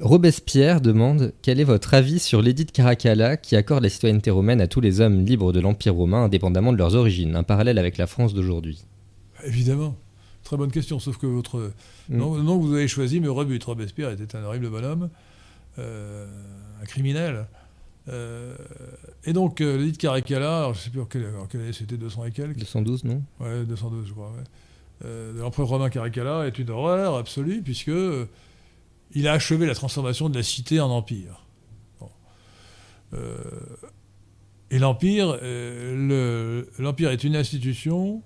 Robespierre 0.01 0.80
demande 0.80 1.32
quel 1.42 1.60
est 1.60 1.64
votre 1.64 1.94
avis 1.94 2.18
sur 2.18 2.42
l'édit 2.42 2.64
de 2.64 2.70
Caracalla 2.70 3.36
qui 3.36 3.56
accorde 3.56 3.82
la 3.82 3.90
citoyenneté 3.90 4.30
romaine 4.30 4.60
à 4.60 4.66
tous 4.66 4.80
les 4.80 5.01
hommes 5.01 5.24
libres 5.24 5.52
de 5.52 5.60
l'Empire 5.60 5.94
romain 5.94 6.24
indépendamment 6.24 6.72
de 6.72 6.78
leurs 6.78 6.94
origines, 6.94 7.36
un 7.36 7.42
parallèle 7.42 7.78
avec 7.78 7.98
la 7.98 8.06
France 8.06 8.34
d'aujourd'hui 8.34 8.82
Évidemment. 9.44 9.96
Très 10.42 10.56
bonne 10.56 10.70
question, 10.70 10.98
sauf 10.98 11.16
que 11.16 11.26
votre 11.26 11.72
mm. 12.09 12.16
nom, 12.16 12.59
que 12.59 12.64
vous 12.64 12.74
avez 12.74 12.88
choisi 12.88 13.20
me 13.20 13.30
rebute. 13.30 13.64
Robespierre 13.64 14.10
était 14.10 14.36
un 14.36 14.44
horrible 14.44 14.68
bonhomme, 14.68 15.09
euh, 15.78 16.26
un 16.82 16.84
criminel. 16.84 17.46
Euh, 18.09 18.55
et 19.24 19.32
donc, 19.32 19.60
l'édit 19.60 19.92
de 19.92 19.96
Caracalla, 19.96 20.59
alors 20.59 20.74
je 20.74 20.80
ne 20.80 20.84
sais 20.84 20.90
plus 20.90 21.01
en 21.01 21.06
quelle, 21.06 21.24
année 21.60 21.72
c'était, 21.72 21.96
200 21.96 22.26
et 22.26 22.30
quelques? 22.30 22.59
212, 22.59 23.05
non? 23.05 23.22
Ouais, 23.40 23.64
212, 23.64 24.06
je 24.06 24.12
crois. 24.12 24.32
Ouais. 24.32 24.44
Euh, 25.05 25.32
de 25.35 25.40
l'empereur 25.40 25.68
romain 25.68 25.90
Caracalla 25.90 26.47
est 26.47 26.59
une 26.59 26.70
horreur 26.70 27.16
absolue, 27.16 27.62
puisque 27.62 27.89
euh, 27.89 28.26
il 29.12 29.28
a 29.28 29.32
achevé 29.32 29.66
la 29.66 29.74
transformation 29.74 30.31
de 30.31 30.36
la 30.36 30.43
cité 30.43 30.81
en 30.81 30.90
empire. 30.90 31.44
Euh, 33.12 33.36
et 34.70 34.78
l'empire, 34.78 35.39
l'empire 36.78 37.10
est 37.10 37.22
une 37.22 37.36
institution 37.36 38.22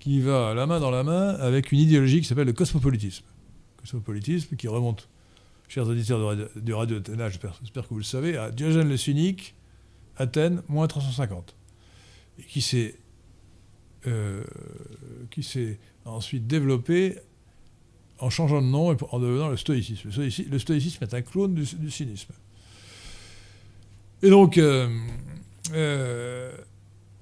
qui 0.00 0.20
va 0.20 0.54
la 0.54 0.66
main 0.66 0.80
dans 0.80 0.90
la 0.90 1.04
main 1.04 1.34
avec 1.34 1.70
une 1.70 1.78
idéologie 1.78 2.20
qui 2.20 2.26
s'appelle 2.26 2.48
le 2.48 2.52
cosmopolitisme. 2.52 3.24
Cosmopolitisme 3.76 4.56
qui 4.56 4.66
remonte, 4.66 5.08
chers 5.68 5.86
auditeurs 5.86 6.36
du 6.56 6.74
radio 6.74 6.98
d'Athéna, 6.98 7.28
j'espère 7.28 7.60
que 7.84 7.90
vous 7.90 7.98
le 7.98 8.02
savez, 8.02 8.36
à 8.36 8.50
Diogène 8.50 8.88
le 8.88 8.96
Cynique, 8.96 9.54
Athènes, 10.16 10.62
moins 10.68 10.88
350. 10.88 11.54
Et 12.40 12.42
qui 12.42 12.60
s'est 12.60 12.98
ensuite 16.04 16.46
développé 16.46 17.16
en 18.18 18.30
changeant 18.30 18.62
de 18.62 18.66
nom 18.66 18.92
et 18.92 18.96
en 19.10 19.18
devenant 19.18 19.48
le 19.48 19.56
stoïcisme. 19.56 20.10
Le 20.50 20.58
stoïcisme, 20.58 21.04
est 21.04 21.14
un 21.14 21.22
clone 21.22 21.54
du, 21.54 21.90
cynisme. 21.90 22.32
Et 24.22 24.30
donc, 24.30 24.56
euh, 24.56 24.88
euh, 25.72 26.52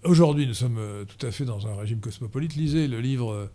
aujourd'hui, 0.05 0.47
nous 0.47 0.55
sommes 0.55 0.79
euh, 0.79 1.05
tout 1.05 1.27
à 1.27 1.31
fait 1.31 1.45
dans 1.45 1.67
un 1.67 1.75
régime 1.75 2.01
cosmopolite. 2.01 2.55
Lisez 2.55 2.87
le 2.89 3.01
livre 3.01 3.51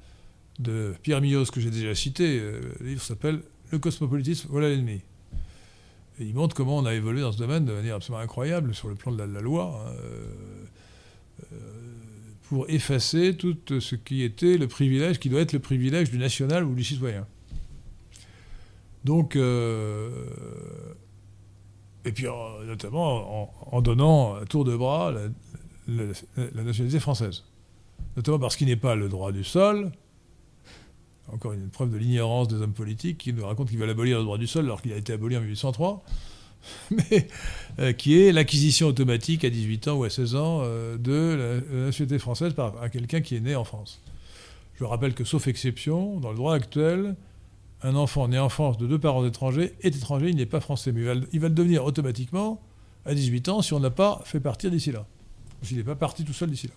de 0.60 0.94
Pierre 1.04 1.22
Millos, 1.22 1.46
que 1.46 1.62
j'ai 1.62 1.72
déjà 1.72 1.96
cité. 1.96 2.40
le 2.40 2.86
livre 2.86 3.02
s'appelle 3.02 3.42
Le 3.72 3.80
cosmopolitisme, 3.80 4.48
voilà 4.50 4.70
l'ennemi. 4.70 5.02
Et 6.20 6.26
il 6.26 6.34
montre 6.34 6.56
comment 6.56 6.78
on 6.78 6.86
a 6.86 6.96
évolué 6.96 7.22
dans 7.22 7.32
ce 7.32 7.38
domaine 7.38 7.66
de 7.66 7.74
manière 7.74 7.96
absolument 7.96 8.24
incroyable 8.24 8.74
sur 8.74 8.88
le 8.90 8.96
plan 8.96 9.12
de 9.12 9.24
la, 9.24 9.42
loi, 9.42 9.86
hein, 9.88 11.54
pour 12.50 12.70
effacer 12.70 13.36
tout 13.36 13.58
ce 13.80 13.96
qui 13.96 14.24
était 14.24 14.58
le 14.58 14.68
privilège, 14.68 15.20
qui 15.20 15.30
doit 15.30 15.42
être 15.42 15.54
le 15.54 15.60
privilège 15.60 16.12
du 16.12 16.18
national 16.18 16.64
ou 16.64 16.74
du 16.74 16.84
citoyen. 16.84 17.26
Donc, 19.04 19.36
et 22.08 22.12
puis 22.14 22.26
notamment 22.66 23.76
en, 23.76 23.82
donnant 23.82 24.36
à 24.36 24.46
tour 24.46 24.64
de 24.64 24.76
bras 24.76 25.14
la, 25.88 26.64
nationalité 26.64 27.00
française. 27.00 27.44
Notamment 28.16 28.40
parce 28.40 28.56
qu'il 28.56 28.68
n'est 28.68 28.76
pas 28.76 28.96
le 28.96 29.10
droit 29.10 29.32
du 29.32 29.44
sol, 29.44 29.92
encore 31.32 31.54
une 31.54 31.70
preuve 31.70 31.92
de 31.92 31.98
l'ignorance 31.98 32.48
des 32.48 32.62
hommes 32.62 32.74
politiques 32.74 33.18
qui 33.18 33.34
nous 33.34 33.46
racontent 33.46 33.70
qu'ils 33.70 33.78
veulent 33.78 33.90
abolir 33.90 34.18
le 34.18 34.24
droit 34.24 34.38
du 34.38 34.48
sol 34.48 34.66
alors 34.66 34.82
qu'il 34.82 34.94
a 34.94 34.98
été 34.98 35.14
aboli 35.14 35.36
en 35.38 35.42
1803, 35.42 36.04
mais 36.92 37.28
euh, 37.80 37.94
qui 37.94 38.20
est 38.20 38.32
l'acquisition 38.32 38.88
automatique 38.88 39.46
à 39.46 39.50
18 39.50 39.88
ans 39.88 39.98
ou 39.98 40.04
à 40.04 40.10
16 40.10 40.36
ans 40.36 40.62
euh, 40.64 40.98
de 40.98 41.62
la, 41.72 41.86
nationalité 41.86 42.20
française 42.20 42.54
par 42.54 42.90
quelqu'un 42.92 43.22
qui 43.22 43.36
est 43.36 43.40
né 43.40 43.56
en 43.56 43.64
France. 43.64 44.02
Je 44.76 44.84
rappelle 44.84 45.14
que, 45.14 45.24
sauf 45.24 45.48
exception, 45.48 46.20
dans 46.20 46.30
le 46.30 46.36
droit 46.36 46.54
actuel, 46.54 47.16
un 47.82 47.96
enfant 47.96 48.28
né 48.28 48.40
en 48.40 48.50
France 48.50 48.78
de 48.78 48.88
deux 48.88 49.00
parents 49.00 49.26
étrangers 49.26 49.74
est 49.82 49.96
étranger, 49.96 50.30
il 50.30 50.36
n'est 50.36 50.46
pas 50.46 50.60
français, 50.60 50.92
mais 50.92 51.02
il 51.32 51.40
va, 51.40 51.48
le 51.50 51.54
devenir 51.54 51.86
automatiquement 51.86 52.62
à 53.06 53.14
18 53.14 53.50
ans 53.50 53.62
si 53.62 53.74
on 53.74 53.80
n'a 53.80 53.90
pas 53.90 54.22
fait 54.26 54.40
partir 54.40 54.72
d'ici 54.72 54.92
là. 54.92 55.06
S'il 55.62 55.78
n'est 55.78 55.84
pas 55.84 55.96
parti 55.96 56.24
tout 56.24 56.34
seul 56.34 56.50
d'ici 56.50 56.68
là. 56.68 56.74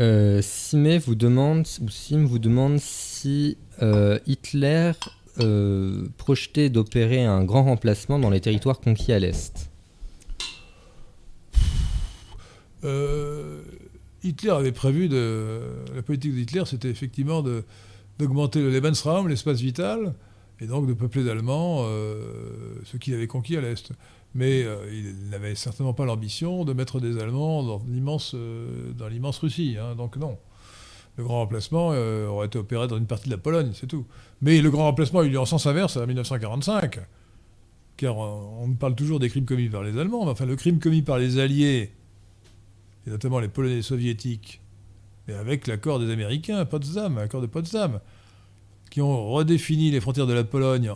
Euh, 0.00 0.42
Simé 0.42 0.98
vous 0.98 1.14
demande, 1.14 1.66
ou 1.80 2.26
vous 2.26 2.38
demande 2.38 2.78
si 2.78 3.56
euh, 3.82 4.18
Hitler 4.26 4.92
euh, 5.40 6.06
projetait 6.16 6.70
d'opérer 6.70 7.24
un 7.24 7.44
grand 7.44 7.64
remplacement 7.64 8.18
dans 8.18 8.30
les 8.30 8.40
territoires 8.40 8.80
conquis 8.80 9.12
à 9.12 9.18
l'Est. 9.18 9.70
Hitler 14.24 14.50
avait 14.50 14.72
prévu 14.72 15.08
de. 15.08 15.60
La 15.94 16.02
politique 16.02 16.34
d'Hitler, 16.34 16.64
c'était 16.66 16.88
effectivement 16.88 17.42
de, 17.42 17.64
d'augmenter 18.18 18.60
le 18.60 18.70
Lebensraum, 18.70 19.28
l'espace 19.28 19.60
vital, 19.60 20.14
et 20.60 20.66
donc 20.66 20.86
de 20.86 20.94
peupler 20.94 21.24
d'Allemands 21.24 21.84
euh, 21.84 22.76
ce 22.84 22.96
qu'il 22.96 23.14
avait 23.14 23.26
conquis 23.26 23.56
à 23.56 23.60
l'Est. 23.60 23.92
Mais 24.34 24.64
euh, 24.64 24.76
il 24.92 25.30
n'avait 25.30 25.54
certainement 25.54 25.92
pas 25.92 26.04
l'ambition 26.04 26.64
de 26.64 26.72
mettre 26.72 27.00
des 27.00 27.20
Allemands 27.20 27.62
dans 27.62 27.82
l'immense, 27.86 28.32
euh, 28.34 28.92
dans 28.92 29.08
l'immense 29.08 29.38
Russie. 29.38 29.76
Hein, 29.80 29.94
donc 29.94 30.16
non. 30.16 30.38
Le 31.16 31.22
grand 31.22 31.38
remplacement 31.38 31.90
aurait 31.90 32.48
été 32.48 32.58
opéré 32.58 32.88
dans 32.88 32.96
une 32.96 33.06
partie 33.06 33.26
de 33.26 33.30
la 33.30 33.38
Pologne, 33.38 33.70
c'est 33.72 33.86
tout. 33.86 34.04
Mais 34.44 34.60
le 34.60 34.70
grand 34.70 34.84
remplacement 34.84 35.20
a 35.20 35.24
eu 35.24 35.30
lieu 35.30 35.40
en 35.40 35.46
sens 35.46 35.66
inverse 35.66 35.96
en 35.96 36.06
1945. 36.06 37.00
Car 37.96 38.18
on 38.18 38.74
parle 38.78 38.94
toujours 38.94 39.18
des 39.18 39.30
crimes 39.30 39.46
commis 39.46 39.70
par 39.70 39.82
les 39.82 39.98
Allemands, 39.98 40.26
mais 40.26 40.32
enfin 40.32 40.44
le 40.44 40.54
crime 40.54 40.80
commis 40.80 41.00
par 41.00 41.18
les 41.18 41.38
Alliés, 41.38 41.92
et 43.06 43.10
notamment 43.10 43.40
les 43.40 43.48
Polonais 43.48 43.80
soviétiques, 43.80 44.60
mais 45.26 45.32
avec 45.32 45.66
l'accord 45.66 45.98
des 45.98 46.12
Américains, 46.12 46.62
Potsdam, 46.66 47.16
l'accord 47.16 47.40
de 47.40 47.46
Potsdam, 47.46 48.00
qui 48.90 49.00
ont 49.00 49.30
redéfini 49.30 49.90
les 49.90 50.00
frontières 50.00 50.26
de 50.26 50.34
la 50.34 50.44
Pologne, 50.44 50.92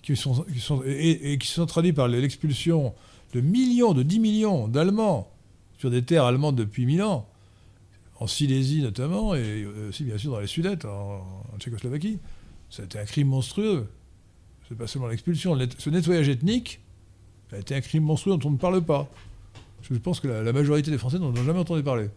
qui 0.00 0.14
sont, 0.14 0.44
et, 0.86 1.36
qui 1.38 1.48
sont 1.48 1.66
traduits 1.66 1.94
par 1.94 2.06
l'expulsion 2.06 2.94
de 3.32 3.40
millions, 3.40 3.92
de 3.92 4.04
10 4.04 4.20
millions 4.20 4.68
d'Allemands 4.68 5.32
sur 5.78 5.90
des 5.90 6.04
terres 6.04 6.26
allemandes 6.26 6.54
depuis 6.54 6.86
mille 6.86 7.02
ans, 7.02 7.26
en 8.20 8.28
Silésie 8.28 8.82
notamment, 8.82 9.34
et 9.34 9.66
aussi 9.88 10.04
bien 10.04 10.16
sûr 10.16 10.30
dans 10.30 10.38
les 10.38 10.46
Sudètes, 10.46 10.84
en, 10.84 11.24
Tchécoslovaquie. 11.58 12.20
C'était 12.74 12.98
un 12.98 13.04
crime 13.04 13.28
monstrueux. 13.28 13.86
C'est 14.68 14.76
pas 14.76 14.88
seulement 14.88 15.06
l'expulsion. 15.06 15.56
Ce 15.78 15.90
nettoyage 15.90 16.28
ethnique 16.28 16.80
a 17.52 17.58
été 17.58 17.76
un 17.76 17.80
crime 17.80 18.02
monstrueux 18.02 18.36
dont 18.36 18.48
on 18.48 18.52
ne 18.52 18.56
parle 18.56 18.82
pas. 18.82 19.08
Je 19.82 19.94
pense 19.94 20.18
que 20.18 20.26
la, 20.26 20.52
majorité 20.52 20.90
des 20.90 20.98
Français 20.98 21.20
n'en 21.20 21.28
ont 21.28 21.44
jamais 21.44 21.60
entendu 21.60 21.84
parler. 21.84 22.08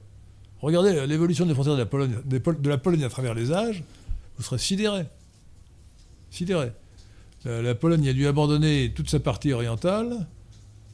Regardez 0.62 1.06
l'évolution 1.06 1.46
des 1.46 1.54
frontières 1.54 1.76
de 1.76 2.70
la, 2.70 2.78
Pologne, 2.78 3.04
à 3.04 3.10
travers 3.10 3.36
les 3.36 3.52
âges, 3.52 3.84
vous 4.38 4.44
serez 4.44 4.58
sidéré. 4.58 5.06
Sidéré. 6.32 6.72
La, 7.46 7.76
Pologne 7.76 8.08
a 8.10 8.14
dû 8.14 8.26
abandonner 8.26 8.94
toute 8.96 9.12
sa 9.12 9.20
partie 9.20 9.54
orientale 9.54 10.26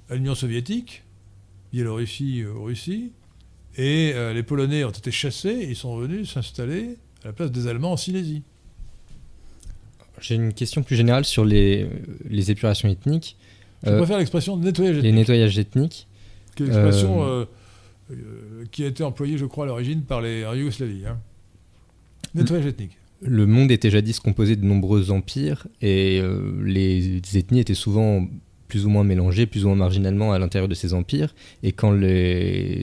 à 0.10 0.16
l'Union 0.16 0.36
soviétique, 0.36 1.04
Biélorussie, 1.72 2.42
euh, 2.42 2.52
Russie, 2.52 3.14
et 3.78 4.12
euh, 4.14 4.34
les 4.34 4.44
Polonais 4.44 4.84
ont 4.84 4.92
été 4.92 5.10
chassés 5.10 5.50
et 5.50 5.70
ils 5.70 5.76
sont 5.76 5.96
venus 5.98 6.34
s'installer 6.34 6.98
à 7.24 7.28
la 7.28 7.34
place 7.34 7.52
des 7.52 7.68
Allemands 7.68 7.94
en 7.94 7.98
Silésie. 7.98 8.44
J'ai 10.20 10.36
une 10.36 10.54
question 10.54 10.84
plus 10.84 10.96
générale 10.96 11.26
sur 11.26 11.44
les, 11.44 11.88
les 12.30 12.52
épurations 12.52 12.90
ethniques. 12.90 13.38
Je 13.86 13.92
préfère 13.98 14.18
l'expression 14.18 14.58
nettoyage 14.58 14.98
ethnique. 14.98 15.12
Les 15.12 15.12
nettoyages 15.12 15.58
ethniques. 15.60 16.08
Quelle 16.56 16.68
expression 16.68 17.24
euh, 17.24 17.46
euh, 18.12 18.16
qui 18.72 18.84
a 18.84 18.88
été 18.88 19.04
employé, 19.04 19.38
je 19.38 19.46
crois, 19.46 19.66
à 19.66 19.68
l'origine 19.68 20.04
par 20.04 20.22
les 20.22 20.42
Yougoslavie. 20.42 21.06
Hein. 21.08 21.18
Nettoyage 22.36 22.68
ethnique. 22.68 22.98
Le 23.22 23.46
monde 23.46 23.72
était 23.72 23.90
jadis 23.90 24.20
composé 24.20 24.56
de 24.56 24.66
nombreux 24.66 25.12
empires 25.12 25.68
et 25.82 26.20
euh, 26.22 26.62
les 26.64 27.22
ethnies 27.36 27.60
étaient 27.60 27.74
souvent 27.74 28.28
plus 28.68 28.86
ou 28.86 28.90
moins 28.90 29.04
mélangées, 29.04 29.46
plus 29.46 29.66
ou 29.66 29.70
moins 29.70 29.78
marginalement 29.78 30.34
à 30.34 30.40
l'intérieur 30.40 30.68
de 30.68 30.74
ces 30.74 30.94
empires. 30.94 31.34
Et 31.62 31.72
quand 31.72 31.98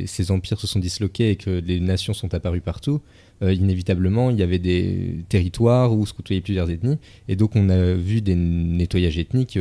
ces 0.06 0.30
empires 0.30 0.60
se 0.60 0.66
sont 0.66 0.78
disloqués 0.78 1.30
et 1.30 1.36
que 1.36 1.60
des 1.60 1.80
nations 1.80 2.14
sont 2.14 2.32
apparues 2.32 2.60
partout, 2.60 3.00
euh, 3.42 3.52
inévitablement, 3.52 4.30
il 4.30 4.38
y 4.38 4.42
avait 4.42 4.58
des 4.58 5.24
territoires 5.28 5.92
où 5.92 6.04
se 6.06 6.12
côtoyaient 6.12 6.40
plusieurs 6.40 6.70
ethnies. 6.70 6.98
Et 7.28 7.36
donc, 7.36 7.56
on 7.56 7.68
a 7.68 7.94
vu 7.94 8.20
des 8.20 8.34
nettoyages 8.34 9.18
ethniques 9.18 9.58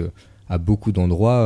à 0.50 0.58
beaucoup 0.58 0.92
d'endroits 0.92 1.46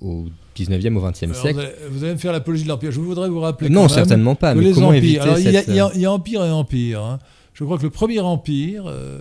au 0.00 0.26
19e 0.56 0.96
au 0.96 1.00
20e 1.00 1.34
siècle. 1.34 1.74
Vous 1.90 2.04
allez, 2.04 2.14
me 2.14 2.18
faire 2.18 2.32
l'apologie 2.32 2.64
de 2.64 2.68
l'Empire. 2.68 2.90
Je 2.90 3.00
voudrais 3.00 3.28
vous 3.28 3.40
rappeler. 3.40 3.70
Non, 3.70 3.88
certainement 3.88 4.34
pas. 4.34 4.54
Mais 4.54 4.72
comment 4.72 4.92
éviter 4.92 5.20
Alors, 5.20 5.38
il, 5.38 5.50
y 5.50 6.06
a, 6.06 6.12
Empire 6.12 6.44
et 6.44 6.50
Empire. 6.50 7.02
Hein. 7.02 7.18
Je 7.54 7.64
crois 7.64 7.78
que 7.78 7.84
le 7.84 7.90
premier 7.90 8.20
Empire, 8.20 8.84
euh, 8.86 9.20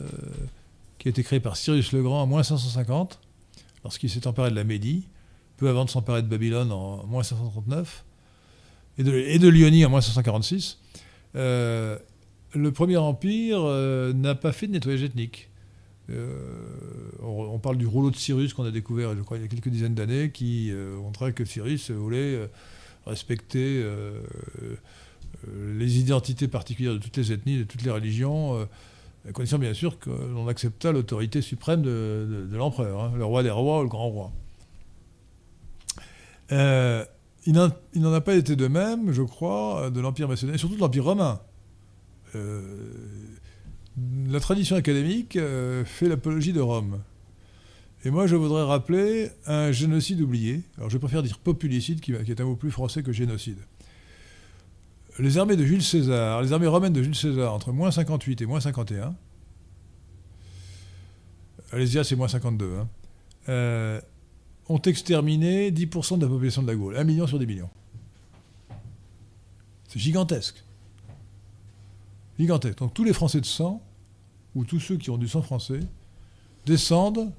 qui 0.99 1.07
a 1.07 1.11
été 1.11 1.23
créé 1.23 1.39
par 1.39 1.56
Cyrus 1.56 1.91
le 1.93 2.03
Grand 2.03 2.22
en 2.22 2.27
moins 2.27 2.43
550, 2.43 3.19
lorsqu'il 3.84 4.10
s'est 4.10 4.27
emparé 4.27 4.49
de 4.49 4.56
la 4.56 4.64
Médie, 4.64 5.07
peu 5.57 5.69
avant 5.69 5.85
de 5.85 5.89
s'emparer 5.89 6.22
de 6.22 6.27
Babylone 6.27 6.72
en 6.72 7.06
moins 7.06 7.23
539, 7.23 8.03
et 8.97 9.03
de, 9.03 9.14
et 9.14 9.39
de 9.39 9.47
Lyonie 9.47 9.85
en 9.85 9.89
moins 9.89 10.02
546, 10.02 10.80
euh, 11.36 11.98
le 12.53 12.72
premier 12.72 12.98
Empire 12.98 13.60
euh, 13.62 14.14
n'a 14.14 14.36
pas 14.36 14.52
fait 14.52 14.68
de 14.68 14.74
nettoyage 14.74 15.03
ethnique. 15.03 15.49
Euh, 16.10 16.40
on, 17.22 17.57
parle 17.60 17.78
du 17.78 17.88
rouleau 17.88 18.12
de 18.12 18.16
Cyrus 18.16 18.53
qu'on 18.53 18.64
a 18.64 18.72
découvert, 18.72 19.16
je 19.16 19.22
crois, 19.22 19.38
il 19.38 19.41
y 19.41 19.44
a 19.44 19.48
quelques 19.48 19.70
dizaines 19.70 19.95
d'années, 19.95 20.30
qui 20.32 20.72
montrait 21.02 21.34
que 21.34 21.44
Cyrus 21.45 21.90
voulait 21.90 22.48
respecter 23.07 23.84
les 25.48 25.99
identités 25.99 26.48
particulières 26.48 26.94
de 26.94 26.99
toutes 26.99 27.18
les 27.18 27.32
ethnies, 27.32 27.57
de 27.57 27.64
toutes 27.64 27.82
les 27.82 27.90
religions, 27.90 28.68
à 29.28 29.32
condition 29.32 29.57
bien 29.57 29.74
sûr 29.74 29.98
qu'on 29.99 30.48
accepta 30.48 30.91
l'autorité 30.91 31.41
suprême 31.41 31.82
de, 31.82 32.48
l'empereur, 32.53 33.02
hein, 33.02 33.14
le 33.18 33.26
roi 33.26 33.41
des 33.41 33.49
rois 33.49 33.80
ou 33.80 33.84
le 33.84 33.90
grand 33.90 34.10
roi. 34.10 34.32
Il 37.45 37.53
n'en 37.53 38.13
a 38.13 38.22
pas 38.22 38.35
été 38.35 38.55
de 38.55 38.67
même, 38.67 39.11
je 39.11 39.22
crois, 39.22 39.89
de 39.91 39.99
l'Empire 40.01 40.27
macédonien, 40.27 40.57
surtout 40.57 40.76
de 40.76 40.81
l'Empire 40.81 41.03
romain 41.03 41.41
la 44.27 44.39
tradition 44.39 44.76
académique 44.76 45.35
euh, 45.35 45.85
fait 45.85 46.07
l'apologie 46.07 46.53
de 46.53 46.61
Rome. 46.61 47.01
Et 48.03 48.11
moi, 48.11 48.27
je 48.27 48.35
voudrais 48.35 48.63
rappeler 48.63 49.31
un 49.47 49.72
génocide 49.72 50.22
oublié. 50.22 50.61
Alors, 50.77 50.89
je 50.89 50.97
préfère 50.97 51.23
dire 51.23 51.39
populicide, 51.39 52.01
qui, 52.01 52.11
est 52.13 52.41
un 52.41 52.45
mot 52.45 52.55
plus 52.55 52.72
français 52.72 53.01
que 53.01 53.11
génocide. 53.11 53.57
Les 55.17 55.38
armées 55.38 55.55
de 55.55 55.65
Jules 55.65 55.81
César, 55.81 56.41
les 56.41 56.51
armées 56.53 56.67
romaines 56.67 56.93
de 56.93 57.01
Jules 57.01 57.15
César, 57.15 57.53
entre 57.53 57.72
moins 57.72 57.89
58 57.89 58.41
et 58.41 58.45
moins 58.45 58.59
51, 58.59 59.15
Alésia, 61.72 62.03
c'est 62.03 62.15
moins 62.15 62.27
52, 62.27 62.76
hein, 62.76 62.88
euh, 63.49 64.01
ont 64.67 64.81
exterminé 64.81 65.71
10% 65.71 66.17
de 66.17 66.25
la 66.25 66.31
population 66.31 66.61
de 66.61 66.67
la 66.67 66.75
Gaule. 66.75 66.97
1 66.97 67.03
million 67.03 67.27
sur 67.27 67.39
10 67.39 67.45
millions. 67.45 67.69
C'est 69.87 69.99
gigantesque. 69.99 70.63
Gigantesque. 72.39 72.79
Donc 72.79 72.93
tous 72.93 73.03
les 73.03 73.13
Français 73.13 73.39
de 73.39 73.45
sang, 73.45 73.81
ou 74.55 74.63
tous 74.63 74.79
ceux 74.79 74.97
qui 74.97 75.09
ont 75.09 75.17
du 75.17 75.27
sang 75.27 75.41
français, 75.41 75.81
descendent 76.65 77.31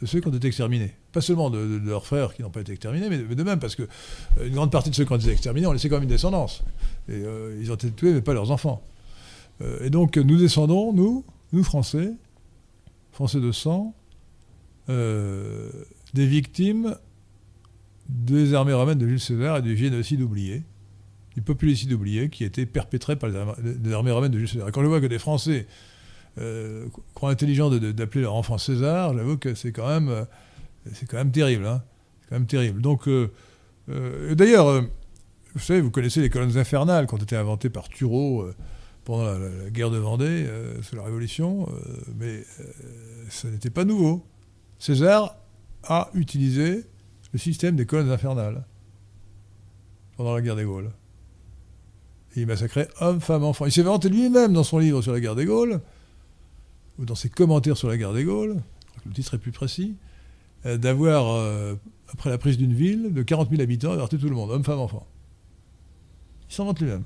de 0.00 0.06
ceux 0.06 0.20
qui 0.20 0.28
ont 0.28 0.32
été 0.32 0.48
exterminés. 0.48 0.92
Pas 1.12 1.20
seulement 1.20 1.48
de, 1.50 1.80
leurs 1.84 2.06
frères 2.06 2.34
qui 2.34 2.42
n'ont 2.42 2.50
pas 2.50 2.60
été 2.60 2.72
exterminés, 2.72 3.08
mais 3.08 3.34
de, 3.34 3.42
même, 3.42 3.60
parce 3.60 3.76
que 3.76 3.84
euh, 4.40 4.50
grande 4.50 4.72
partie 4.72 4.90
de 4.90 4.94
ceux 4.94 5.04
qui 5.04 5.12
ont 5.12 5.16
été 5.16 5.30
exterminés 5.30 5.66
ont 5.66 5.72
laissé 5.72 5.88
quand 5.88 5.96
même 5.96 6.02
une 6.02 6.08
descendance. 6.08 6.62
Et 7.08 7.12
euh, 7.12 7.58
ils 7.60 7.70
ont 7.70 7.76
été 7.76 7.90
tués, 7.90 8.12
mais 8.12 8.20
pas 8.20 8.34
leurs 8.34 8.50
enfants. 8.50 8.82
Euh, 9.62 9.84
et 9.84 9.90
donc 9.90 10.16
nous 10.16 10.36
descendons, 10.36 10.92
nous, 10.92 11.24
nous 11.52 11.62
Français, 11.62 12.12
Français 13.12 13.40
de 13.40 13.52
sang, 13.52 13.94
des 16.14 16.26
victimes 16.26 16.96
des 18.08 18.54
armées 18.54 18.72
romaines 18.72 18.98
de 18.98 19.06
Jules 19.06 19.20
César 19.20 19.58
et 19.58 19.62
du 19.62 19.76
génocide 19.76 20.22
oublié 20.22 20.62
du 21.34 21.42
populicide 21.42 21.92
oublié 21.92 22.28
qui 22.28 22.44
été 22.44 22.64
perpétré 22.64 23.16
par 23.16 23.28
les, 23.28 23.92
armées 23.92 24.12
romaines 24.12 24.30
de 24.30 24.38
Jules 24.38 24.48
César. 24.48 24.70
quand 24.72 24.82
je 24.82 24.86
vois 24.86 25.00
que 25.00 25.06
des 25.06 25.18
Français 25.18 25.66
euh, 26.38 26.86
croient 27.14 27.30
intelligent 27.30 27.70
d'appeler 27.70 28.22
leur 28.22 28.34
enfant 28.34 28.58
César, 28.58 29.16
j'avoue 29.16 29.36
que 29.36 29.54
c'est 29.54 29.72
quand 29.72 29.88
même, 29.88 30.08
euh, 30.08 30.24
c'est 30.92 31.06
quand 31.06 31.16
même 31.16 31.32
terrible. 31.32 31.66
Hein. 31.66 31.82
C'est 32.20 32.28
quand 32.30 32.36
même 32.36 32.46
terrible. 32.46 32.80
Donc, 32.80 33.08
euh, 33.08 33.28
d'ailleurs, 34.34 34.82
vous 35.54 35.60
savez, 35.60 35.80
vous 35.80 35.90
connaissez 35.90 36.20
les 36.20 36.30
colonnes 36.30 36.56
infernales 36.56 37.06
qui 37.06 37.14
ont 37.14 37.18
été 37.18 37.36
inventées 37.36 37.70
par 37.70 37.88
Thureau 37.88 38.46
pendant 39.04 39.24
la, 39.24 39.70
guerre 39.70 39.90
de 39.90 39.98
Vendée, 39.98 40.48
sous 40.82 40.96
la 40.96 41.02
Révolution, 41.02 41.68
mais 42.18 42.42
ça 43.28 43.48
n'était 43.48 43.70
pas 43.70 43.84
nouveau. 43.84 44.26
César 44.78 45.36
a 45.86 46.10
utilisé 46.14 46.84
le 47.32 47.38
système 47.38 47.76
des 47.76 47.86
colonnes 47.86 48.10
infernales 48.10 48.64
pendant 50.16 50.34
la 50.34 50.40
guerre 50.40 50.56
des 50.56 50.64
Gaules. 50.64 50.90
Il 52.36 52.46
massacrait 52.46 52.88
hommes, 53.00 53.20
femmes, 53.20 53.44
enfants. 53.44 53.66
Il 53.66 53.72
s'est 53.72 53.82
vanté 53.82 54.08
lui-même 54.08 54.52
dans 54.52 54.64
son 54.64 54.78
livre 54.78 55.02
sur 55.02 55.12
la 55.12 55.20
guerre 55.20 55.36
des 55.36 55.44
Gaules, 55.44 55.80
ou 56.98 57.04
dans 57.04 57.14
ses 57.14 57.28
commentaires 57.28 57.76
sur 57.76 57.88
la 57.88 57.96
guerre 57.96 58.12
des 58.12 58.24
Gaules, 58.24 58.60
le 59.06 59.12
titre 59.12 59.34
est 59.34 59.38
plus 59.38 59.52
précis, 59.52 59.96
euh, 60.66 60.76
d'avoir, 60.78 61.34
euh, 61.34 61.74
après 62.12 62.30
la 62.30 62.38
prise 62.38 62.56
d'une 62.56 62.72
ville 62.72 63.12
de 63.12 63.22
40 63.22 63.50
000 63.50 63.62
habitants, 63.62 63.92
averti 63.92 64.18
tout 64.18 64.28
le 64.28 64.34
monde, 64.34 64.50
hommes, 64.50 64.64
femmes, 64.64 64.80
enfants. 64.80 65.06
Il 66.48 66.54
s'en 66.54 66.64
vante 66.64 66.80
lui-même. 66.80 67.04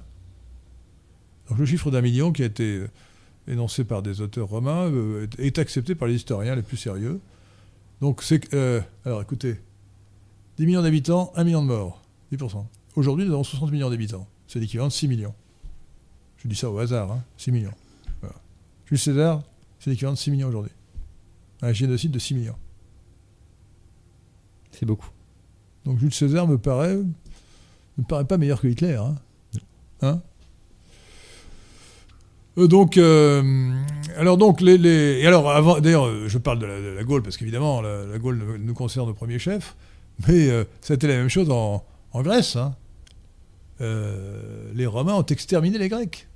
Donc 1.49 1.59
le 1.59 1.67
chiffre 1.67 1.91
d'un 1.91 2.03
million 2.03 2.33
qui 2.33 2.43
a 2.43 2.47
été 2.47 2.77
euh, 2.77 2.91
énoncé 3.47 3.85
par 3.85 4.03
des 4.03 4.21
auteurs 4.21 4.49
romains 4.49 4.93
est 5.39 5.59
accepté 5.59 5.95
par 5.95 6.07
les 6.09 6.15
historiens 6.15 6.55
les 6.55 6.63
plus 6.63 6.77
sérieux. 6.77 7.21
Donc 8.01 8.23
c'est... 8.23 8.55
alors 9.05 9.23
écoutez, 9.23 9.61
10 10.59 10.67
millions 10.67 10.83
d'habitants, 10.83 11.33
1 11.37 11.45
million 11.45 11.63
de 11.63 11.69
morts, 11.69 12.03
10%. 12.33 12.65
Aujourd'hui, 12.97 13.25
nous 13.25 13.33
avons 13.33 13.45
60 13.45 13.71
millions 13.71 13.91
d'habitants. 13.91 14.27
C'est 14.49 14.59
l'équivalent 14.59 14.89
de 14.89 14.93
6 14.93 15.09
millions. 15.09 15.35
Je 16.39 16.49
dis 16.49 16.57
ça 16.57 16.71
au 16.71 16.79
hasard, 16.79 17.13
hein, 17.13 17.23
6 17.37 17.53
millions. 17.53 17.75
Voilà. 18.21 18.37
Jules 18.87 18.99
César, 18.99 19.43
c'est 19.79 19.91
l'équivalent 19.91 20.15
de 20.15 20.19
6 20.19 20.31
millions 20.31 20.49
aujourd'hui. 20.49 20.73
Un 21.63 21.73
génocide 21.73 22.11
de 22.11 22.19
6 22.19 22.35
millions. 22.35 22.57
C'est 24.73 24.87
beaucoup. 24.87 25.11
Donc 25.85 25.99
Jules 25.99 26.13
César 26.13 26.47
me 26.47 26.59
paraît, 26.59 26.97
me 26.97 28.05
paraît 28.09 28.25
pas 28.25 28.39
meilleur 28.39 28.61
que 28.61 28.69
Hitler. 28.69 28.97
Hein, 28.97 29.17
hein? 30.03 30.09
euh, 30.09 30.28
donc, 32.67 32.97
euh, 32.97 33.73
alors 34.17 34.37
donc 34.37 34.61
les, 34.61 35.21
et 35.21 35.27
alors 35.27 35.51
avant, 35.51 35.81
d'ailleurs, 35.81 36.29
je 36.29 36.39
parle 36.39 36.59
de 36.59 36.67
la, 36.67 37.05
Gaule 37.05 37.23
parce 37.23 37.37
qu'évidemment 37.37 37.81
la, 37.81 38.19
Gaule 38.19 38.59
nous 38.59 38.75
concerne 38.75 39.09
au 39.09 39.15
premier 39.15 39.39
chef, 39.39 39.77
mais 40.27 40.49
euh, 40.51 40.65
été 40.91 41.07
la 41.07 41.15
même 41.15 41.29
chose 41.29 41.51
en, 41.51 41.85
Grèce. 42.23 42.57
Hein. 42.57 42.75
Euh, 43.81 44.73
les 44.75 44.87
Romains 44.87 45.15
ont 45.15 45.23
exterminé 45.27 45.79
les 45.79 45.89
Grecs. 45.89 46.27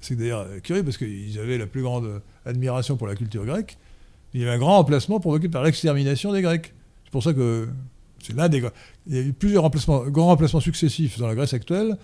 C'est 0.00 0.14
d'ailleurs 0.14 0.46
curieux 0.62 0.84
parce 0.84 0.96
qu'ils 0.96 1.40
avaient 1.40 1.58
la 1.58 1.66
plus 1.66 1.82
grande 1.82 2.22
admiration 2.46 2.96
pour 2.96 3.08
la 3.08 3.16
culture 3.16 3.44
grecque. 3.44 3.76
Il 4.32 4.40
y 4.40 4.44
avait 4.44 4.52
un 4.52 4.58
grand 4.58 4.78
emplacement 4.78 5.18
provoqué 5.18 5.48
par 5.48 5.64
l'extermination 5.64 6.32
des 6.32 6.42
Grecs. 6.42 6.72
C'est 7.04 7.10
pour 7.10 7.24
ça 7.24 7.32
que 7.32 7.68
c'est 8.22 8.36
l'un 8.36 8.48
des. 8.48 8.62
Il 9.08 9.16
y 9.16 9.18
a 9.18 9.22
eu 9.22 9.32
plusieurs 9.32 9.64
remplacements, 9.64 10.04
grands 10.04 10.26
remplacements 10.26 10.60
successifs 10.60 11.18
dans 11.18 11.26
la 11.26 11.34
Grèce 11.34 11.52
actuelle. 11.52 11.96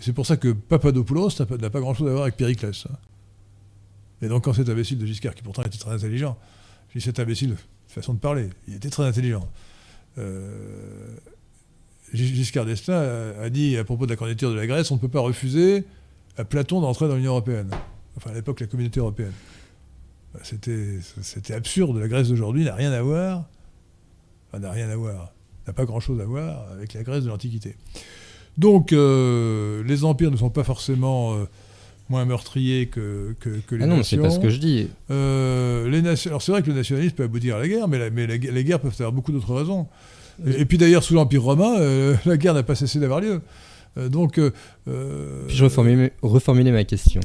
C'est 0.00 0.12
pour 0.12 0.26
ça 0.26 0.36
que 0.36 0.48
Papadopoulos 0.52 1.30
n'a 1.60 1.70
pas 1.70 1.80
grand-chose 1.80 2.08
à 2.08 2.10
voir 2.10 2.22
avec 2.22 2.36
Périclès. 2.36 2.86
Hein. 2.90 2.96
Et 4.22 4.28
donc, 4.28 4.44
quand 4.44 4.52
cet 4.52 4.68
imbécile 4.68 4.98
de 4.98 5.06
Giscard, 5.06 5.34
qui 5.34 5.42
pourtant 5.42 5.62
était 5.62 5.78
très 5.78 5.92
intelligent, 5.92 6.36
je 6.88 6.98
dis 6.98 7.04
cet 7.04 7.18
imbécile, 7.18 7.56
façon 7.88 8.14
de 8.14 8.18
parler, 8.18 8.50
il 8.68 8.74
était 8.74 8.90
très 8.90 9.04
intelligent. 9.04 9.48
Euh, 10.18 11.06
Giscard 12.12 12.66
d'Estaing 12.66 13.34
a 13.40 13.50
dit 13.50 13.76
à 13.76 13.84
propos 13.84 14.06
de 14.06 14.10
la 14.10 14.16
candidature 14.16 14.50
de 14.50 14.56
la 14.56 14.66
Grèce, 14.66 14.90
on 14.90 14.96
ne 14.96 15.00
peut 15.00 15.08
pas 15.08 15.20
refuser 15.20 15.84
à 16.36 16.44
Platon 16.44 16.80
d'entrer 16.80 17.08
dans 17.08 17.16
l'Union 17.16 17.32
européenne. 17.32 17.70
Enfin, 18.16 18.30
à 18.30 18.34
l'époque, 18.34 18.60
la 18.60 18.66
communauté 18.66 19.00
européenne. 19.00 19.32
Bah, 20.34 20.40
c'était 20.42 21.54
absurde. 21.54 21.98
La 21.98 22.08
Grèce 22.08 22.28
d'aujourd'hui 22.28 22.64
n'a 22.64 22.74
rien 22.74 22.92
à 22.92 23.02
voir. 23.02 23.48
Enfin, 24.48 24.58
n'a 24.60 24.70
rien 24.70 24.88
à 24.90 24.96
voir. 24.96 25.32
N'a 25.66 25.72
pas 25.72 25.84
grand-chose 25.84 26.20
à 26.20 26.24
voir 26.24 26.70
avec 26.72 26.94
la 26.94 27.02
Grèce 27.02 27.24
de 27.24 27.28
l'Antiquité. 27.28 27.76
Donc, 28.58 28.92
euh, 28.92 29.82
les 29.84 30.04
empires 30.04 30.30
ne 30.30 30.36
sont 30.36 30.50
pas 30.50 30.64
forcément 30.64 31.34
euh, 31.34 31.44
moins 32.08 32.24
meurtriers 32.24 32.86
que, 32.86 33.34
que, 33.40 33.74
les 33.74 33.84
ah 33.84 33.86
non, 33.86 34.02
c'est 34.02 34.18
pas 34.18 34.30
ce 34.30 34.38
que 34.38 34.50
je 34.50 34.58
dis. 34.58 34.88
Euh, 35.10 35.88
les 35.88 36.06
Alors, 36.28 36.42
c'est 36.42 36.52
vrai 36.52 36.62
que 36.62 36.68
le 36.68 36.74
nationalisme 36.74 37.14
peut 37.14 37.24
aboutir 37.24 37.56
à 37.56 37.58
la 37.58 37.68
guerre, 37.68 37.88
mais, 37.88 38.10
mais 38.10 38.26
les 38.26 38.64
guerres 38.64 38.80
peuvent 38.80 38.94
avoir 38.98 39.12
beaucoup 39.12 39.32
d'autres 39.32 39.54
raisons. 39.54 39.86
Et, 40.46 40.64
puis 40.64 40.78
d'ailleurs, 40.78 41.02
sous 41.02 41.14
l'Empire 41.14 41.42
romain, 41.42 41.78
la 42.26 42.36
guerre 42.36 42.54
n'a 42.54 42.62
pas 42.62 42.74
cessé 42.74 42.98
d'avoir 42.98 43.20
lieu. 43.20 43.40
Donc. 43.96 44.34
Puis 44.34 45.56
je 45.56 45.64
reformuler, 45.64 46.12
reformuler 46.22 46.72
ma 46.72 46.84
question. 46.84 47.20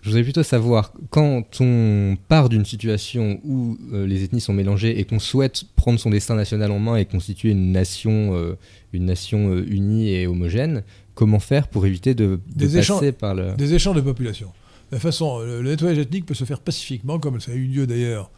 je 0.00 0.08
voudrais 0.08 0.22
plutôt 0.24 0.42
savoir, 0.42 0.92
quand 1.10 1.60
on 1.60 2.16
part 2.28 2.48
d'une 2.48 2.64
situation 2.64 3.40
où 3.44 3.78
les 3.92 4.24
ethnies 4.24 4.40
sont 4.40 4.54
mélangées 4.54 4.98
et 4.98 5.04
qu'on 5.04 5.18
souhaite 5.18 5.64
prendre 5.76 5.98
son 5.98 6.10
destin 6.10 6.34
national 6.34 6.70
en 6.70 6.78
main 6.78 6.96
et 6.96 7.04
constituer 7.04 7.50
une 7.50 7.72
nation, 7.72 8.56
une 8.94 9.06
nation 9.06 9.56
unie 9.58 10.10
et 10.10 10.26
homogène, 10.26 10.82
comment 11.14 11.40
faire 11.40 11.68
pour 11.68 11.86
éviter 11.86 12.14
de, 12.14 12.40
passer 12.58 13.12
par 13.12 13.34
le... 13.34 13.54
Des 13.54 13.74
échanges 13.74 13.96
de 13.96 14.00
population. 14.00 14.52
La 14.92 14.98
façon, 14.98 15.40
le 15.40 15.62
nettoyage 15.62 15.98
ethnique 15.98 16.26
peut 16.26 16.34
se 16.34 16.44
faire 16.44 16.60
pacifiquement, 16.60 17.18
comme 17.18 17.40
ça 17.40 17.52
a 17.52 17.54
eu 17.54 17.66
lieu 17.66 17.86
d'ailleurs 17.86 18.30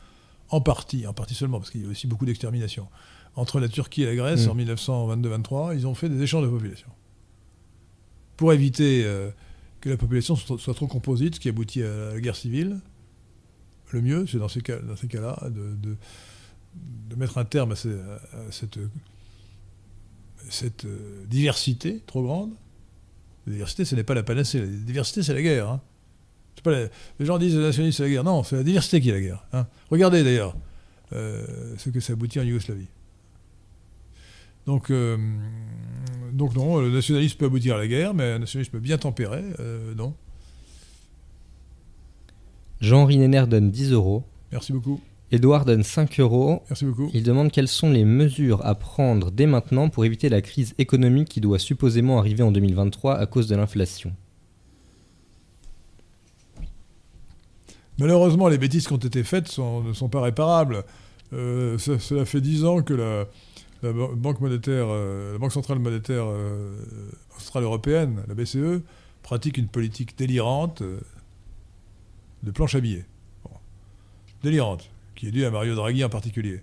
en 0.49 0.61
partie, 0.61 1.07
en 1.07 1.13
partie 1.13 1.35
seulement, 1.35 1.59
parce 1.59 1.71
qu'il 1.71 1.83
y 1.83 1.87
a 1.87 1.89
aussi 1.89 2.07
beaucoup 2.07 2.25
d'extermination 2.25 2.89
entre 3.37 3.61
la 3.61 3.69
Turquie 3.69 4.03
et 4.03 4.07
la 4.07 4.17
Grèce 4.17 4.47
mm. 4.47 4.51
en 4.51 4.57
1922-23, 4.57 5.77
ils 5.77 5.87
ont 5.87 5.95
fait 5.95 6.09
des 6.09 6.23
échanges 6.23 6.45
de 6.45 6.49
population. 6.49 6.89
Pour 8.37 8.53
éviter 8.53 9.03
euh, 9.05 9.31
que 9.81 9.91
la 9.91 9.97
population 9.97 10.37
soit, 10.37 10.75
trop 10.75 10.87
composite, 10.87 11.37
ce 11.37 11.41
qui 11.41 11.49
aboutit 11.49 11.83
à 11.83 12.15
la 12.15 12.21
guerre 12.21 12.37
civile, 12.37 12.81
le 13.93 14.03
mieux, 14.03 14.27
c'est 14.27 14.39
dans 14.39 14.49
ces 14.49 14.63
cas-là 14.63 15.49
de, 15.51 15.97
mettre 17.17 17.39
un 17.39 17.45
terme 17.45 17.73
à, 17.73 17.77
cette, 18.51 18.79
euh, 20.85 21.25
diversité 21.27 22.03
trop 22.07 22.23
grande. 22.23 22.53
La 23.47 23.53
diversité, 23.53 23.85
ce 23.85 23.95
n'est 23.95 24.05
pas 24.05 24.15
la 24.15 24.23
panacée. 24.23 24.61
La 24.61 24.67
diversité, 24.67 25.23
c'est 25.23 25.35
la 25.35 25.43
guerre. 25.43 25.71
Hein. 25.71 25.81
les 27.19 27.27
gens 27.27 27.39
disent 27.39 27.57
la 27.57 27.67
nationalisme, 27.67 27.99
c'est 27.99 28.03
la 28.03 28.11
guerre. 28.11 28.25
Non, 28.25 28.43
c'est 28.43 28.57
la 28.57 28.65
diversité 28.65 29.01
qui 29.01 29.11
est 29.11 29.13
la 29.13 29.21
guerre. 29.21 29.47
Hein. 29.53 29.67
Regardez 29.91 30.25
d'ailleurs 30.25 30.57
euh, 31.13 31.47
ce 31.79 31.91
que 31.91 32.01
ça 32.01 32.15
aboutit 32.15 32.41
en 32.41 32.43
Yougoslavie. 32.43 32.89
Donc, 34.67 34.91
euh, 34.91 35.17
donc 36.33 36.57
non, 36.57 36.81
le 36.81 36.91
nationalisme 36.91 37.39
peut 37.39 37.47
aboutir 37.47 37.77
à 37.77 37.79
la 37.79 37.87
guerre, 37.87 38.15
mais 38.15 38.33
un 38.33 38.39
nationalisme 38.41 38.81
bien 38.81 38.99
tempéré, 38.99 39.45
euh, 39.61 39.95
non. 39.95 40.15
Jean-Henri 42.81 43.19
Nenner 43.19 43.47
donne 43.47 43.71
10 43.71 43.93
euros. 43.93 44.25
Merci 44.51 44.73
beaucoup. 44.73 45.01
Édouard 45.33 45.65
donne 45.65 45.83
5 45.83 46.21
euros. 46.21 46.63
Merci 46.69 46.85
beaucoup. 46.85 47.11
Il 47.13 47.23
demande 47.23 47.51
quelles 47.51 47.69
sont 47.69 47.91
les 47.91 48.05
mesures 48.05 48.65
à 48.65 48.75
prendre 48.75 49.31
dès 49.31 49.47
maintenant 49.47 49.89
pour 49.89 50.05
éviter 50.05 50.29
la 50.29 50.41
crise 50.41 50.75
économique 50.79 51.29
qui 51.29 51.41
doit 51.41 51.59
supposément 51.59 52.19
arriver 52.19 52.43
en 52.43 52.53
2023 52.53 53.17
à 53.17 53.27
cause 53.27 53.49
de 53.49 53.57
l'inflation. 53.57 54.13
Malheureusement, 57.99 58.49
les 58.49 58.59
bêtises 58.59 58.87
qui 58.87 58.93
ont 58.93 58.99
été 58.99 59.25
faites 59.25 59.59
ne 59.59 59.93
sont 59.93 60.09
pas 60.09 60.21
réparables. 60.21 60.85
Euh, 61.33 61.77
cela 61.79 62.25
fait 62.25 62.41
10 62.41 62.65
ans 62.65 62.83
que 62.83 62.95
la, 62.95 63.27
la 63.83 63.93
Banque 63.93 64.41
monétaire, 64.41 64.87
euh, 64.89 65.33
la 65.33 65.39
Banque 65.39 65.53
centrale 65.53 65.79
monétaire 65.79 66.25
euh, 66.27 66.77
européenne, 67.55 68.23
la 68.29 68.35
BCE, 68.35 68.83
pratique 69.23 69.59
une 69.59 69.69
politique 69.69 70.17
délirante 70.17 70.83
euh, 70.83 71.01
de 72.43 72.51
planche 72.51 72.75
à 72.75 72.81
billets. 72.81 73.07
Délirante, 74.43 74.91
qui 75.17 75.29
est 75.29 75.31
due 75.33 75.45
à 75.45 75.51
Mario 75.51 75.75
Draghi 75.75 76.05
en 76.05 76.09
particulier. 76.09 76.63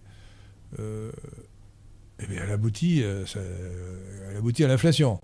et 0.79 2.27
bien 2.27 2.41
elle 2.43 2.51
aboutit, 2.51 3.01
elle 3.01 4.37
aboutit 4.37 4.63
à 4.63 4.67
l'inflation. 4.67 5.19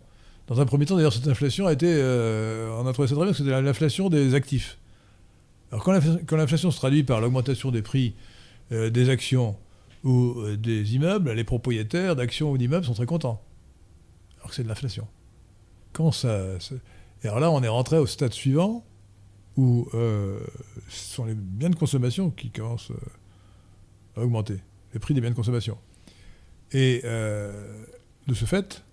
Dans 0.47 0.59
un 0.59 0.65
premier 0.65 0.85
temps, 0.85 0.95
d'ailleurs, 0.95 1.13
cette 1.13 1.27
inflation 1.27 1.67
a 1.67 1.73
été, 1.73 1.87
on 1.87 2.85
a 2.85 2.93
trouvé 2.93 3.07
ça 3.07 3.15
très 3.15 3.23
bien, 3.23 3.33
c'était 3.33 3.61
l'inflation 3.61 4.09
des 4.09 4.33
actifs. 4.33 4.77
Alors 5.71 5.83
quand 5.83 6.35
l'inflation 6.35 6.71
se 6.71 6.77
traduit 6.77 7.03
par 7.03 7.21
l'augmentation 7.21 7.71
des 7.71 7.81
prix 7.81 8.15
des 8.71 9.09
actions 9.09 9.55
ou 10.03 10.39
euh, 10.39 10.57
des 10.57 10.95
immeubles, 10.95 11.31
les 11.31 11.43
propriétaires 11.43 12.15
d'actions 12.15 12.51
ou 12.51 12.57
d'immeubles 12.57 12.85
sont 12.85 12.93
très 12.93 13.05
contents. 13.05 13.41
Alors 14.37 14.49
que 14.49 14.55
c'est 14.55 14.63
de 14.63 14.67
l'inflation. 14.67 15.07
Quand 15.93 16.11
ça, 16.11 16.57
Et 17.23 17.27
alors 17.27 17.39
là, 17.39 17.51
on 17.51 17.61
est 17.61 17.67
rentré 17.67 17.97
au 17.97 18.05
stade 18.05 18.33
suivant 18.33 18.85
où 19.57 19.87
euh, 19.93 20.39
ce 20.87 21.15
sont 21.15 21.25
les 21.25 21.33
biens 21.33 21.69
de 21.69 21.75
consommation 21.75 22.29
qui 22.29 22.49
commencent 22.49 22.93
euh, 24.19 24.23
augmenter, 24.23 24.57
les 24.93 24.99
prix 24.99 25.13
des 25.13 25.21
biens 25.21 25.31
de 25.31 25.35
consommation. 25.35 25.77
Et 26.71 27.01
de 27.03 28.33
ce 28.33 28.45
fait, 28.45 28.83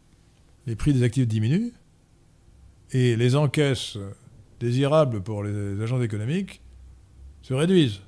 les 0.66 0.76
prix 0.76 0.94
des 0.94 1.02
actifs 1.02 1.28
diminuent 1.28 1.72
et 2.92 3.16
les 3.16 3.36
encaisses 3.36 3.98
désirables 4.60 5.22
pour 5.22 5.42
les 5.42 5.78
agents 5.82 6.00
économiques 6.00 6.62
se 7.42 7.52
réduisent. 7.52 8.00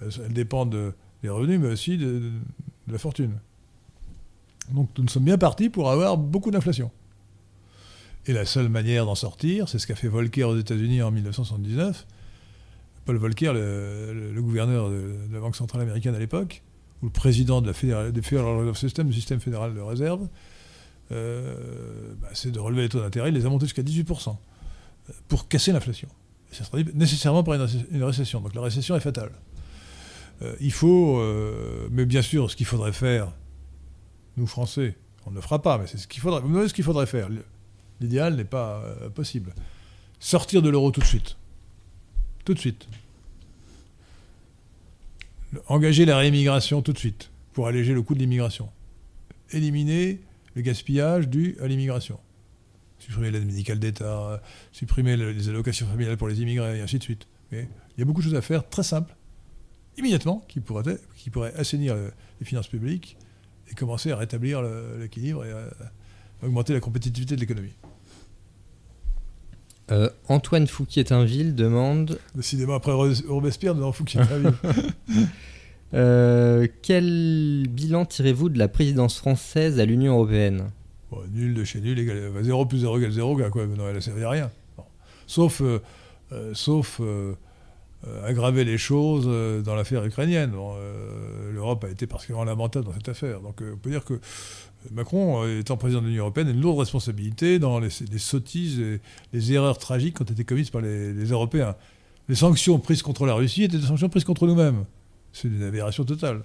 Elles 0.00 0.32
dépendent 0.32 0.72
de 0.72 0.92
des 1.22 1.28
revenus, 1.28 1.60
mais 1.60 1.68
aussi 1.68 1.96
de, 1.96 2.30
la 2.88 2.98
fortune. 2.98 3.32
Donc 4.72 4.90
nous 4.98 5.08
sommes 5.08 5.24
bien 5.24 5.38
partis 5.38 5.70
pour 5.70 5.90
avoir 5.90 6.16
beaucoup 6.16 6.50
d'inflation. 6.50 6.90
Et 8.26 8.32
la 8.32 8.44
seule 8.44 8.68
manière 8.68 9.06
d'en 9.06 9.14
sortir, 9.14 9.68
c'est 9.68 9.78
ce 9.78 9.86
qu'a 9.86 9.94
fait 9.94 10.08
Volcker 10.08 10.44
aux 10.44 10.58
États-Unis 10.58 11.02
en 11.02 11.10
1979. 11.10 12.06
Paul 13.06 13.16
Volcker, 13.18 13.52
le, 13.54 14.42
gouverneur 14.42 14.90
de, 14.90 15.14
la 15.32 15.40
Banque 15.40 15.56
centrale 15.56 15.80
américaine 15.82 16.14
à 16.14 16.18
l'époque, 16.18 16.62
ou 17.02 17.06
le 17.06 17.12
président 17.12 17.62
de 17.62 17.72
Federal, 17.72 18.12
Reserve 18.12 18.76
System, 18.76 19.06
du 19.06 19.14
système 19.14 19.40
fédéral 19.40 19.74
de 19.74 19.80
réserve, 19.80 20.28
euh, 21.12 22.14
bah, 22.20 22.28
c'est 22.34 22.50
de 22.50 22.58
relever 22.58 22.82
les 22.82 22.88
taux 22.88 23.00
d'intérêt, 23.00 23.28
il 23.28 23.34
les 23.34 23.46
a 23.46 23.48
montés 23.48 23.66
jusqu'à 23.66 23.82
18%, 23.82 24.36
pour 25.28 25.46
casser 25.46 25.70
l'inflation. 25.70 26.08
ça 26.50 26.64
se 26.64 26.68
traduit 26.68 26.92
nécessairement 26.94 27.44
par 27.44 27.54
une, 27.54 28.02
récession. 28.02 28.40
Donc 28.40 28.54
la 28.56 28.60
récession 28.62 28.96
est 28.96 29.00
fatale. 29.00 29.30
Euh, 30.42 30.56
il 30.60 30.72
faut, 30.72 31.20
euh, 31.20 31.88
mais 31.92 32.06
bien 32.06 32.22
sûr, 32.22 32.50
ce 32.50 32.56
qu'il 32.56 32.66
faudrait 32.66 32.92
faire, 32.92 33.32
nous 34.36 34.48
Français, 34.48 34.96
on 35.26 35.30
ne 35.30 35.36
le 35.36 35.40
fera 35.40 35.62
pas, 35.62 35.78
mais 35.78 35.86
c'est 35.86 35.96
ce 35.98 36.08
qu'il 36.08 36.20
faudrait. 36.20 36.42
Ce 36.68 36.74
qu'il 36.74 36.84
faudrait 36.84 37.06
faire. 37.06 37.28
L'idéal 38.00 38.34
n'est 38.34 38.44
pas 38.44 38.82
possible. 39.14 39.54
Sortir 40.18 40.60
de 40.60 40.68
l'euro 40.68 40.90
tout 40.90 41.00
de 41.00 41.06
suite. 41.06 41.36
Tout 42.46 42.54
de 42.54 42.60
suite. 42.60 42.86
Engager 45.66 46.04
la 46.04 46.16
réimmigration 46.16 46.80
tout 46.80 46.92
de 46.92 46.98
suite 46.98 47.30
pour 47.52 47.66
alléger 47.66 47.92
le 47.92 48.02
coût 48.02 48.14
de 48.14 48.20
l'immigration. 48.20 48.70
Éliminer 49.50 50.20
le 50.54 50.62
gaspillage 50.62 51.28
dû 51.28 51.56
à 51.60 51.66
l'immigration. 51.66 52.20
Supprimer 53.00 53.32
l'aide 53.32 53.46
médicale 53.46 53.80
d'État, 53.80 54.40
supprimer 54.70 55.16
les 55.16 55.48
allocations 55.48 55.88
familiales 55.88 56.16
pour 56.16 56.28
les 56.28 56.40
immigrés, 56.40 56.78
et 56.78 56.82
ainsi 56.82 56.98
de 56.98 57.02
suite. 57.02 57.26
Mais 57.50 57.68
il 57.96 58.00
y 58.00 58.02
a 58.02 58.04
beaucoup 58.04 58.20
de 58.20 58.26
choses 58.26 58.36
à 58.36 58.42
faire, 58.42 58.68
très 58.68 58.84
simples, 58.84 59.16
immédiatement, 59.98 60.44
qui 60.46 60.60
pourraient, 60.60 61.00
qui 61.16 61.30
pourraient 61.30 61.54
assainir 61.54 61.96
les 61.96 62.46
finances 62.46 62.68
publiques 62.68 63.16
et 63.68 63.74
commencer 63.74 64.12
à 64.12 64.16
rétablir 64.16 64.62
l'équilibre 65.00 65.44
et 65.44 65.50
à 65.50 65.68
augmenter 66.42 66.74
la 66.74 66.80
compétitivité 66.80 67.34
de 67.34 67.40
l'économie. 67.40 67.74
Euh, 69.92 70.08
Antoine 70.28 70.66
Fouquier-Tinville 70.66 71.54
demande. 71.54 72.18
Décidément, 72.34 72.74
après 72.74 72.92
Robespierre, 72.92 73.74
nous 73.74 73.92
Fouquier-Tinville. 73.92 74.54
euh, 75.94 76.66
quel 76.82 77.66
bilan 77.68 78.04
tirez-vous 78.04 78.48
de 78.48 78.58
la 78.58 78.68
présidence 78.68 79.16
française 79.18 79.78
à 79.78 79.84
l'Union 79.84 80.14
européenne? 80.14 80.70
Nul 81.32 81.54
de 81.54 81.64
chez 81.64 81.80
nul, 81.80 81.98
égal, 81.98 82.32
0 82.42 82.66
plus 82.66 82.78
0 82.78 82.98
égale 82.98 83.10
0, 83.12 83.36
quoi, 83.50 83.66
non, 83.66 83.88
elle 83.88 83.94
ne 83.94 84.00
servi 84.00 84.24
à 84.24 84.30
rien. 84.30 84.50
Sauf, 85.26 85.60
euh, 85.60 85.80
euh, 86.32 86.52
sauf 86.52 87.00
aggraver 88.24 88.64
les 88.64 88.78
choses 88.78 89.26
dans 89.64 89.74
l'affaire 89.74 90.04
ukrainienne. 90.04 90.52
L'Europe 91.52 91.84
a 91.84 91.88
été 91.88 92.06
particulièrement 92.06 92.44
lamentable 92.44 92.84
dans 92.84 92.92
cette 92.92 93.08
affaire. 93.08 93.40
Donc 93.40 93.60
on 93.62 93.76
peut 93.76 93.90
dire 93.90 94.04
que 94.04 94.20
Macron, 94.92 95.44
euh, 95.44 95.60
étant 95.60 95.76
président 95.76 96.00
de 96.00 96.06
l'Union 96.06 96.22
européenne, 96.22 96.48
a 96.48 96.50
une 96.50 96.60
lourde 96.60 96.78
responsabilité 96.78 97.58
dans 97.58 97.78
les, 97.78 97.90
sottises 97.90 98.80
et 98.80 99.00
les 99.32 99.52
erreurs 99.52 99.78
tragiques 99.78 100.16
qui 100.16 100.22
ont 100.22 100.26
été 100.26 100.44
commises 100.44 100.70
par 100.70 100.80
les, 100.80 101.12
Européens. 101.30 101.76
Les 102.28 102.34
sanctions 102.34 102.78
prises 102.78 103.02
contre 103.02 103.26
la 103.26 103.34
Russie 103.34 103.64
étaient 103.64 103.78
des 103.78 103.86
sanctions 103.86 104.08
prises 104.08 104.24
contre 104.24 104.46
nous-mêmes. 104.46 104.84
C'est 105.32 105.48
une 105.48 105.62
aberration 105.62 106.04
totale. 106.04 106.42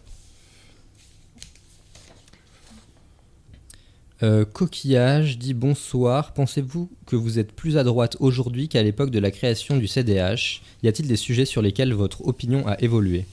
Euh, 4.23 4.45
coquillage 4.45 5.39
dit 5.39 5.55
bonsoir. 5.55 6.33
Pensez-vous 6.33 6.91
que 7.07 7.15
vous 7.15 7.39
êtes 7.39 7.53
plus 7.53 7.77
à 7.77 7.83
droite 7.83 8.17
aujourd'hui 8.19 8.67
qu'à 8.69 8.83
l'époque 8.83 9.09
de 9.09 9.17
la 9.17 9.31
création 9.31 9.77
du 9.77 9.87
CDH 9.87 10.61
Y 10.83 10.87
a-t-il 10.87 11.07
des 11.07 11.15
sujets 11.15 11.45
sur 11.45 11.63
lesquels 11.63 11.93
votre 11.93 12.27
opinion 12.27 12.67
a 12.67 12.79
évolué? 12.81 13.25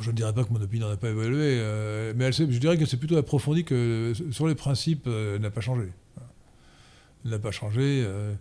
Je 0.00 0.10
ne 0.10 0.16
dirais 0.16 0.32
pas 0.32 0.44
que 0.44 0.52
mon 0.52 0.62
opinion 0.62 0.88
n'a 0.88 0.96
pas 0.96 1.10
évolué, 1.10 1.58
euh, 1.58 2.14
mais 2.16 2.32
je 2.32 2.44
dirais 2.44 2.78
que 2.78 2.86
c'est 2.86 2.96
plutôt 2.96 3.16
approfondi 3.16 3.64
que 3.64 4.12
sur 4.30 4.48
les 4.48 4.54
principes, 4.54 5.04
euh, 5.06 5.38
n'a 5.38 5.50
pas 5.50 5.60
changé. 5.60 5.92
N'a 7.24 7.38
pas 7.38 7.50
changé. 7.50 8.02
Euh, 8.04 8.32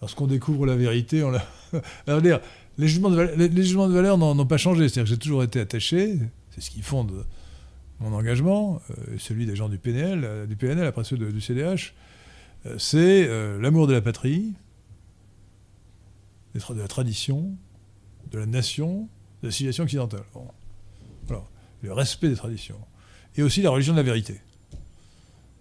lorsqu'on 0.00 0.26
découvre 0.26 0.66
la 0.66 0.76
vérité, 0.76 1.22
on 1.22 1.30
dire, 2.20 2.40
les 2.78 2.88
jugements 2.88 3.10
de, 3.10 3.92
valeur 3.92 4.18
n'ont 4.18 4.46
pas 4.46 4.56
changé. 4.56 4.88
C'est-à-dire 4.88 5.04
que 5.04 5.10
j'ai 5.10 5.18
toujours 5.18 5.44
été 5.44 5.60
attaché, 5.60 6.18
c'est 6.50 6.60
ce 6.60 6.70
qui 6.70 6.82
fonde 6.82 7.24
mon 8.00 8.12
engagement, 8.12 8.80
celui 9.18 9.44
des 9.44 9.56
gens 9.56 9.68
du 9.68 9.78
PNL, 9.78 10.46
du 10.46 10.54
PNL 10.54 10.86
après 10.86 11.02
ceux 11.02 11.16
du 11.16 11.40
CDH, 11.40 11.94
c'est 12.76 13.26
l'amour 13.58 13.88
de 13.88 13.92
la 13.92 14.00
patrie, 14.00 14.54
de 16.54 16.80
la 16.80 16.86
tradition, 16.86 17.56
de 18.30 18.38
la 18.38 18.46
nation, 18.46 19.08
de 19.42 19.48
la 19.48 19.50
civilisation 19.50 19.82
occidentale 19.82 20.22
le 21.82 21.92
respect 21.92 22.28
des 22.28 22.36
traditions, 22.36 22.80
et 23.36 23.42
aussi 23.42 23.62
la 23.62 23.70
religion 23.70 23.92
de 23.92 23.98
la 23.98 24.04
vérité. 24.04 24.40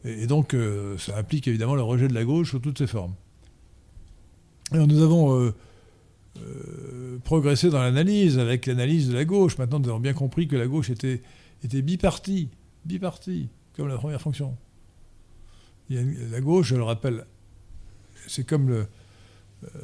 Et, 0.03 0.27
donc, 0.27 0.53
euh, 0.53 0.97
ça 0.97 1.17
implique 1.17 1.47
évidemment 1.47 1.75
le 1.75 1.81
rejet 1.81 2.07
de 2.07 2.13
la 2.13 2.23
gauche 2.23 2.51
sous 2.51 2.59
toutes 2.59 2.77
ses 2.77 2.87
formes. 2.87 3.13
Alors, 4.71 4.87
nous 4.87 5.01
avons 5.01 5.39
euh, 5.39 5.53
euh, 6.39 7.17
progressé 7.23 7.69
dans 7.69 7.81
l'analyse, 7.81 8.39
avec 8.39 8.65
l'analyse 8.65 9.09
de 9.09 9.13
la 9.13 9.25
gauche. 9.25 9.57
Maintenant, 9.57 9.79
nous 9.79 9.89
avons 9.89 9.99
bien 9.99 10.13
compris 10.13 10.47
que 10.47 10.55
la 10.55 10.67
gauche 10.67 10.89
était, 10.89 11.21
était 11.63 11.81
bipartie, 11.81 12.49
bipartie, 12.85 13.49
comme 13.75 13.87
la 13.87 13.97
première 13.97 14.21
fonction. 14.21 14.55
la 15.89 16.41
gauche, 16.41 16.67
je 16.67 16.75
le 16.75 16.83
rappelle, 16.83 17.25
c'est 18.27 18.45
comme 18.45 18.69
le, 18.69 18.87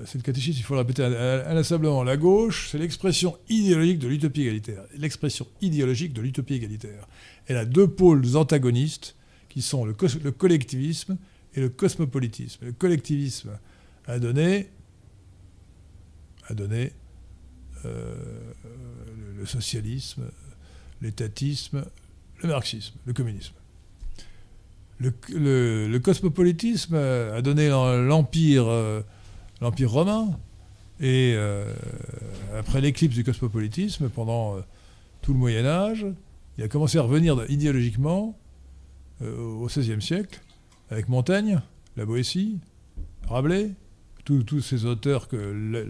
c'est 0.06 0.16
le 0.16 0.24
catéchisme, 0.24 0.60
il 0.60 0.64
faut 0.64 0.76
le 0.76 0.82
répéter 0.82 1.04
inlassablement. 1.04 2.04
La 2.04 2.18
gauche, 2.18 2.70
c'est 2.72 2.78
l'expression 2.78 3.38
idéologique 3.50 4.00
de 4.00 4.08
l'utopie 4.08 4.41
égalitaire. 4.41 4.84
L'expression 4.95 5.48
idéologique 5.62 6.14
de 6.14 6.22
l'utopie 6.22 6.56
égalitaire. 6.56 7.08
Elle 7.48 7.58
a 7.58 7.66
deux 7.66 7.88
pôles 7.88 8.36
antagonistes 8.36 9.16
qui 9.50 9.62
sont 9.62 9.86
le, 9.86 9.94
collectivisme 9.94 11.18
et 11.56 11.62
le 11.62 11.70
cosmopolitisme. 11.70 12.66
Le 12.66 12.72
collectivisme 12.72 13.58
a 14.06 14.20
donné, 14.20 14.70
a 16.48 16.54
donné 16.54 16.94
euh, 17.86 18.16
le, 19.38 19.45
socialisme, 19.45 20.24
l'étatisme, 21.02 21.84
le 22.41 22.50
marxisme, 22.50 22.94
le 23.06 23.14
communisme. 23.14 23.54
Le, 25.00 25.98
cosmopolitisme 25.98 26.95
a 26.95 27.41
donné 27.41 27.70
l'empire. 27.70 28.68
Euh, 28.68 29.02
l'Empire 29.64 29.91
romain. 29.91 30.38
Et 30.99 31.34
euh, 31.35 31.73
après 32.57 32.81
l'éclipse 32.81 33.15
du 33.15 33.23
cosmopolitisme, 33.23 34.10
pendant 34.10 34.57
euh, 34.57 34.61
tout 35.22 35.34
le 35.34 35.40
Moyen 35.40 35.65
Âge, 35.65 36.06
il 36.57 36.64
a 36.64 36.68
commencé 36.68 36.99
à 36.99 37.02
revenir 37.02 37.44
idéologiquement 37.49 38.38
euh, 39.22 39.35
au 39.41 39.65
XVIe 39.65 40.02
siècle, 40.02 40.40
avec 40.91 41.10
Montaigne, 41.10 41.61
la 41.98 42.06
Boétie, 42.06 42.60
Rabelais, 43.27 43.72
tous 44.26 44.61
ces 44.61 44.85
auteurs 44.85 45.27
que 45.27 45.90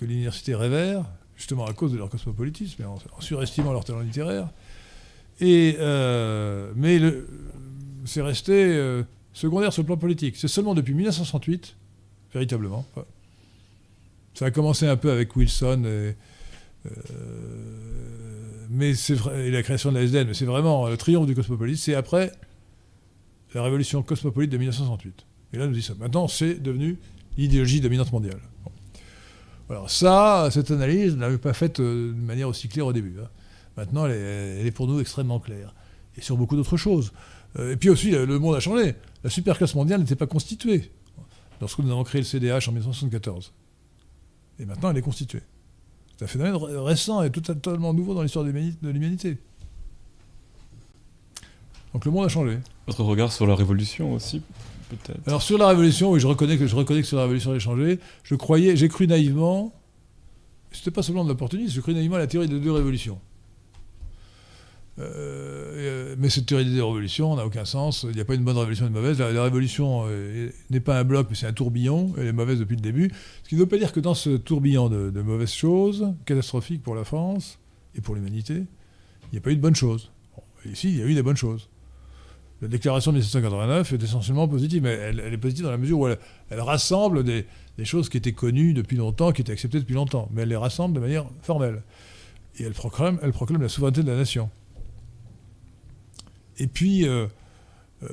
l'université 0.00 0.54
révère, 0.54 1.04
justement 1.36 1.66
à 1.66 1.72
cause 1.72 1.92
de 1.92 1.98
leur 1.98 2.10
cosmopolitisme, 2.10 2.82
et 2.82 2.84
en, 2.84 2.98
surestimant 3.20 3.72
leur 3.72 3.84
talent 3.84 4.00
littéraire. 4.00 4.50
Mais 5.40 6.98
c'est 8.04 8.22
resté 8.22 9.02
secondaire 9.32 9.72
sur 9.72 9.82
le 9.82 9.86
plan 9.86 9.96
politique. 9.96 10.36
C'est 10.36 10.48
seulement 10.48 10.74
depuis 10.74 10.94
1968 10.94 11.76
véritablement. 12.32 12.86
Ça 14.34 14.46
a 14.46 14.50
commencé 14.50 14.86
un 14.86 14.96
peu 14.96 15.10
avec 15.10 15.34
Wilson 15.34 15.82
et, 15.84 16.14
euh, 16.86 16.92
mais 18.70 18.92
et 18.92 19.50
la 19.50 19.62
création 19.62 19.90
de 19.90 19.96
la 19.96 20.02
SDN, 20.02 20.28
mais 20.28 20.34
c'est 20.34 20.44
vraiment 20.44 20.88
le 20.88 20.96
triomphe 20.96 21.26
du 21.26 21.34
cosmopolite. 21.34 21.78
C'est 21.78 21.94
après 21.94 22.32
la 23.54 23.62
révolution 23.62 24.02
cosmopolite 24.02 24.50
de 24.50 24.58
1968. 24.58 25.26
Et 25.54 25.58
là, 25.58 25.66
nous 25.66 25.72
dit 25.72 25.82
ça. 25.82 25.94
Maintenant, 25.98 26.28
c'est 26.28 26.54
devenu 26.54 26.98
l'idéologie 27.36 27.80
dominante 27.80 28.12
mondiale. 28.12 28.40
Alors 29.70 29.90
ça, 29.90 30.48
cette 30.50 30.70
analyse, 30.70 31.16
ne 31.16 31.20
l'avait 31.20 31.38
pas 31.38 31.52
faite 31.52 31.80
euh, 31.80 32.12
de 32.12 32.20
manière 32.20 32.48
aussi 32.48 32.68
claire 32.68 32.86
au 32.86 32.92
début. 32.92 33.16
Hein. 33.20 33.28
Maintenant, 33.76 34.06
elle 34.06 34.66
est, 34.66 34.70
pour 34.70 34.86
nous 34.86 35.00
extrêmement 35.00 35.40
claire. 35.40 35.74
Et 36.16 36.20
sur 36.20 36.36
beaucoup 36.36 36.56
d'autres 36.56 36.76
choses. 36.76 37.12
Euh, 37.58 37.72
et 37.72 37.76
puis 37.76 37.90
aussi, 37.90 38.10
le 38.10 38.38
monde 38.38 38.54
a 38.54 38.60
changé. 38.60 38.94
La 39.24 39.30
superclasse 39.30 39.74
mondiale 39.74 40.00
n'était 40.00 40.16
pas 40.16 40.26
constituée 40.26 40.90
lorsque 41.60 41.78
nous 41.80 41.90
avons 41.90 42.04
créé 42.04 42.20
le 42.20 42.26
CDH 42.26 42.68
en 42.68 42.72
1974. 42.72 43.52
Et 44.60 44.64
maintenant, 44.64 44.90
elle 44.90 44.96
est 44.98 45.02
constituée. 45.02 45.42
C'est 46.16 46.24
un 46.24 46.28
phénomène 46.28 46.56
récent 46.56 47.22
et 47.22 47.30
totalement 47.30 47.94
nouveau 47.94 48.14
dans 48.14 48.22
l'histoire 48.22 48.44
de 48.44 48.50
l'humanité. 48.50 49.38
Donc 51.92 52.04
le 52.04 52.10
monde 52.10 52.24
a 52.24 52.28
changé. 52.28 52.58
Votre 52.86 53.02
regard 53.04 53.32
sur 53.32 53.46
la 53.46 53.54
révolution 53.54 54.12
aussi, 54.12 54.42
peut-être? 54.90 55.26
Alors 55.26 55.42
sur 55.42 55.58
la 55.58 55.68
révolution, 55.68 56.10
oui, 56.10 56.20
je 56.20 56.26
reconnais 56.26 56.58
que 56.58 56.66
je 56.66 56.74
reconnais 56.74 57.02
que 57.02 57.06
sur 57.06 57.16
la 57.16 57.22
révolution 57.22 57.52
a 57.52 57.58
changé. 57.58 58.00
Je 58.24 58.34
croyais, 58.34 58.76
j'ai 58.76 58.88
cru 58.88 59.06
naïvement, 59.06 59.72
c'était 60.72 60.90
pas 60.90 61.02
seulement 61.02 61.24
de 61.24 61.28
l'opportunisme, 61.28 61.72
j'ai 61.72 61.80
cru 61.80 61.94
naïvement 61.94 62.16
à 62.16 62.20
la 62.20 62.26
théorie 62.26 62.48
de 62.48 62.58
deux 62.58 62.72
révolutions. 62.72 63.18
Euh, 65.00 66.16
mais 66.18 66.28
cette 66.28 66.46
théorie 66.46 66.64
des 66.64 66.80
révolutions 66.80 67.36
n'a 67.36 67.46
aucun 67.46 67.64
sens. 67.64 68.04
Il 68.08 68.14
n'y 68.14 68.20
a 68.20 68.24
pas 68.24 68.34
une 68.34 68.42
bonne 68.42 68.56
révolution 68.56 68.86
et 68.86 68.88
une 68.88 68.94
mauvaise. 68.94 69.18
La, 69.18 69.42
révolution 69.42 70.04
euh, 70.08 70.50
n'est 70.70 70.80
pas 70.80 70.98
un 70.98 71.04
bloc, 71.04 71.28
mais 71.30 71.36
c'est 71.36 71.46
un 71.46 71.52
tourbillon. 71.52 72.12
Elle 72.18 72.26
est 72.26 72.32
mauvaise 72.32 72.58
depuis 72.58 72.76
le 72.76 72.82
début. 72.82 73.10
Ce 73.44 73.48
qui 73.48 73.54
ne 73.54 73.60
veut 73.60 73.66
pas 73.66 73.78
dire 73.78 73.92
que 73.92 74.00
dans 74.00 74.14
ce 74.14 74.30
tourbillon 74.30 74.88
de, 74.88 75.22
mauvaises 75.22 75.52
choses, 75.52 76.12
catastrophiques 76.24 76.82
pour 76.82 76.94
la 76.94 77.04
France 77.04 77.58
et 77.94 78.00
pour 78.00 78.14
l'humanité, 78.14 78.54
il 78.54 79.32
n'y 79.32 79.38
a 79.38 79.40
pas 79.40 79.50
eu 79.50 79.56
de 79.56 79.60
bonnes 79.60 79.76
choses. 79.76 80.10
ici, 80.66 80.90
il 80.90 80.98
y 80.98 81.02
a 81.02 81.06
eu 81.06 81.14
des 81.14 81.22
bonnes 81.22 81.36
choses. 81.36 81.68
la 82.60 82.68
déclaration 82.68 83.12
de 83.12 83.18
1789 83.18 83.92
est 83.92 84.02
essentiellement 84.02 84.48
positive, 84.48 84.82
mais 84.82 84.94
elle, 84.94 85.20
est 85.20 85.38
positive 85.38 85.64
dans 85.64 85.70
la 85.70 85.78
mesure 85.78 85.98
où 86.00 86.08
elle, 86.08 86.18
rassemble 86.60 87.22
des, 87.22 87.44
choses 87.84 88.08
qui 88.08 88.16
étaient 88.16 88.32
connues 88.32 88.74
depuis 88.74 88.96
longtemps, 88.96 89.30
qui 89.30 89.42
étaient 89.42 89.52
acceptées 89.52 89.78
depuis 89.78 89.94
longtemps, 89.94 90.28
mais 90.32 90.42
elle 90.42 90.48
les 90.48 90.56
rassemble 90.56 90.94
de 90.94 91.00
manière 91.00 91.26
formelle. 91.42 91.82
Et 92.58 92.64
elle 92.64 92.72
proclame 92.72 93.20
la 93.62 93.68
souveraineté 93.68 94.02
de 94.02 94.10
la 94.10 94.16
nation. 94.16 94.50
Et 96.58 96.66
puis, 96.66 97.06
euh, 97.06 97.26
euh, 98.02 98.06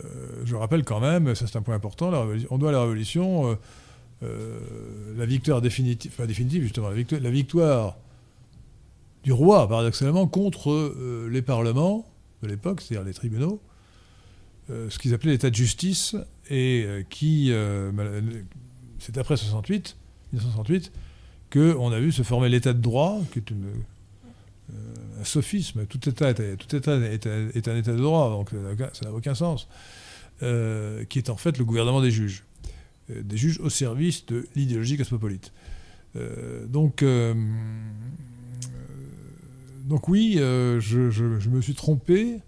je 0.46 0.56
rappelle 0.56 0.84
quand 0.84 1.00
même, 1.00 1.36
ça 1.36 1.48
c'est 1.48 1.58
un 1.58 1.62
point 1.62 1.76
important, 1.76 2.12
on 2.50 2.58
doit 2.58 2.70
à 2.70 2.72
la 2.72 2.82
Révolution 2.82 3.58
euh, 4.24 4.60
la 5.18 5.26
victoire 5.26 5.62
définitive, 5.62 6.12
enfin 6.14 6.26
définitive 6.26 6.64
justement, 6.64 6.90
la 6.90 7.30
victoire, 7.30 7.98
du 9.24 9.32
roi, 9.32 9.68
paradoxalement, 9.68 10.28
contre 10.28 10.96
les 11.32 11.42
parlements 11.42 12.06
de 12.44 12.48
l'époque, 12.48 12.82
c'est-à-dire 12.82 13.08
les 13.08 13.14
tribunaux, 13.14 13.60
ce 14.70 15.00
qu'ils 15.00 15.16
appelaient 15.16 15.32
l'état 15.32 15.50
de 15.50 15.56
justice, 15.56 16.16
et 16.52 16.86
qui, 17.10 17.52
c'est 19.00 19.18
après 19.18 19.36
68, 19.36 19.98
1968, 20.34 20.92
qu'on 21.52 21.92
a 21.92 22.00
vu 22.00 22.12
se 22.12 22.22
former 22.22 22.50
l'état 22.50 22.74
de 22.74 22.82
droit, 22.82 23.20
qui 23.32 23.40
est 23.40 23.50
une, 23.50 23.66
un 24.70 25.24
sophisme. 25.24 25.86
Tout 25.86 26.10
état, 26.10 26.30
est, 26.30 26.38
un 26.38 27.50
état 27.54 27.92
de 27.92 27.98
droit, 27.98 28.30
donc 28.30 28.50
ça 28.94 29.06
n'a 29.06 29.14
aucun 29.14 29.36
sens, 29.36 29.68
qui 30.40 31.20
est 31.20 31.30
en 31.30 31.38
fait 31.38 31.58
le 31.58 31.66
gouvernement 31.66 32.02
des 32.02 32.12
juges. 32.12 32.44
des 33.10 33.38
juges 33.38 33.60
au 33.60 33.70
service 33.70 34.26
de 34.26 34.48
l'idéologie 34.56 34.98
cosmopolite. 34.98 35.52
donc, 36.68 37.04
donc 39.86 40.08
oui, 40.08 40.36
je, 40.38 41.50
me 41.50 41.62
suis 41.62 41.76
trompé 41.76 42.40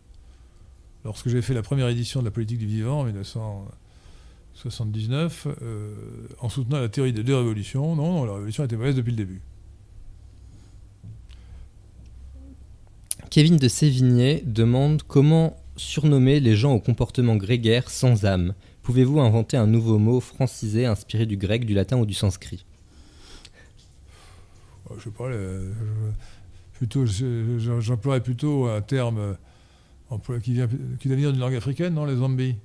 lorsque 1.07 1.30
j'ai 1.30 1.41
fait 1.41 1.53
la 1.53 1.64
première 1.64 1.88
édition 1.88 2.19
de 2.19 2.26
la 2.26 2.31
politique 2.31 2.60
du 2.60 2.68
vivant 2.68 2.99
en 2.99 3.06
1979, 3.06 5.48
euh, 5.61 5.94
en 6.39 6.49
soutenant 6.49 6.81
la 6.81 6.89
théorie 6.89 7.14
des 7.14 7.23
deux 7.23 7.38
révolutions, 7.38 7.95
non, 7.95 8.11
non, 8.11 8.26
la 8.26 8.34
révolution 8.34 8.65
était 8.65 8.76
mauvaise 8.76 8.95
depuis 8.95 9.11
le 9.11 9.18
début. 9.18 9.39
Kevin 13.29 13.57
de 13.57 13.67
Sévigné 13.67 14.41
demande 14.45 15.03
comment 15.03 15.57
surnommer 15.75 16.39
les 16.39 16.55
gens 16.55 16.73
au 16.73 16.79
comportement 16.79 17.35
grégaire 17.35 17.89
sans 17.89 18.25
âme. 18.25 18.53
Pouvez-vous 18.83 19.19
inventer 19.19 19.57
un 19.57 19.67
nouveau 19.67 19.99
mot 19.99 20.21
francisé 20.21 20.85
inspiré 20.85 21.25
du 21.25 21.35
grec, 21.35 21.65
du 21.65 21.73
latin 21.73 21.97
ou 21.97 22.05
du 22.05 22.13
sanskrit? 22.13 22.65
Je 24.97 25.03
sais 25.03 25.09
pas, 25.09 25.29
plutôt, 26.73 27.05
j'emploierais 27.05 28.23
plutôt 28.23 28.67
un 28.67 28.81
terme 28.81 29.35
qui, 30.41 30.53
vient, 30.53 30.69
qui 30.99 31.09
venir 31.09 31.31
d'une 31.31 31.41
langue 31.41 31.55
africaine, 31.55 31.93
non 31.93 32.05
Les 32.05 32.15
zombies? 32.15 32.55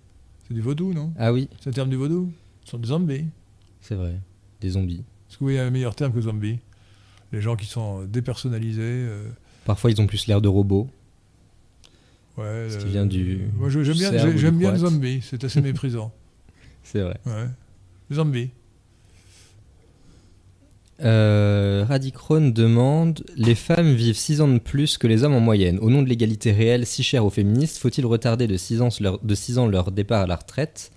C'est 0.47 0.55
du 0.55 0.60
vaudou, 0.60 0.93
non? 0.93 1.12
Ah 1.18 1.32
oui. 1.32 1.48
C'est 1.60 1.70
un 1.70 1.72
terme 1.72 1.90
du 1.90 1.97
vaudou? 1.97 2.32
Ce 2.64 2.70
sont 2.70 2.78
des 2.78 2.89
zombies. 2.89 3.24
C'est 3.80 3.97
vrai, 3.97 4.20
des 4.60 4.70
zombies. 4.70 5.02
Est-ce 5.28 5.34
que 5.34 5.40
vous 5.40 5.47
voyez 5.47 5.59
un 5.59 5.70
meilleur 5.70 5.97
terme 5.97 6.12
que 6.12 6.20
zombies? 6.20 6.60
Les 7.32 7.40
gens 7.40 7.56
qui 7.56 7.66
sont 7.66 8.05
dépersonnalisés. 8.05 8.82
Euh. 8.82 9.28
Parfois, 9.64 9.90
ils 9.90 10.01
ont 10.01 10.06
plus 10.06 10.26
l'air 10.26 10.40
de 10.40 10.48
robots. 10.48 10.89
Ouais. 12.36 12.68
Ce 12.70 12.78
qui 12.78 12.86
vient 12.86 13.06
du. 13.06 13.48
Moi, 13.56 13.68
j'aime 13.68 13.94
bien, 13.94 14.36
j'aime 14.36 14.59
bien 14.59 14.72
les 14.72 14.78
zombies. 14.78 15.20
C'est 15.22 15.44
assez 15.44 15.60
méprisant. 15.60 16.12
C'est 16.82 17.01
vrai. 17.01 17.18
Ouais. 17.26 17.47
Les 18.10 18.16
zombies. 18.16 18.51
Euh, 21.05 21.84
Radicrone 21.89 22.52
demande 22.52 23.24
Les 23.36 23.56
femmes 23.56 23.94
vivent 23.94 24.16
6 24.16 24.40
ans 24.40 24.48
de 24.48 24.59
plus 24.59 24.98
que 24.98 25.06
les 25.06 25.24
hommes 25.24 25.34
en 25.34 25.40
moyenne. 25.40 25.78
Au 25.80 25.90
nom 25.90 26.02
de 26.02 26.09
l'égalité 26.09 26.52
réelle 26.52 26.86
si 26.86 27.02
chère 27.02 27.24
aux 27.24 27.30
féministes, 27.30 27.78
faut-il 27.78 28.06
retarder 28.06 28.47
de 28.47 28.56
6 28.56 28.82
ans 28.82 28.89
leur, 29.01 29.18
de 29.18 29.59
ans 29.59 29.66
leur 29.66 29.90
départ 29.90 30.22
à 30.22 30.26
la 30.26 30.36
retraite 30.36 30.93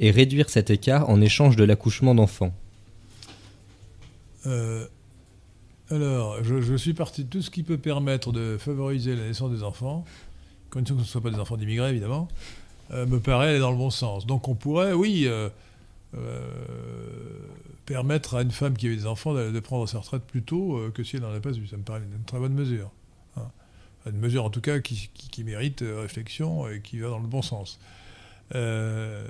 et 0.00 0.10
réduire 0.10 0.48
cet 0.48 0.70
écart 0.70 1.10
en 1.10 1.20
échange 1.20 1.56
de 1.56 1.64
l'accouchement 1.64 2.14
d'enfants? 2.14 2.54
Euh, 4.46 4.86
Alors, 5.92 6.42
je, 6.42 6.76
suis 6.76 6.94
parti 6.94 7.24
de 7.24 7.28
tout 7.28 7.42
ce 7.42 7.50
qui 7.50 7.62
peut 7.62 7.76
permettre 7.76 8.32
de 8.32 8.56
favoriser 8.58 9.14
la 9.14 9.24
naissance 9.24 9.50
des 9.50 9.62
enfants, 9.62 10.04
condition 10.70 10.94
que 10.94 11.02
ce 11.02 11.06
ne 11.06 11.10
soit 11.10 11.20
pas 11.20 11.30
des 11.30 11.38
enfants 11.38 11.56
d'immigrés 11.56 11.90
évidemment, 11.90 12.28
euh, 12.92 13.04
me 13.06 13.20
paraît 13.20 13.48
aller 13.48 13.58
dans 13.58 13.70
le 13.70 13.76
bon 13.76 13.90
sens. 13.90 14.26
Donc 14.26 14.48
on 14.48 14.54
pourrait, 14.54 14.94
oui 14.94 15.26
euh, 15.26 15.50
permettre 17.86 18.36
à 18.36 18.42
une 18.42 18.50
femme 18.50 18.76
qui 18.76 18.86
a 18.86 18.90
eu 18.90 18.96
des 18.96 19.06
enfants 19.06 19.34
de, 19.34 19.60
prendre 19.60 19.86
sa 19.86 19.98
retraite 19.98 20.22
plus 20.22 20.42
tôt 20.42 20.76
euh, 20.76 20.90
que 20.90 21.02
si 21.02 21.16
elle 21.16 21.22
n'en 21.22 21.34
a 21.34 21.40
pas 21.40 21.50
eu. 21.50 21.66
Ça 21.66 21.76
me 21.76 21.82
paraît 21.82 22.00
une, 22.00 22.24
très 22.24 22.38
bonne 22.38 22.54
mesure. 22.54 22.90
Hein. 23.36 23.50
Une 24.06 24.18
mesure 24.18 24.44
en 24.44 24.50
tout 24.50 24.60
cas 24.60 24.78
qui, 24.80 25.10
mérite 25.44 25.82
euh, 25.82 26.00
réflexion 26.02 26.68
et 26.68 26.80
qui 26.80 26.98
va 26.98 27.08
dans 27.08 27.18
le 27.18 27.26
bon 27.26 27.42
sens. 27.42 27.80
Euh, 28.54 29.26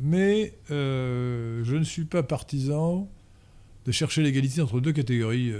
mais 0.00 0.54
je 0.68 1.76
ne 1.76 1.84
suis 1.84 2.04
pas 2.04 2.22
partisan 2.22 3.08
de 3.86 3.92
chercher 3.92 4.22
l'égalité 4.22 4.60
entre 4.60 4.80
deux 4.80 4.92
catégories, 4.92 5.52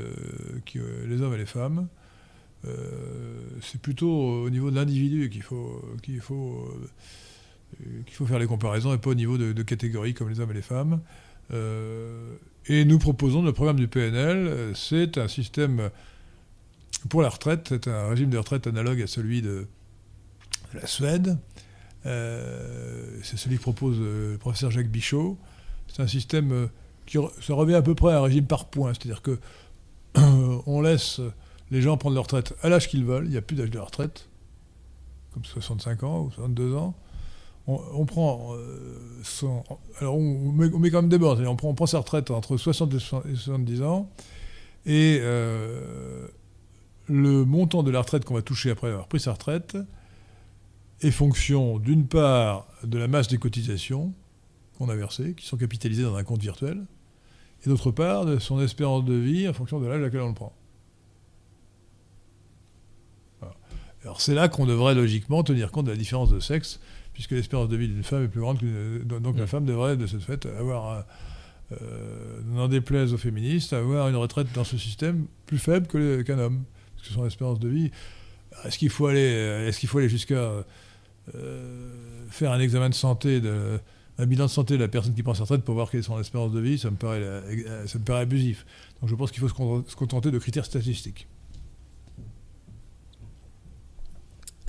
qui, 0.65 0.79
les 1.07 1.23
hommes 1.23 1.35
et 1.35 1.39
les 1.39 1.47
femmes. 1.47 1.89
c'est 3.63 3.81
plutôt 3.81 4.43
au 4.43 4.51
niveau 4.51 4.71
de 4.71 4.77
l'individu 4.77 5.31
qu'il 5.31 5.43
faut, 5.43 5.83
qu'il 6.03 6.21
faut 6.21 6.69
euh, 7.81 8.03
faut 8.11 8.27
faire 8.27 8.39
les 8.39 8.47
comparaisons 8.47 8.95
et 8.95 8.99
pas 8.99 9.11
au 9.11 9.15
niveau 9.15 9.39
de, 9.39 9.63
catégories 9.63 10.15
comme 10.15 10.29
les 10.29 10.41
hommes 10.41 10.51
et 10.51 10.55
les 10.55 10.63
femmes. 10.63 11.01
Euh, 11.53 12.37
et 12.67 12.85
nous 12.85 12.99
proposons 12.99 13.43
le 13.43 13.53
programme 13.53 13.77
du 13.77 13.89
PNL, 13.89 14.73
c'est 14.75 15.19
un 15.19 15.29
système 15.29 15.91
pour 17.09 17.23
la 17.23 17.29
retraite, 17.29 17.69
c'est 17.69 17.89
un 17.89 18.09
régime 18.09 18.31
de 18.31 18.39
retraite 18.39 18.67
analogue 18.67 19.03
à 19.03 19.07
celui 19.07 19.43
de 19.43 19.69
la 20.75 20.87
Suède. 20.87 21.39
Euh, 22.07 23.19
c'est 23.23 23.37
celui 23.37 23.57
que 23.57 23.63
propose 23.63 24.01
le 24.01 24.37
professeur 24.39 24.71
Jacques 24.71 24.91
Bichot. 24.91 25.39
C'est 25.89 26.03
un 26.03 26.09
système 26.09 26.69
qui 27.07 27.19
ça 27.41 27.55
revient 27.55 27.75
à 27.75 27.83
peu 27.83 27.95
près 27.95 28.13
à 28.13 28.19
un 28.19 28.23
régime 28.23 28.47
par 28.47 28.67
points, 28.67 28.93
c'est-à-dire 28.93 29.23
que 29.23 29.39
on 30.67 30.81
laisse 30.81 31.21
les 31.71 31.83
gens 31.83 31.97
prendre 31.97 32.15
leur 32.15 32.25
retraite 32.25 32.55
à 32.63 32.69
l'âge 32.69 32.89
qu'ils 32.89 33.05
veulent, 33.05 33.27
il 33.27 33.31
n'y 33.31 33.37
a 33.37 33.43
plus 33.43 33.57
d'âge 33.57 33.71
de 33.71 33.79
la 33.79 33.85
retraite, 33.85 34.29
comme 35.33 35.45
65 35.45 36.03
ans 36.03 36.23
ou 36.23 36.31
62 36.33 36.75
ans. 36.75 36.95
On, 37.69 38.07
prend 38.07 38.55
euh, 38.55 38.97
alors 39.99 40.17
on 40.17 40.53
met, 40.53 40.71
quand 40.71 41.03
même 41.03 41.09
des 41.09 41.19
bornes, 41.19 41.45
on 41.49 41.57
prend, 41.57 41.69
on 41.71 41.75
prend 41.75 41.87
sa 41.87 41.99
retraite 41.99 42.31
entre 42.31 42.57
60 42.57 42.95
et 42.95 42.99
70 43.35 43.83
ans, 43.83 44.09
et 44.85 45.19
euh, 45.21 46.29
le 47.09 47.45
montant 47.45 47.83
de 47.83 47.91
la 47.91 48.03
retraite 48.03 48.25
qu'on 48.25 48.35
va 48.35 48.43
toucher 48.43 48.71
après 48.71 48.89
avoir 48.89 49.09
pris 49.09 49.19
sa 49.19 49.33
retraite 49.33 49.77
est 51.01 51.11
fonction 51.11 51.81
d'une 51.81 52.07
part 52.07 52.69
de 52.85 52.99
la 52.99 53.09
masse 53.09 53.27
des 53.27 53.39
cotisations 53.39 54.15
qu'on 54.79 54.89
a 54.89 54.95
versées, 54.95 55.35
qui 55.35 55.45
sont 55.45 55.57
capitalisées 55.57 56.05
dans 56.05 56.15
un 56.15 56.23
compte 56.23 56.43
virtuel, 56.43 56.85
et 57.67 57.69
d'autre 57.69 57.91
part 57.91 58.25
de 58.25 58.39
son 58.39 58.61
espérance 58.61 59.05
de 59.05 59.15
vie 59.15 59.49
en 59.49 59.53
fonction 59.53 59.81
de 59.81 59.87
l'âge 59.87 59.99
à 59.99 60.03
laquelle 60.03 60.21
on 60.21 60.29
le 60.29 60.35
prend. 60.35 60.53
Alors 64.03 64.21
c'est 64.21 64.35
là 64.35 64.49
qu'on 64.49 64.67
devrait 64.67 64.95
logiquement 64.95 65.43
tenir 65.43 65.73
compte 65.73 65.87
de 65.87 65.91
la 65.91 65.97
différence 65.97 66.31
de 66.31 66.39
sexe 66.39 66.79
puisque 67.13 67.33
l'espérance 67.33 67.69
de 67.69 67.77
vie 67.77 67.89
d'une 67.89 68.05
femme 68.05 68.25
est 68.25 68.29
plus 68.29 68.41
grande 68.41 68.61
que. 68.61 69.03
Donc 69.03 69.37
la 69.37 69.45
mm. 69.45 69.49
femme 69.49 69.65
devrait, 69.65 69.97
de 69.97 70.07
ce 70.07 70.19
fait, 70.19 70.47
avoir, 70.47 71.05
euh, 71.73 72.41
n'en 72.45 72.69
déplaise 72.69 73.15
aux 73.15 73.19
féministes, 73.19 73.73
avoir 73.73 74.09
une 74.09 74.17
retraite 74.17 74.49
dans 74.55 74.65
ce 74.65 74.77
système 74.77 75.27
plus 75.47 75.59
faible 75.59 75.87
qu'un 76.25 76.39
homme. 76.39 76.63
Parce 76.95 77.09
que 77.09 77.15
son 77.15 77.27
espérance 77.27 77.59
de 77.59 77.69
vie. 77.69 77.91
Est-ce 78.65 78.79
qu'il 78.79 78.91
faut 78.91 79.07
aller, 79.07 79.19
est 79.19 79.79
qu'il 79.79 79.89
faut 79.89 79.99
aller 79.99 80.09
jusqu'à 80.09 80.53
euh, 81.35 82.25
faire 82.29 82.53
un 82.53 82.61
examen 82.61 82.91
de 82.91 82.95
santé, 82.95 83.41
de, 83.41 83.81
un 84.19 84.27
bilan 84.27 84.47
de 84.47 84.51
santé 84.51 84.75
de 84.75 84.81
la 84.83 84.89
personne 84.89 85.15
qui 85.15 85.23
prend 85.23 85.35
sa 85.35 85.43
retraite 85.43 85.63
pour 85.63 85.75
voir 85.75 85.91
quelle 85.91 86.01
est 86.01 86.05
son 86.05 86.19
espérance 86.19 86.53
de 86.53 86.61
vie 86.61 86.79
Ça 86.79 86.91
me 86.91 86.97
paraît, 86.97 87.43
ça 87.87 87.99
me 87.99 88.05
paraît 88.05 88.23
abusif. 88.23 88.65
Donc 89.01 89.11
je 89.11 89.15
pense 89.15 89.31
qu'il 89.31 89.41
faut 89.41 89.49
se 89.87 89.97
contenter 89.97 90.31
de 90.31 90.39
critères 90.39 90.65
statistiques. 90.65 91.29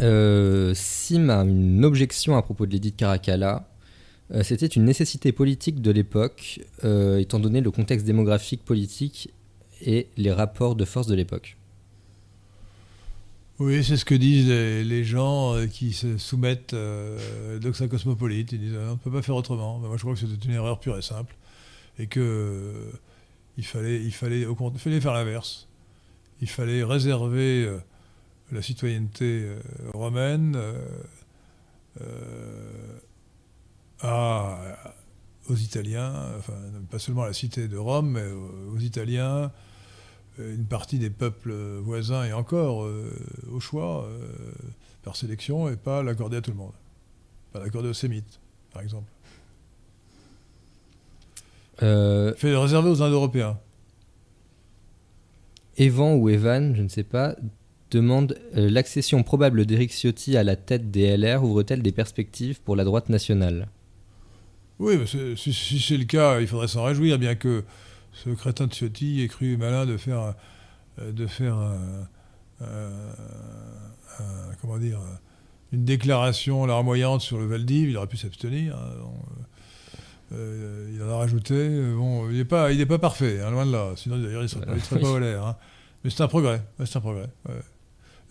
Euh, 0.02 0.74
Sim 0.76 1.30
a 1.30 1.44
une 1.44 1.84
objection 1.84 2.38
à 2.38 2.42
propos 2.42 2.66
de 2.66 2.72
l'édit 2.72 2.92
de 2.92 2.98
Caracalla. 2.98 3.70
Euh, 4.32 4.44
c'était 4.44 4.68
une 4.68 4.84
nécessité 4.84 5.32
politique 5.32 5.82
de 5.82 5.92
l'époque, 5.92 6.60
euh, 6.84 7.18
étant 7.18 7.40
donné 7.40 7.62
le 7.62 7.72
contexte 7.72 8.06
démographique, 8.06 8.64
politique 8.66 9.34
et 9.82 10.08
les 10.18 10.32
rapports 10.32 10.76
de 10.76 10.86
force 10.86 11.08
de 11.08 11.16
l'époque. 11.16 11.58
Oui, 13.60 13.84
c'est 13.84 13.98
ce 13.98 14.06
que 14.06 14.14
disent 14.14 14.50
les, 14.50 15.04
gens 15.04 15.56
qui 15.72 15.94
se 15.94 16.18
soumettent 16.18 16.74
euh, 16.74 17.58
d'Oxa 17.60 17.88
Cosmopolite. 17.88 18.52
Ils 18.52 18.60
disent 18.60 18.76
on 18.76 18.92
ne 18.92 18.98
peut 18.98 19.12
pas 19.12 19.22
faire 19.22 19.36
autrement. 19.36 19.80
moi, 19.80 19.98
je 19.98 20.02
crois 20.02 20.14
que 20.14 20.20
c'était 20.20 20.46
une 20.46 20.54
erreur 20.54 20.80
pure 20.80 20.98
et 20.98 21.02
simple. 21.02 21.36
Et 21.98 22.08
que 22.08 22.92
il, 23.58 23.66
fallait, 23.66 24.04
il, 24.04 24.14
fallait, 24.14 24.46
fallait 24.78 25.02
faire 25.02 25.14
l'inverse. 25.14 25.68
Il 26.42 26.50
fallait 26.50 26.84
réserver 26.84 27.68
la 28.52 28.62
citoyenneté 28.62 29.44
euh, 29.44 29.60
romaine 29.94 30.56
euh, 30.56 30.88
euh, 34.04 34.76
aux 35.50 35.56
Italiens, 35.56 36.14
enfin 36.38 36.54
pas 36.90 37.00
seulement 37.00 37.24
à 37.24 37.28
la 37.28 37.34
cité 37.34 37.68
de 37.68 37.78
Rome, 37.78 38.12
mais 38.12 38.26
aux 38.72 38.80
Italiens 38.80 39.52
une 40.40 40.66
partie 40.66 41.00
des 41.00 41.10
peuples 41.10 41.54
voisins 41.82 42.24
et 42.24 42.34
encore 42.34 42.88
au 43.52 43.60
choix, 43.60 44.10
par 45.04 45.16
sélection, 45.16 45.70
et 45.70 45.76
pas 45.76 46.04
l'accorder 46.04 46.38
à 46.38 46.42
tout 46.42 46.52
le 46.52 46.58
monde. 46.58 46.74
Pas 47.54 47.60
l'accorder 47.60 47.90
aux 47.90 47.94
sémites, 47.94 48.40
par 48.74 48.82
exemple. 48.82 49.12
Fait 51.80 52.56
réserver 52.56 52.90
aux 52.90 53.02
Indo-Européens. 53.02 53.60
Evan 55.78 56.16
ou 56.16 56.30
Evan, 56.30 56.76
je 56.76 56.82
ne 56.82 56.90
sais 56.90 57.04
pas, 57.04 57.36
demande 57.92 58.38
l'accession 58.54 59.24
probable 59.24 59.66
d'Éric 59.66 59.92
Ciotti 59.92 60.36
à 60.36 60.44
la 60.44 60.56
tête 60.56 60.92
des 60.92 61.16
LR 61.16 61.44
ouvre-t-elle 61.44 61.82
des 61.82 61.92
perspectives 61.92 62.60
pour 62.62 62.76
la 62.76 62.84
droite 62.84 63.10
nationale? 63.10 63.70
Oui, 64.80 64.96
si, 65.08 65.54
c'est 65.56 65.98
le 65.98 66.06
cas, 66.06 66.40
il 66.42 66.48
faudrait 66.48 66.68
s'en 66.68 66.84
réjouir, 66.84 67.18
bien 67.18 67.36
que 67.36 67.64
ce 68.24 68.30
crétin 68.32 68.68
de 68.68 68.74
Ciotti 68.74 69.22
ait 69.22 69.28
cru 69.28 69.58
malin 69.58 69.86
de 69.86 69.98
faire, 69.98 70.34
euh, 71.00 71.12
de 71.12 71.28
faire 71.28 71.58
comment 74.62 74.78
dire, 74.78 75.00
une 75.72 75.86
déclaration 75.86 76.66
larmoyante 76.66 77.22
sur 77.22 77.38
le 77.38 77.46
Valdiv. 77.46 77.90
Il 77.90 77.98
aurait 77.98 78.08
pu 78.08 78.18
s'abstenir. 78.18 78.76
Hein, 78.76 78.92
euh, 80.34 80.92
il 80.94 81.02
en 81.04 81.10
a 81.10 81.18
rajouté. 81.18 81.70
Bon, 81.96 82.30
il 82.30 82.38
n'est 82.38 82.46
pas, 82.46 82.72
il 82.72 82.86
pas 82.88 83.00
parfait, 83.00 83.40
hein, 83.42 83.52
loin 83.52 83.66
de 83.66 83.72
là. 83.72 83.92
Sinon, 83.96 84.18
d'ailleurs, 84.18 84.42
il 84.42 84.46
ne 84.46 84.48
serait, 84.48 84.80
serait, 84.80 85.00
pas 85.00 85.10
au 85.10 85.20
l'air. 85.20 85.46
Hein. 85.46 85.58
Mais 86.04 86.10
c'est 86.10 86.24
un 86.24 86.28
progrès. 86.28 86.62
c'est 86.84 86.98
un 86.98 87.02
progrès. 87.02 87.30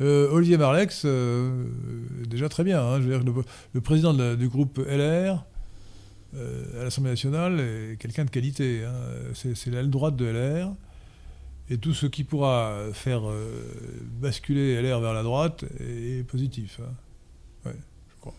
Euh, 0.03 0.29
Olivier 0.31 0.59
Marlex, 0.59 1.07
déjà 2.29 2.49
très 2.49 2.65
bien. 2.65 3.01
Je 3.01 3.09
veux 3.09 3.19
dire, 3.19 3.45
le, 3.73 3.81
président 3.81 4.13
du 4.13 4.49
groupe 4.49 4.79
LR, 4.79 4.91
euh, 4.95 5.56
à 6.35 6.85
l'Assemblée 6.85 7.11
nationale 7.11 7.61
est 7.61 7.97
quelqu'un 7.99 8.25
de 8.25 8.31
qualité. 8.31 8.85
Hein. 8.85 8.93
C'est 9.35 9.67
l'aile 9.67 9.91
droite 9.91 10.17
de 10.17 10.27
LR. 10.27 10.75
Et 11.69 11.79
tout 11.79 11.95
ce 11.95 12.07
qui 12.07 12.23
pourra 12.23 12.79
faire 12.93 13.29
euh, 13.29 13.65
basculer 14.21 14.81
LR 14.81 15.01
vers 15.01 15.13
la 15.13 15.25
droite 15.25 15.65
est, 15.81 16.25
positif. 16.27 16.81
Hein. 17.65 17.73
je 18.09 18.21
crois. 18.21 18.35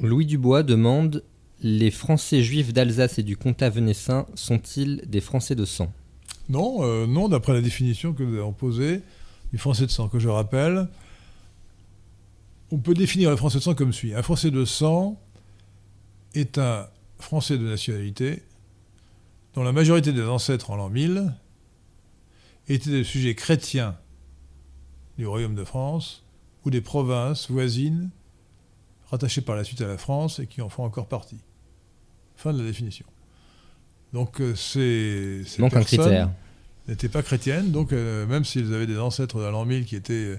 Louis 0.00 0.24
Dubois 0.24 0.62
demande 0.62 1.22
Les 1.60 1.90
Français 1.90 2.42
juifs 2.42 2.72
d'Alsace 2.72 3.18
et 3.18 3.22
du 3.22 3.36
Comtat 3.36 3.68
venessin 3.68 4.26
sont-ils 4.34 5.02
des 5.06 5.20
Français 5.20 5.54
de 5.54 5.66
sang? 5.66 5.92
Non, 6.48 6.82
euh, 6.82 7.06
non, 7.06 7.28
d'après 7.28 7.52
la 7.52 7.60
définition 7.60 8.14
que 8.14 8.22
nous 8.22 8.38
avons 8.38 8.52
posée 8.52 9.02
du 9.52 9.58
Français 9.58 9.84
de 9.84 9.90
sang, 9.90 10.08
que 10.08 10.18
je 10.18 10.28
rappelle. 10.28 10.88
On 12.70 12.78
peut 12.78 12.94
définir 12.94 13.28
le 13.28 13.36
Français 13.36 13.58
de 13.58 13.62
sang 13.62 13.74
comme 13.74 13.92
suit. 13.92 14.14
Un 14.14 14.22
Français 14.22 14.50
de 14.50 14.64
sang, 14.64 15.20
est 16.34 16.58
un 16.58 16.88
Français 17.18 17.58
de 17.58 17.64
nationalité 17.64 18.42
dont 19.54 19.62
la 19.62 19.72
majorité 19.72 20.12
des 20.12 20.22
ancêtres 20.22 20.70
en 20.70 20.76
l'an 20.76 20.88
1000 20.88 21.32
étaient 22.68 22.90
des 22.90 23.04
sujets 23.04 23.34
chrétiens 23.34 23.96
du 25.18 25.26
Royaume 25.26 25.54
de 25.54 25.64
France 25.64 26.24
ou 26.64 26.70
des 26.70 26.80
provinces 26.80 27.50
voisines 27.50 28.10
rattachées 29.10 29.42
par 29.42 29.56
la 29.56 29.64
suite 29.64 29.80
à 29.82 29.86
la 29.86 29.98
France 29.98 30.38
et 30.38 30.46
qui 30.46 30.62
en 30.62 30.68
font 30.68 30.84
encore 30.84 31.06
partie. 31.06 31.38
Fin 32.36 32.52
de 32.52 32.58
la 32.58 32.64
définition. 32.64 33.06
Donc 34.12 34.40
euh, 34.40 34.54
ces, 34.54 35.42
personnes 35.70 36.30
n'étaient 36.88 37.08
pas 37.08 37.22
chrétiennes, 37.22 37.70
donc 37.70 37.92
euh, 37.92 38.26
même 38.26 38.44
s'ils 38.44 38.72
avaient 38.74 38.86
des 38.86 38.98
ancêtres 38.98 39.38
de 39.38 39.44
l'an 39.44 39.64
1000 39.64 39.84
qui 39.84 39.96
étaient, 39.96 40.38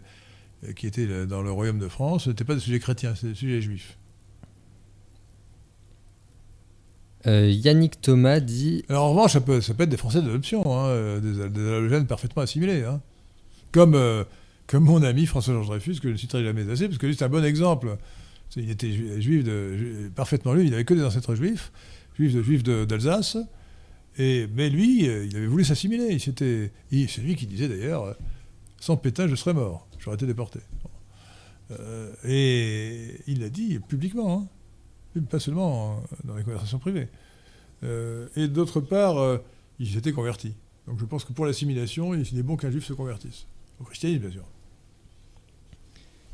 euh, 0.63 0.73
qui 0.75 0.87
étaient 0.87 1.25
dans 1.25 1.41
le 1.41 1.51
Royaume 1.51 1.79
de 1.79 1.87
France, 1.87 2.25
ce 2.25 2.29
n'étaient 2.29 2.43
pas 2.43 2.55
des 2.55 2.61
sujets 2.61 2.79
chrétiens, 2.79 3.15
c'était 3.15 3.29
des 3.29 3.35
sujets 3.35 3.61
juifs. 3.61 3.97
Euh, 7.25 7.49
Yannick 7.49 8.01
Thomas 8.01 8.39
dit. 8.39 8.83
Alors, 8.89 9.05
en 9.05 9.09
revanche, 9.11 9.33
ça 9.33 9.41
peut, 9.41 9.57
être 9.57 9.89
des 9.89 9.97
Français 9.97 10.21
d'adoption, 10.21 10.61
hein, 10.77 10.87
euh, 10.87 11.89
des, 11.89 11.99
des 11.99 12.05
parfaitement 12.05 12.41
assimilés. 12.41 12.83
Hein. 12.83 13.01
Comme, 13.71 13.95
euh, 13.95 14.23
mon 14.73 15.03
ami 15.03 15.25
François-Georges 15.25 15.67
Dreyfus, 15.67 15.99
que 15.99 16.09
je 16.09 16.13
ne 16.13 16.17
citerai 16.17 16.43
jamais 16.43 16.69
assez, 16.69 16.87
parce 16.87 16.97
que 16.97 17.07
lui, 17.07 17.15
c'est 17.15 17.25
un 17.25 17.29
bon 17.29 17.43
exemple. 17.43 17.97
Il 18.55 18.69
était 18.69 18.91
juif, 19.19 19.45
parfaitement 20.15 20.53
lui, 20.53 20.65
il 20.65 20.71
n'avait 20.71 20.85
que 20.85 20.93
des 20.93 21.03
ancêtres 21.03 21.33
juifs, 21.33 21.71
juifs, 22.19 22.35
de, 22.35 22.43
juifs 22.43 22.63
d'Alsace. 22.63 23.37
Mais 24.19 24.69
lui, 24.69 25.05
il 25.05 25.35
avait 25.35 25.47
voulu 25.47 25.63
s'assimiler. 25.63 26.19
C'est 26.19 27.21
lui 27.21 27.35
qui 27.35 27.47
disait 27.47 27.67
d'ailleurs 27.67 28.15
Sans 28.79 28.95
Pétain, 28.95 29.27
je 29.27 29.35
serais 29.35 29.55
mort. 29.55 29.87
J'aurais 29.97 30.15
été 30.17 30.27
déporté. 30.27 30.59
et 32.25 33.21
il 33.25 33.41
l'a 33.41 33.49
dit 33.49 33.79
publiquement. 33.87 34.43
Hein 34.43 34.47
pas 35.22 35.40
seulement 35.40 36.02
dans 36.23 36.35
les 36.35 36.44
conversations 36.44 36.80
privées. 36.80 37.07
Euh, 37.84 38.27
et 38.35 38.48
d'autre 38.48 38.81
part, 38.81 39.18
euh, 39.18 39.38
ils 39.80 39.88
s'étaient 39.88 40.11
convertis. 40.11 40.53
Donc 40.88 40.99
je 40.99 41.06
pense 41.06 41.23
que 41.23 41.34
pour 41.34 41.45
l'assimilation, 41.45 42.14
il 42.14 42.38
est 42.38 42.44
bon 42.44 42.57
qu'un 42.57 42.72
juif 42.72 42.85
se 42.85 42.94
convertisse. 42.94 43.45
Au 43.80 43.84
christianisme, 43.84 44.22
bien 44.22 44.31
sûr. 44.31 44.44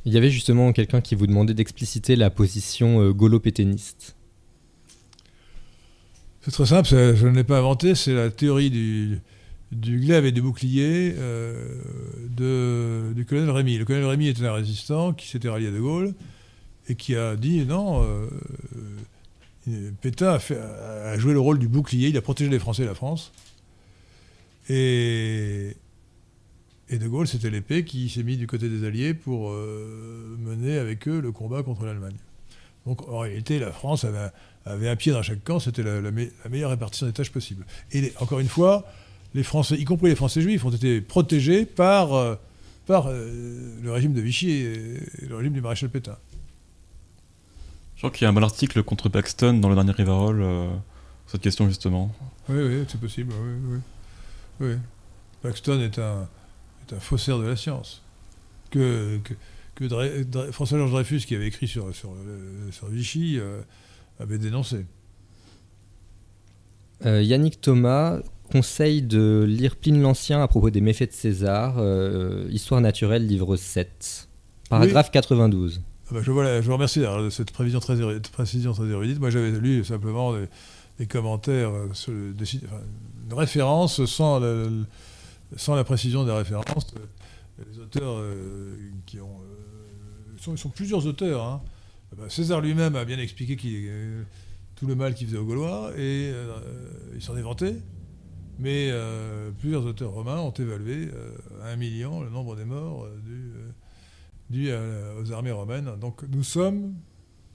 Il 0.06 0.14
y 0.14 0.18
avait 0.18 0.30
justement 0.30 0.72
quelqu'un 0.72 1.02
qui 1.02 1.16
vous 1.16 1.28
demandait 1.28 1.54
d'expliciter 1.54 2.16
la 2.16 2.30
position 2.30 3.02
euh, 3.02 3.12
gaulo-pétainiste. 3.12 4.16
C'est 6.42 6.52
très 6.52 6.66
simple, 6.66 6.88
je 6.88 7.28
ne 7.28 7.36
l'ai 7.36 7.44
pas 7.44 7.60
inventé, 7.60 7.96
c'est 7.96 8.14
la 8.14 8.30
théorie 8.32 8.70
du, 8.70 9.20
du 9.74 10.00
glaive 10.00 10.26
et 10.26 10.32
du 10.32 10.42
bouclier 10.42 11.14
de, 11.14 13.12
du 13.14 13.26
colonel 13.26 13.50
Rémy. 13.50 13.78
Le 13.78 13.84
colonel 13.84 14.06
Rémy 14.08 14.30
était 14.30 14.46
un 14.46 14.54
résistant 14.54 15.12
qui 15.14 15.28
s'était 15.28 15.50
rallié 15.50 15.68
à 15.68 15.72
De 15.72 15.82
Gaulle 15.82 16.16
et 16.90 16.96
qui 16.96 17.16
a 17.16 17.36
dit 17.36 17.66
non, 17.66 18.04
euh, 18.04 18.28
euh, 19.70 19.92
Pétain 20.02 20.38
a, 20.38 21.18
joué 21.18 21.34
le 21.34 21.40
rôle 21.40 21.60
du 21.60 21.68
bouclier, 21.68 22.10
il 22.10 22.18
a 22.18 22.22
protégé 22.22 22.50
les 22.50 22.60
Français 22.60 22.84
et 22.84 22.88
la 22.88 22.96
France. 22.96 23.32
Et, 24.70 25.76
De 26.92 27.08
Gaulle, 27.08 27.28
c'était 27.28 27.52
l'épée 27.52 27.86
qui 27.86 28.10
s'est 28.10 28.24
mis 28.24 28.38
du 28.38 28.48
côté 28.48 28.70
des 28.70 28.86
Alliés 28.86 29.14
pour 29.14 29.52
euh, 29.52 30.36
mener 30.40 30.78
avec 30.78 31.08
eux 31.08 31.22
le 31.22 31.32
combat 31.32 31.62
contre 31.62 31.86
l'Allemagne. 31.86 32.18
Donc 32.86 33.08
en 33.08 33.20
réalité, 33.20 33.60
la 33.60 33.72
France 33.72 34.04
avait, 34.66 34.90
un 34.90 34.96
pied 34.96 35.12
dans 35.12 35.22
chaque 35.22 35.44
camp, 35.44 35.60
c'était 35.60 35.84
la, 35.84 36.12
meilleure 36.50 36.72
répartition 36.72 37.06
des 37.06 37.14
tâches 37.14 37.32
possible. 37.32 37.66
Et 37.92 38.14
encore 38.20 38.40
une 38.40 38.48
fois, 38.48 38.86
les 39.36 39.44
Français, 39.44 39.76
y 39.76 39.86
compris 39.86 40.10
les 40.10 40.16
Français 40.16 40.42
juifs, 40.42 40.66
ont 40.66 40.72
été 40.72 41.02
protégés 41.02 41.66
par, 41.66 42.38
par 42.88 43.12
le 43.12 43.92
régime 43.92 44.14
de 44.14 44.22
Vichy 44.22 44.50
et 44.50 45.28
le 45.28 45.36
régime 45.36 45.54
du 45.54 45.62
maréchal 45.62 45.90
Pétain. 45.90 46.18
Je 48.00 48.02
crois 48.02 48.12
qu'il 48.12 48.24
y 48.24 48.28
a 48.28 48.30
un 48.30 48.34
bon 48.34 48.44
article 48.44 48.82
contre 48.82 49.10
Paxton 49.10 49.56
dans 49.56 49.68
le 49.68 49.76
dernier 49.76 49.92
Rivarol, 49.92 50.42
euh, 50.42 50.70
cette 51.28 51.42
question 51.42 51.68
justement. 51.68 52.16
Oui, 52.48 52.56
oui, 52.58 52.86
c'est 52.88 52.98
possible. 52.98 53.34
Oui, 53.68 53.80
oui. 54.62 54.76
Paxton 55.42 55.82
est 55.82 56.00
un, 56.00 56.26
est 56.88 56.94
un 56.94 57.00
faussaire 57.02 57.38
de 57.40 57.44
la 57.44 57.58
science. 57.58 58.02
Que, 58.72 59.20
que, 59.76 60.52
François-Georges 60.54 60.92
Dreyfus, 60.92 61.26
qui 61.28 61.36
avait 61.36 61.48
écrit 61.48 61.68
sur, 61.68 61.94
sur, 61.94 62.12
sur 62.72 62.88
Vichy, 62.88 63.38
euh, 63.38 63.60
avait 64.22 64.38
dénoncé. 64.38 64.86
Euh, 67.06 67.22
Yannick 67.22 67.60
Thomas 67.60 68.20
conseille 68.50 69.02
de 69.02 69.44
lire 69.46 69.76
Pline 69.76 70.02
l'Ancien 70.02 70.42
à 70.42 70.48
propos 70.48 70.70
des 70.70 70.80
méfaits 70.80 71.10
de 71.10 71.14
César, 71.14 71.84
Histoire 72.50 72.80
naturelle, 72.80 73.28
livre 73.28 73.58
7, 73.58 74.30
paragraphe 74.70 75.12
92. 75.12 75.82
Ah 76.10 76.16
bah, 76.16 76.22
je, 76.24 76.32
vous 76.32 76.74
remercie 76.74 77.02
de 77.02 77.30
cette 77.30 77.52
prévision 77.52 77.80
très, 77.80 77.96
précision 78.32 78.74
très 78.74 78.88
érudite. 78.88 79.20
Moi, 79.20 79.30
j'avais 79.30 79.52
lu 79.52 79.86
simplement 79.86 80.34
des, 80.98 81.06
commentaires, 81.06 81.70
euh, 81.70 81.94
sur 81.94 82.12
des, 82.12 82.56
une 82.56 83.34
référence 83.34 84.04
sans 84.06 84.40
la, 84.40 85.84
précision 85.84 86.26
des 86.26 86.32
références. 86.32 86.96
Les 87.60 87.80
auteurs 87.80 88.18
euh, 88.18 88.76
qui 89.06 89.20
ont. 89.20 89.38
Euh, 90.42 90.56
sont, 90.58 90.70
plusieurs 90.70 91.06
auteurs. 91.06 91.44
Hein. 91.44 91.62
Ah 92.12 92.16
bah, 92.18 92.30
César 92.30 92.60
lui-même 92.62 92.96
a 92.96 93.06
bien 93.06 93.20
expliqué 93.20 93.56
tout 94.76 94.88
le 94.88 94.96
mal 94.96 95.14
qu'il 95.14 95.28
faisait 95.28 95.38
aux 95.38 95.46
Gaulois 95.46 95.92
et 95.96 96.34
il 97.14 97.22
s'en 97.22 97.38
est 97.38 97.44
vanté. 97.44 97.76
Mais 98.58 98.92
plusieurs 99.60 99.86
auteurs 99.86 100.12
romains 100.12 100.40
ont 100.40 100.52
évalué 100.52 101.10
à 101.62 101.68
un 101.68 101.76
million 101.76 102.22
le 102.22 102.32
nombre 102.32 102.56
des 102.56 102.66
morts 102.66 103.08
du 103.24 103.52
dû 104.50 104.72
aux 104.72 105.32
armées 105.32 105.52
romaines. 105.52 105.92
Donc 106.00 106.24
nous 106.24 106.44
sommes 106.44 106.94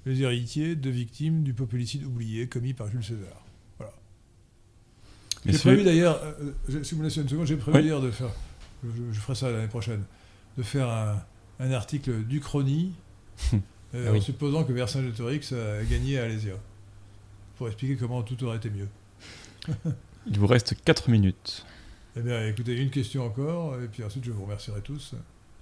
les 0.06 0.22
héritiers 0.22 0.76
de 0.76 0.90
victimes 0.90 1.42
du 1.42 1.54
populicide 1.54 2.04
oublié 2.04 2.46
commis 2.46 2.74
par 2.74 2.88
Jules 2.88 3.04
César. 3.04 3.42
Voilà. 3.78 3.92
J'ai 5.46 5.58
prévu 5.58 5.82
d'ailleurs, 5.82 6.20
euh, 6.22 6.52
euh, 6.70 6.84
si 6.84 6.94
vous 6.94 7.00
me 7.00 7.04
laissez 7.04 7.22
une 7.22 7.28
seconde, 7.28 7.46
j'ai 7.46 7.56
prévu 7.56 7.78
d'ailleurs 7.78 8.02
de 8.02 8.10
faire, 8.10 8.30
je, 8.84 9.20
ferai 9.20 9.34
ça 9.34 9.50
l'année 9.50 9.68
prochaine, 9.68 10.04
de 10.58 10.62
faire 10.62 10.88
un, 10.88 11.72
article 11.72 12.24
du 12.24 12.40
Chronie, 12.40 12.92
euh, 13.94 14.08
ah 14.08 14.16
en 14.16 14.20
supposant 14.20 14.64
que 14.64 14.72
Vercingétorix 14.72 15.52
a 15.52 15.84
gagné 15.84 16.18
à 16.18 16.24
Alésia, 16.24 16.54
pour 17.56 17.68
expliquer 17.68 17.96
comment 17.96 18.22
tout 18.22 18.42
aurait 18.44 18.58
été 18.58 18.70
mieux. 18.70 18.88
Il 20.26 20.38
vous 20.38 20.46
reste 20.46 20.74
4 20.84 21.10
minutes. 21.10 21.64
Eh 22.16 22.20
bien, 22.20 22.46
écoutez, 22.46 22.80
une 22.80 22.90
question 22.90 23.24
encore, 23.24 23.80
et 23.80 23.88
puis 23.88 24.04
ensuite 24.04 24.24
je 24.24 24.30
vous 24.30 24.44
remercierai 24.44 24.82
tous. 24.82 25.14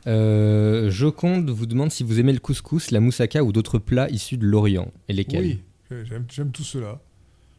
Euh, 0.07 0.91
Joconde 0.91 1.51
vous 1.51 1.67
demande 1.67 1.91
si 1.91 2.03
vous 2.03 2.19
aimez 2.19 2.33
le 2.33 2.41
couscous, 2.41 2.91
la 2.91 3.01
moussaka 3.01 3.45
ou 3.45 3.53
d'autres 3.53 3.79
plats 3.79 4.11
issus 4.11 4.37
de 4.37 4.47
l'Orient, 4.47 4.93
et 5.09 5.13
lesquels? 5.13 5.61
Oui, 5.91 5.97
j'aime 6.29 6.51
tout 6.51 6.65
cela. 6.65 7.01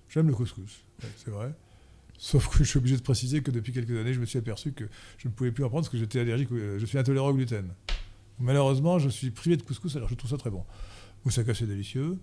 J'aime 0.09 0.27
le 0.27 0.33
couscous, 0.33 0.83
c'est 1.17 1.31
vrai. 1.31 1.53
Sauf 2.17 2.47
que 2.47 2.59
je 2.59 2.69
suis 2.69 2.77
obligé 2.77 2.95
de 2.95 3.01
préciser 3.01 3.41
que 3.41 3.51
depuis 3.51 3.73
quelques 3.73 3.97
années, 3.97 4.13
je 4.13 4.19
me 4.19 4.25
suis 4.25 4.37
aperçu 4.39 4.71
que 4.71 4.85
je 5.17 5.27
ne 5.27 5.33
pouvais 5.33 5.51
plus 5.51 5.63
en 5.63 5.69
prendre 5.69 5.83
parce 5.83 5.91
que 5.91 5.97
j'étais 5.97 6.19
allergique, 6.19 6.49
euh, 6.51 6.77
je 6.79 6.85
suis 6.85 6.97
intolérant 6.97 7.29
au 7.29 7.33
gluten. 7.33 7.65
Malheureusement, 8.39 8.99
je 8.99 9.09
suis 9.09 9.31
privé 9.31 9.57
de 9.57 9.63
couscous, 9.63 9.95
alors 9.95 10.09
je 10.09 10.15
trouve 10.15 10.29
ça 10.29 10.37
très 10.37 10.49
bon. 10.49 10.63
Moussaka, 11.25 11.53
c'est 11.53 11.65
délicieux. 11.65 12.17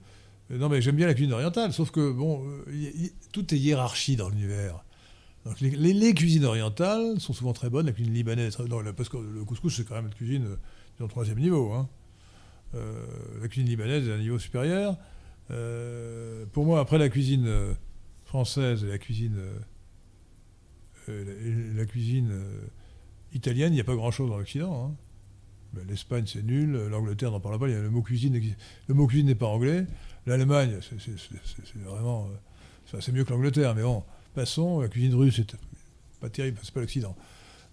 Euh, 0.51 0.59
Non, 0.59 0.69
mais 0.69 0.81
j'aime 0.83 0.97
bien 0.97 1.07
la 1.07 1.15
cuisine 1.15 1.33
orientale, 1.33 1.73
sauf 1.73 1.91
que, 1.91 2.13
bon, 2.13 2.45
tout 3.33 3.55
est 3.55 3.59
hiérarchie 3.59 4.17
dans 4.17 4.29
l'univers. 4.29 4.85
Les, 5.61 6.15
cuisines 6.15 6.45
orientales 6.45 7.19
sont 7.19 7.33
souvent 7.33 7.53
très 7.55 7.71
bonnes, 7.71 7.87
la 7.87 7.93
cuisine 7.93 8.13
libanaise 8.13 8.59
non, 8.59 8.83
parce 8.95 9.09
que 9.09 9.17
le 9.17 9.45
couscous, 9.45 9.75
c'est 9.75 9.85
quand 9.89 9.95
même 9.95 10.07
une 10.07 10.15
cuisine 10.15 10.45
euh, 10.45 10.57
disons, 10.97 11.09
troisième 11.09 11.39
niveau. 11.39 11.73
hein. 11.73 11.89
Euh, 12.75 13.05
la 13.41 13.49
cuisine 13.49 13.69
libanaise 13.69 14.07
est 14.07 14.13
à 14.13 14.17
un 14.17 14.19
niveau 14.19 14.39
supérieur. 14.39 14.97
Euh, 15.51 16.45
pour 16.53 16.65
moi, 16.67 16.79
après 16.81 16.99
la 16.99 17.09
cuisine 17.09 17.47
euh, 17.47 17.73
française 18.25 18.85
et 18.85 18.89
la 18.89 18.99
cuisine, 18.99 19.37
euh, 19.39 19.59
euh, 21.09 21.75
la, 21.75 21.87
cuisine 21.87 22.31
euh, 22.33 22.61
italienne, 23.33 23.73
il 23.73 23.77
n'y 23.77 23.81
a 23.81 23.85
pas 23.85 23.97
grand-chose 23.97 24.29
dans 24.31 24.39
l'Occident. 24.39 24.89
hein. 24.91 24.95
Ben, 25.73 25.85
L'Espagne, 25.89 26.25
c'est 26.27 26.43
nul. 26.43 26.73
L'Angleterre, 26.91 27.31
n'en 27.31 27.41
parle 27.41 27.59
pas. 27.59 27.67
Le 27.67 27.91
mot 27.91 28.03
cuisine, 28.03 28.41
le 28.89 28.95
mot 28.95 29.07
cuisine 29.07 29.27
n'est 29.27 29.35
pas 29.35 29.47
anglais. 29.47 29.87
L'Allemagne, 30.27 30.79
c'est- 30.83 31.79
vraiment, 31.79 32.29
euh, 32.93 33.01
c'est 33.01 33.13
mieux 33.13 33.25
que 33.25 33.31
l'Angleterre. 33.31 33.75
Mais 33.75 33.83
bon, 33.83 34.05
passons. 34.35 34.81
La 34.81 34.89
cuisine 34.89 35.15
russe, 35.15 35.37
c'est 35.37 35.57
pas 36.21 36.31
terrible. 36.31 36.59
C'est 36.63 36.75
pas 36.75 36.81
l'Occident. 36.81 37.17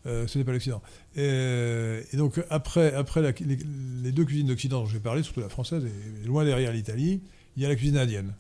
Euh, 0.06 0.28
ce 0.28 0.38
n'est 0.38 0.46
pas 0.46 0.54
l'Occident. 0.54 0.82
Et, 1.16 2.02
et 2.12 2.18
donc 2.18 2.42
après, 2.50 2.94
après 2.94 3.22
les, 3.22 4.12
deux 4.12 4.26
cuisines 4.26 4.48
d'Occident 4.48 4.82
dont 4.82 4.86
j'ai 4.86 5.00
parlé, 5.00 5.24
surtout 5.24 5.42
la 5.42 5.50
française 5.50 5.86
et, 5.86 6.28
loin 6.28 6.46
derrière 6.46 6.72
l'Italie, 6.72 7.22
il 7.56 7.64
y 7.64 7.66
a 7.66 7.70
la 7.70 7.76
cuisine 7.76 7.98
indienne. 7.98 8.34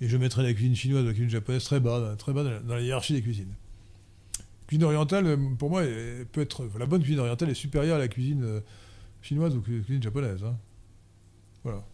Et 0.00 0.08
je 0.08 0.16
mettrai 0.16 0.42
la 0.42 0.52
cuisine 0.52 0.76
chinoise 0.76 1.04
la 1.04 1.12
cuisine 1.12 1.30
japonaise 1.30 1.64
très 1.64 1.80
bas, 1.80 2.14
très 2.18 2.32
bas 2.32 2.44
dans 2.44 2.74
la, 2.74 2.80
hiérarchie 2.80 3.14
des 3.14 3.22
cuisines. 3.22 3.54
La 4.38 4.68
cuisine 4.68 4.84
orientale, 4.84 5.26
euh, 5.26 5.36
pour 5.58 5.70
moi, 5.70 5.82
peut 6.32 6.40
être 6.40 6.68
la 6.78 6.86
bonne 6.86 7.02
cuisine 7.02 7.20
orientale 7.20 7.50
est 7.50 7.54
supérieure 7.54 7.96
à 7.96 7.98
la 7.98 8.08
cuisine 8.08 8.44
euh, 8.44 8.60
chinoise 9.22 9.54
ou 9.54 9.62
la 9.66 9.82
cuisine 9.82 10.02
japonaise. 10.02 10.42
hein. 10.44 10.56
Voilà. 11.62 11.84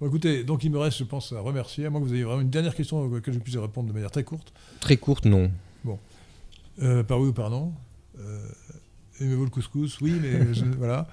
Bon, 0.00 0.06
écoutez, 0.06 0.44
donc 0.44 0.62
il 0.64 0.70
me 0.70 0.78
reste, 0.78 0.98
je 0.98 1.04
pense, 1.04 1.32
à 1.32 1.40
remercier, 1.40 1.86
à 1.86 1.90
moins 1.90 2.00
que 2.00 2.06
vous 2.06 2.14
ayez 2.14 2.22
vraiment 2.24 2.40
une 2.42 2.50
dernière 2.50 2.74
question 2.74 3.04
à 3.04 3.14
laquelle 3.14 3.34
je 3.34 3.38
puisse 3.40 3.56
répondre 3.56 3.88
de 3.88 3.92
manière 3.92 4.10
très 4.12 4.22
courte. 4.24 4.52
Très 4.80 4.96
courte, 4.96 5.24
non. 5.24 5.50
Euh, 6.80 7.02
par 7.02 7.18
oui 7.20 7.28
ou 7.28 7.32
par 7.32 7.50
non. 7.50 7.72
Euh, 8.20 8.38
Aimez-vous 9.20 9.44
le 9.44 9.50
couscous? 9.50 10.00
Oui, 10.00 10.12
mais 10.22 10.52
je- 10.54 10.64
voilà. 10.78 11.08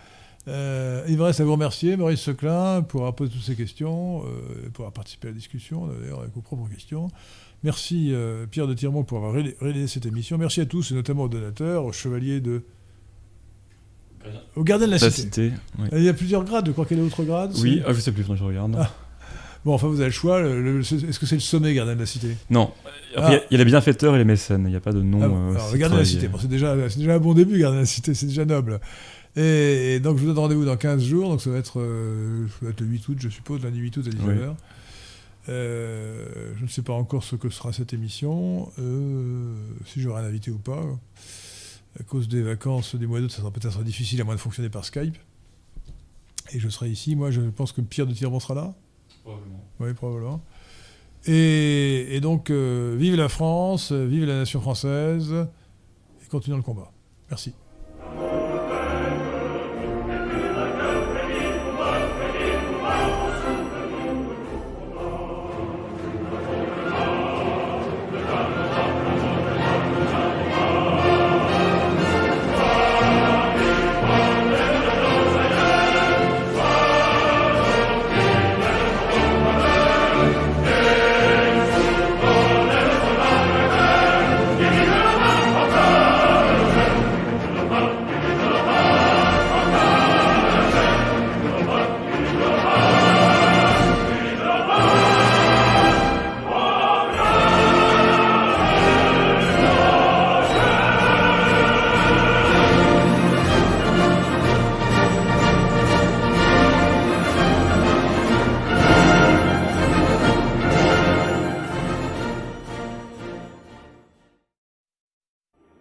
Euh, 0.48 1.04
il 1.10 1.18
me 1.18 1.24
reste 1.24 1.40
à 1.40 1.44
vous 1.44 1.54
remercier, 1.54 1.98
Maurice 1.98 2.20
Seclin, 2.22 2.84
pour 2.84 3.02
avoir 3.02 3.16
posé 3.16 3.32
toutes 3.32 3.42
ces 3.42 3.56
questions, 3.56 4.22
euh, 4.28 4.70
pour 4.72 4.84
avoir 4.84 4.94
participé 4.94 5.30
à 5.30 5.32
la 5.32 5.36
discussion, 5.38 5.88
d'ailleurs, 5.88 6.20
avec 6.20 6.36
vos 6.36 6.42
propres 6.42 6.70
questions. 6.70 7.08
Merci, 7.64 8.10
euh, 8.14 8.46
Pierre 8.46 8.68
de 8.68 8.76
Tirmont, 8.76 9.04
pour 9.04 9.18
avoir 9.18 9.34
ré- 9.34 9.58
réalisé 9.60 9.88
cette 9.88 10.06
émission. 10.06 10.38
Merci 10.38 10.62
à 10.62 10.68
tous, 10.68 10.92
et 10.92 10.94
notamment 10.94 11.24
aux 11.24 11.30
donateurs, 11.30 11.86
aux 11.86 11.92
chevaliers 11.92 12.42
de. 12.42 12.62
Aux 14.56 14.64
gardiens 14.64 14.88
de 14.88 14.92
la 14.94 14.98
La 14.98 15.10
cité. 15.10 15.22
cité. 15.50 15.52
oui. 15.80 15.88
Il 15.94 16.04
y 16.04 16.10
a 16.10 16.14
plusieurs 16.14 16.44
grades, 16.44 16.66
je 16.68 16.72
crois 16.72 16.86
qu'il 16.86 16.98
y 16.98 17.00
a 17.00 17.04
d'autres 17.04 17.24
grades. 17.24 17.54
Oui, 17.62 17.82
ah, 17.86 17.94
je 17.94 18.00
sais 18.00 18.12
plus, 18.12 18.24
je 18.24 18.44
regarde. 18.44 18.76
Ah. 18.80 18.92
Bon, 19.66 19.74
enfin, 19.74 19.88
vous 19.88 19.96
avez 20.00 20.06
le 20.10 20.12
choix. 20.12 20.42
Est-ce 20.42 21.20
que 21.20 21.26
c'est 21.26 21.36
le 21.36 21.42
sommet, 21.42 21.74
gardien 21.74 21.96
de 21.96 22.00
la 22.00 22.06
cité? 22.06 22.36
Non, 22.52 22.72
après, 22.84 22.92
il 23.12 23.16
y 23.16 23.36
a- 23.36 23.40
Ah. 23.40 23.46
il 23.50 23.54
y, 23.54 23.56
a 23.56 23.58
les 23.64 23.66
bienfaiteurs 23.66 24.14
et 24.16 24.20
les 24.20 24.24
mécènes, 24.26 24.64
il 24.66 24.70
n'y 24.70 24.76
a 24.76 24.80
pas 24.80 24.92
de 24.94 25.02
nom. 25.02 25.20
Ah 25.24 25.28
bon, 25.28 25.36
euh, 25.36 25.56
alors, 25.56 25.70
gardien 25.78 25.90
de 25.98 26.02
la 26.02 26.06
cité, 26.06 26.28
bon, 26.28 26.38
c'est 26.40 26.48
déjà, 26.48 26.76
c'est 26.90 27.00
déjà 27.00 27.16
un 27.16 27.20
bon 27.20 27.34
début, 27.34 27.58
gardien 27.60 27.78
de 27.80 27.82
la 27.84 27.88
cité, 27.88 28.14
c'est 28.14 28.28
déjà 28.28 28.46
noble. 28.46 28.80
Et, 29.36 29.96
et 29.96 30.00
donc, 30.00 30.18
je 30.18 30.22
vous 30.22 30.28
donne 30.28 30.38
rendez-vous 30.38 30.66
dans 30.66 30.78
15 30.78 31.04
jours, 31.04 31.30
donc 31.30 31.42
ça 31.42 31.50
va 31.50 31.58
être, 31.58 31.80
euh, 31.80 32.46
ça 32.60 32.66
va 32.68 32.70
être 32.72 32.82
le 32.82 32.88
8 32.88 33.08
août, 33.10 33.18
je 33.20 33.30
suppose, 33.30 33.64
lundi 33.64 33.80
8 33.80 33.98
août 33.98 34.06
à 34.08 34.10
19h. 34.12 34.56
Euh, 35.50 36.26
je 36.58 36.64
ne 36.64 36.70
sais 36.70 36.82
pas 36.82 36.94
encore 36.94 37.24
ce 37.24 37.36
que 37.36 37.50
sera 37.50 37.72
cette 37.74 37.94
émission, 37.94 38.70
si 39.86 40.02
j'aurai 40.02 40.22
un 40.22 40.26
invité 40.26 40.52
ou 40.52 40.58
pas. 40.58 40.82
À 42.00 42.04
cause 42.04 42.28
des 42.28 42.42
vacances 42.42 42.96
du 42.96 43.08
mois 43.08 43.22
d'août, 43.22 43.32
ça 43.32 43.38
sera 43.38 43.52
peut-être 43.52 43.84
difficile 43.84 44.20
à 44.22 44.24
moins 44.24 44.36
de 44.36 44.40
fonctionner 44.40 44.70
par 44.70 44.84
Skype. 44.84 45.18
Et 46.52 46.60
je 46.60 46.70
serai 46.70 46.90
ici. 46.90 47.16
Moi, 47.16 47.32
je 47.32 47.42
pense 47.42 47.72
que 47.72 47.82
Pierre 47.82 48.06
de 48.06 48.14
Tirmont 48.14 48.40
sera 48.40 48.54
là. 48.54 48.74
Oui, 49.80 49.94
probablement. 49.94 50.44
Et, 51.26 52.16
et 52.16 52.20
donc, 52.20 52.50
euh, 52.50 52.96
vive 52.98 53.16
la 53.16 53.30
France, 53.30 53.92
vive 53.92 54.26
la 54.26 54.36
nation 54.36 54.62
française, 54.62 55.34
et 55.34 56.28
continuons 56.28 56.58
le 56.58 56.64
combat. 56.64 56.92
Merci. 57.30 57.54